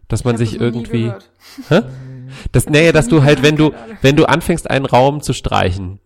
Dass 0.09 0.25
man 0.25 0.37
sich 0.37 0.61
irgendwie, 0.61 1.13
hä? 1.69 1.83
Das, 2.53 2.69
nee, 2.69 2.93
dass 2.93 3.09
du 3.09 3.23
halt, 3.23 3.43
wenn 3.43 3.57
du, 3.57 3.73
wenn 4.03 4.15
du 4.15 4.27
anfängst, 4.27 4.69
einen 4.69 4.85
Raum 4.85 5.23
zu 5.23 5.33
streichen, 5.33 5.99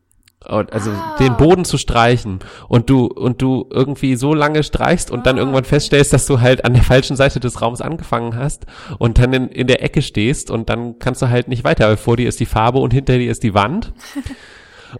also 0.44 0.90
ah. 0.90 1.16
den 1.18 1.36
Boden 1.36 1.64
zu 1.64 1.78
streichen 1.78 2.40
und 2.68 2.90
du 2.90 3.06
und 3.06 3.42
du 3.42 3.68
irgendwie 3.70 4.16
so 4.16 4.34
lange 4.34 4.62
streichst 4.62 5.10
und 5.10 5.20
ah. 5.20 5.22
dann 5.22 5.38
irgendwann 5.38 5.64
feststellst, 5.64 6.12
dass 6.12 6.26
du 6.26 6.40
halt 6.40 6.64
an 6.64 6.74
der 6.74 6.82
falschen 6.82 7.16
Seite 7.16 7.40
des 7.40 7.60
Raums 7.60 7.80
angefangen 7.80 8.36
hast 8.36 8.66
und 8.98 9.18
dann 9.18 9.32
in, 9.32 9.48
in 9.48 9.66
der 9.66 9.82
Ecke 9.82 10.02
stehst 10.02 10.50
und 10.50 10.68
dann 10.68 10.98
kannst 10.98 11.22
du 11.22 11.28
halt 11.28 11.48
nicht 11.48 11.64
weiter, 11.64 11.88
weil 11.88 11.96
vor 11.96 12.16
dir 12.16 12.28
ist 12.28 12.40
die 12.40 12.46
Farbe 12.46 12.78
und 12.78 12.92
hinter 12.92 13.18
dir 13.18 13.30
ist 13.30 13.42
die 13.42 13.54
Wand. 13.54 13.92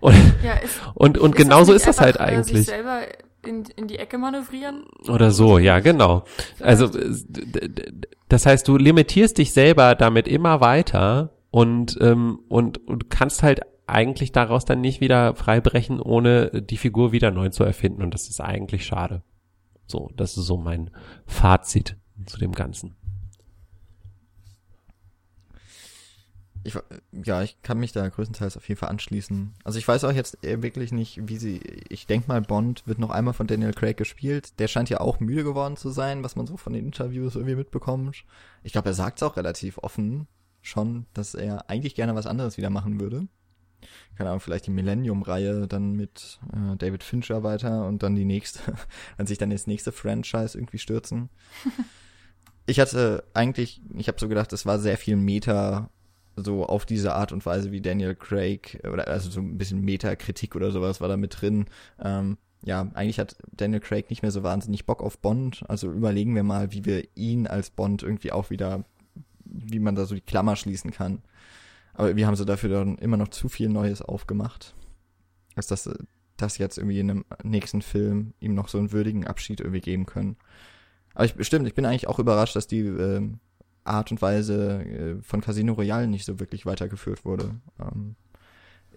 Und, 0.01 0.15
ja, 0.43 0.55
ist, 0.55 0.81
und, 0.95 1.19
und 1.19 1.33
ist 1.33 1.37
genauso 1.37 1.75
ist 1.75 1.87
das 1.87 2.01
halt 2.01 2.17
äh, 2.17 2.21
eigentlich. 2.21 2.67
In, 3.45 3.65
in 3.77 3.89
die 3.89 3.99
Ecke 3.99 4.17
manövrieren? 4.17 4.85
Oder 5.07 5.33
so, 5.33 5.59
ja, 5.59 5.81
genau. 5.81 6.25
Also 6.61 6.89
das 8.29 8.47
heißt, 8.47 8.67
du 8.67 8.79
limitierst 8.79 9.37
dich 9.37 9.53
selber 9.53 9.95
damit 9.95 10.29
immer 10.29 10.61
weiter 10.61 11.31
und, 11.51 11.99
ähm, 12.01 12.39
und, 12.49 12.87
und 12.89 13.11
kannst 13.11 13.43
halt 13.43 13.61
eigentlich 13.87 14.33
daraus 14.33 14.65
dann 14.65 14.81
nicht 14.81 15.01
wieder 15.01 15.35
freibrechen, 15.35 16.01
ohne 16.01 16.63
die 16.63 16.77
Figur 16.77 17.13
wieder 17.13 17.31
neu 17.31 17.49
zu 17.49 17.65
erfinden. 17.65 18.03
Und 18.03 18.15
das 18.15 18.29
ist 18.29 18.41
eigentlich 18.41 18.87
schade. 18.87 19.23
So, 19.87 20.11
das 20.17 20.37
ist 20.37 20.47
so 20.47 20.57
mein 20.57 20.91
Fazit 21.27 21.97
zu 22.27 22.39
dem 22.39 22.53
Ganzen. 22.53 22.97
Ich, 26.65 26.79
ja, 27.11 27.43
ich 27.43 27.61
kann 27.63 27.81
mich 27.81 27.91
da 27.91 28.09
größtenteils 28.09 28.57
auf 28.57 28.69
jeden 28.69 28.79
Fall 28.79 28.91
anschließen. 28.91 29.53
Also 29.65 29.81
ich 29.81 29.89
weiß 29.89 30.05
auch 30.05 30.13
jetzt 30.13 30.39
wirklich 30.43 30.93
nicht, 30.93 31.29
wie 31.29 31.37
sie, 31.37 31.61
ich 31.89 32.07
denke 32.07 32.29
mal, 32.29 32.41
Bond 32.41 32.87
wird 32.87 33.01
noch 33.01 33.11
einmal 33.11 33.35
von 33.35 33.49
Daniel 33.49 33.73
Craig 33.73 33.97
gespielt. 33.97 34.61
Der 34.61 34.69
scheint 34.69 34.89
ja 34.89 35.01
auch 35.01 35.19
müde 35.19 35.43
geworden 35.43 35.77
zu 35.77 35.91
sein, 35.91 36.23
was 36.23 36.37
man 36.37 36.47
so 36.47 36.57
von 36.57 36.73
den 36.73 36.87
Interviews 36.87 37.35
irgendwie 37.35 37.57
mitbekommt. 37.57 38.25
Ich 38.63 38.73
glaube, 38.73 38.91
er 38.91 38.95
sagt 38.95 39.19
es 39.19 39.25
auch 39.25 39.37
relativ 39.37 39.79
offen 39.79 40.29
schon, 40.61 41.07
dass 41.15 41.35
er 41.35 41.69
eigentlich 41.69 41.97
gerne 41.97 42.15
was 42.15 42.29
anderes 42.29 42.57
wieder 42.57 42.71
machen 42.71 43.01
würde 43.01 43.27
keine 44.17 44.31
Ahnung, 44.31 44.41
vielleicht 44.41 44.67
die 44.67 44.71
Millennium-Reihe 44.71 45.67
dann 45.69 45.93
mit 45.93 46.39
äh, 46.53 46.77
David 46.77 47.03
Fincher 47.03 47.43
weiter 47.43 47.87
und 47.87 48.03
dann 48.03 48.15
die 48.15 48.25
nächste, 48.25 48.61
an 49.19 49.27
sich 49.27 49.39
dann 49.39 49.51
das 49.51 49.67
nächste 49.67 49.93
Franchise 49.93 50.57
irgendwie 50.57 50.79
stürzen. 50.79 51.29
ich 52.67 52.81
hatte 52.81 53.25
eigentlich, 53.35 53.81
ich 53.97 54.09
habe 54.09 54.21
so 54.21 54.29
gedacht, 54.29 54.53
es 54.53 54.67
war 54.67 54.79
sehr 54.79 54.99
viel 54.99 55.17
Meta 55.17 55.91
so 56.37 56.65
auf 56.65 56.87
diese 56.87 57.15
Art 57.15 57.33
und 57.33 57.45
Weise 57.45 57.73
wie 57.73 57.81
Daniel 57.81 58.15
Craig 58.15 58.81
oder 58.91 59.09
also 59.09 59.31
so 59.31 59.41
ein 59.41 59.59
bisschen 59.59 59.83
Meta-Kritik 59.83 60.57
oder 60.57 60.71
sowas 60.71 61.01
war 61.01 61.09
da 61.09 61.17
mit 61.17 61.41
drin. 61.41 61.67
Ähm, 62.03 62.39
ja, 62.65 62.89
eigentlich 62.95 63.19
hat 63.19 63.37
Daniel 63.53 63.81
Craig 63.81 64.09
nicht 64.09 64.23
mehr 64.23 64.31
so 64.31 64.43
wahnsinnig 64.43 64.87
Bock 64.87 65.03
auf 65.03 65.19
Bond. 65.19 65.65
Also 65.69 65.91
überlegen 65.91 66.35
wir 66.35 66.45
mal, 66.45 66.73
wie 66.73 66.85
wir 66.85 67.05
ihn 67.17 67.47
als 67.47 67.71
Bond 67.71 68.03
irgendwie 68.03 68.33
auch 68.33 68.51
wieder, 68.51 68.85
wie 69.45 69.81
man 69.81 69.95
da 69.95 70.07
so 70.07 70.15
die 70.15 70.21
Klammer 70.21 70.57
schließen 70.57 70.93
kann. 70.93 71.23
Aber 71.95 72.17
wir 72.17 72.27
haben 72.27 72.37
so 72.37 72.45
dafür 72.45 72.71
dann 72.71 72.99
immer 72.99 73.17
noch 73.17 73.29
zu 73.29 73.49
viel 73.49 73.69
Neues 73.69 74.03
aufgemacht. 74.03 74.75
Als 75.55 75.67
dass 75.67 75.91
das 76.37 76.59
jetzt 76.59 76.79
irgendwie 76.79 77.01
in 77.01 77.11
einem 77.11 77.25
nächsten 77.43 77.83
Film 77.83 78.35
ihm 78.41 78.55
noch 78.55 78.69
so 78.69 78.79
einen 78.79 78.93
würdigen 78.93 79.27
Abschied 79.27 79.61
irgendwie 79.61 79.81
geben 79.81 80.07
können. 80.07 80.37
Aber 81.15 81.25
ich 81.25 81.35
bestimmt, 81.35 81.67
ich 81.67 81.75
bin 81.75 81.85
eigentlich 81.85 82.09
auch 82.09 82.19
überrascht, 82.19 82.57
dass 82.57 82.67
die 82.67 82.81
äh, 82.81 83.29
Art 83.85 84.11
und 84.11 84.23
Weise 84.23 84.83
äh, 84.83 85.23
von 85.23 85.41
Casino 85.41 85.75
Royale 85.75 86.07
nicht 86.07 86.25
so 86.25 86.41
wirklich 86.41 86.67
weitergeführt 86.67 87.25
wurde. 87.25 87.57
Ähm, 87.81 88.17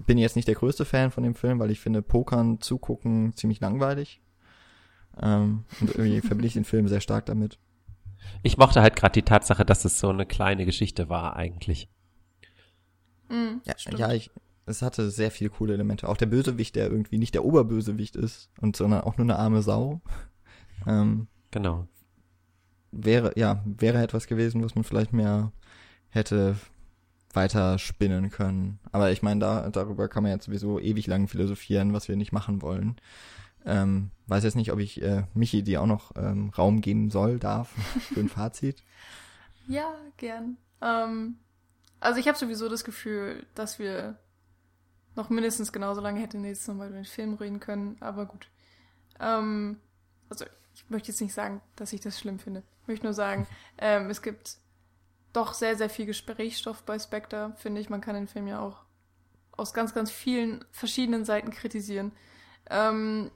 bin 0.05 0.17
jetzt 0.17 0.35
nicht 0.35 0.47
der 0.47 0.55
größte 0.55 0.85
Fan 0.85 1.11
von 1.11 1.23
dem 1.23 1.35
Film, 1.35 1.59
weil 1.59 1.72
ich 1.72 1.80
finde 1.80 2.01
Pokern 2.01 2.59
zugucken 2.61 3.34
ziemlich 3.35 3.59
langweilig. 3.59 4.22
Ähm, 5.22 5.65
und 5.81 5.91
irgendwie 5.91 6.22
verbinde 6.22 6.47
ich 6.47 6.53
den 6.53 6.65
Film 6.65 6.88
sehr 6.88 7.01
stark 7.01 7.26
damit. 7.26 7.57
Ich 8.43 8.57
mochte 8.57 8.81
halt 8.81 8.95
gerade 8.95 9.13
die 9.13 9.23
Tatsache, 9.23 9.65
dass 9.65 9.85
es 9.85 9.99
so 9.99 10.09
eine 10.09 10.26
kleine 10.26 10.65
Geschichte 10.65 11.09
war 11.09 11.35
eigentlich. 11.35 11.89
Mm, 13.30 13.61
Ja, 13.65 13.77
stimmt. 13.77 13.99
ja, 13.99 14.11
ich, 14.14 14.31
es 14.65 14.81
hatte 14.81 15.10
sehr 15.11 15.31
viele 15.31 15.49
coole 15.49 15.73
Elemente. 15.73 16.07
Auch 16.10 16.18
der 16.18 16.26
Bösewicht, 16.27 16.76
der 16.76 16.89
irgendwie 16.89 17.18
nicht 17.18 17.34
der 17.34 17.45
Oberbösewicht 17.45 18.15
ist, 18.15 18.49
und 18.61 18.76
sondern 18.76 19.02
auch 19.02 19.18
nur 19.18 19.26
eine 19.26 19.38
arme 19.38 19.61
Sau. 19.61 20.02
Ähm, 20.88 21.27
Genau. 21.52 21.88
wäre, 22.91 23.31
ja, 23.38 23.64
wäre 23.65 24.03
etwas 24.03 24.27
gewesen, 24.27 24.64
was 24.64 24.76
man 24.76 24.84
vielleicht 24.84 25.14
mehr 25.14 25.52
hätte 26.10 26.57
weiter 27.34 27.80
spinnen 27.80 28.30
können. 28.30 28.80
Aber 28.91 29.11
ich 29.11 29.23
meine, 29.23 29.39
da, 29.39 29.69
darüber 29.69 30.07
kann 30.07 30.23
man 30.23 30.34
jetzt 30.34 30.45
sowieso 30.45 30.80
ewig 30.80 31.07
lang 31.07 31.27
philosophieren, 31.27 31.93
was 31.93 32.07
wir 32.07 32.15
nicht 32.18 32.31
machen 32.34 32.61
wollen. 32.61 32.97
Ähm, 33.65 34.11
weiß 34.27 34.43
jetzt 34.43 34.56
nicht, 34.56 34.72
ob 34.72 34.80
ich 34.80 35.02
äh, 35.02 35.23
Michi 35.34 35.64
dir 35.64 35.81
auch 35.81 35.88
noch 35.88 36.11
ähm, 36.18 36.49
Raum 36.56 36.81
geben 36.81 37.10
soll, 37.10 37.39
darf, 37.39 37.69
für 38.14 38.19
ein 38.19 38.30
Fazit. 38.30 38.84
Ja, 39.68 39.95
gern. 40.18 40.57
Ähm, 40.81 41.38
also 42.06 42.19
ich 42.19 42.27
habe 42.27 42.38
sowieso 42.38 42.69
das 42.69 42.84
Gefühl, 42.84 43.45
dass 43.56 43.80
wir 43.80 44.18
noch 45.15 45.30
mindestens 45.30 45.72
genauso 45.72 46.02
lange 46.02 46.19
hätten 46.19 46.44
jetzt 46.44 46.68
nochmal 46.68 46.90
über 46.90 46.98
den 46.98 47.06
Film 47.06 47.34
reden 47.34 47.60
können, 47.60 47.98
aber 47.99 48.26
gut. 48.26 48.48
Ähm, 49.19 49.80
also 50.30 50.45
ich 50.73 50.90
möchte 50.90 51.10
jetzt 51.10 51.22
nicht 51.22 51.34
sagen, 51.34 51.61
dass 51.76 51.94
ich 51.94 52.02
das 52.02 52.19
schlimm 52.19 52.38
finde. 52.38 52.64
Ich 52.82 52.88
möchte 52.88 53.06
nur 53.06 53.14
sagen, 53.14 53.48
ähm, 53.77 54.10
es 54.10 54.22
gibt 54.22 54.57
doch 55.34 55.53
sehr, 55.53 55.76
sehr 55.76 55.90
viel 55.90 56.06
Gesprächsstoff 56.06 56.84
bei 56.84 56.99
Spectre, 56.99 57.53
finde 57.57 57.82
ich. 57.82 57.90
Man 57.90 58.02
kann 58.02 58.15
den 58.15 58.27
Film 58.27 58.48
ja 58.48 58.60
auch 58.60 58.84
aus 59.52 59.73
ganz, 59.73 59.94
ganz 59.94 60.11
vielen 60.11 60.64
verschiedenen 60.72 61.26
Seiten 61.26 61.49
kritisieren. 61.49 62.11
Ähm, 62.69 63.32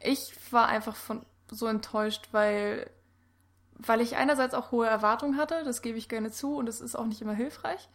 ich 0.00 0.32
war 0.50 0.66
einfach 0.66 0.96
von 0.96 1.24
so 1.48 1.66
enttäuscht, 1.66 2.28
weil 2.32 2.90
weil 3.78 4.00
ich 4.00 4.16
einerseits 4.16 4.54
auch 4.54 4.70
hohe 4.70 4.86
Erwartungen 4.86 5.36
hatte, 5.36 5.62
das 5.64 5.82
gebe 5.82 5.98
ich 5.98 6.08
gerne 6.08 6.30
zu 6.30 6.56
und 6.56 6.68
es 6.68 6.80
ist 6.80 6.96
auch 6.96 7.06
nicht 7.06 7.20
immer 7.20 7.34
hilfreich. 7.34 7.88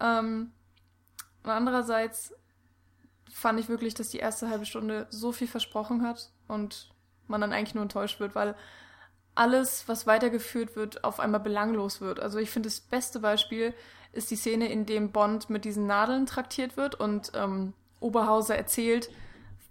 Ähm, 0.00 0.52
und 1.42 1.50
andererseits 1.50 2.34
fand 3.30 3.60
ich 3.60 3.68
wirklich, 3.68 3.94
dass 3.94 4.08
die 4.08 4.18
erste 4.18 4.48
halbe 4.48 4.66
Stunde 4.66 5.06
so 5.10 5.32
viel 5.32 5.48
versprochen 5.48 6.02
hat 6.02 6.30
und 6.48 6.90
man 7.26 7.40
dann 7.40 7.52
eigentlich 7.52 7.74
nur 7.74 7.82
enttäuscht 7.82 8.20
wird, 8.20 8.34
weil 8.34 8.54
alles, 9.34 9.86
was 9.86 10.06
weitergeführt 10.06 10.74
wird, 10.74 11.04
auf 11.04 11.20
einmal 11.20 11.40
belanglos 11.40 12.00
wird. 12.00 12.20
Also 12.20 12.38
ich 12.38 12.50
finde, 12.50 12.68
das 12.68 12.80
beste 12.80 13.20
Beispiel 13.20 13.72
ist 14.12 14.30
die 14.30 14.36
Szene, 14.36 14.70
in 14.70 14.86
dem 14.86 15.12
Bond 15.12 15.48
mit 15.50 15.64
diesen 15.64 15.86
Nadeln 15.86 16.26
traktiert 16.26 16.76
wird 16.76 16.96
und 16.96 17.32
ähm, 17.34 17.74
Oberhauser 18.00 18.56
erzählt, 18.56 19.10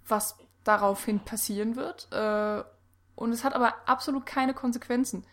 was 0.08 0.38
daraufhin 0.64 1.20
passieren 1.20 1.76
wird. 1.76 2.08
Äh, 2.12 2.64
und 3.16 3.32
es 3.32 3.44
hat 3.44 3.56
aber 3.56 3.74
absolut 3.88 4.26
keine 4.26 4.54
Konsequenzen. 4.54 5.26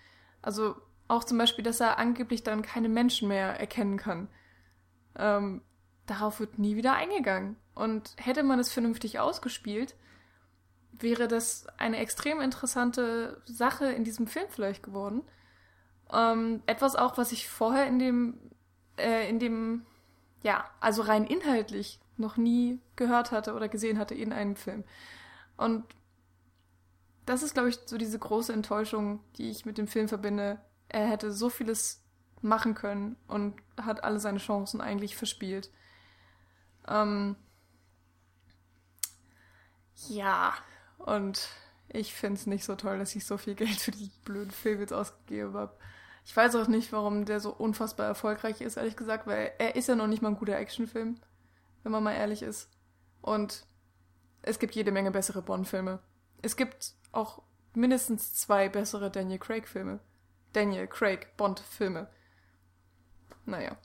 Also 0.44 0.76
auch 1.08 1.24
zum 1.24 1.38
Beispiel, 1.38 1.64
dass 1.64 1.80
er 1.80 1.98
angeblich 1.98 2.42
dann 2.42 2.62
keine 2.62 2.88
Menschen 2.88 3.28
mehr 3.28 3.58
erkennen 3.58 3.96
kann. 3.96 4.28
Ähm, 5.16 5.62
darauf 6.06 6.38
wird 6.38 6.58
nie 6.58 6.76
wieder 6.76 6.94
eingegangen. 6.94 7.56
Und 7.74 8.14
hätte 8.18 8.42
man 8.42 8.58
es 8.58 8.70
vernünftig 8.70 9.18
ausgespielt, 9.18 9.96
wäre 10.92 11.28
das 11.28 11.66
eine 11.78 11.96
extrem 11.96 12.40
interessante 12.40 13.42
Sache 13.46 13.86
in 13.86 14.04
diesem 14.04 14.26
Film 14.26 14.46
vielleicht 14.50 14.82
geworden. 14.82 15.22
Ähm, 16.12 16.62
etwas 16.66 16.94
auch, 16.94 17.16
was 17.16 17.32
ich 17.32 17.48
vorher 17.48 17.86
in 17.86 17.98
dem, 17.98 18.38
äh, 18.98 19.28
in 19.28 19.38
dem, 19.38 19.86
ja, 20.42 20.64
also 20.80 21.02
rein 21.02 21.24
inhaltlich 21.24 22.00
noch 22.16 22.36
nie 22.36 22.80
gehört 22.96 23.32
hatte 23.32 23.54
oder 23.54 23.68
gesehen 23.68 23.98
hatte 23.98 24.14
in 24.14 24.32
einem 24.32 24.56
Film. 24.56 24.84
Und 25.56 25.84
das 27.26 27.42
ist, 27.42 27.54
glaube 27.54 27.70
ich, 27.70 27.78
so 27.86 27.96
diese 27.96 28.18
große 28.18 28.52
Enttäuschung, 28.52 29.20
die 29.36 29.50
ich 29.50 29.64
mit 29.64 29.78
dem 29.78 29.88
Film 29.88 30.08
verbinde. 30.08 30.60
Er 30.88 31.08
hätte 31.08 31.32
so 31.32 31.48
vieles 31.48 32.02
machen 32.42 32.74
können 32.74 33.16
und 33.26 33.54
hat 33.80 34.04
alle 34.04 34.20
seine 34.20 34.38
Chancen 34.38 34.80
eigentlich 34.80 35.16
verspielt. 35.16 35.70
Ähm, 36.86 37.36
ja, 40.08 40.54
und 40.98 41.48
ich 41.88 42.12
finde 42.14 42.38
es 42.38 42.46
nicht 42.46 42.64
so 42.64 42.74
toll, 42.74 42.98
dass 42.98 43.16
ich 43.16 43.24
so 43.24 43.38
viel 43.38 43.54
Geld 43.54 43.80
für 43.80 43.92
diesen 43.92 44.12
blöden 44.24 44.50
Film 44.50 44.80
jetzt 44.80 44.92
ausgegeben 44.92 45.54
habe. 45.54 45.76
Ich 46.26 46.36
weiß 46.36 46.54
auch 46.56 46.68
nicht, 46.68 46.92
warum 46.92 47.24
der 47.26 47.40
so 47.40 47.50
unfassbar 47.50 48.06
erfolgreich 48.06 48.60
ist, 48.60 48.76
ehrlich 48.76 48.96
gesagt, 48.96 49.26
weil 49.26 49.52
er 49.58 49.76
ist 49.76 49.88
ja 49.88 49.94
noch 49.94 50.06
nicht 50.06 50.22
mal 50.22 50.28
ein 50.28 50.38
guter 50.38 50.56
Actionfilm, 50.56 51.20
wenn 51.82 51.92
man 51.92 52.02
mal 52.02 52.14
ehrlich 52.14 52.42
ist. 52.42 52.70
Und 53.20 53.66
es 54.42 54.58
gibt 54.58 54.74
jede 54.74 54.92
Menge 54.92 55.10
bessere 55.10 55.42
Bond-Filme. 55.42 56.00
Es 56.42 56.56
gibt 56.56 56.94
auch 57.16 57.42
mindestens 57.74 58.34
zwei 58.34 58.68
bessere 58.68 59.10
Daniel 59.10 59.38
Craig-Filme. 59.38 60.00
Daniel 60.52 60.86
Craig 60.86 61.36
Bond-Filme. 61.36 62.08
Naja, 63.46 63.76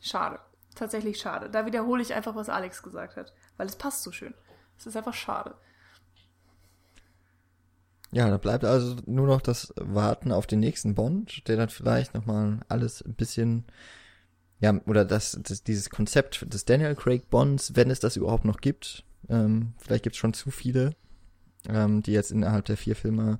schade. 0.00 0.38
Tatsächlich 0.74 1.18
schade. 1.18 1.50
Da 1.50 1.66
wiederhole 1.66 2.02
ich 2.02 2.14
einfach, 2.14 2.34
was 2.34 2.48
Alex 2.48 2.82
gesagt 2.82 3.16
hat, 3.16 3.32
weil 3.56 3.66
es 3.66 3.76
passt 3.76 4.02
so 4.02 4.12
schön. 4.12 4.34
Es 4.76 4.86
ist 4.86 4.96
einfach 4.96 5.14
schade. 5.14 5.54
Ja, 8.10 8.28
da 8.28 8.38
bleibt 8.38 8.64
also 8.64 8.96
nur 9.06 9.26
noch 9.26 9.40
das 9.40 9.72
Warten 9.76 10.30
auf 10.30 10.46
den 10.46 10.60
nächsten 10.60 10.94
Bond, 10.94 11.48
der 11.48 11.56
dann 11.56 11.68
vielleicht 11.68 12.14
nochmal 12.14 12.60
alles 12.68 13.02
ein 13.02 13.14
bisschen, 13.14 13.64
ja, 14.60 14.72
oder 14.86 15.04
das, 15.04 15.38
das, 15.42 15.64
dieses 15.64 15.90
Konzept 15.90 16.52
des 16.52 16.64
Daniel 16.64 16.94
Craig 16.94 17.28
Bonds, 17.28 17.74
wenn 17.74 17.90
es 17.90 17.98
das 17.98 18.16
überhaupt 18.16 18.44
noch 18.44 18.60
gibt, 18.60 19.04
ähm, 19.28 19.74
vielleicht 19.78 20.04
gibt 20.04 20.14
es 20.14 20.20
schon 20.20 20.34
zu 20.34 20.52
viele, 20.52 20.94
ähm, 21.68 22.02
die 22.02 22.12
jetzt 22.12 22.30
innerhalb 22.30 22.64
der 22.64 22.76
vier 22.76 22.96
Filme 22.96 23.38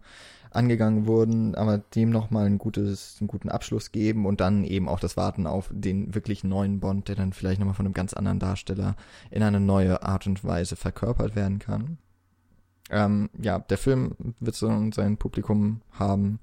angegangen 0.50 1.06
wurden, 1.06 1.54
aber 1.54 1.78
dem 1.78 2.10
nochmal 2.10 2.46
ein 2.46 2.58
gutes, 2.58 3.16
einen 3.20 3.28
guten 3.28 3.48
Abschluss 3.48 3.92
geben 3.92 4.24
und 4.24 4.40
dann 4.40 4.64
eben 4.64 4.88
auch 4.88 5.00
das 5.00 5.16
Warten 5.16 5.46
auf 5.46 5.68
den 5.72 6.14
wirklich 6.14 6.44
neuen 6.44 6.80
Bond, 6.80 7.08
der 7.08 7.16
dann 7.16 7.32
vielleicht 7.32 7.58
nochmal 7.58 7.74
von 7.74 7.86
einem 7.86 7.94
ganz 7.94 8.14
anderen 8.14 8.38
Darsteller 8.38 8.96
in 9.30 9.42
eine 9.42 9.60
neue 9.60 10.02
Art 10.02 10.26
und 10.26 10.44
Weise 10.44 10.76
verkörpert 10.76 11.34
werden 11.34 11.58
kann. 11.58 11.98
Ähm, 12.90 13.30
ja, 13.40 13.58
der 13.58 13.78
Film 13.78 14.14
wird 14.40 14.54
so 14.54 14.90
sein 14.92 15.16
Publikum 15.16 15.80
haben. 15.92 16.38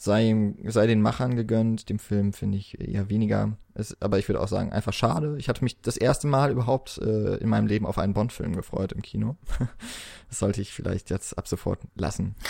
Sei, 0.00 0.28
ihm- 0.28 0.56
sei 0.70 0.86
den 0.86 1.02
Machern 1.02 1.34
gegönnt, 1.34 1.88
dem 1.88 1.98
Film 1.98 2.32
finde 2.32 2.56
ich 2.56 2.80
eher 2.80 3.10
weniger. 3.10 3.56
Es, 3.74 4.00
aber 4.00 4.18
ich 4.20 4.28
würde 4.28 4.40
auch 4.40 4.46
sagen, 4.48 4.72
einfach 4.72 4.92
schade. 4.92 5.34
Ich 5.38 5.48
hatte 5.48 5.64
mich 5.64 5.80
das 5.80 5.96
erste 5.96 6.28
Mal 6.28 6.52
überhaupt 6.52 6.98
äh, 6.98 7.34
in 7.38 7.48
meinem 7.48 7.66
Leben 7.66 7.84
auf 7.84 7.98
einen 7.98 8.14
Bond-Film 8.14 8.54
gefreut 8.54 8.92
im 8.92 9.02
Kino. 9.02 9.36
das 10.28 10.38
sollte 10.38 10.60
ich 10.60 10.72
vielleicht 10.72 11.10
jetzt 11.10 11.36
ab 11.36 11.48
sofort 11.48 11.80
lassen. 11.94 12.34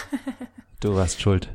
Du 0.81 0.95
warst 0.95 1.21
schuld. 1.21 1.53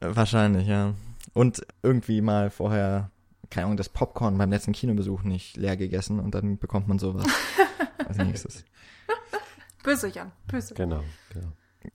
Wahrscheinlich, 0.00 0.66
ja. 0.66 0.94
Und 1.34 1.60
irgendwie 1.82 2.22
mal 2.22 2.48
vorher, 2.48 3.10
keine 3.50 3.66
Ahnung, 3.66 3.76
das 3.76 3.90
Popcorn 3.90 4.38
beim 4.38 4.48
letzten 4.48 4.72
Kinobesuch 4.72 5.24
nicht 5.24 5.58
leer 5.58 5.76
gegessen 5.76 6.18
und 6.20 6.34
dann 6.34 6.56
bekommt 6.56 6.88
man 6.88 6.98
sowas 6.98 7.26
als 8.08 8.16
nächstes. 8.16 8.64
Böse, 9.82 10.08
Jan. 10.08 10.32
Böse. 10.46 10.72
Genau, 10.72 11.02
genau. 11.34 11.52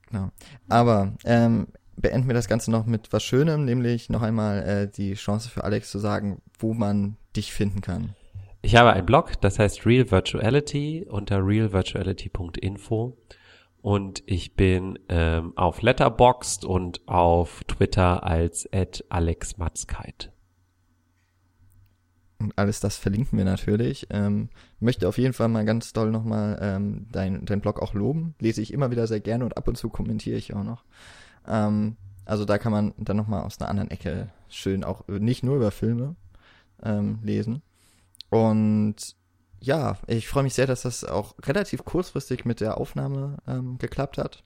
Genau. 0.08 0.32
Aber 0.70 1.14
ähm, 1.24 1.66
beenden 1.98 2.28
wir 2.28 2.34
das 2.34 2.48
Ganze 2.48 2.72
noch 2.72 2.86
mit 2.86 3.12
was 3.12 3.24
Schönem, 3.24 3.66
nämlich 3.66 4.10
noch 4.10 4.22
einmal 4.22 4.64
äh, 4.64 4.88
die 4.92 5.14
Chance 5.14 5.50
für 5.50 5.64
Alex 5.64 5.90
zu 5.92 6.00
sagen, 6.00 6.42
wo 6.60 6.74
man 6.74 7.18
dich 7.36 7.54
finden 7.54 7.82
kann. 7.82 8.16
Ich 8.62 8.76
habe 8.76 8.94
einen 8.94 9.06
Blog, 9.06 9.40
das 9.42 9.60
heißt 9.60 9.86
Real 9.86 10.10
Virtuality 10.10 11.06
unter 11.08 11.46
realvirtuality.info 11.46 13.18
und 13.82 14.24
ich 14.26 14.56
bin 14.56 14.98
ähm, 15.10 15.54
auf 15.56 15.84
Letterboxd 15.84 16.66
und 16.66 17.08
auf 17.08 17.64
Twitter 17.66 18.24
als 18.24 18.68
@alexmatzkeit. 19.10 20.32
Und 22.40 22.58
alles 22.58 22.80
das 22.80 22.98
verlinken 22.98 23.38
wir 23.38 23.46
natürlich. 23.46 24.08
Ähm, 24.10 24.50
möchte 24.80 25.08
auf 25.08 25.20
jeden 25.20 25.34
Fall 25.34 25.48
mal 25.48 25.66
ganz 25.66 25.94
doll 25.94 26.10
nochmal 26.10 26.58
ähm, 26.62 27.08
dein, 27.12 27.46
dein 27.46 27.62
Blog 27.62 27.80
auch 27.82 27.94
loben. 27.94 28.34
Lese 28.40 28.62
ich 28.62 28.74
immer 28.74 28.92
wieder 28.92 29.08
sehr 29.08 29.20
gerne 29.20 29.46
und 29.46 29.56
ab 29.56 29.68
und 29.68 29.78
zu 29.78 29.90
kommentiere 29.90 30.38
ich 30.38 30.54
auch 30.54 30.64
noch. 30.64 30.84
Ähm, 31.48 31.98
also 32.26 32.46
da 32.46 32.58
kann 32.58 32.72
man 32.72 32.94
dann 32.98 33.18
nochmal 33.18 33.44
aus 33.44 33.60
einer 33.60 33.70
anderen 33.70 33.92
Ecke 33.92 34.30
schön 34.50 34.84
auch 34.84 35.08
äh, 35.08 35.20
nicht 35.20 35.44
nur 35.44 35.56
über 35.56 35.72
Filme 35.72 36.16
ähm, 36.84 37.20
lesen. 37.24 37.62
Und 38.30 39.16
ja, 39.60 39.98
ich 40.08 40.28
freue 40.28 40.44
mich 40.44 40.54
sehr, 40.54 40.68
dass 40.68 40.84
das 40.84 41.04
auch 41.04 41.36
relativ 41.44 41.86
kurzfristig 41.86 42.46
mit 42.46 42.62
der 42.62 42.78
Aufnahme 42.78 43.38
ähm, 43.48 43.78
geklappt 43.78 44.18
hat. 44.18 44.44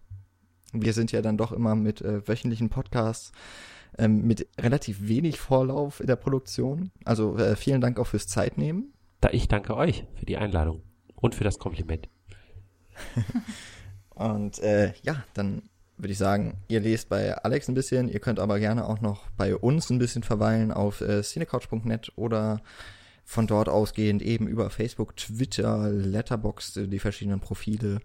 Wir 0.72 0.94
sind 0.94 1.12
ja 1.12 1.22
dann 1.22 1.38
doch 1.38 1.52
immer 1.52 1.76
mit 1.76 2.02
äh, 2.02 2.28
wöchentlichen 2.28 2.70
Podcasts 2.70 3.32
ähm, 3.98 4.26
mit 4.26 4.48
relativ 4.60 5.08
wenig 5.08 5.40
Vorlauf 5.40 6.00
in 6.00 6.08
der 6.08 6.16
Produktion. 6.16 6.92
Also 7.06 7.38
äh, 7.38 7.56
vielen 7.56 7.82
Dank 7.82 8.00
auch 8.00 8.08
fürs 8.08 8.28
Zeitnehmen. 8.28 8.94
Da 9.20 9.30
ich 9.32 9.48
danke 9.48 9.76
euch 9.76 10.06
für 10.16 10.26
die 10.26 10.38
Einladung 10.38 10.84
und 11.16 11.36
für 11.36 11.44
das 11.44 11.60
Kompliment. 11.60 12.08
und 14.16 14.60
äh, 14.60 14.94
ja, 15.04 15.24
dann 15.34 15.64
würde 16.00 16.14
ich 16.14 16.18
sagen, 16.18 16.58
ihr 16.70 16.80
lest 16.80 17.10
bei 17.10 17.36
Alex 17.38 17.68
ein 17.68 17.76
bisschen, 17.76 18.08
ihr 18.08 18.20
könnt 18.20 18.40
aber 18.40 18.58
gerne 18.60 18.88
auch 18.88 19.02
noch 19.02 19.30
bei 19.38 19.56
uns 19.56 19.90
ein 19.90 20.00
bisschen 20.00 20.24
verweilen 20.24 20.72
auf 20.72 21.02
äh, 21.02 21.22
cinecouch.net 21.22 22.14
oder 22.16 22.62
von 23.26 23.46
dort 23.46 23.70
ausgehend 23.70 24.22
eben 24.22 24.48
über 24.48 24.70
Facebook, 24.70 25.16
Twitter, 25.18 25.90
Letterboxd, 25.90 26.92
die 26.92 27.00
verschiedenen 27.00 27.42
Profile 27.42 28.00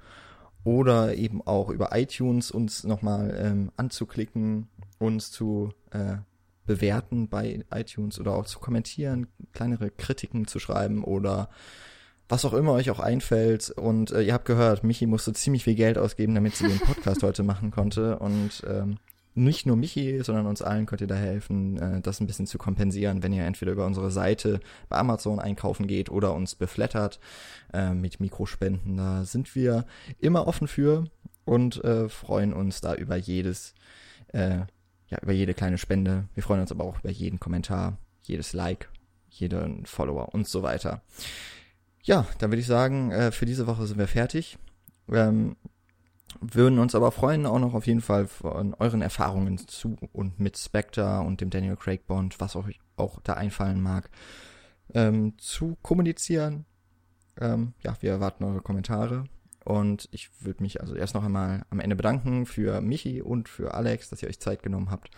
oder 0.64 1.14
eben 1.14 1.40
auch 1.46 1.70
über 1.70 1.96
iTunes 1.96 2.50
uns 2.50 2.84
nochmal 2.84 3.34
ähm, 3.38 3.70
anzuklicken, 3.76 4.68
uns 4.98 5.30
zu 5.30 5.72
äh, 5.92 6.16
bewerten 6.66 7.28
bei 7.28 7.64
iTunes 7.72 8.18
oder 8.18 8.32
auch 8.32 8.46
zu 8.46 8.58
kommentieren, 8.58 9.28
kleinere 9.52 9.90
Kritiken 9.90 10.46
zu 10.46 10.58
schreiben 10.58 11.04
oder 11.04 11.48
was 12.28 12.44
auch 12.44 12.54
immer 12.54 12.72
euch 12.72 12.90
auch 12.90 13.00
einfällt. 13.00 13.70
Und 13.70 14.10
äh, 14.10 14.22
ihr 14.22 14.34
habt 14.34 14.46
gehört, 14.46 14.84
Michi 14.84 15.06
musste 15.06 15.32
ziemlich 15.32 15.64
viel 15.64 15.74
Geld 15.74 15.98
ausgeben, 15.98 16.34
damit 16.34 16.56
sie 16.56 16.68
den 16.68 16.80
Podcast 16.80 17.22
heute 17.22 17.42
machen 17.42 17.70
konnte. 17.70 18.18
Und 18.18 18.62
ähm, 18.68 18.98
nicht 19.34 19.66
nur 19.66 19.76
Michi, 19.76 20.22
sondern 20.22 20.46
uns 20.46 20.62
allen 20.62 20.86
könnt 20.86 21.00
ihr 21.00 21.06
da 21.06 21.16
helfen, 21.16 21.76
äh, 21.78 22.00
das 22.00 22.20
ein 22.20 22.26
bisschen 22.26 22.46
zu 22.46 22.56
kompensieren, 22.56 23.22
wenn 23.22 23.32
ihr 23.32 23.44
entweder 23.44 23.72
über 23.72 23.86
unsere 23.86 24.10
Seite 24.10 24.60
bei 24.88 24.96
Amazon 24.96 25.40
einkaufen 25.40 25.86
geht 25.86 26.08
oder 26.08 26.34
uns 26.34 26.54
beflattert 26.54 27.18
äh, 27.72 27.92
mit 27.92 28.20
Mikrospenden. 28.20 28.96
Da 28.96 29.24
sind 29.24 29.54
wir 29.54 29.86
immer 30.20 30.46
offen 30.46 30.68
für 30.68 31.04
und 31.44 31.82
äh, 31.84 32.08
freuen 32.08 32.52
uns 32.52 32.80
da 32.80 32.94
über 32.94 33.16
jedes, 33.16 33.74
äh, 34.28 34.60
ja, 35.08 35.18
über 35.20 35.32
jede 35.32 35.54
kleine 35.54 35.78
Spende. 35.78 36.28
Wir 36.34 36.42
freuen 36.42 36.60
uns 36.60 36.70
aber 36.70 36.84
auch 36.84 37.00
über 37.00 37.10
jeden 37.10 37.40
Kommentar, 37.40 37.98
jedes 38.22 38.52
Like, 38.52 38.88
jeden 39.28 39.84
Follower 39.84 40.32
und 40.32 40.46
so 40.46 40.62
weiter. 40.62 41.02
Ja, 42.04 42.26
dann 42.38 42.50
würde 42.50 42.60
ich 42.60 42.66
sagen, 42.66 43.10
äh, 43.12 43.32
für 43.32 43.46
diese 43.46 43.66
Woche 43.66 43.86
sind 43.86 43.98
wir 43.98 44.06
fertig. 44.06 44.58
Ähm, 45.10 45.56
würden 46.40 46.78
uns 46.78 46.94
aber 46.94 47.10
freuen, 47.12 47.46
auch 47.46 47.58
noch 47.58 47.72
auf 47.72 47.86
jeden 47.86 48.02
Fall 48.02 48.26
von 48.26 48.74
euren 48.74 49.00
Erfahrungen 49.00 49.56
zu 49.56 49.96
und 50.12 50.38
mit 50.38 50.58
Spectre 50.58 51.20
und 51.20 51.40
dem 51.40 51.48
Daniel 51.48 51.76
Craig 51.76 52.06
Bond, 52.06 52.40
was 52.40 52.56
euch 52.56 52.78
auch 52.96 53.20
da 53.22 53.34
einfallen 53.34 53.80
mag, 53.80 54.10
ähm, 54.92 55.38
zu 55.38 55.78
kommunizieren. 55.80 56.66
Ähm, 57.40 57.72
ja, 57.82 57.96
wir 58.00 58.10
erwarten 58.10 58.44
eure 58.44 58.60
Kommentare. 58.60 59.24
Und 59.64 60.08
ich 60.12 60.28
würde 60.40 60.62
mich 60.62 60.82
also 60.82 60.94
erst 60.94 61.14
noch 61.14 61.24
einmal 61.24 61.64
am 61.70 61.80
Ende 61.80 61.96
bedanken 61.96 62.44
für 62.44 62.82
Michi 62.82 63.22
und 63.22 63.48
für 63.48 63.72
Alex, 63.72 64.10
dass 64.10 64.22
ihr 64.22 64.28
euch 64.28 64.40
Zeit 64.40 64.62
genommen 64.62 64.90
habt. 64.90 65.10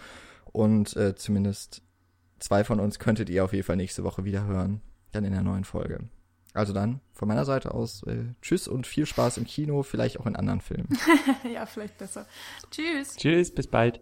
Und 0.45 0.95
äh, 0.97 1.17
zumindest 1.17 1.83
zwei 2.39 2.63
von 2.63 2.79
uns 2.79 3.01
könntet 3.01 3.29
ihr 3.29 3.45
auf 3.45 3.53
jeden 3.53 3.65
Fall 3.65 3.77
nächste 3.77 4.05
Woche 4.05 4.25
wieder 4.25 4.45
hören. 4.45 4.83
Dann 5.11 5.25
in 5.25 5.33
der 5.33 5.43
neuen 5.43 5.65
Folge. 5.65 6.09
Also 6.57 6.73
dann 6.73 7.01
von 7.13 7.29
meiner 7.29 7.45
Seite 7.45 7.75
aus 7.75 8.03
äh, 8.05 8.33
Tschüss 8.41 8.67
und 8.67 8.87
viel 8.87 9.05
Spaß 9.05 9.37
im 9.37 9.45
Kino, 9.45 9.83
vielleicht 9.83 10.19
auch 10.19 10.27
in 10.27 10.37
anderen 10.37 10.63
Filmen. 10.63 10.89
ja, 11.53 11.67
vielleicht 11.67 11.99
besser. 11.99 12.27
Tschüss. 12.71 13.17
Tschüss, 13.17 13.55
bis 13.55 13.67
bald. 13.67 14.01